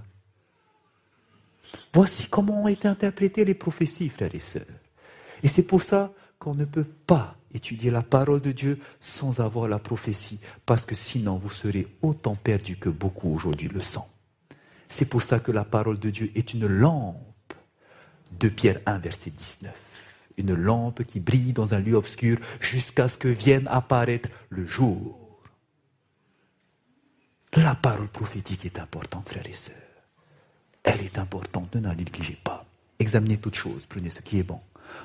Voici 1.94 2.28
comment 2.28 2.64
ont 2.64 2.68
été 2.68 2.88
interprétées 2.88 3.46
les 3.46 3.54
prophéties, 3.54 4.10
frères 4.10 4.34
et 4.34 4.40
sœurs. 4.40 4.66
Et 5.44 5.48
c'est 5.48 5.64
pour 5.64 5.82
ça 5.82 6.14
qu'on 6.40 6.56
ne 6.56 6.66
peut 6.66 6.86
pas 6.86 7.36
étudier 7.54 7.92
la 7.92 8.02
parole 8.02 8.42
de 8.42 8.52
Dieu 8.52 8.80
sans 9.00 9.42
avoir 9.42 9.68
la 9.68 9.80
prophétie, 9.80 10.40
parce 10.66 10.86
que 10.86 10.96
sinon 10.96 11.38
vous 11.38 11.50
serez 11.50 11.88
autant 12.02 12.36
perdu 12.36 12.78
que 12.78 12.90
beaucoup 12.90 13.34
aujourd'hui 13.34 13.68
le 13.68 13.82
sont. 13.82 14.06
C'est 14.90 15.06
pour 15.06 15.24
ça 15.24 15.40
que 15.40 15.52
la 15.52 15.64
parole 15.64 16.00
de 16.00 16.10
Dieu 16.10 16.32
est 16.36 16.54
une 16.54 16.68
lampe. 16.68 17.18
De 18.40 18.48
Pierre 18.48 18.80
1, 18.86 19.00
verset 19.00 19.30
19. 19.30 19.91
Une 20.38 20.54
lampe 20.54 21.04
qui 21.04 21.20
brille 21.20 21.54
dans 21.54 21.74
un 21.74 21.80
lieu 21.80 21.96
obscur 21.96 22.38
jusqu'à 22.60 23.08
ce 23.08 23.18
que 23.18 23.28
vienne 23.28 23.68
apparaître 23.68 24.30
le 24.50 24.66
jour. 24.66 25.18
La 27.54 27.76
parole 27.76 28.08
prophétique 28.08 28.66
est 28.66 28.80
importante, 28.80 29.30
frères 29.30 29.48
et 29.48 29.54
sœurs. 29.54 29.76
Elle 30.84 31.02
est 31.02 31.18
importante, 31.18 31.76
ne 31.76 31.82
la 31.82 31.94
négligez 31.94 32.38
pas. 32.44 32.66
Examinez 33.00 33.38
toutes 33.38 33.56
choses, 33.56 33.86
prenez 33.86 34.10
ce 34.10 34.22
qui 34.22 34.40
est 34.40 34.44
bon. 34.44 34.60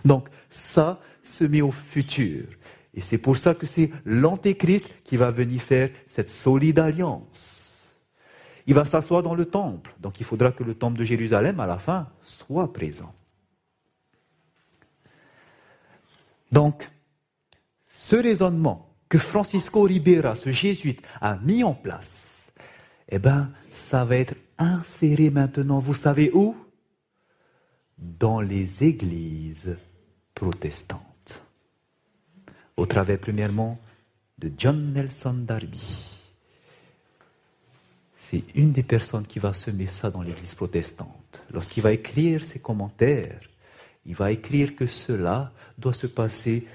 Donc, 0.04 0.28
ça 0.48 1.00
se 1.22 1.44
met 1.44 1.60
au 1.60 1.72
futur. 1.72 2.44
Et 2.94 3.00
c'est 3.00 3.18
pour 3.18 3.36
ça 3.36 3.54
que 3.54 3.66
c'est 3.66 3.90
l'Antéchrist 4.04 4.88
qui 5.04 5.16
va 5.16 5.30
venir 5.30 5.60
faire 5.60 5.90
cette 6.06 6.30
solide 6.30 6.78
alliance. 6.78 7.94
Il 8.66 8.74
va 8.74 8.84
s'asseoir 8.84 9.22
dans 9.22 9.34
le 9.34 9.46
temple. 9.46 9.94
Donc, 10.00 10.18
il 10.18 10.24
faudra 10.24 10.50
que 10.52 10.64
le 10.64 10.74
temple 10.74 10.98
de 10.98 11.04
Jérusalem, 11.04 11.60
à 11.60 11.66
la 11.66 11.78
fin, 11.78 12.08
soit 12.22 12.72
présent. 12.72 13.14
Donc, 16.52 16.88
ce 17.88 18.16
raisonnement 18.16 18.88
que 19.08 19.18
Francisco 19.18 19.82
Ribera, 19.82 20.34
ce 20.34 20.50
jésuite, 20.50 21.00
a 21.20 21.36
mis 21.36 21.62
en 21.62 21.74
place, 21.74 22.48
eh 23.08 23.18
bien, 23.18 23.52
ça 23.70 24.04
va 24.04 24.16
être 24.16 24.34
inséré 24.58 25.30
maintenant, 25.30 25.78
vous 25.78 25.94
savez 25.94 26.30
où? 26.32 26.56
Dans 27.98 28.40
les 28.40 28.84
églises 28.84 29.78
protestantes. 30.34 31.42
Au 32.76 32.84
travers, 32.84 33.18
premièrement, 33.18 33.78
de 34.38 34.52
John 34.56 34.92
Nelson 34.92 35.34
Darby. 35.46 36.12
C'est 38.14 38.44
une 38.54 38.72
des 38.72 38.82
personnes 38.82 39.26
qui 39.26 39.38
va 39.38 39.54
semer 39.54 39.86
ça 39.86 40.10
dans 40.10 40.20
l'église 40.20 40.54
protestante. 40.54 41.42
Lorsqu'il 41.50 41.82
va 41.82 41.92
écrire 41.92 42.44
ses 42.44 42.58
commentaires, 42.58 43.40
il 44.04 44.14
va 44.14 44.32
écrire 44.32 44.74
que 44.76 44.86
cela 44.86 45.52
doit 45.78 45.94
se 45.94 46.06
passer 46.06 46.66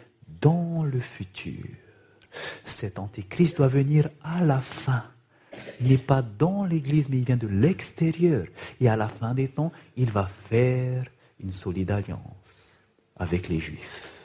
dans 0.41 0.84
le 0.84 0.99
futur. 0.99 1.66
Cet 2.64 2.99
antéchrist 2.99 3.58
doit 3.58 3.68
venir 3.68 4.10
à 4.24 4.43
la 4.43 4.60
fin. 4.60 5.04
Il 5.80 5.89
n'est 5.89 5.97
pas 5.97 6.22
dans 6.22 6.64
l'Église, 6.66 7.10
mais 7.10 7.18
il 7.18 7.26
vient 7.26 7.38
de 7.38 7.47
l'extérieur. 7.47 8.45
Et 8.80 8.88
à 8.88 8.95
la 8.95 9.08
fin 9.08 9.34
des 9.34 9.49
temps, 9.49 9.72
il 9.97 10.10
va 10.10 10.28
faire 10.28 11.06
une 11.39 11.52
solide 11.52 11.91
alliance 11.91 12.72
avec 13.18 13.49
les 13.49 13.60
Juifs. 13.60 14.22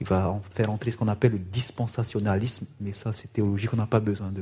Il 0.00 0.06
va 0.06 0.40
faire 0.54 0.70
entrer 0.70 0.90
ce 0.90 0.96
qu'on 0.96 1.08
appelle 1.08 1.32
le 1.32 1.38
dispensationalisme, 1.38 2.66
mais 2.80 2.92
ça 2.92 3.12
c'est 3.12 3.32
théologique, 3.32 3.72
on 3.72 3.76
n'a 3.76 3.86
pas 3.86 3.98
besoin 3.98 4.32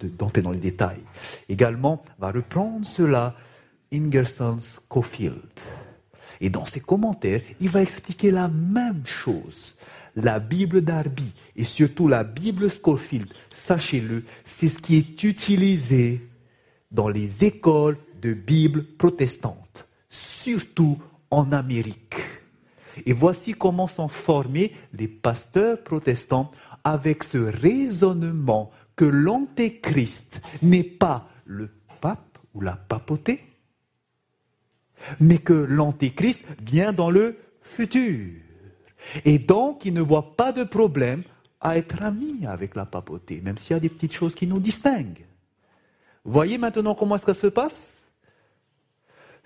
d'entrer 0.00 0.40
de, 0.40 0.44
dans 0.44 0.50
les 0.50 0.58
détails. 0.58 1.02
Également, 1.48 2.02
va 2.18 2.32
reprendre 2.32 2.84
cela 2.84 3.36
Ingersoll 3.92 4.58
Schofield. 4.60 5.40
Et 6.44 6.50
dans 6.50 6.66
ses 6.66 6.80
commentaires, 6.80 7.40
il 7.58 7.70
va 7.70 7.80
expliquer 7.80 8.30
la 8.30 8.48
même 8.48 9.06
chose 9.06 9.76
la 10.14 10.38
Bible 10.38 10.82
d'Arby 10.82 11.32
et 11.56 11.64
surtout 11.64 12.06
la 12.06 12.22
Bible 12.22 12.68
Schofield, 12.70 13.32
sachez-le, 13.50 14.24
c'est 14.44 14.68
ce 14.68 14.78
qui 14.78 14.96
est 14.96 15.22
utilisé 15.24 16.28
dans 16.92 17.08
les 17.08 17.44
écoles 17.44 17.96
de 18.20 18.34
Bible 18.34 18.84
protestantes, 18.84 19.88
surtout 20.10 20.98
en 21.30 21.50
Amérique. 21.50 22.16
Et 23.06 23.14
voici 23.14 23.54
comment 23.54 23.86
sont 23.86 24.08
formés 24.08 24.72
les 24.92 25.08
pasteurs 25.08 25.82
protestants 25.82 26.50
avec 26.84 27.24
ce 27.24 27.38
raisonnement 27.38 28.70
que 28.96 29.06
l'antéchrist 29.06 30.42
n'est 30.60 30.84
pas 30.84 31.26
le 31.46 31.70
pape 32.02 32.38
ou 32.52 32.60
la 32.60 32.76
papauté, 32.76 33.53
mais 35.20 35.38
que 35.38 35.52
l'antéchrist 35.52 36.42
vient 36.64 36.92
dans 36.92 37.10
le 37.10 37.36
futur. 37.62 38.30
Et 39.24 39.38
donc, 39.38 39.84
il 39.84 39.92
ne 39.92 40.00
voit 40.00 40.36
pas 40.36 40.52
de 40.52 40.64
problème 40.64 41.22
à 41.60 41.76
être 41.76 42.02
ami 42.02 42.46
avec 42.46 42.74
la 42.74 42.86
papauté, 42.86 43.40
même 43.42 43.58
s'il 43.58 43.74
y 43.74 43.76
a 43.76 43.80
des 43.80 43.88
petites 43.88 44.12
choses 44.12 44.34
qui 44.34 44.46
nous 44.46 44.58
distinguent. 44.58 45.24
Voyez 46.24 46.58
maintenant 46.58 46.94
comment 46.94 47.18
ça 47.18 47.34
se 47.34 47.46
passe? 47.46 48.02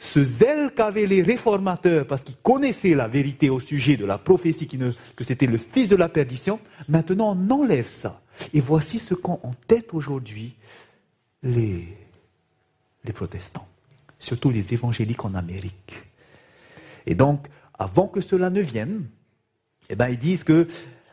Ce 0.00 0.22
zèle 0.22 0.72
qu'avaient 0.74 1.06
les 1.06 1.22
réformateurs, 1.22 2.06
parce 2.06 2.22
qu'ils 2.22 2.36
connaissaient 2.36 2.94
la 2.94 3.08
vérité 3.08 3.50
au 3.50 3.58
sujet 3.58 3.96
de 3.96 4.04
la 4.04 4.16
prophétie 4.16 4.68
que 4.68 5.24
c'était 5.24 5.46
le 5.46 5.58
fils 5.58 5.88
de 5.88 5.96
la 5.96 6.08
perdition, 6.08 6.60
maintenant 6.88 7.36
on 7.36 7.50
enlève 7.50 7.88
ça. 7.88 8.22
Et 8.54 8.60
voici 8.60 9.00
ce 9.00 9.14
qu'ont 9.14 9.40
en 9.42 9.50
tête 9.66 9.92
aujourd'hui 9.94 10.54
les 11.42 11.96
protestants, 13.12 13.66
surtout 14.18 14.50
les 14.50 14.74
évangéliques 14.74 15.24
en 15.24 15.34
Amérique. 15.34 16.02
Et 17.06 17.14
donc, 17.14 17.46
avant 17.78 18.08
que 18.08 18.20
cela 18.20 18.50
ne 18.50 18.60
vienne, 18.60 19.06
eh 19.88 19.96
ben, 19.96 20.08
ils 20.08 20.18
disent 20.18 20.44
que 20.44 20.68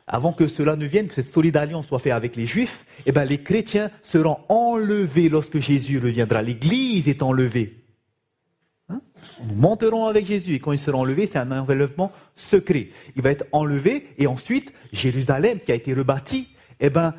avant 0.07 0.33
que 0.33 0.47
cela 0.47 0.75
ne 0.75 0.85
vienne, 0.85 1.07
que 1.07 1.15
cette 1.15 1.29
solide 1.29 1.57
alliance 1.57 1.87
soit 1.87 1.99
faite 1.99 2.13
avec 2.13 2.35
les 2.35 2.45
Juifs, 2.45 2.85
eh 3.05 3.11
ben, 3.11 3.25
les 3.25 3.41
chrétiens 3.41 3.89
seront 4.03 4.37
enlevés 4.49 5.29
lorsque 5.29 5.59
Jésus 5.59 5.97
reviendra. 5.97 6.43
L'Église 6.43 7.07
est 7.07 7.23
enlevée. 7.23 7.83
Hein? 8.89 9.01
Nous 9.47 9.55
monterons 9.55 10.05
avec 10.05 10.27
Jésus 10.27 10.55
et 10.55 10.59
quand 10.59 10.73
il 10.73 10.77
sera 10.77 10.97
enlevé, 10.97 11.25
c'est 11.25 11.39
un 11.39 11.51
enlèvement 11.51 12.11
secret. 12.35 12.89
Il 13.15 13.23
va 13.23 13.31
être 13.31 13.45
enlevé 13.51 14.07
et 14.19 14.27
ensuite 14.27 14.71
Jérusalem 14.93 15.59
qui 15.59 15.71
a 15.71 15.75
été 15.75 15.93
rebâtie, 15.93 16.49
eh 16.79 16.91
ben, 16.91 17.15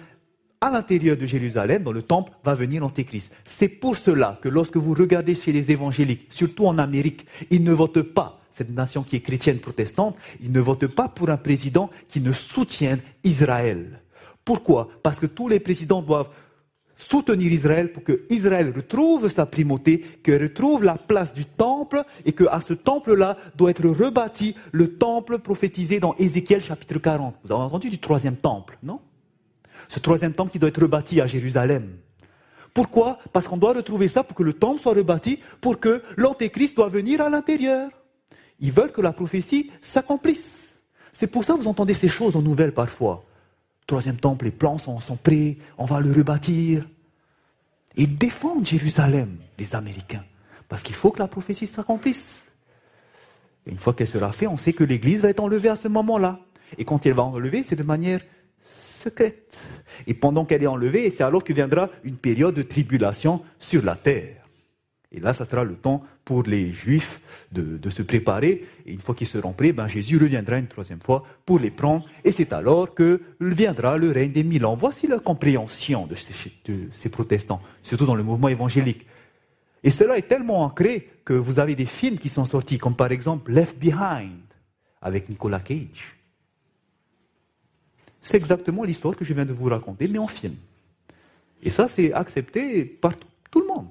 à 0.60 0.70
l'intérieur 0.70 1.16
de 1.16 1.26
Jérusalem, 1.26 1.82
dans 1.82 1.92
le 1.92 2.02
temple, 2.02 2.32
va 2.44 2.54
venir 2.54 2.80
l'Antéchrist. 2.80 3.30
C'est 3.44 3.68
pour 3.68 3.96
cela 3.96 4.38
que 4.40 4.48
lorsque 4.48 4.76
vous 4.76 4.94
regardez 4.94 5.34
chez 5.34 5.52
les 5.52 5.70
évangéliques, 5.70 6.26
surtout 6.30 6.66
en 6.66 6.78
Amérique, 6.78 7.26
ils 7.50 7.62
ne 7.62 7.72
votent 7.72 8.02
pas 8.02 8.40
cette 8.52 8.70
nation 8.70 9.02
qui 9.02 9.16
est 9.16 9.20
chrétienne 9.20 9.58
protestante, 9.58 10.16
ils 10.40 10.50
ne 10.50 10.60
votent 10.60 10.86
pas 10.86 11.08
pour 11.08 11.28
un 11.28 11.36
président 11.36 11.90
qui 12.08 12.20
ne 12.20 12.32
soutienne 12.32 13.00
Israël. 13.22 14.00
Pourquoi? 14.46 14.88
Parce 15.02 15.20
que 15.20 15.26
tous 15.26 15.48
les 15.48 15.60
présidents 15.60 16.00
doivent 16.00 16.30
soutenir 16.96 17.52
Israël 17.52 17.92
pour 17.92 18.02
que 18.02 18.24
Israël 18.30 18.72
retrouve 18.74 19.28
sa 19.28 19.44
primauté, 19.44 19.98
qu'elle 20.22 20.42
retrouve 20.42 20.84
la 20.84 20.94
place 20.94 21.34
du 21.34 21.44
temple 21.44 22.02
et 22.24 22.32
que 22.32 22.44
à 22.44 22.62
ce 22.62 22.72
temple-là 22.72 23.36
doit 23.56 23.70
être 23.70 23.86
rebâti 23.86 24.54
le 24.72 24.96
temple 24.96 25.38
prophétisé 25.38 26.00
dans 26.00 26.14
Ézéchiel 26.14 26.62
chapitre 26.62 26.98
40. 26.98 27.34
Vous 27.44 27.52
avez 27.52 27.62
entendu 27.62 27.90
du 27.90 27.98
troisième 27.98 28.36
temple, 28.36 28.78
non? 28.82 29.00
Ce 29.88 29.98
troisième 29.98 30.32
temple 30.32 30.52
qui 30.52 30.58
doit 30.58 30.68
être 30.68 30.82
rebâti 30.82 31.20
à 31.20 31.26
Jérusalem. 31.26 31.96
Pourquoi? 32.74 33.18
Parce 33.32 33.48
qu'on 33.48 33.56
doit 33.56 33.72
retrouver 33.72 34.08
ça 34.08 34.22
pour 34.22 34.36
que 34.36 34.42
le 34.42 34.52
temple 34.52 34.80
soit 34.80 34.92
rebâti, 34.92 35.40
pour 35.60 35.80
que 35.80 36.02
l'antéchrist 36.16 36.76
doit 36.76 36.88
venir 36.88 37.20
à 37.20 37.30
l'intérieur. 37.30 37.90
Ils 38.60 38.72
veulent 38.72 38.92
que 38.92 39.00
la 39.00 39.12
prophétie 39.12 39.70
s'accomplisse. 39.80 40.78
C'est 41.12 41.26
pour 41.26 41.44
ça 41.44 41.54
que 41.54 41.60
vous 41.60 41.68
entendez 41.68 41.94
ces 41.94 42.08
choses 42.08 42.36
en 42.36 42.42
nouvelles 42.42 42.74
parfois. 42.74 43.24
Troisième 43.86 44.16
temple, 44.16 44.46
les 44.46 44.50
plans 44.50 44.78
sont, 44.78 44.98
prêts, 45.16 45.56
on 45.78 45.84
va 45.84 46.00
le 46.00 46.12
rebâtir. 46.12 46.86
Ils 47.94 48.18
défendent 48.18 48.66
Jérusalem, 48.66 49.38
les 49.58 49.74
Américains, 49.74 50.24
parce 50.68 50.82
qu'il 50.82 50.94
faut 50.94 51.10
que 51.10 51.20
la 51.20 51.28
prophétie 51.28 51.66
s'accomplisse. 51.66 52.52
Une 53.64 53.78
fois 53.78 53.94
qu'elle 53.94 54.08
sera 54.08 54.32
faite, 54.32 54.48
on 54.48 54.56
sait 54.56 54.74
que 54.74 54.84
l'Église 54.84 55.22
va 55.22 55.30
être 55.30 55.40
enlevée 55.40 55.70
à 55.70 55.76
ce 55.76 55.88
moment-là. 55.88 56.40
Et 56.78 56.84
quand 56.84 57.06
elle 57.06 57.14
va 57.14 57.22
enlever, 57.22 57.64
c'est 57.64 57.76
de 57.76 57.82
manière 57.82 58.20
secrète. 58.66 59.62
Et 60.06 60.14
pendant 60.14 60.44
qu'elle 60.44 60.62
est 60.62 60.68
enlevée, 60.68 61.10
c'est 61.10 61.24
alors 61.24 61.44
que 61.44 61.52
viendra 61.52 61.88
une 62.04 62.16
période 62.16 62.54
de 62.54 62.62
tribulation 62.62 63.42
sur 63.58 63.84
la 63.84 63.94
terre. 63.96 64.46
Et 65.12 65.20
là, 65.20 65.32
ça 65.32 65.44
sera 65.44 65.64
le 65.64 65.76
temps 65.76 66.02
pour 66.24 66.42
les 66.42 66.70
Juifs 66.70 67.20
de, 67.52 67.88
se 67.88 68.02
préparer. 68.02 68.66
Et 68.84 68.92
une 68.92 69.00
fois 69.00 69.14
qu'ils 69.14 69.28
seront 69.28 69.52
prêts, 69.52 69.72
ben, 69.72 69.86
Jésus 69.86 70.18
reviendra 70.18 70.58
une 70.58 70.66
troisième 70.66 71.00
fois 71.00 71.22
pour 71.46 71.58
les 71.58 71.70
prendre. 71.70 72.04
Et 72.24 72.32
c'est 72.32 72.52
alors 72.52 72.94
que 72.94 73.22
viendra 73.40 73.96
le 73.96 74.10
règne 74.10 74.32
des 74.32 74.42
mille 74.42 74.66
ans. 74.66 74.74
Voici 74.74 75.06
la 75.06 75.18
compréhension 75.18 76.06
de 76.06 76.16
ces, 76.16 77.08
protestants, 77.08 77.62
surtout 77.82 78.06
dans 78.06 78.16
le 78.16 78.24
mouvement 78.24 78.48
évangélique. 78.48 79.06
Et 79.84 79.90
cela 79.90 80.18
est 80.18 80.28
tellement 80.28 80.64
ancré 80.64 81.08
que 81.24 81.32
vous 81.32 81.60
avez 81.60 81.76
des 81.76 81.86
films 81.86 82.18
qui 82.18 82.28
sont 82.28 82.44
sortis, 82.44 82.78
comme 82.78 82.96
par 82.96 83.12
exemple 83.12 83.52
Left 83.52 83.78
Behind, 83.78 84.42
avec 85.00 85.28
Nicolas 85.28 85.60
Cage. 85.60 86.15
C'est 88.26 88.36
exactement 88.36 88.82
l'histoire 88.82 89.14
que 89.14 89.24
je 89.24 89.32
viens 89.32 89.44
de 89.44 89.52
vous 89.52 89.68
raconter, 89.68 90.08
mais 90.08 90.18
en 90.18 90.26
film. 90.26 90.56
Et 91.62 91.70
ça, 91.70 91.88
c'est 91.88 92.12
accepté 92.12 92.84
par 92.84 93.12
tout 93.50 93.60
le 93.60 93.66
monde 93.66 93.88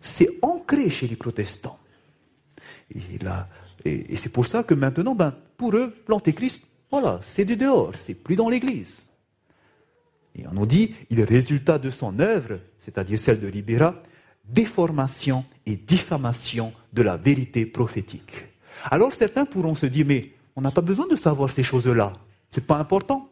c'est 0.00 0.30
ancré 0.42 0.90
chez 0.90 1.08
les 1.08 1.16
protestants. 1.16 1.78
Et, 2.94 4.16
c'est 4.16 4.32
pour 4.32 4.46
ça 4.46 4.62
que 4.62 4.74
maintenant, 4.74 5.14
ben, 5.14 5.34
pour 5.56 5.74
eux, 5.76 5.94
l'antéchrist, 6.08 6.62
voilà, 6.90 7.20
c'est 7.22 7.44
du 7.44 7.56
dehors, 7.56 7.94
c'est 7.94 8.14
plus 8.14 8.36
dans 8.36 8.48
l'église. 8.48 9.00
Et 10.34 10.46
on 10.46 10.52
nous 10.52 10.66
dit, 10.66 10.94
il 11.10 11.20
est 11.20 11.24
résultat 11.24 11.78
de 11.78 11.90
son 11.90 12.18
œuvre, 12.18 12.60
c'est-à-dire 12.78 13.18
celle 13.18 13.40
de 13.40 13.48
Ribera, 13.48 14.02
déformation 14.44 15.44
et 15.66 15.76
diffamation 15.76 16.72
de 16.92 17.02
la 17.02 17.16
vérité 17.16 17.66
prophétique. 17.66 18.46
Alors 18.84 19.12
certains 19.12 19.44
pourront 19.44 19.74
se 19.74 19.86
dire, 19.86 20.06
mais 20.06 20.32
on 20.56 20.60
n'a 20.60 20.70
pas 20.70 20.80
besoin 20.80 21.06
de 21.06 21.16
savoir 21.16 21.50
ces 21.50 21.62
choses-là, 21.62 22.14
c'est 22.50 22.66
pas 22.66 22.76
important. 22.76 23.28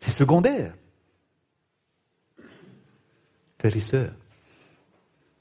C'est 0.00 0.10
secondaire. 0.10 0.74
Frères 3.58 3.76
et 3.76 3.80
sœurs, 3.80 4.12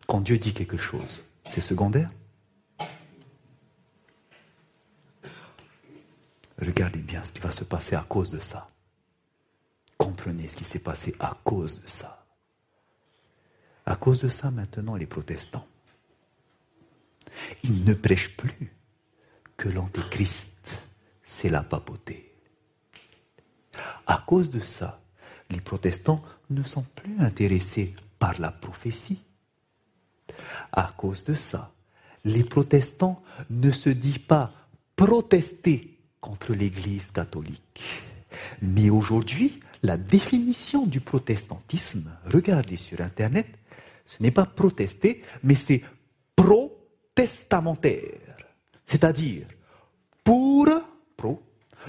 quand 0.08 0.22
Dieu 0.22 0.38
dit 0.38 0.54
quelque 0.54 0.78
chose, 0.78 1.24
c'est 1.48 1.62
secondaire 1.62 2.10
Regardez 6.60 7.02
bien 7.02 7.24
ce 7.24 7.34
qui 7.34 7.40
va 7.40 7.52
se 7.52 7.64
passer 7.64 7.96
à 7.96 8.06
cause 8.08 8.32
de 8.32 8.40
ça. 8.40 8.70
Comprenez 9.98 10.48
ce 10.48 10.56
qui 10.56 10.64
s'est 10.64 10.80
passé 10.80 11.14
à 11.20 11.38
cause 11.44 11.82
de 11.82 11.88
ça. 11.88 12.26
À 13.86 13.96
cause 13.96 14.20
de 14.20 14.30
ça, 14.30 14.52
maintenant, 14.52 14.96
les 14.96 15.06
protestants, 15.06 15.68
ils 17.64 17.84
ne 17.84 17.94
prêchent 17.94 18.36
plus 18.36 18.74
que 19.58 19.70
l'antéchrist, 19.70 20.78
c'est 21.26 21.50
la 21.50 21.64
papauté. 21.64 22.32
À 24.08 24.24
cause 24.26 24.50
de 24.50 24.62
ça, 24.62 25.02
les 25.50 25.60
protestants 25.60 26.22
ne 26.50 26.64
sont 26.64 26.86
plus 26.96 27.20
intéressés 27.20 27.94
par 28.20 28.40
la 28.40 28.52
prophétie. 28.52 29.20
À 30.72 30.94
cause 30.96 31.26
de 31.26 31.34
ça, 31.34 31.74
les 32.24 32.44
protestants 32.44 33.22
ne 33.50 33.72
se 33.72 33.90
disent 33.90 34.20
pas 34.20 34.52
protester 34.96 36.00
contre 36.22 36.54
l'Église 36.54 37.12
catholique. 37.12 37.84
Mais 38.62 38.90
aujourd'hui, 38.90 39.60
la 39.84 39.98
définition 39.98 40.86
du 40.86 41.02
protestantisme, 41.02 42.16
regardez 42.26 42.78
sur 42.78 43.02
Internet, 43.02 43.48
ce 44.06 44.22
n'est 44.22 44.32
pas 44.32 44.46
protester, 44.46 45.24
mais 45.44 45.56
c'est 45.56 45.82
pro-testamentaire. 46.36 48.38
C'est-à-dire, 48.86 49.48
pour, 50.24 50.70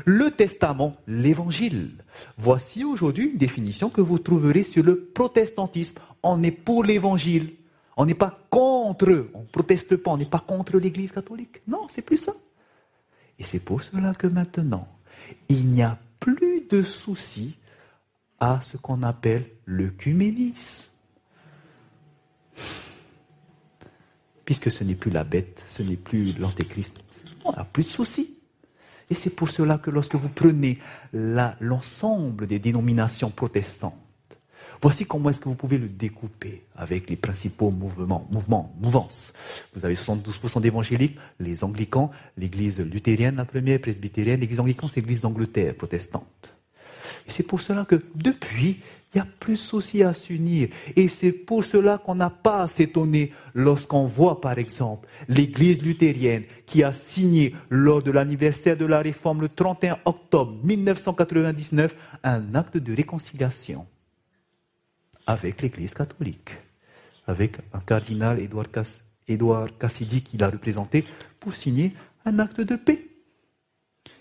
le 0.05 0.31
testament, 0.31 0.97
l'évangile. 1.07 2.05
Voici 2.37 2.85
aujourd'hui 2.85 3.31
une 3.31 3.39
définition 3.39 3.89
que 3.89 4.01
vous 4.01 4.19
trouverez 4.19 4.63
sur 4.63 4.85
le 4.85 5.05
protestantisme. 5.05 5.97
On 6.23 6.43
est 6.43 6.51
pour 6.51 6.85
l'évangile. 6.85 7.55
On 7.97 8.05
n'est 8.05 8.15
pas 8.15 8.39
contre. 8.51 9.31
On 9.35 9.41
ne 9.41 9.47
proteste 9.47 9.97
pas. 9.97 10.11
On 10.11 10.19
n'est 10.19 10.27
pas 10.27 10.41
contre 10.41 10.79
l'église 10.79 11.13
catholique. 11.13 11.63
Non, 11.67 11.87
c'est 11.89 12.03
plus 12.03 12.19
ça. 12.19 12.35
Et 13.39 13.45
c'est 13.45 13.61
pour 13.61 13.83
cela 13.83 14.15
que 14.15 14.27
maintenant, 14.27 14.89
il 15.49 15.67
n'y 15.67 15.83
a 15.83 15.99
plus 16.21 16.67
de 16.69 16.83
souci 16.83 17.57
à 18.41 18.61
ce 18.61 18.77
qu'on 18.77 19.03
appelle 19.03 19.51
l'œcuménisme. 19.65 20.91
Puisque 24.45 24.71
ce 24.71 24.85
n'est 24.85 24.95
plus 24.95 25.11
la 25.11 25.25
bête, 25.25 25.63
ce 25.67 25.83
n'est 25.83 25.97
plus 25.97 26.33
l'antéchrist, 26.39 27.03
on 27.45 27.53
n'a 27.53 27.65
plus 27.65 27.83
de 27.83 27.89
soucis. 27.89 28.36
Et 29.11 29.15
c'est 29.15 29.31
pour 29.31 29.51
cela 29.51 29.79
que 29.79 29.91
lorsque 29.91 30.15
vous 30.15 30.29
prenez 30.29 30.79
l'ensemble 31.13 32.47
des 32.47 32.59
dénominations 32.59 33.31
protestantes, 33.31 33.95
voici 34.83 35.07
comment 35.07 35.31
est-ce 35.31 35.41
que 35.41 35.49
vous 35.49 35.55
pouvez 35.55 35.79
le 35.79 35.89
découper 35.89 36.65
avec 36.75 37.09
les 37.09 37.17
principaux 37.17 37.71
mouvements, 37.71 38.27
mouvements, 38.31 38.75
mouvances. 38.81 39.33
Vous 39.75 39.85
avez 39.85 39.95
72% 39.95 40.61
d'évangéliques, 40.61 41.19
les 41.39 41.63
anglicans, 41.63 42.11
l'église 42.37 42.81
luthérienne, 42.81 43.37
la 43.37 43.45
première, 43.45 43.81
presbytérienne, 43.81 44.41
l'église 44.41 44.61
anglicane, 44.61 44.89
c'est 44.89 45.01
l'église 45.01 45.21
d'Angleterre 45.21 45.75
protestante. 45.77 46.56
C'est 47.27 47.47
pour 47.47 47.61
cela 47.61 47.85
que 47.85 48.01
depuis, 48.15 48.81
il 49.15 49.19
y 49.19 49.21
a 49.21 49.27
plus 49.41 49.73
aussi 49.73 50.03
à 50.03 50.13
s'unir. 50.13 50.69
Et 50.95 51.09
c'est 51.09 51.33
pour 51.33 51.65
cela 51.65 51.99
qu'on 51.99 52.17
n'a 52.17 52.29
pas 52.29 52.63
à 52.63 52.69
s'étonner 52.69 53.33
lorsqu'on 53.55 54.05
voit, 54.05 54.41
par 54.41 54.59
exemple, 54.59 55.09
l'Église 55.29 55.81
luthérienne 55.81 56.45
qui 56.67 56.83
a 56.83 56.93
signé 56.93 57.55
lors 57.71 58.03
de 58.03 58.11
l'anniversaire 58.11 58.77
de 58.77 58.85
la 58.85 59.01
réforme 59.01 59.41
le 59.41 59.49
31 59.49 59.99
octobre 60.05 60.55
1999 60.65 61.97
un 62.25 62.55
acte 62.55 62.77
de 62.77 62.95
réconciliation 62.95 63.87
avec 65.27 65.63
l'Église 65.63 65.95
catholique, 65.95 66.51
avec 67.27 67.57
un 67.73 67.81
cardinal 67.81 68.39
Édouard, 68.39 69.69
Cassidy 69.79 70.23
qui 70.23 70.37
l'a 70.37 70.51
représenté 70.51 71.05
pour 71.41 71.55
signer 71.55 71.95
un 72.25 72.39
acte 72.39 72.61
de 72.61 72.77
paix. 72.77 73.16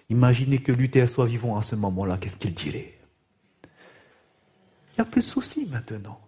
Imaginez 0.10 0.60
que 0.60 0.72
Luther 0.72 1.08
soit 1.08 1.26
vivant 1.26 1.58
à 1.58 1.62
ce 1.62 1.76
moment-là, 1.76 2.18
qu'est-ce 2.18 2.38
qu'il 2.38 2.54
dirait? 2.54 2.94
Il 3.64 5.02
n'y 5.02 5.02
a 5.02 5.06
plus 5.06 5.22
de 5.22 5.26
soucis 5.26 5.68
maintenant. 5.70 6.20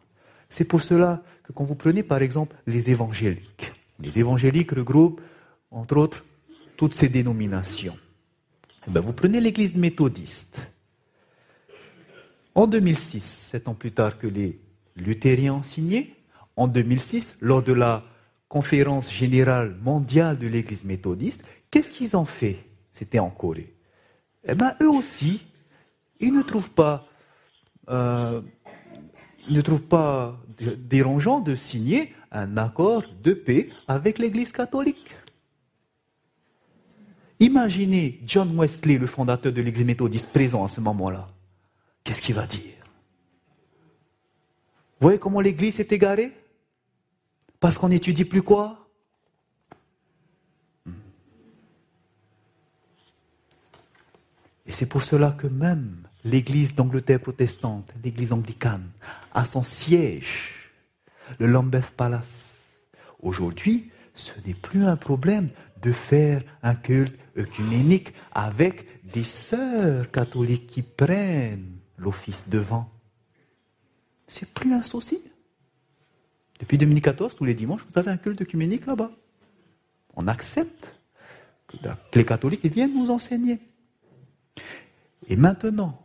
C'est 0.50 0.66
pour 0.66 0.82
cela 0.82 1.24
que 1.44 1.52
quand 1.52 1.64
vous 1.64 1.76
prenez 1.76 2.04
par 2.04 2.22
exemple 2.22 2.56
les 2.66 2.90
évangéliques, 2.90 3.72
les 4.00 4.20
évangéliques 4.20 4.72
regroupent 4.72 5.22
entre 5.72 5.98
autres 5.98 6.26
toutes 6.76 6.94
ces 6.94 7.10
dénominations. 7.10 7.98
Eh 8.88 8.92
ben, 8.92 9.02
vous 9.02 9.14
prenez 9.14 9.40
l'église 9.40 9.78
méthodiste. 9.78 10.72
En 12.56 12.68
2006, 12.68 13.24
sept 13.52 13.68
ans 13.68 13.74
plus 13.74 13.92
tard 13.92 14.18
que 14.18 14.28
les 14.28 14.60
luthériens 14.96 15.56
ont 15.56 15.64
signé, 15.64 16.16
en 16.56 16.68
2006, 16.68 17.38
lors 17.42 17.62
de 17.62 17.74
la 17.74 18.04
conférence 18.48 19.14
générale 19.14 19.76
mondiale 19.82 20.38
de 20.38 20.48
l'église 20.48 20.86
méthodiste, 20.86 21.44
qu'est-ce 21.70 21.92
qu'ils 21.92 22.18
ont 22.18 22.26
fait? 22.26 22.67
C'était 22.98 23.20
en 23.20 23.30
Corée. 23.30 23.76
Eh 24.44 24.56
bien, 24.56 24.76
eux 24.82 24.90
aussi, 24.90 25.46
ils 26.20 26.34
ne 26.34 26.42
trouvent 26.42 26.72
pas 26.72 27.06
euh, 27.90 28.42
ne 29.50 29.62
trouve 29.62 29.84
pas 29.84 30.38
dérangeant 30.60 31.40
de 31.40 31.56
signer 31.56 32.14
un 32.32 32.58
accord 32.58 33.04
de 33.24 33.34
paix 33.34 33.70
avec 33.88 34.20
l'Église 34.20 34.52
catholique. 34.52 35.16
Imaginez 37.40 38.20
John 38.26 38.58
Wesley, 38.60 38.98
le 38.98 39.08
fondateur 39.08 39.54
de 39.54 39.62
l'Église 39.62 39.86
méthodiste, 39.86 40.34
présent 40.34 40.64
à 40.64 40.68
ce 40.68 40.82
moment-là. 40.82 41.28
Qu'est-ce 42.04 42.22
qu'il 42.22 42.36
va 42.36 42.48
dire? 42.48 42.74
Vous 45.00 45.08
voyez 45.08 45.20
comment 45.20 45.40
l'Église 45.40 45.80
est 45.80 45.92
égarée? 45.92 46.36
Parce 47.60 47.78
qu'on 47.78 47.90
n'étudie 47.90 48.26
plus 48.26 48.42
quoi? 48.42 48.87
Et 54.68 54.72
c'est 54.74 54.86
pour 54.86 55.02
cela 55.02 55.32
que 55.32 55.48
même 55.48 56.08
l'église 56.26 56.76
d'Angleterre 56.76 57.22
protestante, 57.22 57.94
l'église 58.04 58.34
anglicane, 58.34 58.90
a 59.34 59.46
son 59.46 59.64
siège, 59.64 60.54
le 61.40 61.48
Lambeth 61.48 61.92
Palace. 61.92 62.64
Aujourd'hui, 63.20 63.90
ce 64.14 64.34
n'est 64.46 64.54
plus 64.54 64.86
un 64.86 64.98
problème 64.98 65.50
de 65.82 65.92
faire 65.92 66.44
un 66.64 66.76
culte 66.76 67.18
œcuménique 67.38 68.14
avec 68.34 68.86
des 69.12 69.24
sœurs 69.24 70.12
catholiques 70.12 70.68
qui 70.68 70.82
prennent 70.82 71.78
l'office 71.98 72.50
devant. 72.50 72.92
C'est 74.28 74.50
plus 74.50 74.74
un 74.74 74.84
souci. 74.84 75.20
Depuis 76.60 76.78
2014, 76.78 77.36
tous 77.36 77.46
les 77.46 77.54
dimanches, 77.54 77.86
vous 77.90 77.98
avez 77.98 78.12
un 78.12 78.18
culte 78.18 78.42
œcuménique 78.42 78.86
là-bas. 78.86 79.12
On 80.16 80.28
accepte 80.28 80.94
que 81.68 82.20
les 82.20 82.26
catholiques 82.26 82.66
viennent 82.66 82.94
nous 82.94 83.12
enseigner. 83.12 83.60
Et 85.28 85.36
maintenant, 85.36 86.02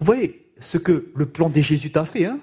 vous 0.00 0.06
voyez 0.06 0.50
ce 0.60 0.78
que 0.78 1.10
le 1.14 1.26
plan 1.26 1.48
des 1.48 1.62
Jésuites 1.62 1.96
a 1.96 2.04
fait. 2.04 2.26
Hein 2.26 2.40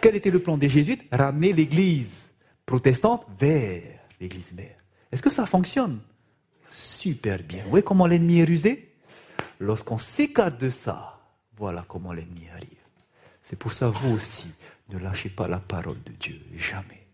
Quel 0.00 0.16
était 0.16 0.30
le 0.30 0.40
plan 0.40 0.58
des 0.58 0.68
Jésuites? 0.68 1.02
Ramener 1.12 1.52
l'Église 1.52 2.28
protestante 2.66 3.26
vers 3.38 3.82
l'Église 4.20 4.52
mère. 4.52 4.76
Est-ce 5.10 5.22
que 5.22 5.30
ça 5.30 5.46
fonctionne? 5.46 6.00
Super 6.70 7.42
bien. 7.42 7.64
Vous 7.64 7.70
voyez 7.70 7.84
comment 7.84 8.06
l'ennemi 8.06 8.40
est 8.40 8.44
rusé? 8.44 8.94
Lorsqu'on 9.58 9.98
s'écarte 9.98 10.58
de 10.60 10.70
ça, 10.70 11.20
voilà 11.56 11.84
comment 11.88 12.12
l'ennemi 12.12 12.48
arrive. 12.54 12.68
C'est 13.42 13.58
pour 13.58 13.72
ça, 13.72 13.88
vous 13.88 14.14
aussi, 14.14 14.52
ne 14.88 14.98
lâchez 14.98 15.28
pas 15.28 15.48
la 15.48 15.58
parole 15.58 16.02
de 16.04 16.12
Dieu, 16.12 16.40
jamais. 16.56 17.06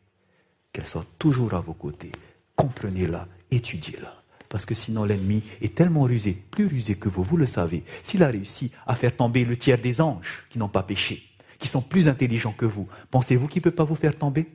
Qu'elle 0.72 0.86
soit 0.86 1.06
toujours 1.18 1.54
à 1.54 1.60
vos 1.60 1.74
côtés. 1.74 2.12
Comprenez-la, 2.54 3.26
étudiez-la. 3.50 4.12
Parce 4.48 4.66
que 4.66 4.74
sinon 4.74 5.04
l'ennemi 5.04 5.42
est 5.60 5.74
tellement 5.74 6.02
rusé, 6.02 6.32
plus 6.50 6.66
rusé 6.66 6.96
que 6.96 7.08
vous, 7.08 7.22
vous 7.22 7.36
le 7.36 7.46
savez. 7.46 7.84
S'il 8.02 8.22
a 8.22 8.28
réussi 8.28 8.70
à 8.86 8.94
faire 8.94 9.14
tomber 9.14 9.44
le 9.44 9.56
tiers 9.56 9.78
des 9.78 10.00
anges 10.00 10.44
qui 10.50 10.58
n'ont 10.58 10.68
pas 10.68 10.82
péché, 10.82 11.22
qui 11.58 11.68
sont 11.68 11.82
plus 11.82 12.08
intelligents 12.08 12.52
que 12.52 12.66
vous, 12.66 12.88
pensez-vous 13.10 13.48
qu'il 13.48 13.60
ne 13.60 13.64
peut 13.64 13.70
pas 13.70 13.84
vous 13.84 13.96
faire 13.96 14.16
tomber? 14.16 14.46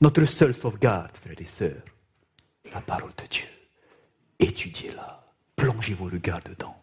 Notre 0.00 0.24
seule 0.24 0.54
sauvegarde, 0.54 1.16
frères 1.16 1.40
et 1.40 1.46
sœurs, 1.46 1.82
la 2.72 2.80
parole 2.80 3.12
de 3.16 3.26
Dieu. 3.28 3.48
Étudiez-la, 4.38 5.26
plongez 5.56 5.94
vos 5.94 6.04
regards 6.04 6.42
dedans. 6.42 6.80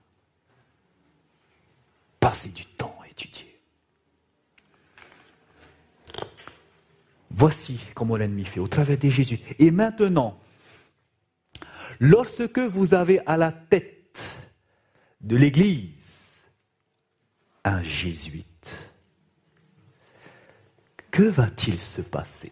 Passez 2.19 2.49
du 2.49 2.65
temps 2.65 2.97
à 3.03 3.07
étudier. 3.07 3.54
Voici 7.29 7.79
comment 7.93 8.15
l'ennemi 8.15 8.45
fait 8.45 8.59
au 8.59 8.67
travers 8.67 8.97
des 8.97 9.11
Jésus. 9.11 9.39
Et 9.59 9.71
maintenant, 9.71 10.39
lorsque 11.99 12.59
vous 12.59 12.93
avez 12.93 13.19
à 13.25 13.37
la 13.37 13.51
tête 13.51 14.23
de 15.21 15.35
l'Église 15.35 16.43
un 17.63 17.81
jésuite, 17.83 18.77
que 21.11 21.23
va-t-il 21.23 21.79
se 21.79 22.01
passer? 22.01 22.51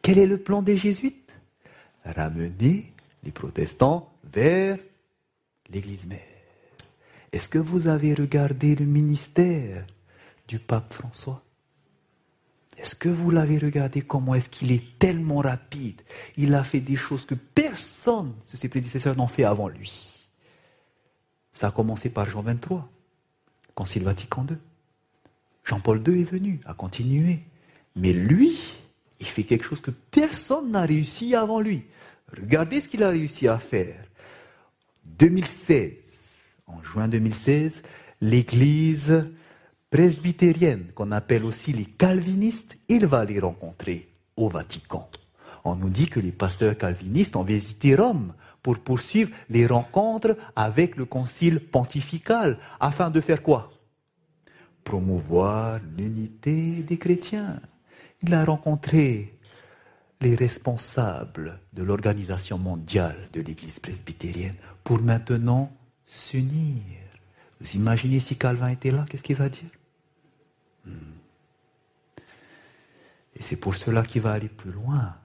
Quel 0.00 0.18
est 0.18 0.26
le 0.26 0.38
plan 0.38 0.62
des 0.62 0.76
jésuites? 0.76 1.32
Ramener 2.04 2.92
les 3.22 3.32
protestants 3.32 4.12
vers 4.24 4.76
l'Église 5.68 6.06
mère. 6.06 6.18
Est-ce 7.32 7.48
que 7.48 7.58
vous 7.58 7.88
avez 7.88 8.14
regardé 8.14 8.74
le 8.74 8.84
ministère 8.84 9.86
du 10.48 10.58
pape 10.58 10.92
François? 10.92 11.42
Est-ce 12.82 12.96
que 12.96 13.08
vous 13.08 13.30
l'avez 13.30 13.58
regardé 13.58 14.02
Comment 14.02 14.34
est-ce 14.34 14.48
qu'il 14.48 14.72
est 14.72 14.98
tellement 14.98 15.38
rapide? 15.38 16.02
Il 16.36 16.52
a 16.52 16.64
fait 16.64 16.80
des 16.80 16.96
choses 16.96 17.24
que 17.24 17.36
personne 17.36 18.34
de 18.50 18.56
ses 18.56 18.68
prédécesseurs 18.68 19.16
n'ont 19.16 19.28
fait 19.28 19.44
avant 19.44 19.68
lui. 19.68 20.26
Ça 21.52 21.68
a 21.68 21.70
commencé 21.70 22.10
par 22.10 22.28
Jean 22.28 22.42
23, 22.42 22.90
Concile 23.76 24.02
Vatican 24.02 24.44
II. 24.50 24.56
Jean-Paul 25.64 26.02
II 26.04 26.22
est 26.22 26.24
venu, 26.24 26.60
a 26.66 26.74
continué. 26.74 27.44
Mais 27.94 28.12
lui, 28.12 28.58
il 29.20 29.26
fait 29.26 29.44
quelque 29.44 29.64
chose 29.64 29.80
que 29.80 29.92
personne 29.92 30.72
n'a 30.72 30.80
réussi 30.80 31.36
avant 31.36 31.60
lui. 31.60 31.84
Regardez 32.36 32.80
ce 32.80 32.88
qu'il 32.88 33.04
a 33.04 33.10
réussi 33.10 33.46
à 33.46 33.60
faire. 33.60 34.04
2016, 35.04 35.92
en 36.66 36.82
juin 36.82 37.06
2016, 37.06 37.82
l'Église 38.20 39.22
presbytérienne, 39.92 40.86
qu'on 40.94 41.12
appelle 41.12 41.44
aussi 41.44 41.74
les 41.74 41.84
calvinistes, 41.84 42.78
il 42.88 43.04
va 43.04 43.26
les 43.26 43.38
rencontrer 43.38 44.08
au 44.36 44.48
Vatican. 44.48 45.06
On 45.64 45.76
nous 45.76 45.90
dit 45.90 46.08
que 46.08 46.18
les 46.18 46.32
pasteurs 46.32 46.78
calvinistes 46.78 47.36
ont 47.36 47.42
visité 47.42 47.94
Rome 47.94 48.32
pour 48.62 48.78
poursuivre 48.78 49.30
les 49.50 49.66
rencontres 49.66 50.34
avec 50.56 50.96
le 50.96 51.04
concile 51.04 51.60
pontifical, 51.60 52.58
afin 52.80 53.10
de 53.10 53.20
faire 53.20 53.42
quoi? 53.42 53.70
Promouvoir 54.82 55.78
l'unité 55.98 56.82
des 56.82 56.96
chrétiens. 56.96 57.60
Il 58.22 58.32
a 58.32 58.46
rencontré 58.46 59.38
les 60.22 60.36
responsables 60.36 61.60
de 61.74 61.82
l'Organisation 61.82 62.56
mondiale 62.56 63.28
de 63.34 63.42
l'Église 63.42 63.78
presbytérienne 63.78 64.56
pour 64.84 65.02
maintenant 65.02 65.70
s'unir. 66.06 66.80
Vous 67.60 67.76
imaginez 67.76 68.20
si 68.20 68.36
Calvin 68.36 68.68
était 68.68 68.90
là, 68.90 69.04
qu'est-ce 69.06 69.22
qu'il 69.22 69.36
va 69.36 69.50
dire? 69.50 69.68
Et 70.86 70.92
c'est 73.42 73.60
pour 73.60 73.74
cela 73.74 74.02
qu'il 74.02 74.22
va 74.22 74.32
aller 74.32 74.48
plus 74.48 74.72
loin. 74.72 75.16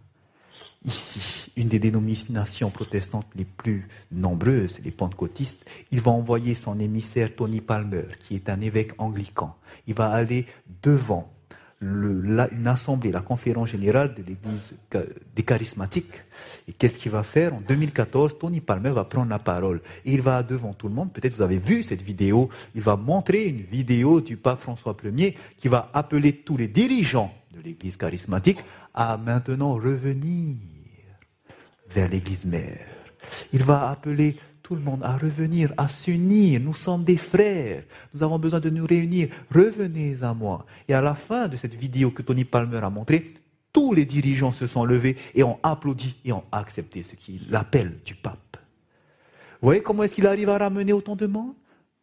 Ici, 0.85 1.51
une 1.57 1.67
des 1.67 1.79
dénominations 1.79 2.69
protestantes 2.69 3.27
les 3.35 3.45
plus 3.45 3.87
nombreuses, 4.11 4.79
les 4.79 4.91
pentecôtistes, 4.91 5.65
il 5.91 5.99
va 5.99 6.11
envoyer 6.11 6.53
son 6.53 6.79
émissaire 6.79 7.35
Tony 7.35 7.61
Palmer, 7.61 8.05
qui 8.19 8.35
est 8.35 8.49
un 8.49 8.61
évêque 8.61 8.93
anglican. 8.97 9.57
Il 9.87 9.95
va 9.95 10.11
aller 10.11 10.45
devant 10.81 11.33
une 11.79 12.67
assemblée, 12.67 13.11
la 13.11 13.21
conférence 13.21 13.69
générale 13.69 14.15
de 14.15 14.23
l'Église 14.23 14.75
des 15.35 15.43
charismatiques. 15.43 16.23
Et 16.67 16.73
qu'est-ce 16.73 16.97
qu'il 16.97 17.11
va 17.11 17.23
faire 17.23 17.53
En 17.53 17.61
2014, 17.61 18.39
Tony 18.39 18.61
Palmer 18.61 18.91
va 18.91 19.03
prendre 19.05 19.29
la 19.29 19.39
parole. 19.39 19.81
Et 20.03 20.13
il 20.13 20.21
va 20.21 20.41
devant 20.41 20.73
tout 20.73 20.87
le 20.87 20.95
monde, 20.95 21.13
peut-être 21.13 21.35
vous 21.35 21.41
avez 21.41 21.57
vu 21.57 21.83
cette 21.83 22.01
vidéo, 22.01 22.49
il 22.73 22.81
va 22.81 22.95
montrer 22.95 23.45
une 23.45 23.61
vidéo 23.61 24.21
du 24.21 24.37
pape 24.37 24.59
François 24.59 24.95
Ier 25.03 25.35
qui 25.57 25.67
va 25.67 25.89
appeler 25.93 26.37
tous 26.37 26.57
les 26.57 26.67
dirigeants 26.67 27.33
de 27.53 27.61
l'Église 27.61 27.97
charismatique 27.97 28.59
à 28.93 29.17
maintenant 29.17 29.73
revenir 29.73 30.57
vers 31.89 32.09
l'Église 32.09 32.45
mère. 32.45 32.87
Il 33.53 33.63
va 33.63 33.89
appeler 33.89 34.37
tout 34.67 34.75
le 34.75 34.81
monde 34.81 35.01
à 35.01 35.15
revenir, 35.15 35.73
à 35.77 35.87
s'unir. 35.87 36.59
Nous 36.59 36.73
sommes 36.73 37.05
des 37.05 37.15
frères. 37.15 37.83
Nous 38.13 38.21
avons 38.21 38.37
besoin 38.37 38.59
de 38.59 38.69
nous 38.69 38.85
réunir. 38.85 39.29
Revenez 39.49 40.21
à 40.23 40.33
moi. 40.33 40.65
Et 40.89 40.93
à 40.93 40.99
la 40.99 41.13
fin 41.13 41.47
de 41.47 41.55
cette 41.55 41.73
vidéo 41.73 42.11
que 42.11 42.21
Tony 42.21 42.43
Palmer 42.43 42.79
a 42.83 42.89
montrée, 42.89 43.33
tous 43.71 43.93
les 43.93 44.03
dirigeants 44.05 44.51
se 44.51 44.67
sont 44.67 44.83
levés 44.83 45.15
et 45.35 45.43
ont 45.43 45.57
applaudi 45.63 46.17
et 46.25 46.33
ont 46.33 46.43
accepté 46.51 47.01
ce 47.01 47.15
qu'il 47.15 47.55
appelle 47.55 47.93
du 48.03 48.13
pape. 48.13 48.57
Vous 49.61 49.67
voyez 49.67 49.81
comment 49.81 50.03
est-ce 50.03 50.15
qu'il 50.15 50.27
arrive 50.27 50.49
à 50.49 50.57
ramener 50.57 50.91
autant 50.91 51.15
de 51.15 51.27
monde? 51.27 51.53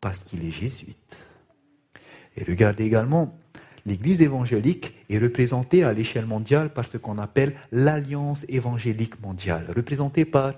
Parce 0.01 0.25
qu'il 0.25 0.43
est 0.43 0.51
jésuite. 0.51 1.19
Et 2.35 2.45
regardez 2.45 2.87
également, 2.87 3.37
l'Église 3.85 4.23
évangélique 4.23 4.95
est 5.11 5.19
représentée 5.19 5.85
à 5.85 5.93
l'échelle 5.93 6.25
mondiale 6.25 6.73
par 6.73 6.87
ce 6.87 6.97
qu'on 6.97 7.19
appelle 7.19 7.57
l'Alliance 7.73 8.47
évangélique 8.49 9.21
mondiale, 9.21 9.67
représentée 9.77 10.25
par 10.25 10.55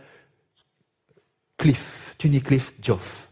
Cliff, 1.56 2.14
Tunicliffe 2.18 2.74
Joff. 2.80 3.30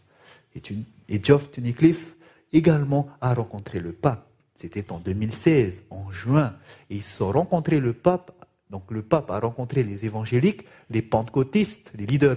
Et, 0.55 0.63
et 1.09 1.21
Tunicliffe 1.21 2.17
également 2.53 3.09
a 3.21 3.35
rencontré 3.35 3.81
le 3.81 3.93
pape. 3.93 4.29
C'était 4.55 4.93
en 4.93 4.99
2016, 4.99 5.85
en 5.91 6.11
juin. 6.11 6.57
Et 6.91 6.97
ils 6.97 7.03
se 7.03 7.17
sont 7.17 7.33
rencontrés 7.33 7.81
le 7.81 7.93
pape. 7.93 8.33
Donc 8.71 8.91
le 8.91 9.03
pape 9.03 9.31
a 9.31 9.41
rencontré 9.41 9.83
les 9.83 10.07
évangéliques, 10.07 10.65
les 10.91 11.03
pentecôtistes, 11.03 11.93
les 11.95 12.07
leaders 12.07 12.37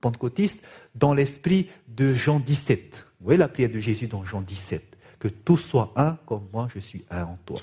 pentecôtistes, 0.00 0.62
dans 0.94 1.14
l'esprit 1.14 1.68
de 1.88 2.12
Jean 2.12 2.40
17. 2.40 3.06
Vous 3.20 3.24
voyez 3.24 3.38
la 3.38 3.48
prière 3.48 3.70
de 3.70 3.80
Jésus 3.80 4.06
dans 4.06 4.24
Jean 4.24 4.40
17. 4.40 4.96
Que 5.18 5.28
tous 5.28 5.56
soient 5.56 5.92
un 5.96 6.16
comme 6.26 6.48
moi 6.52 6.68
je 6.72 6.78
suis 6.78 7.04
un 7.10 7.24
en 7.24 7.38
toi. 7.44 7.60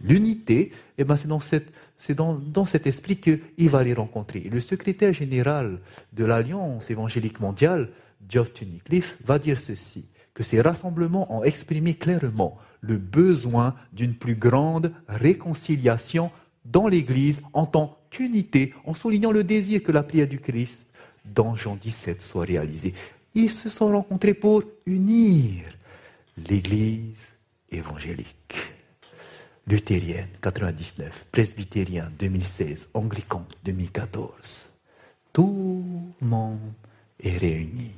L'unité, 0.00 0.72
eh 0.98 1.04
ben 1.04 1.16
c'est 1.16 1.28
dans, 1.28 1.40
cette, 1.40 1.72
dans, 2.10 2.34
dans, 2.34 2.64
cet 2.64 2.86
esprit 2.86 3.16
qu'il 3.16 3.70
va 3.70 3.82
les 3.82 3.94
rencontrer. 3.94 4.40
Le 4.40 4.60
secrétaire 4.60 5.12
général 5.12 5.80
de 6.12 6.24
l'Alliance 6.24 6.90
évangélique 6.90 7.40
mondiale, 7.40 7.90
Geoff 8.28 8.52
Tunicliffe, 8.52 9.16
va 9.24 9.38
dire 9.38 9.58
ceci, 9.58 10.06
que 10.34 10.42
ces 10.42 10.60
rassemblements 10.60 11.32
ont 11.34 11.44
exprimé 11.44 11.94
clairement 11.94 12.58
le 12.80 12.96
besoin 12.96 13.74
d'une 13.92 14.14
plus 14.14 14.34
grande 14.34 14.92
réconciliation 15.08 16.30
dans 16.64 16.88
l'Église 16.88 17.42
en 17.52 17.66
tant 17.66 17.98
qu'unité, 18.10 18.74
en 18.84 18.94
soulignant 18.94 19.32
le 19.32 19.44
désir 19.44 19.82
que 19.82 19.92
la 19.92 20.02
prière 20.02 20.28
du 20.28 20.40
Christ 20.40 20.90
dans 21.24 21.54
Jean 21.54 21.76
17 21.76 22.20
soit 22.20 22.44
réalisée. 22.44 22.94
Ils 23.34 23.50
se 23.50 23.68
sont 23.68 23.88
rencontrés 23.88 24.34
pour 24.34 24.62
unir 24.86 25.64
l'Église 26.36 27.34
évangélique 27.70 28.73
luthérienne 29.66 30.28
99, 30.42 31.26
presbytérien 31.32 32.10
2016, 32.18 32.88
anglican 32.94 33.46
2014. 33.64 34.70
Tout 35.32 36.12
le 36.20 36.26
monde 36.26 36.72
est 37.20 37.38
réuni. 37.38 37.92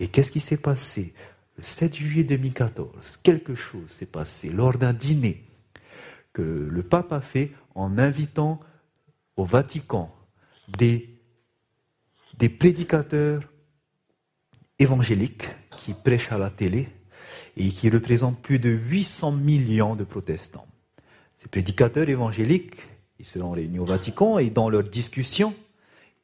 Et 0.00 0.08
qu'est-ce 0.08 0.32
qui 0.32 0.40
s'est 0.40 0.56
passé? 0.56 1.14
Le 1.56 1.64
7 1.64 1.94
juillet 1.94 2.24
2014, 2.24 3.18
quelque 3.22 3.54
chose 3.54 3.90
s'est 3.90 4.06
passé 4.06 4.50
lors 4.50 4.76
d'un 4.76 4.92
dîner 4.92 5.44
que 6.32 6.42
le 6.42 6.82
pape 6.82 7.12
a 7.12 7.20
fait 7.20 7.52
en 7.74 7.98
invitant 7.98 8.60
au 9.36 9.44
Vatican 9.44 10.14
des, 10.68 11.20
des 12.36 12.48
prédicateurs 12.48 13.42
évangéliques 14.78 15.48
qui 15.70 15.94
prêchent 15.94 16.30
à 16.30 16.38
la 16.38 16.50
télé 16.50 16.88
et 17.56 17.70
qui 17.70 17.90
représentent 17.90 18.40
plus 18.40 18.60
de 18.60 18.70
800 18.70 19.32
millions 19.32 19.96
de 19.96 20.04
protestants. 20.04 20.66
Ces 21.38 21.48
prédicateurs 21.48 22.08
évangéliques, 22.08 22.76
ils 23.18 23.24
seront 23.24 23.52
réunis 23.52 23.78
au 23.78 23.84
Vatican 23.84 24.38
et 24.38 24.50
dans 24.50 24.68
leur 24.68 24.82
discussion, 24.82 25.54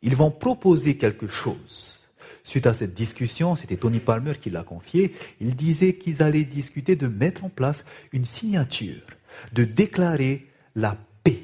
ils 0.02 0.16
vont 0.16 0.30
proposer 0.30 0.96
quelque 0.96 1.28
chose. 1.28 2.02
Suite 2.42 2.66
à 2.66 2.74
cette 2.74 2.94
discussion, 2.94 3.56
c'était 3.56 3.76
Tony 3.76 4.00
Palmer 4.00 4.34
qui 4.40 4.50
l'a 4.50 4.64
confié, 4.64 5.14
il 5.40 5.56
disait 5.56 5.94
qu'ils 5.94 6.22
allaient 6.22 6.44
discuter 6.44 6.94
de 6.94 7.08
mettre 7.08 7.44
en 7.44 7.48
place 7.48 7.84
une 8.12 8.26
signature, 8.26 9.02
de 9.52 9.64
déclarer 9.64 10.46
la 10.74 10.98
paix, 11.22 11.40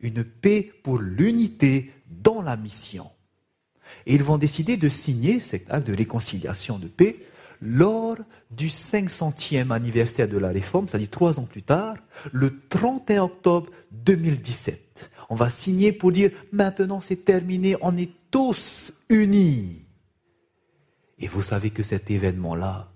une 0.00 0.24
paix 0.24 0.72
pour 0.82 0.98
l'unité 0.98 1.92
dans 2.08 2.42
la 2.42 2.56
mission. 2.56 3.08
Et 4.06 4.14
ils 4.14 4.24
vont 4.24 4.38
décider 4.38 4.76
de 4.76 4.88
signer 4.88 5.40
cet 5.40 5.70
acte 5.70 5.86
de 5.86 5.94
réconciliation 5.94 6.78
de 6.78 6.88
paix 6.88 7.16
lors 7.60 8.16
du 8.50 8.68
500e 8.68 9.70
anniversaire 9.70 10.28
de 10.28 10.38
la 10.38 10.48
réforme, 10.48 10.88
c'est-à-dire 10.88 11.10
trois 11.10 11.38
ans 11.38 11.44
plus 11.44 11.62
tard, 11.62 11.96
le 12.32 12.60
31 12.68 13.24
octobre 13.24 13.70
2017. 13.92 15.10
On 15.28 15.34
va 15.34 15.50
signer 15.50 15.92
pour 15.92 16.12
dire 16.12 16.30
maintenant 16.52 17.00
c'est 17.00 17.24
terminé, 17.24 17.76
on 17.82 17.96
est 17.96 18.10
tous 18.30 18.92
unis. 19.08 19.84
Et 21.18 21.28
vous 21.28 21.42
savez 21.42 21.70
que 21.70 21.82
cet 21.82 22.10
événement-là, 22.10 22.90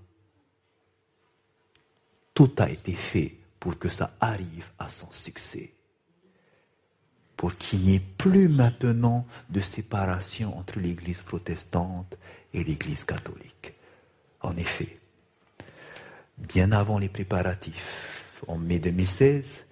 tout 2.33 2.51
a 2.59 2.71
été 2.71 2.93
fait 2.93 3.37
pour 3.61 3.79
que 3.79 3.89
ça 3.89 4.17
arrive 4.21 4.71
à 4.79 4.89
son 4.89 5.11
succès. 5.11 5.73
Pour 7.37 7.55
qu'il 7.57 7.81
n'y 7.81 7.97
ait 7.97 8.01
plus 8.01 8.49
maintenant 8.49 9.27
de 9.51 9.61
séparation 9.61 10.57
entre 10.59 10.79
l'Église 10.81 11.23
protestante 11.23 12.17
et 12.53 12.65
l'Église 12.65 13.05
catholique. 13.05 13.74
En 14.45 14.55
effet, 14.59 14.99
bien 16.37 16.71
avant 16.71 16.99
les 16.99 17.09
préparatifs, 17.09 18.43
en 18.47 18.59
mai 18.59 18.79
2016, 18.79 19.65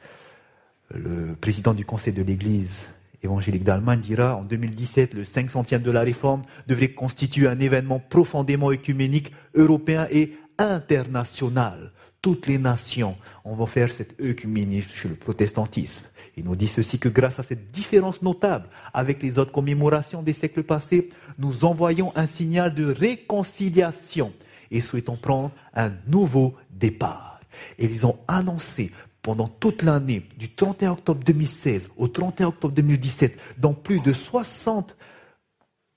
le 0.94 1.36
président 1.36 1.74
du 1.74 1.84
Conseil 1.84 2.14
de 2.14 2.22
l'Église 2.22 2.88
évangélique 3.22 3.64
d'Allemagne 3.64 4.00
dira 4.00 4.34
en 4.34 4.44
2017, 4.44 5.12
le 5.12 5.24
500e 5.24 5.82
de 5.82 5.90
la 5.90 6.00
réforme 6.00 6.40
devrait 6.68 6.92
constituer 6.92 7.48
un 7.48 7.60
événement 7.60 8.00
profondément 8.00 8.72
écuménique, 8.72 9.34
européen 9.54 10.08
et 10.10 10.38
international. 10.56 11.92
Toutes 12.22 12.46
les 12.46 12.58
nations, 12.58 13.18
on 13.44 13.54
va 13.54 13.66
faire 13.66 13.92
cet 13.92 14.18
œcuménisme 14.22 14.94
chez 14.94 15.08
le 15.08 15.16
protestantisme. 15.16 16.04
Il 16.38 16.44
nous 16.44 16.56
dit 16.56 16.66
ceci 16.66 16.98
que 16.98 17.10
grâce 17.10 17.38
à 17.38 17.42
cette 17.42 17.72
différence 17.72 18.22
notable 18.22 18.70
avec 18.94 19.22
les 19.22 19.38
autres 19.38 19.52
commémorations 19.52 20.22
des 20.22 20.32
siècles 20.32 20.62
passés, 20.62 21.08
nous 21.38 21.66
envoyons 21.66 22.10
un 22.16 22.26
signal 22.26 22.74
de 22.74 22.90
réconciliation 22.90 24.32
et 24.72 24.80
souhaitons 24.80 25.16
prendre 25.16 25.52
un 25.74 25.92
nouveau 26.08 26.54
départ. 26.70 27.40
Et 27.78 27.84
ils 27.84 28.06
ont 28.06 28.18
annoncé 28.26 28.90
pendant 29.22 29.46
toute 29.46 29.82
l'année, 29.82 30.26
du 30.36 30.52
31 30.52 30.92
octobre 30.92 31.22
2016 31.24 31.90
au 31.96 32.08
31 32.08 32.48
octobre 32.48 32.74
2017, 32.74 33.38
dans 33.58 33.72
plus 33.72 34.00
de 34.00 34.12
60, 34.12 34.96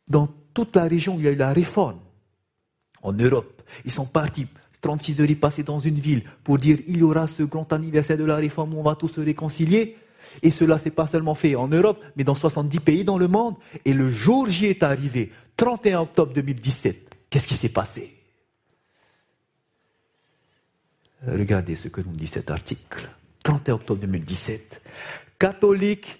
dans 0.07 0.29
toute 0.53 0.75
la 0.75 0.83
région 0.83 1.15
où 1.15 1.19
il 1.19 1.25
y 1.25 1.27
a 1.27 1.31
eu 1.31 1.35
la 1.35 1.51
réforme, 1.51 1.99
en 3.01 3.13
Europe, 3.13 3.63
ils 3.83 3.91
sont 3.91 4.05
partis 4.05 4.47
36 4.81 5.21
heures 5.21 5.29
y 5.29 5.35
passer 5.35 5.63
dans 5.63 5.79
une 5.79 5.95
ville 5.95 6.23
pour 6.43 6.59
dire 6.59 6.77
il 6.85 6.97
y 6.97 7.03
aura 7.03 7.25
ce 7.25 7.41
grand 7.41 7.73
anniversaire 7.73 8.17
de 8.17 8.23
la 8.23 8.35
réforme 8.35 8.75
où 8.75 8.79
on 8.79 8.83
va 8.83 8.95
tous 8.95 9.07
se 9.07 9.21
réconcilier. 9.21 9.97
Et 10.43 10.51
cela 10.51 10.77
s'est 10.77 10.91
pas 10.91 11.07
seulement 11.07 11.33
fait 11.33 11.55
en 11.55 11.67
Europe, 11.67 12.03
mais 12.15 12.23
dans 12.23 12.35
70 12.35 12.79
pays 12.81 13.03
dans 13.03 13.17
le 13.17 13.27
monde. 13.27 13.55
Et 13.85 13.93
le 13.93 14.11
jour 14.11 14.47
J 14.49 14.67
est 14.67 14.83
arrivé, 14.83 15.31
31 15.57 16.01
octobre 16.01 16.33
2017. 16.33 17.15
Qu'est-ce 17.29 17.47
qui 17.47 17.55
s'est 17.55 17.69
passé? 17.69 18.24
Regardez 21.27 21.75
ce 21.75 21.87
que 21.87 22.01
nous 22.01 22.15
dit 22.15 22.27
cet 22.27 22.51
article. 22.51 23.09
31 23.43 23.75
octobre 23.75 24.01
2017. 24.01 24.81
Catholiques 25.39 26.19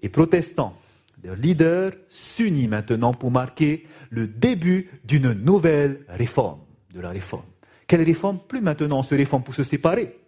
et 0.00 0.08
protestants, 0.08 0.76
leurs 1.22 1.36
leaders 1.36 1.92
s'unissent 2.08 2.68
maintenant 2.68 3.14
pour 3.14 3.30
marquer 3.30 3.86
le 4.10 4.26
début 4.26 4.90
d'une 5.04 5.32
nouvelle 5.32 6.04
réforme, 6.08 6.60
de 6.94 7.00
la 7.00 7.10
réforme. 7.10 7.44
Quelle 7.86 8.02
réforme? 8.02 8.40
Plus 8.46 8.60
maintenant 8.60 8.98
on 8.98 9.02
se 9.02 9.14
réforme 9.14 9.42
pour 9.42 9.54
se 9.54 9.64
séparer. 9.64 10.18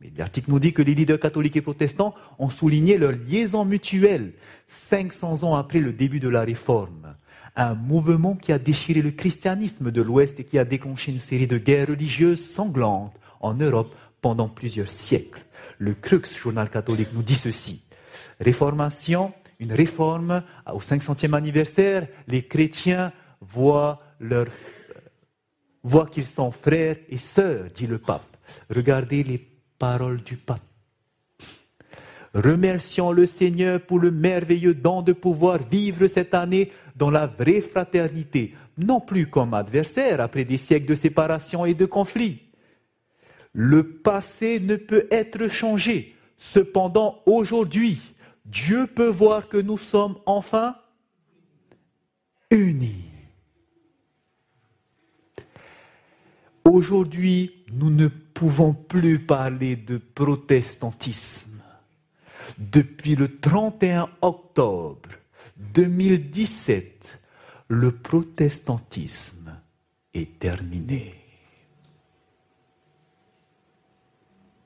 Mais 0.00 0.12
l'article 0.16 0.50
nous 0.50 0.58
dit 0.58 0.72
que 0.72 0.82
les 0.82 0.94
leaders 0.94 1.20
catholiques 1.20 1.56
et 1.56 1.62
protestants 1.62 2.14
ont 2.38 2.50
souligné 2.50 2.98
leur 2.98 3.12
liaison 3.12 3.64
mutuelle 3.64 4.32
500 4.66 5.44
ans 5.44 5.54
après 5.54 5.78
le 5.78 5.92
début 5.92 6.20
de 6.20 6.28
la 6.28 6.42
réforme 6.42 7.16
un 7.56 7.74
mouvement 7.74 8.34
qui 8.34 8.52
a 8.52 8.58
déchiré 8.58 9.02
le 9.02 9.10
christianisme 9.10 9.90
de 9.90 10.02
l'Ouest 10.02 10.40
et 10.40 10.44
qui 10.44 10.58
a 10.58 10.64
déclenché 10.64 11.12
une 11.12 11.18
série 11.18 11.46
de 11.46 11.58
guerres 11.58 11.88
religieuses 11.88 12.44
sanglantes 12.44 13.14
en 13.40 13.54
Europe 13.54 13.94
pendant 14.20 14.48
plusieurs 14.48 14.90
siècles. 14.90 15.44
Le 15.78 15.94
Crux, 15.94 16.22
journal 16.40 16.70
catholique, 16.70 17.12
nous 17.12 17.22
dit 17.22 17.36
ceci. 17.36 17.82
Réformation, 18.40 19.34
une 19.58 19.72
réforme 19.72 20.42
au 20.72 20.78
500e 20.78 21.34
anniversaire, 21.34 22.08
les 22.28 22.46
chrétiens 22.46 23.12
voient, 23.40 24.00
leur, 24.20 24.46
voient 25.82 26.06
qu'ils 26.06 26.26
sont 26.26 26.50
frères 26.50 26.96
et 27.08 27.18
sœurs, 27.18 27.66
dit 27.74 27.86
le 27.86 27.98
pape. 27.98 28.36
Regardez 28.70 29.24
les 29.24 29.38
paroles 29.78 30.22
du 30.22 30.36
pape. 30.36 30.62
Remercions 32.34 33.12
le 33.12 33.26
Seigneur 33.26 33.80
pour 33.82 33.98
le 33.98 34.10
merveilleux 34.10 34.74
don 34.74 35.02
de 35.02 35.12
pouvoir 35.12 35.58
vivre 35.58 36.06
cette 36.06 36.32
année 36.32 36.72
dans 36.96 37.10
la 37.10 37.26
vraie 37.26 37.60
fraternité, 37.60 38.54
non 38.78 39.00
plus 39.00 39.26
comme 39.26 39.54
adversaire 39.54 40.20
après 40.20 40.44
des 40.44 40.56
siècles 40.56 40.86
de 40.86 40.94
séparation 40.94 41.64
et 41.64 41.74
de 41.74 41.86
conflits. 41.86 42.42
Le 43.52 43.86
passé 43.86 44.60
ne 44.60 44.76
peut 44.76 45.06
être 45.10 45.46
changé. 45.48 46.14
Cependant, 46.38 47.20
aujourd'hui, 47.26 48.00
Dieu 48.44 48.86
peut 48.86 49.08
voir 49.08 49.48
que 49.48 49.58
nous 49.58 49.78
sommes 49.78 50.16
enfin 50.26 50.76
unis. 52.50 53.08
Aujourd'hui, 56.64 57.64
nous 57.72 57.90
ne 57.90 58.08
pouvons 58.08 58.72
plus 58.72 59.18
parler 59.18 59.76
de 59.76 59.98
protestantisme. 59.98 61.60
Depuis 62.58 63.14
le 63.14 63.38
31 63.38 64.08
octobre 64.20 65.08
2017, 65.72 67.20
le 67.68 67.92
protestantisme 67.92 69.58
est 70.14 70.38
terminé. 70.38 71.14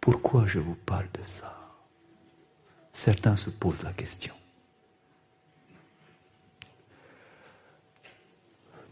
Pourquoi 0.01 0.47
je 0.47 0.59
vous 0.59 0.75
parle 0.75 1.09
de 1.13 1.25
ça? 1.25 1.57
Certains 2.93 3.37
se 3.37 3.51
posent 3.51 3.83
la 3.83 3.93
question. 3.93 4.35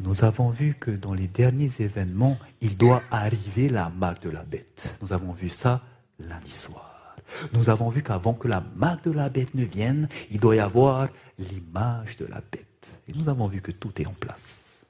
Nous 0.00 0.24
avons 0.24 0.50
vu 0.50 0.74
que 0.74 0.90
dans 0.90 1.14
les 1.14 1.28
derniers 1.28 1.80
événements, 1.80 2.38
il 2.60 2.76
doit 2.76 3.02
arriver 3.10 3.68
la 3.68 3.88
marque 3.90 4.22
de 4.22 4.30
la 4.30 4.42
bête. 4.42 4.88
Nous 5.00 5.12
avons 5.12 5.32
vu 5.32 5.48
ça 5.48 5.82
lundi 6.18 6.50
soir. 6.50 7.16
Nous 7.52 7.70
avons 7.70 7.88
vu 7.88 8.02
qu'avant 8.02 8.34
que 8.34 8.48
la 8.48 8.62
marque 8.76 9.04
de 9.04 9.12
la 9.12 9.28
bête 9.28 9.54
ne 9.54 9.64
vienne, 9.64 10.08
il 10.30 10.40
doit 10.40 10.56
y 10.56 10.60
avoir 10.60 11.08
l'image 11.38 12.16
de 12.16 12.26
la 12.26 12.40
bête. 12.40 12.90
Et 13.08 13.12
nous 13.12 13.28
avons 13.28 13.46
vu 13.46 13.60
que 13.60 13.72
tout 13.72 14.00
est 14.00 14.06
en 14.06 14.12
place. 14.12 14.86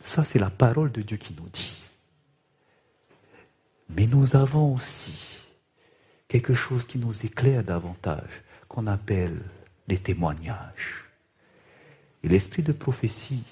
Ça, 0.00 0.24
c'est 0.24 0.38
la 0.38 0.50
parole 0.50 0.92
de 0.92 1.02
Dieu 1.02 1.16
qui 1.16 1.34
nous 1.34 1.48
dit. 1.48 1.84
Mais 3.90 4.06
nous 4.06 4.36
avons 4.36 4.74
aussi 4.74 5.40
quelque 6.28 6.54
chose 6.54 6.86
qui 6.86 6.98
nous 6.98 7.24
éclaire 7.24 7.64
davantage, 7.64 8.42
qu'on 8.68 8.86
appelle 8.86 9.40
les 9.88 9.98
témoignages. 9.98 11.04
Et 12.22 12.28
l'esprit 12.28 12.62
de 12.62 12.72
prophétie 12.72 13.44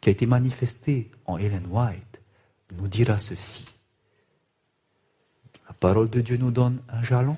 qui 0.00 0.08
a 0.08 0.12
été 0.12 0.26
manifesté 0.26 1.10
en 1.26 1.38
Ellen 1.38 1.66
White 1.68 2.20
nous 2.76 2.88
dira 2.88 3.18
ceci. 3.18 3.64
La 5.66 5.74
parole 5.74 6.10
de 6.10 6.20
Dieu 6.20 6.36
nous 6.36 6.50
donne 6.50 6.80
un 6.88 7.02
jalon. 7.02 7.36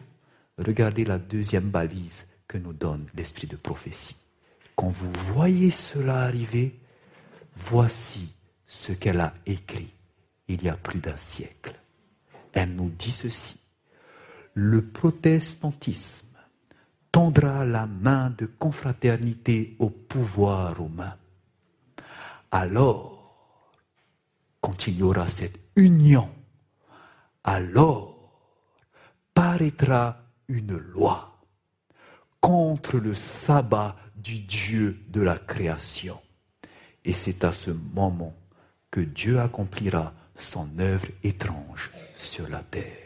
Regardez 0.58 1.04
la 1.04 1.18
deuxième 1.18 1.70
balise 1.70 2.26
que 2.48 2.58
nous 2.58 2.72
donne 2.72 3.06
l'esprit 3.14 3.46
de 3.46 3.56
prophétie. 3.56 4.16
Quand 4.76 4.88
vous 4.88 5.12
voyez 5.32 5.70
cela 5.70 6.22
arriver, 6.22 6.78
voici 7.56 8.32
ce 8.66 8.92
qu'elle 8.92 9.20
a 9.20 9.34
écrit 9.46 9.92
il 10.48 10.62
y 10.62 10.68
a 10.68 10.76
plus 10.76 11.00
d'un 11.00 11.16
siècle. 11.16 11.74
Elle 12.52 12.74
nous 12.74 12.90
dit 12.90 13.12
ceci. 13.12 13.60
Le 14.54 14.82
protestantisme 14.82 16.36
tendra 17.10 17.64
la 17.64 17.86
main 17.86 18.30
de 18.30 18.46
confraternité 18.46 19.76
au 19.78 19.90
pouvoir 19.90 20.76
romain. 20.76 21.16
Alors, 22.50 23.14
quand 24.60 24.86
il 24.86 24.98
y 24.98 25.02
aura 25.02 25.26
cette 25.26 25.58
union, 25.76 26.30
alors 27.42 28.14
paraîtra 29.34 30.18
une 30.48 30.76
loi 30.76 31.33
contre 32.44 32.98
le 32.98 33.14
sabbat 33.14 33.96
du 34.16 34.40
Dieu 34.40 35.00
de 35.08 35.22
la 35.22 35.38
création. 35.38 36.20
Et 37.06 37.14
c'est 37.14 37.42
à 37.42 37.52
ce 37.52 37.70
moment 37.70 38.34
que 38.90 39.00
Dieu 39.00 39.40
accomplira 39.40 40.12
son 40.36 40.68
œuvre 40.78 41.06
étrange 41.22 41.90
sur 42.18 42.46
la 42.50 42.58
terre. 42.58 42.98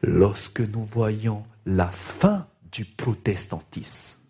Lorsque 0.00 0.60
nous 0.60 0.84
voyons 0.84 1.44
la 1.64 1.88
fin 1.88 2.46
du 2.70 2.84
protestantisme, 2.84 4.20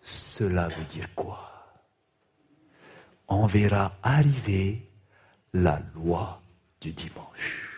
cela 0.00 0.68
veut 0.68 0.84
dire 0.84 1.12
quoi? 1.16 1.50
On 3.26 3.46
verra 3.46 3.98
arriver 4.04 4.88
la 5.52 5.82
loi 5.96 6.40
du 6.80 6.92
dimanche. 6.92 7.72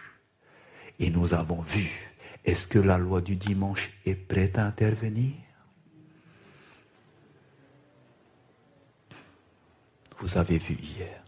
Et 0.99 1.09
nous 1.09 1.33
avons 1.33 1.63
vu, 1.63 2.08
est-ce 2.49 2.67
que 2.67 2.79
la 2.79 2.97
loi 2.97 3.21
du 3.21 3.37
dimanche 3.37 3.91
est 4.07 4.15
prête 4.15 4.57
à 4.57 4.65
intervenir? 4.65 5.35
Vous 10.19 10.39
avez 10.39 10.57
vu 10.57 10.75
hier. 10.75 11.23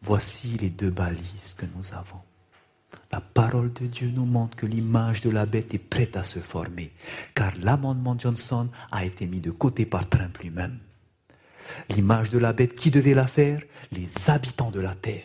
Voici 0.00 0.48
les 0.56 0.70
deux 0.70 0.90
balises 0.90 1.54
que 1.54 1.66
nous 1.76 1.92
avons. 1.92 2.22
La 3.12 3.20
parole 3.20 3.70
de 3.74 3.86
Dieu 3.86 4.08
nous 4.08 4.24
montre 4.24 4.56
que 4.56 4.64
l'image 4.64 5.20
de 5.20 5.28
la 5.28 5.44
bête 5.44 5.74
est 5.74 5.78
prête 5.78 6.16
à 6.16 6.24
se 6.24 6.38
former, 6.38 6.90
car 7.34 7.52
l'amendement 7.60 8.18
Johnson 8.18 8.70
a 8.90 9.04
été 9.04 9.26
mis 9.26 9.40
de 9.40 9.50
côté 9.50 9.84
par 9.84 10.08
Trump 10.08 10.38
lui-même. 10.38 10.78
L'image 11.90 12.30
de 12.30 12.38
la 12.38 12.54
bête, 12.54 12.74
qui 12.74 12.90
devait 12.90 13.12
la 13.12 13.26
faire? 13.26 13.62
Les 13.92 14.08
habitants 14.26 14.70
de 14.70 14.80
la 14.80 14.94
terre. 14.94 15.22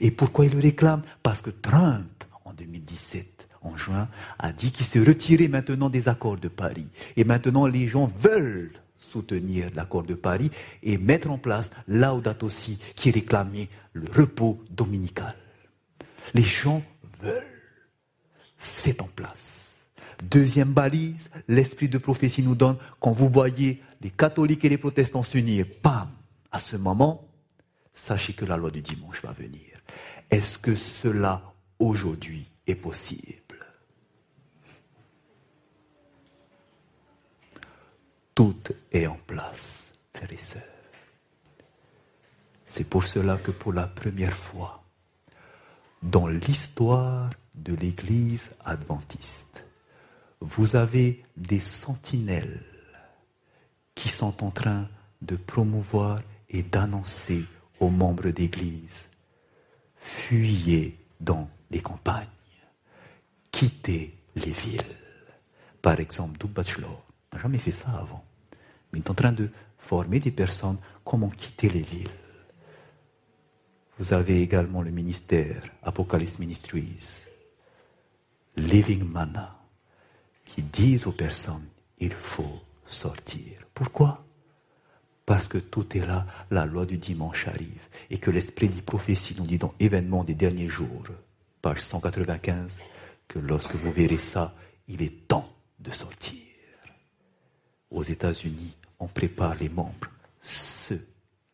Et 0.00 0.12
pourquoi 0.12 0.46
il 0.46 0.52
le 0.52 0.60
réclame? 0.60 1.02
Parce 1.24 1.40
que 1.40 1.50
Trump, 1.50 2.20
en 2.50 2.54
2017, 2.54 3.48
en 3.62 3.76
juin, 3.76 4.08
a 4.38 4.52
dit 4.52 4.72
qu'il 4.72 4.86
s'est 4.86 5.00
retiré 5.00 5.48
maintenant 5.48 5.90
des 5.90 6.08
accords 6.08 6.36
de 6.36 6.48
Paris. 6.48 6.88
Et 7.16 7.24
maintenant, 7.24 7.66
les 7.66 7.88
gens 7.88 8.06
veulent 8.06 8.72
soutenir 8.98 9.70
l'accord 9.74 10.02
de 10.02 10.14
Paris 10.14 10.50
et 10.82 10.98
mettre 10.98 11.30
en 11.30 11.38
place 11.38 11.70
Laudato 11.88 12.46
aussi, 12.46 12.78
qui 12.94 13.10
réclamait 13.10 13.68
le 13.92 14.06
repos 14.10 14.62
dominical. 14.70 15.34
Les 16.34 16.44
gens 16.44 16.82
veulent. 17.22 17.44
C'est 18.58 19.00
en 19.00 19.08
place. 19.08 19.76
Deuxième 20.22 20.72
balise, 20.72 21.30
l'esprit 21.48 21.88
de 21.88 21.96
prophétie 21.96 22.42
nous 22.42 22.54
donne, 22.54 22.76
quand 23.00 23.12
vous 23.12 23.30
voyez 23.30 23.82
les 24.02 24.10
catholiques 24.10 24.64
et 24.66 24.68
les 24.68 24.76
protestants 24.76 25.22
s'unir, 25.22 25.64
pam, 25.82 26.10
à 26.52 26.58
ce 26.58 26.76
moment, 26.76 27.26
sachez 27.94 28.34
que 28.34 28.44
la 28.44 28.58
loi 28.58 28.70
du 28.70 28.82
dimanche 28.82 29.22
va 29.22 29.32
venir. 29.32 29.80
Est-ce 30.30 30.58
que 30.58 30.76
cela 30.76 31.54
aujourd'hui 31.80 32.46
est 32.66 32.76
possible 32.76 33.50
Tout 38.40 38.56
est 38.90 39.06
en 39.06 39.18
place, 39.26 39.92
frères 40.14 40.32
et 40.32 40.38
sœurs. 40.38 40.62
C'est 42.64 42.88
pour 42.88 43.06
cela 43.06 43.36
que 43.36 43.50
pour 43.50 43.74
la 43.74 43.86
première 43.86 44.34
fois, 44.34 44.82
dans 46.02 46.26
l'histoire 46.26 47.28
de 47.54 47.74
l'Église 47.74 48.50
adventiste, 48.64 49.62
vous 50.40 50.74
avez 50.74 51.22
des 51.36 51.60
sentinelles 51.60 52.62
qui 53.94 54.08
sont 54.08 54.42
en 54.42 54.50
train 54.50 54.88
de 55.20 55.36
promouvoir 55.36 56.22
et 56.48 56.62
d'annoncer 56.62 57.44
aux 57.78 57.90
membres 57.90 58.30
d'Église, 58.30 59.10
fuyez 59.96 60.96
dans 61.20 61.50
les 61.70 61.80
campagnes, 61.80 62.26
quittez 63.50 64.16
les 64.36 64.52
villes. 64.52 64.96
Par 65.82 65.98
exemple, 65.98 66.38
Doug 66.38 66.50
Bachelor 66.50 67.04
n'a 67.32 67.40
jamais 67.40 67.58
fait 67.58 67.70
ça 67.70 67.90
avant, 67.90 68.24
mais 68.92 68.98
il 68.98 69.04
est 69.04 69.10
en 69.10 69.14
train 69.14 69.32
de 69.32 69.50
former 69.78 70.18
des 70.18 70.30
personnes 70.30 70.78
comment 71.04 71.30
quitter 71.30 71.68
les 71.68 71.82
villes? 71.82 72.10
Vous 73.98 74.12
avez 74.12 74.42
également 74.42 74.82
le 74.82 74.90
ministère 74.90 75.62
Apocalypse 75.82 76.38
Ministries, 76.38 77.24
Living 78.56 79.04
Mana, 79.04 79.58
qui 80.46 80.62
disent 80.62 81.06
aux 81.06 81.12
personnes, 81.12 81.66
il 81.98 82.12
faut 82.12 82.60
sortir. 82.84 83.58
Pourquoi? 83.74 84.24
Parce 85.26 85.48
que 85.48 85.58
tout 85.58 85.96
est 85.96 86.06
là, 86.06 86.26
la 86.50 86.66
loi 86.66 86.86
du 86.86 86.98
dimanche 86.98 87.46
arrive, 87.46 87.88
et 88.10 88.18
que 88.18 88.30
l'esprit 88.30 88.68
dit 88.68 88.82
prophétie 88.82 89.34
nous 89.38 89.46
dit 89.46 89.58
dans 89.58 89.74
événements 89.78 90.24
des 90.24 90.34
derniers 90.34 90.68
jours, 90.68 91.04
page 91.62 91.80
195, 91.80 92.80
que 93.28 93.38
lorsque 93.38 93.74
vous 93.74 93.92
verrez 93.92 94.18
ça, 94.18 94.54
il 94.88 95.02
est 95.02 95.28
temps 95.28 95.52
de 95.78 95.90
sortir. 95.90 96.42
Aux 97.90 98.02
États-Unis, 98.02 98.74
on 98.98 99.08
prépare 99.08 99.56
les 99.56 99.68
membres, 99.68 100.08
ceux 100.40 101.06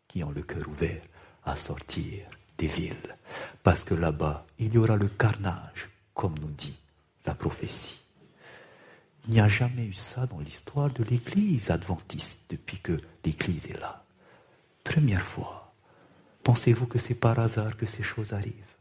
qui 0.07 0.23
ont 0.23 0.31
le 0.31 0.43
cœur 0.43 0.69
ouvert, 0.69 1.03
à 1.45 1.57
sortir 1.57 2.25
des 2.59 2.67
villes. 2.67 3.17
Parce 3.63 3.85
que 3.85 3.95
là-bas, 3.95 4.47
il 4.59 4.75
y 4.75 4.79
aura 4.79 4.97
le 4.97 5.09
carnage, 5.09 5.89
comme 6.15 6.35
nous 6.41 6.51
dit 6.51 6.77
la 7.25 7.35
prophétie. 7.35 8.01
Il 9.27 9.35
n'y 9.35 9.41
a 9.41 9.49
jamais 9.49 9.87
eu 9.87 9.93
ça 9.93 10.27
dans 10.27 10.39
l'histoire 10.39 10.91
de 10.91 11.03
l'Église 11.03 11.71
adventiste 11.71 12.43
depuis 12.49 12.79
que 12.79 13.01
l'Église 13.25 13.67
est 13.69 13.81
là. 13.81 14.05
Première 14.85 15.23
fois. 15.23 15.75
Pensez-vous 16.45 16.87
que 16.87 17.01
c'est 17.01 17.17
par 17.17 17.41
hasard 17.41 17.77
que 17.77 17.87
ces 17.87 18.05
choses 18.05 18.33
arrivent? 18.33 18.76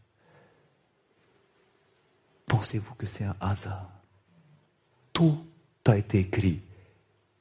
Pensez-vous 2.46 2.96
que 2.96 3.06
c'est 3.06 3.24
un 3.24 3.36
hasard? 3.40 3.90
Tout 5.14 5.46
a 5.86 5.98
été 5.98 6.20
écrit 6.20 6.62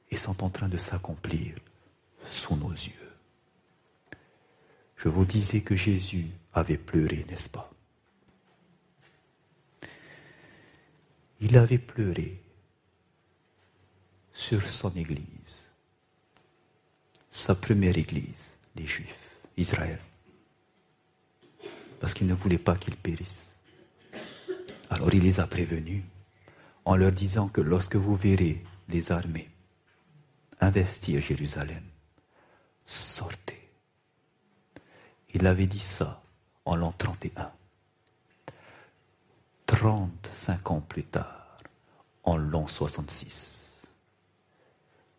et 0.09 0.17
sont 0.17 0.43
en 0.43 0.49
train 0.49 0.69
de 0.69 0.77
s'accomplir 0.77 1.55
sous 2.25 2.55
nos 2.55 2.71
yeux. 2.71 3.11
Je 4.97 5.09
vous 5.09 5.25
disais 5.25 5.61
que 5.61 5.75
Jésus 5.75 6.27
avait 6.53 6.77
pleuré, 6.77 7.25
n'est-ce 7.29 7.49
pas? 7.49 7.71
Il 11.41 11.57
avait 11.57 11.77
pleuré 11.77 12.41
sur 14.33 14.67
son 14.69 14.95
Église, 14.95 15.71
sa 17.29 17.55
première 17.55 17.97
Église, 17.97 18.55
les 18.75 18.87
Juifs, 18.87 19.37
Israël, 19.57 19.99
parce 21.99 22.13
qu'il 22.13 22.27
ne 22.27 22.33
voulait 22.33 22.57
pas 22.57 22.75
qu'ils 22.75 22.95
périssent. 22.95 23.54
Alors 24.89 25.13
il 25.13 25.23
les 25.23 25.39
a 25.39 25.47
prévenus 25.47 26.03
en 26.85 26.95
leur 26.95 27.11
disant 27.11 27.47
que 27.47 27.61
lorsque 27.61 27.95
vous 27.95 28.15
verrez 28.15 28.63
les 28.89 29.11
armées 29.11 29.49
investir 30.61 31.21
Jérusalem, 31.21 31.83
sortez. 32.85 33.69
Il 35.33 35.45
avait 35.47 35.67
dit 35.67 35.79
ça 35.79 36.21
en 36.63 36.75
l'an 36.75 36.91
31. 36.91 37.51
35 39.65 40.71
ans 40.71 40.81
plus 40.81 41.03
tard, 41.03 41.57
en 42.23 42.37
l'an 42.37 42.67
66 42.67 43.55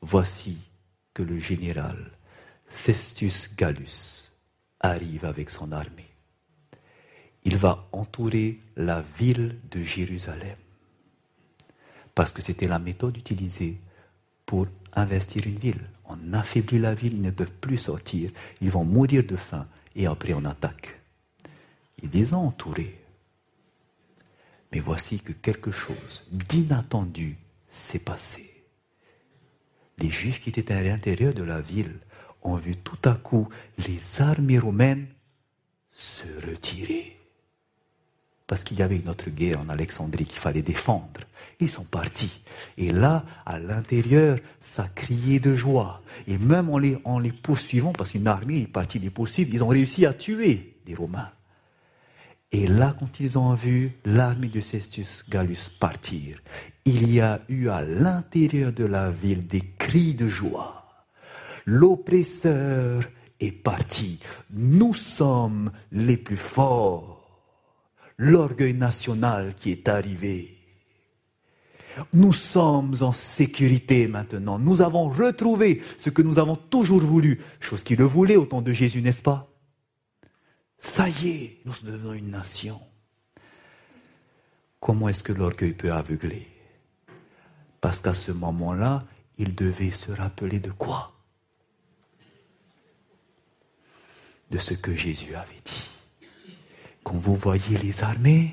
voici 0.07 0.59
que 1.15 1.23
le 1.23 1.39
général 1.39 2.13
Cestius 2.69 3.55
Gallus 3.57 4.31
arrive 4.81 5.25
avec 5.25 5.51
son 5.51 5.73
armée. 5.73 6.06
Il 7.47 7.57
va 7.57 7.89
entourer 7.93 8.59
la 8.77 9.03
ville 9.17 9.57
de 9.71 9.83
Jérusalem 9.83 10.57
parce 12.15 12.35
que 12.35 12.43
c'était 12.43 12.69
la 12.69 12.79
méthode 12.79 13.17
utilisée 13.17 13.81
pour 14.45 14.67
investir 14.93 15.47
une 15.47 15.59
ville. 15.59 15.89
On 16.05 16.35
affaiblit 16.35 16.79
la 16.79 16.95
ville, 16.95 17.15
ils 17.15 17.23
ne 17.23 17.31
peuvent 17.31 17.59
plus 17.61 17.79
sortir, 17.79 18.29
ils 18.61 18.71
vont 18.71 18.85
mourir 18.85 19.25
de 19.25 19.37
faim 19.37 19.67
et 19.95 20.07
après 20.07 20.35
on 20.35 20.45
attaque. 20.45 21.01
Ils 22.03 22.11
les 22.11 22.35
ont 22.35 22.49
entourés. 22.49 23.01
Mais 24.73 24.81
voici 24.81 25.21
que 25.21 25.33
quelque 25.33 25.71
chose 25.71 26.25
d'inattendu 26.31 27.39
s'est 27.69 28.01
passé 28.01 28.57
les 29.99 30.11
Juifs 30.11 30.41
qui 30.41 30.51
étaient 30.51 30.73
à 30.73 30.83
l'intérieur 30.83 31.33
de 31.35 31.43
la 31.43 31.61
ville 31.61 31.99
ont 32.43 32.57
vu 32.57 32.77
tout 32.77 32.99
à 33.09 33.15
coup 33.15 33.49
les 33.87 34.21
armées 34.21 34.59
romaines 34.59 35.07
se 35.93 36.27
retirer. 36.47 37.16
Parce 38.47 38.63
qu'il 38.63 38.79
y 38.79 38.83
avait 38.83 38.97
une 38.97 39.09
autre 39.09 39.31
guerre 39.31 39.61
en 39.61 39.69
Alexandrie 39.69 40.25
qu'il 40.25 40.39
fallait 40.39 40.63
défendre. 40.63 41.21
Ils 41.59 41.71
sont 41.71 41.85
partis. 41.85 42.43
Et 42.77 42.93
là, 42.93 43.25
à 43.45 43.59
l'intérieur, 43.59 44.39
ça 44.61 44.89
criait 44.95 45.41
de 45.41 45.57
joie. 45.57 46.03
Et 46.29 46.39
même 46.39 46.71
en 46.71 46.79
les, 46.79 46.99
en 47.05 47.19
les 47.19 47.33
poursuivant, 47.33 47.93
parce 47.93 48.11
qu'une 48.11 48.29
armée 48.29 48.63
est 48.63 48.67
partie 48.67 48.99
les 48.99 49.11
poursuivre, 49.11 49.51
ils 49.53 49.65
ont 49.65 49.69
réussi 49.69 50.07
à 50.07 50.13
tuer 50.13 50.77
les 50.87 50.95
Romains. 50.95 51.31
Et 52.53 52.67
là, 52.69 52.95
quand 52.99 53.21
ils 53.21 53.39
ont 53.39 53.55
vu 53.55 53.93
l'armée 54.05 54.49
de 54.49 54.61
Cestius 54.61 55.25
Gallus 55.29 55.69
partir, 55.81 56.39
il 56.85 57.13
y 57.13 57.21
a 57.21 57.41
eu 57.49 57.69
à 57.69 57.83
l'intérieur 57.83 58.73
de 58.73 58.85
la 58.85 59.11
ville 59.11 59.47
des 59.47 59.63
cris 59.79 60.15
de 60.15 60.29
joie. 60.29 60.87
L'oppresseur 61.65 63.03
est 63.41 63.53
parti. 63.53 64.21
Nous 64.51 64.95
sommes 64.95 65.73
les 65.91 66.17
plus 66.17 66.37
forts. 66.37 67.16
L'orgueil 68.19 68.75
national 68.75 69.55
qui 69.55 69.73
est 69.73 69.89
arrivé. 69.89 70.57
Nous 72.13 72.33
sommes 72.33 72.95
en 73.01 73.13
sécurité 73.13 74.07
maintenant. 74.07 74.59
Nous 74.59 74.83
avons 74.83 75.09
retrouvé 75.09 75.83
ce 75.99 76.11
que 76.11 76.23
nous 76.23 76.39
avons 76.39 76.57
toujours 76.57 77.01
voulu, 77.01 77.41
chose 77.61 77.83
qui 77.83 77.97
le 77.97 78.05
voulait 78.05 78.37
au 78.37 78.47
temps 78.47 78.63
de 78.63 78.73
Jésus, 78.73 79.01
n'est-ce 79.01 79.23
pas? 79.23 79.49
Ça 80.79 81.09
y 81.09 81.29
est, 81.29 81.61
nous 81.65 81.73
devenons 81.83 82.13
une 82.13 82.31
nation. 82.31 82.81
Comment 84.79 85.09
est-ce 85.09 85.23
que 85.23 85.33
l'orgueil 85.33 85.73
peut 85.73 85.93
aveugler? 85.93 86.49
Parce 87.81 88.01
qu'à 88.01 88.15
ce 88.15 88.33
moment-là, 88.33 89.05
il 89.39 89.55
devait 89.55 89.91
se 89.91 90.13
rappeler 90.13 90.59
de 90.59 90.71
quoi? 90.71 91.13
De 94.51 94.59
ce 94.59 94.75
que 94.75 94.95
Jésus 94.95 95.35
avait 95.35 95.61
dit. 95.65 95.91
Quand 97.07 97.19
vous 97.19 97.37
voyez 97.37 97.79
les 97.79 98.03
armées, 98.03 98.53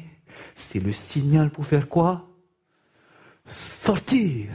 c'est 0.53 0.79
le 0.79 0.93
signal 0.93 1.49
pour 1.49 1.65
faire 1.65 1.89
quoi? 1.89 2.29
Sortir. 3.47 4.51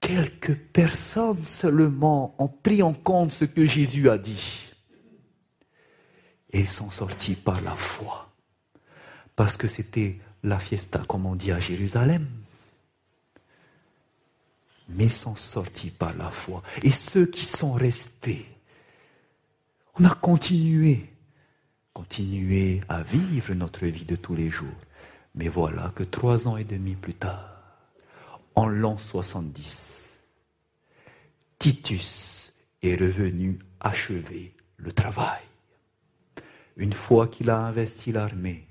Quelques 0.00 0.56
personnes 0.56 1.44
seulement 1.44 2.34
ont 2.38 2.48
pris 2.48 2.82
en 2.82 2.94
compte 2.94 3.32
ce 3.32 3.44
que 3.44 3.66
Jésus 3.66 4.08
a 4.08 4.16
dit. 4.16 4.70
Et 6.54 6.64
sont 6.64 6.88
sortis 6.88 7.34
par 7.34 7.60
la 7.60 7.76
foi. 7.76 8.32
Parce 9.36 9.58
que 9.58 9.68
c'était 9.68 10.20
la 10.42 10.58
fiesta, 10.58 11.02
comme 11.06 11.26
on 11.26 11.36
dit 11.36 11.52
à 11.52 11.60
Jérusalem 11.60 12.26
mais 14.92 15.08
sont 15.08 15.36
sortis 15.36 15.90
par 15.90 16.16
la 16.16 16.32
foi. 16.32 16.64
Et 16.82 16.90
ceux 16.90 17.26
qui 17.26 17.44
sont 17.44 17.74
restés, 17.74 18.44
on 20.00 20.04
a 20.04 20.14
continué, 20.16 21.09
continué 21.92 22.80
à 22.88 23.02
vivre 23.02 23.54
notre 23.54 23.86
vie 23.86 24.04
de 24.04 24.16
tous 24.16 24.34
les 24.34 24.50
jours. 24.50 24.68
Mais 25.34 25.48
voilà 25.48 25.92
que 25.94 26.02
trois 26.02 26.48
ans 26.48 26.56
et 26.56 26.64
demi 26.64 26.94
plus 26.94 27.14
tard, 27.14 27.62
en 28.54 28.66
l'an 28.66 28.98
70, 28.98 30.28
Titus 31.58 32.52
est 32.82 32.96
revenu 32.96 33.58
achever 33.80 34.54
le 34.76 34.92
travail. 34.92 35.42
Une 36.76 36.92
fois 36.92 37.28
qu'il 37.28 37.50
a 37.50 37.58
investi 37.58 38.12
l'armée, 38.12 38.66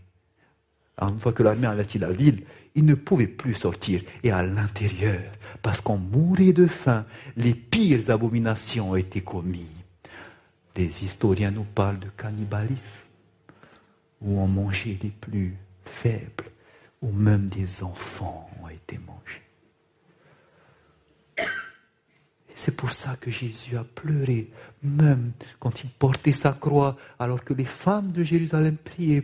une 1.01 1.19
fois 1.19 1.31
que 1.31 1.43
l'armée 1.43 1.67
a 1.67 1.71
investi 1.71 1.97
la 1.97 2.11
ville, 2.11 2.43
il 2.75 2.85
ne 2.85 2.95
pouvait 2.95 3.27
plus 3.27 3.53
sortir. 3.53 4.01
Et 4.23 4.31
à 4.31 4.43
l'intérieur, 4.43 5.31
parce 5.61 5.81
qu'on 5.81 5.97
mourait 5.97 6.53
de 6.53 6.67
faim, 6.67 7.05
les 7.37 7.53
pires 7.53 8.09
abominations 8.09 8.91
ont 8.91 8.95
été 8.95 9.21
commises. 9.21 9.67
Les 10.75 11.03
historiens 11.03 11.51
nous 11.51 11.65
parlent 11.65 11.99
de 11.99 12.09
cannibalisme, 12.09 13.08
où 14.21 14.39
on 14.39 14.47
mangeait 14.47 14.97
les 15.01 15.11
plus 15.11 15.55
faibles, 15.83 16.51
où 17.01 17.11
même 17.11 17.47
des 17.47 17.83
enfants 17.83 18.49
ont 18.61 18.69
été 18.69 18.97
mangés. 18.97 19.43
C'est 22.55 22.75
pour 22.75 22.91
ça 22.91 23.15
que 23.15 23.31
Jésus 23.31 23.77
a 23.77 23.85
pleuré, 23.85 24.51
même 24.83 25.31
quand 25.59 25.83
il 25.83 25.89
portait 25.89 26.33
sa 26.33 26.51
croix, 26.51 26.97
alors 27.17 27.45
que 27.45 27.53
les 27.53 27.63
femmes 27.63 28.11
de 28.11 28.21
Jérusalem 28.21 28.75
priaient, 28.75 29.23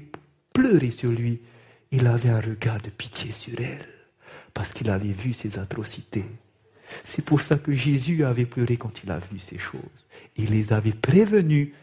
pleuraient 0.54 0.92
sur 0.92 1.12
lui. 1.12 1.42
Il 1.92 2.08
avait 2.08 2.30
un 2.30 2.40
regard 2.40 2.80
de 2.82 2.90
pitié 2.90 3.34
sur 3.34 3.60
elles, 3.60 3.90
parce 4.54 4.74
qu'il 4.74 4.90
avait 4.90 5.12
vu 5.12 5.34
ses 5.34 5.60
atrocités. 5.60 6.26
C'est 7.04 7.26
pour 7.26 7.42
ça 7.42 7.58
que 7.58 7.74
Jésus 7.74 8.24
avait 8.24 8.46
pleuré 8.46 8.78
quand 8.78 9.04
il 9.04 9.12
a 9.12 9.20
vu 9.20 9.40
ces 9.40 9.58
choses. 9.58 10.08
Il 10.38 10.52
les 10.52 10.72
avait 10.72 10.94
prévenus, 10.94 11.74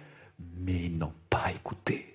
mais 0.56 0.84
ils 0.84 0.97
n'ont 0.97 1.12
pas 1.28 1.51
écouté. 1.55 2.11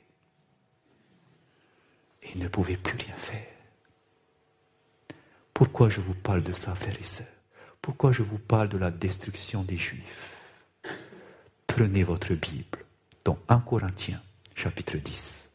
Ils 2.33 2.41
ne 2.41 2.47
pouvaient 2.47 2.77
plus 2.77 2.97
rien 2.97 3.15
faire. 3.15 3.45
Pourquoi 5.53 5.89
je 5.89 6.01
vous 6.01 6.13
parle 6.13 6.43
de 6.43 6.53
ça, 6.53 6.75
frères 6.75 6.99
et 6.99 7.03
sœurs? 7.03 7.27
Pourquoi 7.81 8.11
je 8.11 8.21
vous 8.21 8.37
parle 8.37 8.69
de 8.69 8.77
la 8.77 8.91
destruction 8.91 9.63
des 9.63 9.77
Juifs? 9.77 10.35
Prenez 11.65 12.03
votre 12.03 12.33
Bible 12.33 12.79
dans 13.23 13.37
1 13.49 13.59
Corinthiens, 13.59 14.21
chapitre 14.55 14.97
10. 14.97 15.46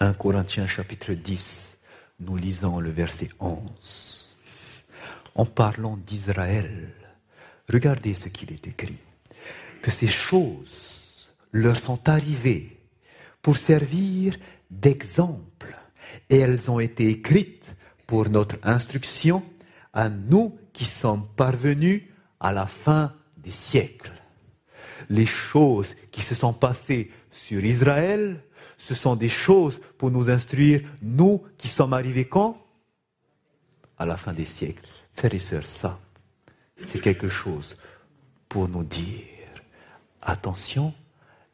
1 0.00 0.12
Corinthiens 0.14 0.66
chapitre 0.66 1.12
10, 1.12 1.78
nous 2.20 2.36
lisons 2.36 2.80
le 2.80 2.90
verset 2.90 3.28
11. 3.38 4.36
En 5.36 5.46
parlant 5.46 5.96
d'Israël, 5.96 6.92
regardez 7.68 8.14
ce 8.14 8.28
qu'il 8.28 8.52
est 8.52 8.66
écrit. 8.66 8.98
Que 9.82 9.90
ces 9.90 10.08
choses 10.08 11.30
leur 11.52 11.78
sont 11.78 12.08
arrivées 12.08 12.80
pour 13.40 13.56
servir 13.56 14.36
d'exemple 14.70 15.76
et 16.28 16.38
elles 16.38 16.70
ont 16.70 16.80
été 16.80 17.08
écrites 17.08 17.74
pour 18.06 18.28
notre 18.28 18.56
instruction 18.62 19.42
à 19.92 20.08
nous 20.08 20.58
qui 20.72 20.84
sommes 20.84 21.26
parvenus 21.36 22.02
à 22.40 22.52
la 22.52 22.66
fin 22.66 23.14
des 23.36 23.50
siècles. 23.50 24.12
Les 25.08 25.26
choses 25.26 25.94
qui 26.10 26.22
se 26.22 26.34
sont 26.34 26.52
passées 26.52 27.10
sur 27.30 27.64
Israël 27.64 28.42
ce 28.84 28.94
sont 28.94 29.16
des 29.16 29.30
choses 29.30 29.80
pour 29.96 30.10
nous 30.10 30.28
instruire, 30.28 30.82
nous 31.00 31.42
qui 31.56 31.68
sommes 31.68 31.94
arrivés 31.94 32.28
quand? 32.28 32.62
À 33.96 34.04
la 34.04 34.18
fin 34.18 34.34
des 34.34 34.44
siècles. 34.44 34.86
Frères 35.14 35.32
et 35.32 35.38
sœurs, 35.38 35.64
ça, 35.64 35.98
c'est 36.76 37.00
quelque 37.00 37.28
chose 37.28 37.78
pour 38.46 38.68
nous 38.68 38.84
dire, 38.84 39.62
attention, 40.20 40.92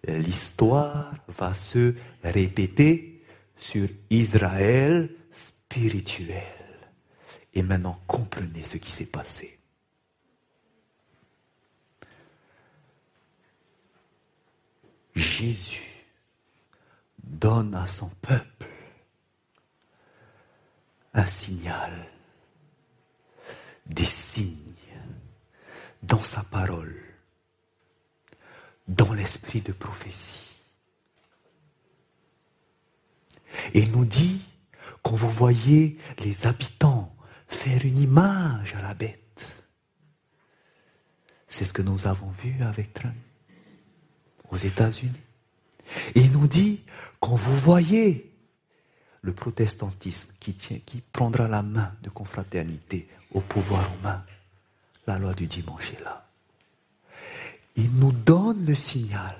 l'histoire 0.08 1.14
va 1.28 1.54
se 1.54 1.94
répéter 2.24 3.22
sur 3.54 3.88
Israël 4.10 5.14
spirituel. 5.30 6.42
Et 7.54 7.62
maintenant, 7.62 8.00
comprenez 8.08 8.64
ce 8.64 8.76
qui 8.76 8.90
s'est 8.90 9.06
passé. 9.06 9.56
Jésus 15.14 15.89
donne 17.30 17.74
à 17.74 17.86
son 17.86 18.08
peuple 18.20 18.66
un 21.14 21.26
signal, 21.26 22.06
des 23.86 24.04
signes 24.04 24.56
dans 26.02 26.22
sa 26.22 26.42
parole, 26.42 26.96
dans 28.88 29.12
l'esprit 29.12 29.60
de 29.60 29.72
prophétie. 29.72 30.48
Et 33.74 33.80
il 33.80 33.90
nous 33.90 34.04
dit, 34.04 34.42
quand 35.02 35.14
vous 35.14 35.30
voyez 35.30 35.98
les 36.18 36.46
habitants 36.46 37.14
faire 37.48 37.84
une 37.84 37.98
image 37.98 38.74
à 38.74 38.82
la 38.82 38.94
bête, 38.94 39.48
c'est 41.48 41.64
ce 41.64 41.72
que 41.72 41.82
nous 41.82 42.06
avons 42.06 42.30
vu 42.30 42.62
avec 42.62 42.92
Trump 42.92 43.14
aux 44.50 44.56
États-Unis. 44.56 45.29
Il 46.14 46.32
nous 46.32 46.46
dit, 46.46 46.82
quand 47.18 47.34
vous 47.34 47.56
voyez 47.56 48.32
le 49.22 49.32
protestantisme 49.32 50.32
qui, 50.40 50.54
qui 50.54 51.02
prendra 51.12 51.48
la 51.48 51.62
main 51.62 51.92
de 52.02 52.10
confraternité 52.10 53.08
au 53.32 53.40
pouvoir 53.40 53.90
romain, 53.96 54.24
la 55.06 55.18
loi 55.18 55.34
du 55.34 55.46
dimanche 55.46 55.92
est 55.92 56.04
là. 56.04 56.26
Il 57.76 57.92
nous 57.96 58.12
donne 58.12 58.64
le 58.66 58.74
signal. 58.74 59.36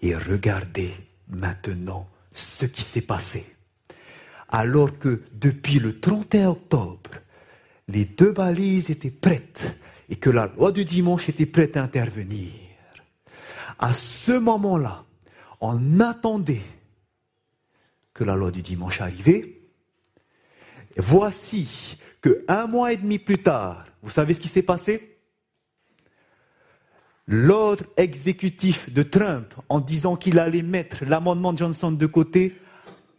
Et 0.00 0.14
regardez 0.14 0.94
maintenant 1.28 2.08
ce 2.32 2.66
qui 2.66 2.82
s'est 2.82 3.00
passé. 3.00 3.46
Alors 4.48 4.98
que 4.98 5.22
depuis 5.32 5.78
le 5.78 5.98
31 5.98 6.50
octobre, 6.50 7.10
les 7.88 8.04
deux 8.04 8.32
balises 8.32 8.90
étaient 8.90 9.10
prêtes 9.10 9.76
et 10.08 10.16
que 10.16 10.30
la 10.30 10.46
loi 10.46 10.70
du 10.72 10.84
dimanche 10.84 11.28
était 11.28 11.46
prête 11.46 11.76
à 11.76 11.82
intervenir 11.82 12.52
à 13.78 13.94
ce 13.94 14.32
moment-là, 14.32 15.04
on 15.60 16.00
attendait 16.00 16.62
que 18.14 18.24
la 18.24 18.34
loi 18.34 18.50
du 18.50 18.62
dimanche 18.62 19.00
arrivait. 19.00 19.60
voici 20.96 21.98
que 22.22 22.44
un 22.48 22.66
mois 22.66 22.92
et 22.92 22.96
demi 22.96 23.18
plus 23.18 23.38
tard, 23.38 23.84
vous 24.02 24.10
savez 24.10 24.34
ce 24.34 24.40
qui 24.40 24.48
s'est 24.48 24.62
passé? 24.62 25.18
L'ordre 27.26 27.84
exécutif 27.96 28.92
de 28.92 29.02
Trump, 29.02 29.52
en 29.68 29.80
disant 29.80 30.16
qu'il 30.16 30.38
allait 30.38 30.62
mettre 30.62 31.04
l'amendement 31.04 31.52
de 31.52 31.58
Johnson 31.58 31.92
de 31.92 32.06
côté, 32.06 32.56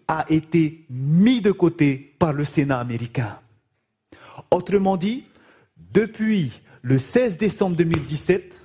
a 0.08 0.26
été 0.30 0.86
mis 0.90 1.42
de 1.42 1.52
côté 1.52 2.16
par 2.18 2.34
le 2.34 2.46
Sénat 2.46 2.80
américain. 2.80 3.40
Autrement 4.50 4.98
dit, 4.98 5.26
depuis 5.94 6.52
le 6.82 6.98
16 6.98 7.38
décembre 7.38 7.76
2017, 7.76 8.60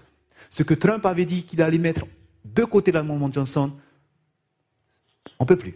ce 0.52 0.62
que 0.62 0.74
Trump 0.74 1.06
avait 1.06 1.24
dit 1.24 1.44
qu'il 1.44 1.62
allait 1.62 1.78
mettre 1.78 2.04
de 2.44 2.64
côté 2.64 2.92
l'amendement 2.92 3.32
Johnson, 3.32 3.72
on 5.38 5.44
ne 5.44 5.48
peut 5.48 5.56
plus. 5.56 5.74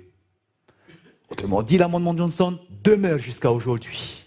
Autrement 1.30 1.62
dit, 1.62 1.78
l'amendement 1.78 2.14
Johnson 2.14 2.58
demeure 2.84 3.18
jusqu'à 3.18 3.50
aujourd'hui. 3.50 4.26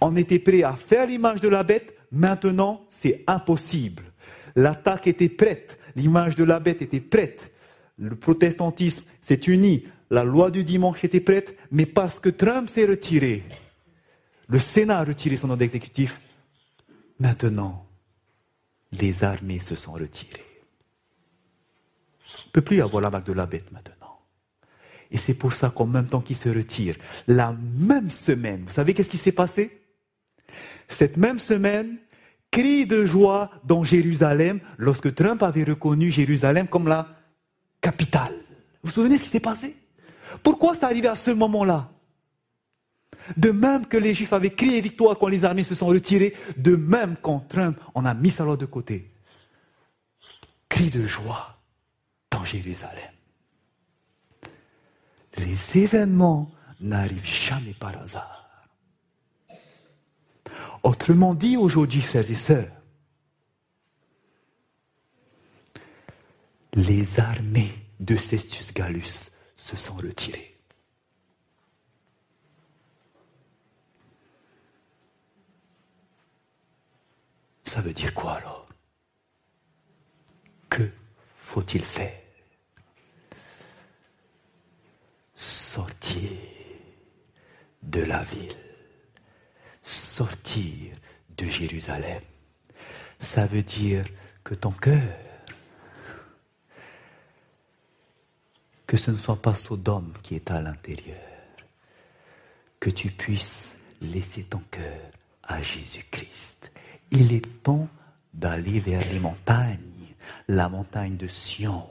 On 0.00 0.14
était 0.14 0.38
prêt 0.38 0.62
à 0.62 0.76
faire 0.76 1.08
l'image 1.08 1.40
de 1.40 1.48
la 1.48 1.64
bête, 1.64 1.96
maintenant 2.12 2.86
c'est 2.88 3.24
impossible. 3.26 4.04
L'attaque 4.54 5.08
était 5.08 5.28
prête, 5.28 5.80
l'image 5.96 6.36
de 6.36 6.44
la 6.44 6.60
bête 6.60 6.80
était 6.80 7.00
prête. 7.00 7.50
Le 7.98 8.14
protestantisme 8.14 9.02
s'est 9.20 9.40
uni, 9.48 9.82
la 10.10 10.22
loi 10.22 10.52
du 10.52 10.62
dimanche 10.62 11.02
était 11.02 11.18
prête, 11.18 11.56
mais 11.72 11.86
parce 11.86 12.20
que 12.20 12.28
Trump 12.28 12.68
s'est 12.68 12.86
retiré, 12.86 13.42
le 14.48 14.60
Sénat 14.60 15.00
a 15.00 15.04
retiré 15.04 15.36
son 15.36 15.50
ordre 15.50 15.64
exécutif, 15.64 16.20
maintenant 17.18 17.85
les 18.92 19.24
armées 19.24 19.60
se 19.60 19.74
sont 19.74 19.92
retirées. 19.92 20.62
Il 22.44 22.48
ne 22.48 22.52
peut 22.52 22.62
plus 22.62 22.82
avoir 22.82 23.02
la 23.02 23.10
marque 23.10 23.26
de 23.26 23.32
la 23.32 23.46
bête 23.46 23.70
maintenant. 23.72 24.20
Et 25.10 25.18
c'est 25.18 25.34
pour 25.34 25.52
ça 25.52 25.70
qu'en 25.70 25.86
même 25.86 26.08
temps 26.08 26.20
qu'ils 26.20 26.36
se 26.36 26.48
retirent, 26.48 26.96
la 27.26 27.52
même 27.52 28.10
semaine, 28.10 28.64
vous 28.66 28.72
savez 28.72 28.94
qu'est-ce 28.94 29.10
qui 29.10 29.18
s'est 29.18 29.32
passé? 29.32 29.82
Cette 30.88 31.16
même 31.16 31.38
semaine, 31.38 31.98
cri 32.50 32.86
de 32.86 33.04
joie 33.04 33.50
dans 33.64 33.84
Jérusalem 33.84 34.60
lorsque 34.78 35.14
Trump 35.14 35.42
avait 35.42 35.64
reconnu 35.64 36.10
Jérusalem 36.10 36.66
comme 36.66 36.88
la 36.88 37.08
capitale. 37.80 38.34
Vous 38.82 38.88
vous 38.88 38.90
souvenez 38.90 39.18
ce 39.18 39.24
qui 39.24 39.30
s'est 39.30 39.40
passé? 39.40 39.76
Pourquoi 40.42 40.74
ça 40.74 40.86
arrivait 40.86 41.08
à 41.08 41.14
ce 41.16 41.30
moment-là? 41.30 41.90
De 43.36 43.50
même 43.50 43.86
que 43.86 43.96
les 43.96 44.14
Juifs 44.14 44.32
avaient 44.32 44.54
crié 44.54 44.80
victoire 44.80 45.18
quand 45.18 45.28
les 45.28 45.44
armées 45.44 45.64
se 45.64 45.74
sont 45.74 45.86
retirées, 45.86 46.34
de 46.56 46.76
même 46.76 47.16
quand 47.20 47.40
Trump 47.48 47.78
a 47.94 48.14
mis 48.14 48.34
loi 48.38 48.56
de 48.56 48.66
côté. 48.66 49.10
Cri 50.68 50.90
de 50.90 51.06
joie 51.06 51.58
dans 52.30 52.44
Jérusalem. 52.44 53.12
Les 55.38 55.78
événements 55.78 56.50
n'arrivent 56.80 57.26
jamais 57.26 57.74
par 57.74 57.96
hasard. 58.00 58.46
Autrement 60.82 61.34
dit, 61.34 61.56
aujourd'hui, 61.56 62.00
frères 62.00 62.30
et 62.30 62.34
sœurs, 62.34 62.70
les 66.74 67.18
armées 67.18 67.72
de 68.00 68.16
Cestius 68.16 68.72
Gallus 68.72 69.30
se 69.56 69.76
sont 69.76 69.94
retirées. 69.94 70.55
Ça 77.66 77.82
veut 77.82 77.92
dire 77.92 78.14
quoi 78.14 78.36
alors? 78.36 78.66
Que 80.70 80.90
faut-il 81.36 81.84
faire? 81.84 82.22
Sortir 85.34 86.30
de 87.82 88.00
la 88.00 88.22
ville 88.22 88.56
sortir 89.86 90.96
de 91.36 91.46
Jérusalem. 91.46 92.22
Ça 93.20 93.46
veut 93.46 93.62
dire 93.62 94.04
que 94.42 94.54
ton 94.54 94.72
cœur, 94.72 95.12
que 98.86 98.96
ce 98.96 99.10
ne 99.10 99.16
soit 99.16 99.40
pas 99.40 99.54
Sodome 99.54 100.12
qui 100.22 100.34
est 100.34 100.50
à 100.50 100.60
l'intérieur, 100.60 101.18
que 102.80 102.90
tu 102.90 103.10
puisses 103.10 103.76
laisser 104.00 104.44
ton 104.44 104.62
cœur 104.70 105.10
à 105.42 105.60
Jésus-Christ. 105.60 106.72
Il 107.10 107.32
est 107.32 107.62
temps 107.62 107.88
d'aller 108.34 108.80
vers 108.80 109.02
les 109.12 109.18
montagnes, 109.18 109.78
la 110.48 110.68
montagne 110.68 111.16
de 111.16 111.26
Sion, 111.26 111.84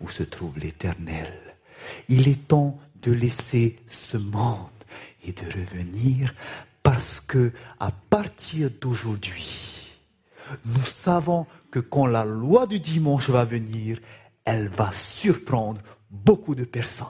où 0.00 0.08
se 0.08 0.22
trouve 0.22 0.58
l'Éternel. 0.58 1.32
Il 2.08 2.28
est 2.28 2.48
temps 2.48 2.78
de 3.02 3.12
laisser 3.12 3.78
ce 3.86 4.16
monde 4.16 4.68
et 5.24 5.32
de 5.32 5.44
revenir 5.46 6.34
parce 6.82 7.20
que 7.20 7.52
à 7.80 7.90
partir 7.90 8.70
d'aujourd'hui, 8.80 9.96
nous 10.64 10.84
savons 10.84 11.46
que 11.70 11.80
quand 11.80 12.06
la 12.06 12.24
loi 12.24 12.66
du 12.66 12.80
dimanche 12.80 13.28
va 13.28 13.44
venir, 13.44 13.98
elle 14.44 14.68
va 14.68 14.92
surprendre 14.92 15.80
beaucoup 16.10 16.54
de 16.54 16.64
personnes. 16.64 17.06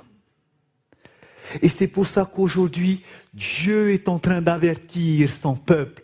Et 1.62 1.68
c'est 1.68 1.86
pour 1.86 2.06
ça 2.06 2.24
qu'aujourd'hui, 2.24 3.02
Dieu 3.34 3.92
est 3.92 4.08
en 4.08 4.18
train 4.18 4.40
d'avertir 4.40 5.32
son 5.32 5.54
peuple. 5.54 6.02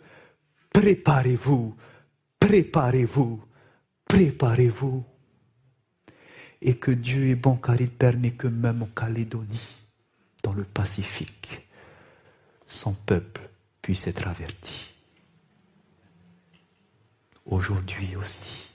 Préparez-vous, 0.73 1.75
préparez-vous, 2.39 3.41
préparez-vous. 4.05 5.05
Et 6.61 6.75
que 6.77 6.91
Dieu 6.91 7.27
est 7.27 7.35
bon 7.35 7.57
car 7.57 7.79
il 7.79 7.89
permet 7.89 8.31
que 8.31 8.47
même 8.47 8.83
en 8.83 8.87
Calédonie, 8.87 9.77
dans 10.43 10.53
le 10.53 10.63
Pacifique, 10.63 11.67
son 12.67 12.93
peuple 12.93 13.49
puisse 13.81 14.07
être 14.07 14.27
averti. 14.27 14.93
Aujourd'hui 17.45 18.15
aussi, 18.15 18.69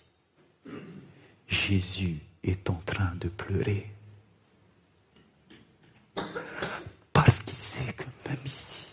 Jésus 1.47 2.19
est 2.43 2.69
en 2.69 2.81
train 2.85 3.15
de 3.17 3.29
pleurer 3.29 3.91
parce 7.13 7.39
qu'il 7.41 7.57
sait 7.57 7.93
que 7.95 8.05
même 8.29 8.39
ici, 8.45 8.88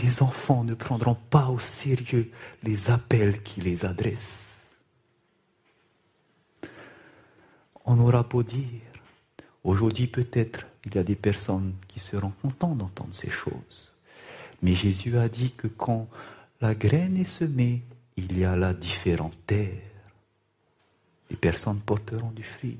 des 0.00 0.22
enfants 0.22 0.64
ne 0.64 0.74
prendront 0.74 1.16
pas 1.16 1.48
au 1.48 1.58
sérieux 1.58 2.30
les 2.62 2.90
appels 2.90 3.42
qu'il 3.42 3.64
les 3.64 3.84
adresse. 3.84 4.76
On 7.84 7.98
aura 7.98 8.22
beau 8.22 8.42
dire, 8.42 8.82
aujourd'hui 9.64 10.06
peut-être 10.06 10.66
il 10.84 10.94
y 10.94 10.98
a 10.98 11.02
des 11.02 11.16
personnes 11.16 11.74
qui 11.88 12.00
seront 12.00 12.32
contentes 12.42 12.78
d'entendre 12.78 13.14
ces 13.14 13.30
choses. 13.30 13.94
Mais 14.62 14.74
Jésus 14.74 15.18
a 15.18 15.28
dit 15.28 15.52
que 15.52 15.66
quand 15.66 16.08
la 16.60 16.74
graine 16.74 17.16
est 17.16 17.24
semée, 17.24 17.82
il 18.16 18.38
y 18.38 18.44
a 18.44 18.56
là 18.56 18.74
différentes 18.74 19.36
terres. 19.46 19.82
Les 21.30 21.36
personnes 21.36 21.80
porteront 21.80 22.30
du 22.30 22.42
fruit, 22.42 22.78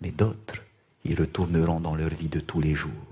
mais 0.00 0.10
d'autres, 0.10 0.62
ils 1.04 1.18
retourneront 1.18 1.80
dans 1.80 1.94
leur 1.94 2.10
vie 2.10 2.28
de 2.28 2.40
tous 2.40 2.60
les 2.60 2.74
jours. 2.74 3.11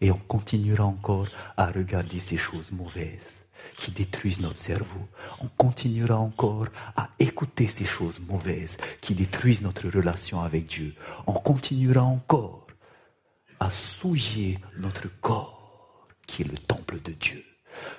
Et 0.00 0.10
on 0.10 0.18
continuera 0.18 0.84
encore 0.84 1.28
à 1.56 1.66
regarder 1.66 2.20
ces 2.20 2.36
choses 2.36 2.72
mauvaises 2.72 3.42
qui 3.76 3.90
détruisent 3.90 4.40
notre 4.40 4.58
cerveau. 4.58 5.08
On 5.40 5.48
continuera 5.48 6.18
encore 6.18 6.68
à 6.96 7.10
écouter 7.18 7.66
ces 7.66 7.84
choses 7.84 8.20
mauvaises 8.20 8.76
qui 9.00 9.14
détruisent 9.14 9.62
notre 9.62 9.88
relation 9.88 10.40
avec 10.40 10.66
Dieu. 10.66 10.94
On 11.26 11.34
continuera 11.34 12.02
encore 12.02 12.66
à 13.58 13.68
souiller 13.70 14.58
notre 14.78 15.08
corps 15.20 16.08
qui 16.26 16.42
est 16.42 16.50
le 16.50 16.58
temple 16.58 17.00
de 17.02 17.12
Dieu. 17.12 17.44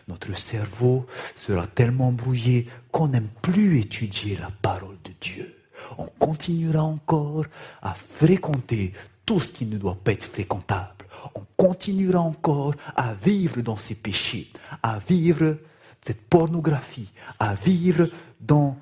Notre 0.07 0.37
cerveau 0.37 1.05
sera 1.35 1.67
tellement 1.67 2.11
brouillé 2.11 2.67
qu'on 2.91 3.09
n'aime 3.09 3.29
plus 3.41 3.79
étudier 3.79 4.37
la 4.37 4.51
parole 4.61 4.97
de 5.03 5.11
Dieu. 5.19 5.55
On 5.97 6.05
continuera 6.05 6.83
encore 6.83 7.45
à 7.81 7.93
fréquenter 7.93 8.93
tout 9.25 9.39
ce 9.39 9.51
qui 9.51 9.65
ne 9.65 9.77
doit 9.77 9.95
pas 9.95 10.11
être 10.13 10.25
fréquentable. 10.25 11.00
On 11.35 11.45
continuera 11.57 12.19
encore 12.19 12.73
à 12.95 13.13
vivre 13.13 13.61
dans 13.61 13.77
ces 13.77 13.95
péchés, 13.95 14.51
à 14.81 14.99
vivre 14.99 15.57
cette 16.01 16.27
pornographie, 16.27 17.11
à 17.39 17.53
vivre 17.53 18.09
dans 18.39 18.77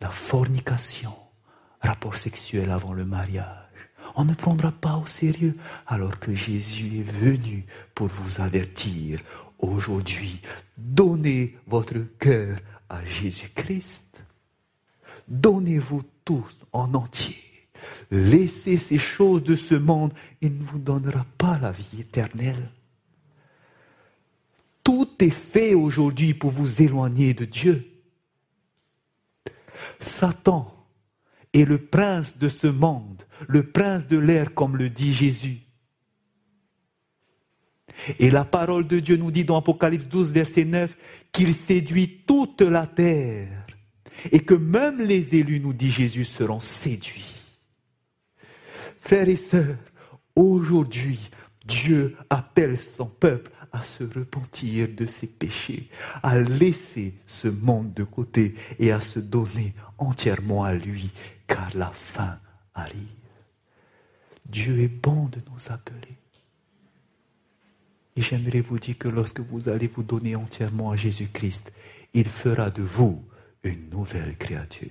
la 0.00 0.10
fornication, 0.10 1.14
rapport 1.80 2.16
sexuel 2.16 2.70
avant 2.70 2.92
le 2.92 3.04
mariage 3.04 3.68
on 4.18 4.24
ne 4.24 4.34
prendra 4.34 4.72
pas 4.72 4.96
au 4.96 5.06
sérieux 5.06 5.56
alors 5.86 6.18
que 6.18 6.34
Jésus 6.34 6.98
est 6.98 7.08
venu 7.08 7.64
pour 7.94 8.08
vous 8.08 8.40
avertir. 8.40 9.20
Aujourd'hui, 9.60 10.40
donnez 10.76 11.56
votre 11.68 11.98
cœur 12.18 12.58
à 12.88 13.04
Jésus-Christ. 13.04 14.24
Donnez-vous 15.28 16.02
tous 16.24 16.58
en 16.72 16.94
entier. 16.94 17.47
Laissez 18.10 18.76
ces 18.76 18.98
choses 18.98 19.42
de 19.42 19.54
ce 19.54 19.74
monde, 19.74 20.12
il 20.40 20.56
ne 20.56 20.64
vous 20.64 20.78
donnera 20.78 21.26
pas 21.36 21.58
la 21.58 21.72
vie 21.72 22.00
éternelle. 22.00 22.70
Tout 24.82 25.10
est 25.18 25.30
fait 25.30 25.74
aujourd'hui 25.74 26.32
pour 26.32 26.50
vous 26.50 26.80
éloigner 26.80 27.34
de 27.34 27.44
Dieu. 27.44 27.86
Satan 30.00 30.74
est 31.52 31.64
le 31.64 31.78
prince 31.78 32.38
de 32.38 32.48
ce 32.48 32.66
monde, 32.66 33.24
le 33.46 33.70
prince 33.70 34.06
de 34.06 34.18
l'air, 34.18 34.54
comme 34.54 34.76
le 34.76 34.88
dit 34.88 35.12
Jésus. 35.12 35.58
Et 38.18 38.30
la 38.30 38.44
parole 38.44 38.86
de 38.86 39.00
Dieu 39.00 39.16
nous 39.16 39.30
dit 39.30 39.44
dans 39.44 39.58
Apocalypse 39.58 40.06
12, 40.06 40.32
verset 40.32 40.64
9, 40.64 40.96
qu'il 41.32 41.54
séduit 41.54 42.22
toute 42.26 42.62
la 42.62 42.86
terre 42.86 43.66
et 44.32 44.40
que 44.40 44.54
même 44.54 45.00
les 45.00 45.36
élus, 45.36 45.60
nous 45.60 45.72
dit 45.72 45.90
Jésus, 45.90 46.24
seront 46.24 46.60
séduits. 46.60 47.37
Frères 49.08 49.30
et 49.30 49.36
sœurs, 49.36 49.78
aujourd'hui, 50.36 51.18
Dieu 51.64 52.14
appelle 52.28 52.78
son 52.78 53.06
peuple 53.06 53.50
à 53.72 53.82
se 53.82 54.04
repentir 54.04 54.86
de 54.94 55.06
ses 55.06 55.28
péchés, 55.28 55.88
à 56.22 56.38
laisser 56.38 57.14
ce 57.26 57.48
monde 57.48 57.94
de 57.94 58.04
côté 58.04 58.54
et 58.78 58.92
à 58.92 59.00
se 59.00 59.18
donner 59.18 59.74
entièrement 59.96 60.62
à 60.62 60.74
lui, 60.74 61.10
car 61.46 61.74
la 61.74 61.90
fin 61.90 62.38
arrive. 62.74 63.08
Dieu 64.44 64.78
est 64.80 64.88
bon 64.88 65.24
de 65.28 65.40
nous 65.50 65.72
appeler. 65.72 66.18
Et 68.14 68.20
j'aimerais 68.20 68.60
vous 68.60 68.78
dire 68.78 68.98
que 68.98 69.08
lorsque 69.08 69.40
vous 69.40 69.70
allez 69.70 69.86
vous 69.86 70.02
donner 70.02 70.36
entièrement 70.36 70.90
à 70.90 70.96
Jésus-Christ, 70.96 71.72
il 72.12 72.28
fera 72.28 72.68
de 72.68 72.82
vous 72.82 73.24
une 73.62 73.88
nouvelle 73.88 74.36
créature. 74.36 74.90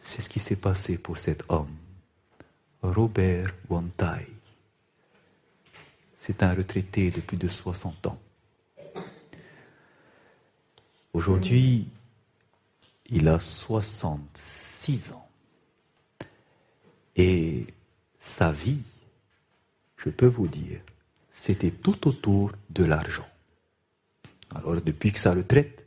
C'est 0.00 0.22
ce 0.22 0.28
qui 0.28 0.38
s'est 0.38 0.54
passé 0.54 0.98
pour 0.98 1.18
cet 1.18 1.42
homme, 1.48 1.77
Robert 2.82 3.54
Wantai. 3.68 4.28
C'est 6.18 6.42
un 6.42 6.54
retraité 6.54 7.10
de 7.10 7.20
plus 7.20 7.36
de 7.36 7.48
60 7.48 8.06
ans. 8.06 8.18
Aujourd'hui, 11.12 11.88
il 13.06 13.28
a 13.28 13.38
66 13.38 15.12
ans. 15.12 15.28
Et 17.16 17.66
sa 18.20 18.52
vie, 18.52 18.82
je 19.96 20.10
peux 20.10 20.26
vous 20.26 20.46
dire, 20.46 20.80
c'était 21.32 21.72
tout 21.72 22.06
autour 22.06 22.52
de 22.70 22.84
l'argent. 22.84 23.28
Alors 24.54 24.80
depuis 24.80 25.12
que 25.12 25.18
sa 25.18 25.32
retraite, 25.32 25.84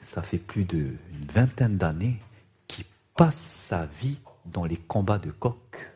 ça 0.00 0.22
fait 0.22 0.38
plus 0.38 0.64
d'une 0.64 0.96
vingtaine 1.28 1.76
d'années 1.76 2.18
qu'il 2.66 2.86
passe 3.14 3.36
sa 3.38 3.86
vie 3.86 4.18
dans 4.52 4.64
les 4.64 4.76
combats 4.76 5.18
de 5.18 5.30
coq. 5.30 5.90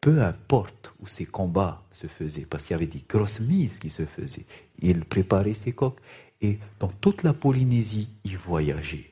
Peu 0.00 0.22
importe 0.22 0.94
où 1.00 1.06
ces 1.06 1.26
combats 1.26 1.82
se 1.92 2.06
faisaient, 2.06 2.46
parce 2.46 2.64
qu'il 2.64 2.74
y 2.74 2.76
avait 2.76 2.86
des 2.86 3.04
grosses 3.06 3.40
mises 3.40 3.78
qui 3.78 3.90
se 3.90 4.06
faisaient. 4.06 4.46
Il 4.80 5.04
préparait 5.04 5.54
ses 5.54 5.72
coqs 5.72 6.00
et 6.40 6.58
dans 6.78 6.88
toute 6.88 7.22
la 7.22 7.32
Polynésie, 7.34 8.08
il 8.24 8.38
voyageait. 8.38 9.10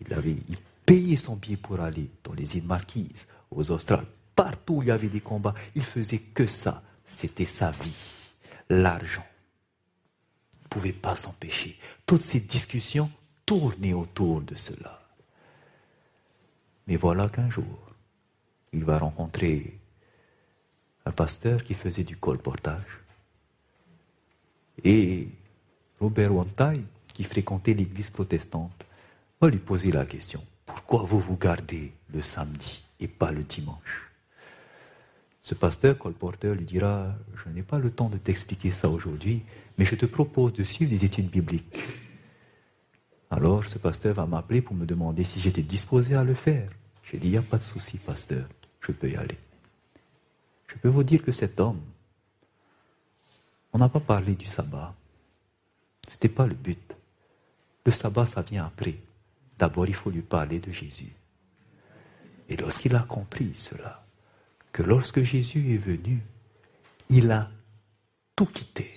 Il, 0.00 0.14
avait, 0.14 0.36
il 0.48 0.56
payait 0.86 1.16
son 1.16 1.36
billet 1.36 1.56
pour 1.56 1.80
aller 1.80 2.08
dans 2.22 2.34
les 2.34 2.56
îles 2.56 2.66
Marquises, 2.66 3.26
aux 3.50 3.70
Australes. 3.70 4.06
Partout 4.36 4.74
où 4.74 4.82
il 4.82 4.88
y 4.88 4.92
avait 4.92 5.08
des 5.08 5.20
combats, 5.20 5.54
il 5.74 5.82
faisait 5.82 6.18
que 6.18 6.46
ça. 6.46 6.82
C'était 7.04 7.46
sa 7.46 7.72
vie, 7.72 7.96
l'argent. 8.68 9.26
Il 10.52 10.64
ne 10.64 10.68
pouvait 10.68 10.92
pas 10.92 11.16
s'empêcher. 11.16 11.76
Toutes 12.06 12.22
ces 12.22 12.40
discussions 12.40 13.10
tournaient 13.44 13.94
autour 13.94 14.42
de 14.42 14.54
cela. 14.54 15.07
Mais 16.88 16.96
voilà 16.96 17.28
qu'un 17.28 17.50
jour, 17.50 17.92
il 18.72 18.82
va 18.82 18.98
rencontrer 18.98 19.78
un 21.04 21.12
pasteur 21.12 21.62
qui 21.62 21.74
faisait 21.74 22.02
du 22.02 22.16
colportage. 22.16 23.00
Et 24.82 25.28
Robert 26.00 26.34
Wantai, 26.34 26.80
qui 27.14 27.24
fréquentait 27.24 27.74
l'église 27.74 28.10
protestante, 28.10 28.84
va 29.40 29.48
lui 29.48 29.58
poser 29.58 29.92
la 29.92 30.04
question 30.04 30.42
pourquoi 30.68 31.02
vous 31.02 31.20
vous 31.20 31.36
gardez 31.36 31.92
le 32.12 32.22
samedi 32.22 32.82
et 33.00 33.08
pas 33.08 33.32
le 33.32 33.42
dimanche? 33.42 34.10
Ce 35.40 35.54
pasteur 35.54 35.98
colporteur 35.98 36.54
lui 36.54 36.64
dira, 36.64 37.14
je 37.42 37.50
n'ai 37.50 37.62
pas 37.62 37.78
le 37.78 37.90
temps 37.90 38.08
de 38.08 38.18
t'expliquer 38.18 38.70
ça 38.70 38.88
aujourd'hui, 38.88 39.42
mais 39.76 39.84
je 39.84 39.94
te 39.94 40.06
propose 40.06 40.52
de 40.54 40.64
suivre 40.64 40.90
des 40.90 41.04
études 41.04 41.30
bibliques. 41.30 41.82
Alors 43.30 43.64
ce 43.64 43.78
pasteur 43.78 44.14
va 44.14 44.26
m'appeler 44.26 44.62
pour 44.62 44.74
me 44.74 44.86
demander 44.86 45.24
si 45.24 45.40
j'étais 45.40 45.62
disposé 45.62 46.14
à 46.14 46.24
le 46.24 46.34
faire. 46.34 46.70
J'ai 47.10 47.18
dit, 47.18 47.28
il 47.28 47.32
n'y 47.32 47.38
a 47.38 47.42
pas 47.42 47.56
de 47.56 47.62
souci, 47.62 47.96
pasteur, 47.96 48.46
je 48.80 48.92
peux 48.92 49.08
y 49.08 49.16
aller. 49.16 49.38
Je 50.66 50.76
peux 50.76 50.88
vous 50.88 51.02
dire 51.02 51.22
que 51.22 51.32
cet 51.32 51.58
homme, 51.58 51.80
on 53.72 53.78
n'a 53.78 53.88
pas 53.88 54.00
parlé 54.00 54.34
du 54.34 54.44
sabbat. 54.44 54.94
Ce 56.06 56.14
n'était 56.14 56.28
pas 56.28 56.46
le 56.46 56.54
but. 56.54 56.94
Le 57.84 57.92
sabbat, 57.92 58.26
ça 58.26 58.42
vient 58.42 58.66
après. 58.66 58.96
D'abord, 59.58 59.86
il 59.86 59.94
faut 59.94 60.10
lui 60.10 60.22
parler 60.22 60.58
de 60.58 60.70
Jésus. 60.70 61.12
Et 62.48 62.56
lorsqu'il 62.56 62.94
a 62.94 63.00
compris 63.00 63.52
cela, 63.54 64.06
que 64.72 64.82
lorsque 64.82 65.22
Jésus 65.22 65.74
est 65.74 65.78
venu, 65.78 66.22
il 67.08 67.30
a 67.30 67.50
tout 68.36 68.46
quitté. 68.46 68.94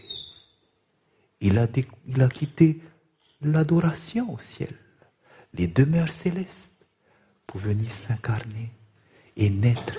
Il 1.39 1.57
a, 1.57 1.67
il 2.07 2.21
a 2.21 2.29
quitté 2.29 2.81
l'adoration 3.41 4.33
au 4.33 4.37
ciel, 4.37 4.73
les 5.53 5.67
demeures 5.67 6.11
célestes, 6.11 6.70
pour 7.51 7.59
venir 7.59 7.91
s'incarner 7.91 8.71
et 9.35 9.49
naître, 9.49 9.97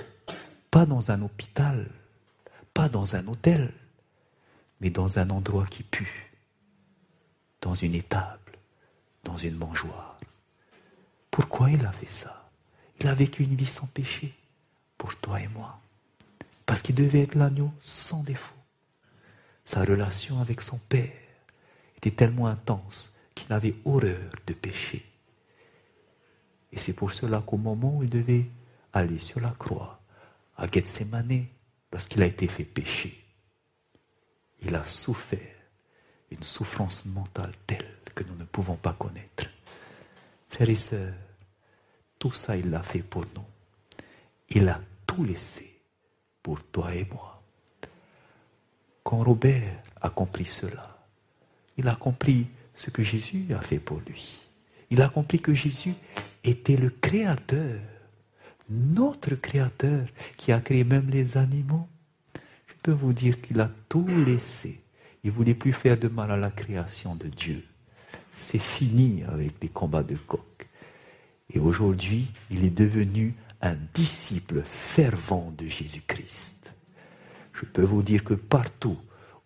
pas 0.71 0.87
dans 0.87 1.11
un 1.11 1.21
hôpital, 1.21 1.87
pas 2.73 2.89
dans 2.89 3.15
un 3.15 3.27
hôtel, 3.27 3.71
mais 4.81 4.89
dans 4.89 5.19
un 5.19 5.29
endroit 5.29 5.67
qui 5.67 5.83
pue, 5.83 6.31
dans 7.61 7.75
une 7.75 7.93
étable, 7.93 8.57
dans 9.23 9.37
une 9.37 9.55
mangeoire. 9.55 10.19
Pourquoi 11.29 11.69
il 11.69 11.85
a 11.85 11.91
fait 11.91 12.09
ça? 12.09 12.49
Il 12.99 13.07
a 13.07 13.13
vécu 13.13 13.43
une 13.43 13.55
vie 13.55 13.67
sans 13.67 13.85
péché 13.85 14.33
pour 14.97 15.15
toi 15.17 15.39
et 15.39 15.47
moi, 15.49 15.79
parce 16.65 16.81
qu'il 16.81 16.95
devait 16.95 17.21
être 17.21 17.35
l'agneau 17.35 17.71
sans 17.79 18.23
défaut. 18.23 18.55
Sa 19.63 19.85
relation 19.85 20.41
avec 20.41 20.59
son 20.59 20.79
Père 20.89 21.21
était 21.97 22.09
tellement 22.09 22.47
intense 22.47 23.13
qu'il 23.35 23.53
avait 23.53 23.75
horreur 23.85 24.31
de 24.47 24.53
péché. 24.55 25.05
Et 26.73 26.79
c'est 26.79 26.93
pour 26.93 27.13
cela 27.13 27.41
qu'au 27.45 27.57
moment 27.57 27.97
où 27.97 28.03
il 28.03 28.09
devait 28.09 28.47
aller 28.91 29.19
sur 29.19 29.39
la 29.39 29.51
croix, 29.51 30.01
à 30.57 30.67
Gethsemane, 30.67 31.45
lorsqu'il 31.91 32.21
a 32.23 32.25
été 32.25 32.47
fait 32.47 32.65
pécher, 32.65 33.23
il 34.61 34.75
a 34.75 34.83
souffert 34.83 35.39
une 36.31 36.41
souffrance 36.41 37.05
mentale 37.05 37.53
telle 37.67 37.87
que 38.15 38.23
nous 38.23 38.35
ne 38.35 38.45
pouvons 38.45 38.75
pas 38.75 38.93
connaître. 38.93 39.45
Frères 40.49 40.69
et 40.69 40.75
sœurs, 40.75 41.13
tout 42.17 42.31
ça, 42.31 42.57
il 42.57 42.69
l'a 42.71 42.81
fait 42.81 43.03
pour 43.03 43.25
nous. 43.35 43.45
Il 44.49 44.67
a 44.67 44.81
tout 45.05 45.23
laissé 45.23 45.79
pour 46.41 46.63
toi 46.63 46.93
et 46.95 47.05
moi. 47.05 47.41
Quand 49.03 49.23
Robert 49.23 49.75
a 50.01 50.09
compris 50.09 50.45
cela, 50.45 51.05
il 51.77 51.87
a 51.87 51.95
compris 51.95 52.47
ce 52.73 52.89
que 52.89 53.03
Jésus 53.03 53.53
a 53.53 53.61
fait 53.61 53.79
pour 53.79 53.99
lui. 54.07 54.39
Il 54.89 55.01
a 55.01 55.09
compris 55.09 55.39
que 55.39 55.53
Jésus 55.53 55.93
était 56.43 56.77
le 56.77 56.89
Créateur, 56.89 57.79
notre 58.69 59.35
Créateur, 59.35 60.07
qui 60.37 60.51
a 60.51 60.59
créé 60.59 60.83
même 60.83 61.09
les 61.09 61.37
animaux. 61.37 61.87
Je 62.67 62.73
peux 62.81 62.91
vous 62.91 63.13
dire 63.13 63.41
qu'il 63.41 63.59
a 63.59 63.71
tout 63.87 64.05
laissé. 64.25 64.81
Il 65.23 65.31
ne 65.31 65.35
voulait 65.35 65.55
plus 65.55 65.73
faire 65.73 65.97
de 65.97 66.07
mal 66.07 66.31
à 66.31 66.37
la 66.37 66.51
création 66.51 67.15
de 67.15 67.27
Dieu. 67.27 67.63
C'est 68.29 68.59
fini 68.59 69.23
avec 69.23 69.53
les 69.61 69.69
combats 69.69 70.03
de 70.03 70.15
coq. 70.15 70.67
Et 71.49 71.59
aujourd'hui, 71.59 72.27
il 72.49 72.65
est 72.65 72.75
devenu 72.75 73.35
un 73.61 73.77
disciple 73.93 74.63
fervent 74.65 75.53
de 75.57 75.67
Jésus-Christ. 75.67 76.73
Je 77.53 77.65
peux 77.65 77.83
vous 77.83 78.03
dire 78.03 78.23
que 78.23 78.33
partout 78.33 78.97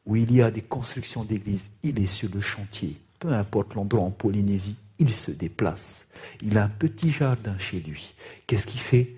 où 0.06 0.16
il 0.16 0.34
y 0.34 0.42
a 0.42 0.50
des 0.50 0.62
constructions 0.62 1.24
d'églises, 1.24 1.70
il 1.84 2.00
est 2.00 2.08
sur 2.08 2.30
le 2.34 2.40
chantier. 2.40 2.98
Peu 3.20 3.34
importe 3.34 3.76
l'endroit 3.76 4.04
en 4.04 4.12
Polynésie, 4.12 4.78
il 5.00 5.14
se 5.14 5.32
déplace. 5.32 6.08
Il 6.42 6.58
a 6.58 6.64
un 6.66 6.70
petit 6.70 7.12
jardin 7.12 7.58
chez 7.58 7.80
lui. 7.80 8.14
Qu'est-ce 8.46 8.68
qu'il 8.68 8.80
fait? 8.80 9.16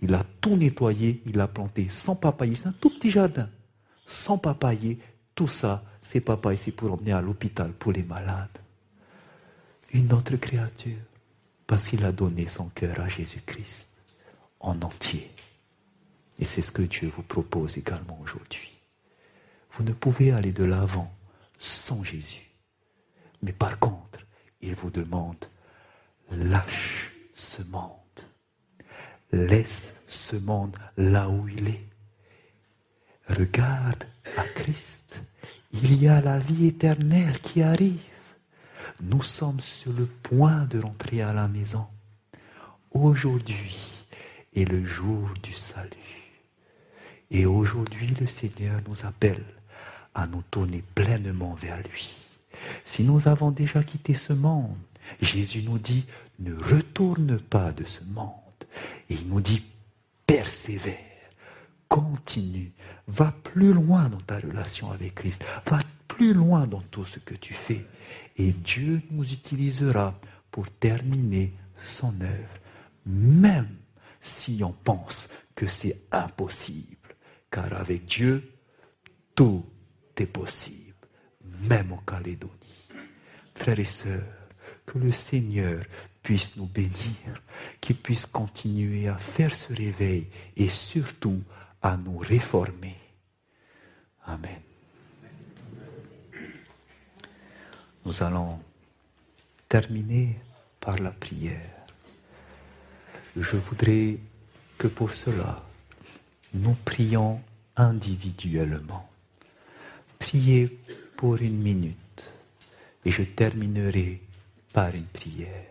Il 0.00 0.14
a 0.14 0.24
tout 0.40 0.56
nettoyé, 0.56 1.22
il 1.26 1.40
a 1.40 1.48
planté 1.48 1.88
sans 1.88 2.16
papayer. 2.16 2.54
C'est 2.54 2.68
un 2.68 2.74
tout 2.80 2.90
petit 2.90 3.10
jardin. 3.10 3.48
Sans 4.06 4.38
papayer, 4.38 4.98
tout 5.34 5.48
ça, 5.48 5.84
c'est 6.00 6.20
papaye, 6.20 6.58
c'est 6.58 6.72
pour 6.72 6.92
emmener 6.92 7.12
à 7.12 7.22
l'hôpital 7.22 7.72
pour 7.72 7.92
les 7.92 8.02
malades. 8.02 8.58
Une 9.92 10.12
autre 10.12 10.36
créature, 10.36 10.98
parce 11.66 11.88
qu'il 11.88 12.04
a 12.04 12.12
donné 12.12 12.48
son 12.48 12.68
cœur 12.70 13.00
à 13.00 13.08
Jésus-Christ 13.08 13.88
en 14.60 14.80
entier. 14.82 15.30
Et 16.38 16.44
c'est 16.44 16.62
ce 16.62 16.72
que 16.72 16.82
Dieu 16.82 17.08
vous 17.08 17.22
propose 17.22 17.78
également 17.78 18.18
aujourd'hui. 18.22 18.70
Vous 19.72 19.84
ne 19.84 19.92
pouvez 19.92 20.32
aller 20.32 20.52
de 20.52 20.64
l'avant 20.64 21.12
sans 21.58 22.02
Jésus. 22.02 22.50
Mais 23.42 23.52
par 23.52 23.78
contre, 23.78 24.11
il 24.62 24.74
vous 24.74 24.90
demande, 24.90 25.44
lâche 26.30 27.10
ce 27.34 27.62
monde. 27.64 27.90
Laisse 29.32 29.94
ce 30.06 30.36
monde 30.36 30.76
là 30.96 31.28
où 31.28 31.48
il 31.48 31.68
est. 31.68 31.86
Regarde 33.28 34.04
à 34.36 34.44
Christ. 34.44 35.20
Il 35.72 36.02
y 36.02 36.08
a 36.08 36.20
la 36.20 36.38
vie 36.38 36.66
éternelle 36.66 37.40
qui 37.40 37.62
arrive. 37.62 38.02
Nous 39.02 39.22
sommes 39.22 39.60
sur 39.60 39.92
le 39.92 40.06
point 40.06 40.66
de 40.66 40.78
rentrer 40.78 41.22
à 41.22 41.32
la 41.32 41.48
maison. 41.48 41.86
Aujourd'hui 42.90 44.04
est 44.54 44.64
le 44.64 44.84
jour 44.84 45.30
du 45.42 45.52
salut. 45.52 45.90
Et 47.30 47.46
aujourd'hui, 47.46 48.08
le 48.20 48.26
Seigneur 48.26 48.80
nous 48.86 49.06
appelle 49.06 49.44
à 50.14 50.26
nous 50.26 50.42
tourner 50.50 50.84
pleinement 50.94 51.54
vers 51.54 51.78
lui. 51.78 52.21
Si 52.84 53.04
nous 53.04 53.28
avons 53.28 53.50
déjà 53.50 53.82
quitté 53.82 54.14
ce 54.14 54.32
monde, 54.32 54.76
Jésus 55.20 55.62
nous 55.62 55.78
dit, 55.78 56.04
ne 56.38 56.54
retourne 56.54 57.38
pas 57.38 57.72
de 57.72 57.84
ce 57.84 58.04
monde. 58.04 58.28
Et 59.10 59.14
il 59.14 59.28
nous 59.28 59.40
dit, 59.40 59.62
persévère, 60.26 60.96
continue, 61.88 62.72
va 63.06 63.32
plus 63.44 63.72
loin 63.72 64.08
dans 64.08 64.20
ta 64.20 64.38
relation 64.38 64.90
avec 64.90 65.16
Christ, 65.16 65.44
va 65.66 65.80
plus 66.08 66.32
loin 66.32 66.66
dans 66.66 66.82
tout 66.90 67.04
ce 67.04 67.18
que 67.18 67.34
tu 67.34 67.54
fais. 67.54 67.86
Et 68.36 68.52
Dieu 68.52 69.02
nous 69.10 69.32
utilisera 69.32 70.18
pour 70.50 70.70
terminer 70.70 71.52
son 71.76 72.14
œuvre, 72.20 72.58
même 73.06 73.68
si 74.20 74.62
on 74.62 74.72
pense 74.72 75.28
que 75.54 75.66
c'est 75.66 76.00
impossible. 76.12 76.96
Car 77.50 77.72
avec 77.74 78.06
Dieu, 78.06 78.52
tout 79.34 79.64
est 80.16 80.26
possible, 80.26 80.81
même 81.62 81.92
en 81.92 81.98
Calédonie. 81.98 82.52
Frères 83.54 83.78
et 83.78 83.84
sœurs, 83.84 84.22
que 84.86 84.98
le 84.98 85.12
Seigneur 85.12 85.84
puisse 86.22 86.56
nous 86.56 86.66
bénir, 86.66 87.42
qu'il 87.80 87.96
puisse 87.96 88.26
continuer 88.26 89.08
à 89.08 89.18
faire 89.18 89.54
ce 89.54 89.72
réveil 89.72 90.26
et 90.56 90.68
surtout 90.68 91.42
à 91.80 91.96
nous 91.96 92.18
réformer. 92.18 92.96
Amen. 94.24 94.60
Nous 98.04 98.22
allons 98.22 98.60
terminer 99.68 100.38
par 100.80 100.98
la 100.98 101.10
prière. 101.10 101.70
Je 103.36 103.56
voudrais 103.56 104.18
que 104.76 104.88
pour 104.88 105.14
cela, 105.14 105.64
nous 106.52 106.74
prions 106.84 107.40
individuellement. 107.76 109.08
Priez 110.18 110.78
pour 111.22 111.36
une 111.36 111.62
minute 111.62 112.32
et 113.04 113.12
je 113.12 113.22
terminerai 113.22 114.20
par 114.72 114.92
une 114.92 115.06
prière. 115.06 115.70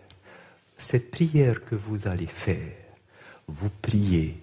Cette 0.78 1.12
prière 1.12 1.66
que 1.66 1.76
vous 1.76 2.08
allez 2.08 2.26
faire, 2.26 2.78
vous 3.50 3.70
priez 3.82 4.42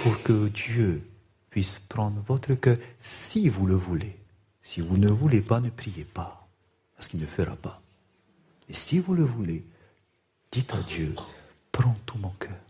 pour 0.00 0.22
que 0.22 0.46
Dieu 0.46 1.02
puisse 1.50 1.80
prendre 1.80 2.22
votre 2.24 2.54
cœur 2.54 2.76
si 3.00 3.48
vous 3.48 3.66
le 3.66 3.74
voulez. 3.74 4.14
Si 4.62 4.80
vous 4.80 4.96
ne 4.96 5.08
voulez 5.08 5.40
pas, 5.40 5.58
ne 5.58 5.70
priez 5.70 6.04
pas, 6.04 6.46
parce 6.94 7.08
qu'il 7.08 7.18
ne 7.18 7.26
fera 7.26 7.56
pas. 7.56 7.82
Et 8.68 8.74
si 8.74 9.00
vous 9.00 9.14
le 9.14 9.24
voulez, 9.24 9.64
dites 10.52 10.72
à 10.72 10.82
Dieu, 10.82 11.16
prends 11.72 11.96
tout 12.06 12.18
mon 12.18 12.34
cœur. 12.38 12.60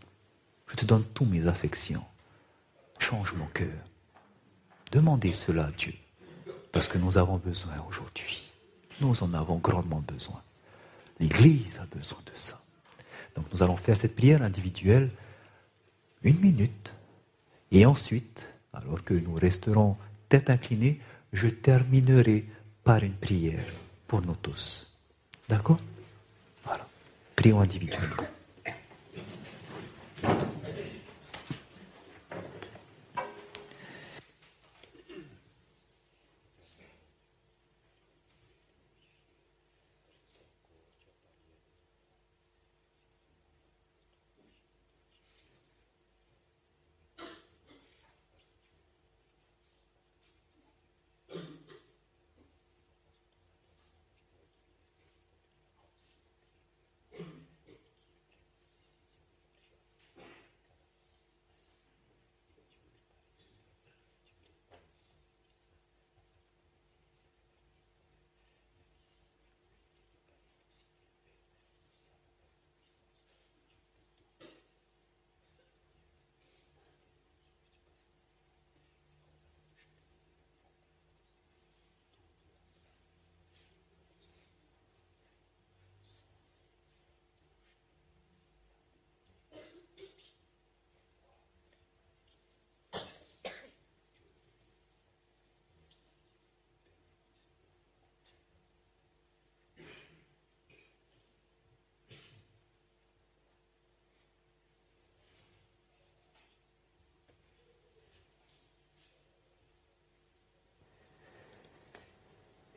Je 0.65 0.75
te 0.75 0.85
donne 0.85 1.03
toutes 1.13 1.29
mes 1.29 1.45
affections. 1.45 2.03
Change 2.97 3.35
mon 3.35 3.45
cœur. 3.45 3.77
Demandez 4.91 5.33
cela 5.33 5.65
à 5.67 5.71
Dieu, 5.71 5.93
parce 6.71 6.87
que 6.87 6.97
nous 6.97 7.17
avons 7.17 7.37
besoin 7.37 7.73
aujourd'hui. 7.87 8.51
Nous 9.01 9.23
en 9.23 9.33
avons 9.33 9.57
grandement 9.57 10.03
besoin. 10.05 10.41
L'Église 11.19 11.79
a 11.79 11.85
besoin 11.95 12.19
de 12.25 12.31
ça. 12.33 12.59
Donc 13.35 13.45
nous 13.53 13.63
allons 13.63 13.77
faire 13.77 13.97
cette 13.97 14.15
prière 14.15 14.41
individuelle 14.41 15.09
une 16.23 16.39
minute. 16.39 16.93
Et 17.71 17.85
ensuite, 17.85 18.47
alors 18.73 19.03
que 19.03 19.13
nous 19.13 19.35
resterons 19.35 19.97
tête 20.27 20.49
inclinée, 20.49 20.99
je 21.33 21.47
terminerai 21.47 22.45
par 22.83 23.03
une 23.03 23.13
prière 23.13 23.65
pour 24.07 24.21
nous 24.21 24.35
tous. 24.35 24.91
D'accord? 25.47 25.79
Voilà. 26.65 26.87
Prions 27.35 27.61
individuellement. 27.61 28.23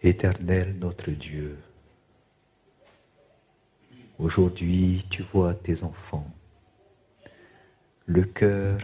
Éternel 0.04 0.74
notre 0.80 1.12
Dieu, 1.12 1.56
aujourd'hui 4.18 5.06
tu 5.08 5.22
vois 5.22 5.54
tes 5.54 5.84
enfants, 5.84 6.28
le 8.06 8.24
cœur 8.24 8.80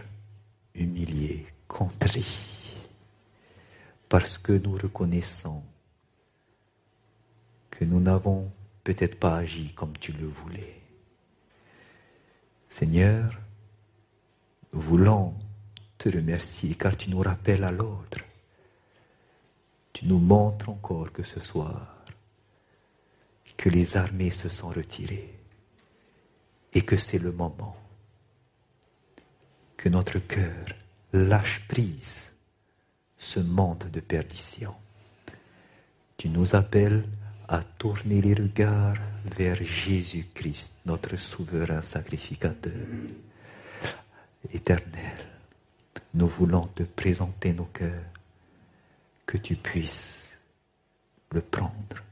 humilié, 0.75 1.45
contrit, 1.67 2.77
parce 4.07 4.37
que 4.37 4.53
nous 4.53 4.77
reconnaissons 4.77 5.61
que 7.69 7.83
nous 7.83 7.99
n'avons 7.99 8.49
peut-être 8.85 9.19
pas 9.19 9.39
agi 9.39 9.73
comme 9.73 9.97
tu 9.97 10.13
le 10.13 10.25
voulais. 10.25 10.79
Seigneur, 12.69 13.29
nous 14.71 14.79
voulons 14.79 15.33
te 15.97 16.07
remercier 16.07 16.75
car 16.75 16.95
tu 16.95 17.09
nous 17.09 17.19
rappelles 17.19 17.65
à 17.65 17.71
l'ordre. 17.71 18.19
Tu 19.99 20.05
nous 20.05 20.19
montres 20.19 20.69
encore 20.69 21.11
que 21.11 21.23
ce 21.23 21.41
soir, 21.41 22.05
que 23.57 23.67
les 23.67 23.97
armées 23.97 24.31
se 24.31 24.47
sont 24.47 24.69
retirées 24.69 25.37
et 26.71 26.83
que 26.83 26.95
c'est 26.95 27.19
le 27.19 27.33
moment 27.33 27.75
que 29.75 29.89
notre 29.89 30.19
cœur 30.19 30.67
lâche 31.11 31.67
prise 31.67 32.31
ce 33.17 33.41
monde 33.41 33.89
de 33.91 33.99
perdition. 33.99 34.73
Tu 36.15 36.29
nous 36.29 36.55
appelles 36.55 37.03
à 37.49 37.61
tourner 37.61 38.21
les 38.21 38.35
regards 38.35 39.01
vers 39.35 39.61
Jésus-Christ, 39.61 40.75
notre 40.85 41.17
souverain 41.17 41.81
sacrificateur. 41.81 42.87
Éternel, 44.53 45.27
nous 46.13 46.27
voulons 46.29 46.67
te 46.67 46.83
présenter 46.83 47.51
nos 47.51 47.65
cœurs, 47.65 48.13
que 49.29 49.37
tu 49.37 49.55
puisses 49.55 50.39
le 51.29 51.41
prendre. 51.41 52.03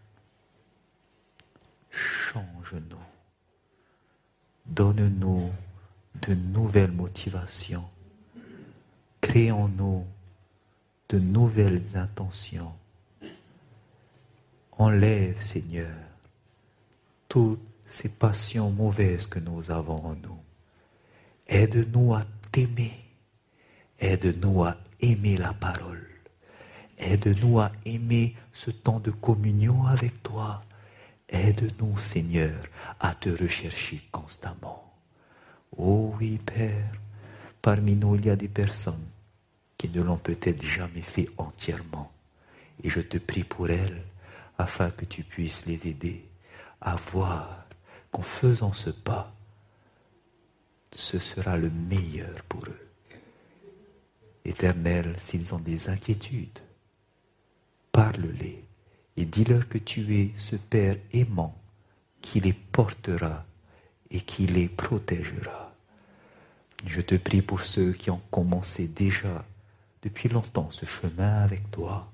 Change-nous, 1.90 3.08
donne-nous 4.68 5.50
de 6.22 6.36
nouvelles 6.36 6.92
motivations, 6.92 7.90
crée 9.20 9.50
en 9.50 9.68
nous 9.68 10.06
de 11.10 11.18
nouvelles 11.18 11.98
intentions 11.98 12.74
Enlève, 14.74 15.42
Seigneur, 15.42 15.98
toutes 17.28 17.60
ces 17.88 18.10
passions 18.10 18.70
mauvaises 18.70 19.26
que 19.26 19.40
nous 19.40 19.72
avons 19.72 20.06
en 20.06 20.14
nous. 20.14 20.40
Aide-nous 21.48 22.14
à 22.14 22.24
t'aimer. 22.52 22.94
Aide-nous 23.98 24.66
à 24.66 24.78
aimer 25.00 25.38
la 25.38 25.54
parole. 25.54 26.07
Aide-nous 26.98 27.60
à 27.60 27.72
aimer 27.86 28.36
ce 28.52 28.72
temps 28.72 29.00
de 29.00 29.12
communion 29.12 29.86
avec 29.86 30.24
toi. 30.24 30.64
Aide-nous, 31.30 31.98
Seigneur, 31.98 32.56
à 33.00 33.14
te 33.14 33.30
rechercher 33.30 34.02
constamment. 34.12 34.94
Oh 35.76 36.16
oui, 36.20 36.40
Père, 36.44 36.92
parmi 37.62 37.96
nous, 37.96 38.16
il 38.16 38.26
y 38.26 38.30
a 38.30 38.36
des 38.36 38.48
personnes 38.48 39.06
qui 39.78 39.90
ne 39.90 40.02
l'ont 40.02 40.18
peut-être 40.18 40.64
jamais 40.64 41.02
fait 41.02 41.30
entièrement. 41.38 42.12
Et 42.84 42.90
je 42.90 43.00
te 43.02 43.18
prie 43.18 43.44
pour 43.44 43.70
elles 43.70 44.04
afin 44.58 44.90
que 44.90 45.06
tu 45.06 45.24
puisses 45.24 45.66
les 45.66 45.88
aider 45.88 46.28
à 46.82 46.96
voir 46.96 47.66
qu'en 48.12 48.22
faisant 48.22 48.74
ce 48.74 48.90
pas, 48.90 49.34
ce 50.92 51.20
sera 51.20 51.58
le 51.58 51.70
meilleur 51.70 52.42
pour 52.50 52.66
eux. 52.66 52.88
Éternel, 54.46 55.14
s'ils 55.20 55.54
ont 55.54 55.60
des 55.60 55.90
inquiétudes, 55.90 56.60
parle-les 57.98 58.64
et 59.16 59.26
dis-leur 59.26 59.68
que 59.68 59.80
tu 59.80 60.16
es 60.16 60.32
ce 60.36 60.56
Père 60.56 60.98
aimant 61.14 61.60
qui 62.22 62.40
les 62.40 62.54
portera 62.54 63.44
et 64.12 64.22
qui 64.22 64.46
les 64.46 64.70
protégera. 64.70 65.74
Je 66.86 67.02
te 67.02 67.16
prie 67.16 67.42
pour 67.42 67.62
ceux 67.62 67.94
qui 67.94 68.12
ont 68.12 68.22
commencé 68.30 68.88
déjà 68.88 69.44
depuis 70.04 70.30
longtemps 70.30 70.70
ce 70.70 70.86
chemin 70.86 71.42
avec 71.42 71.72
toi. 71.72 72.12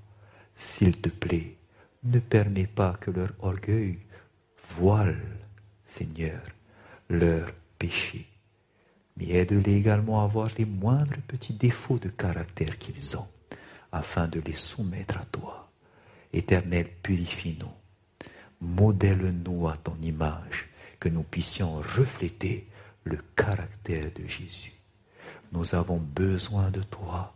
S'il 0.56 1.02
te 1.02 1.10
plaît, 1.10 1.58
ne 2.06 2.20
permets 2.20 2.66
pas 2.66 2.94
que 2.94 3.12
leur 3.12 3.34
orgueil 3.42 4.00
voile, 4.78 5.20
Seigneur, 5.86 6.44
leur 7.10 7.52
péché. 7.78 8.26
Mais 9.18 9.32
aide-les 9.32 9.76
également 9.76 10.24
à 10.24 10.28
voir 10.28 10.50
les 10.58 10.66
moindres 10.66 11.20
petits 11.28 11.52
défauts 11.56 12.00
de 12.00 12.08
caractère 12.08 12.78
qu'ils 12.78 13.18
ont, 13.18 13.28
afin 13.92 14.30
de 14.30 14.40
les 14.40 14.54
soumettre 14.54 15.18
à 15.18 15.26
toi. 15.26 15.63
Éternel, 16.34 16.90
purifie-nous. 17.02 17.72
Modèle-nous 18.60 19.68
à 19.68 19.78
ton 19.78 19.96
image, 20.02 20.70
que 21.00 21.10
nous 21.10 21.24
puissions 21.24 21.76
refléter 21.76 22.68
le 23.04 23.18
caractère 23.36 24.12
de 24.16 24.26
Jésus. 24.26 24.74
Nous 25.52 25.76
avons 25.76 25.98
besoin 25.98 26.72
de 26.72 26.82
toi. 26.82 27.36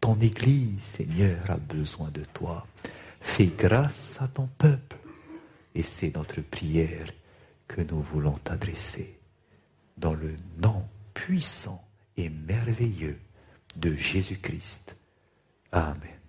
Ton 0.00 0.18
Église, 0.20 0.82
Seigneur, 0.82 1.50
a 1.50 1.56
besoin 1.56 2.10
de 2.10 2.24
toi. 2.32 2.66
Fais 3.20 3.46
grâce 3.46 4.16
à 4.20 4.28
ton 4.28 4.48
peuple. 4.58 4.96
Et 5.74 5.82
c'est 5.82 6.14
notre 6.14 6.40
prière 6.40 7.12
que 7.68 7.82
nous 7.82 8.00
voulons 8.00 8.38
t'adresser 8.42 9.18
dans 9.96 10.14
le 10.14 10.34
nom 10.60 10.84
puissant 11.14 11.86
et 12.16 12.28
merveilleux 12.28 13.18
de 13.76 13.94
Jésus-Christ. 13.94 14.96
Amen. 15.70 16.21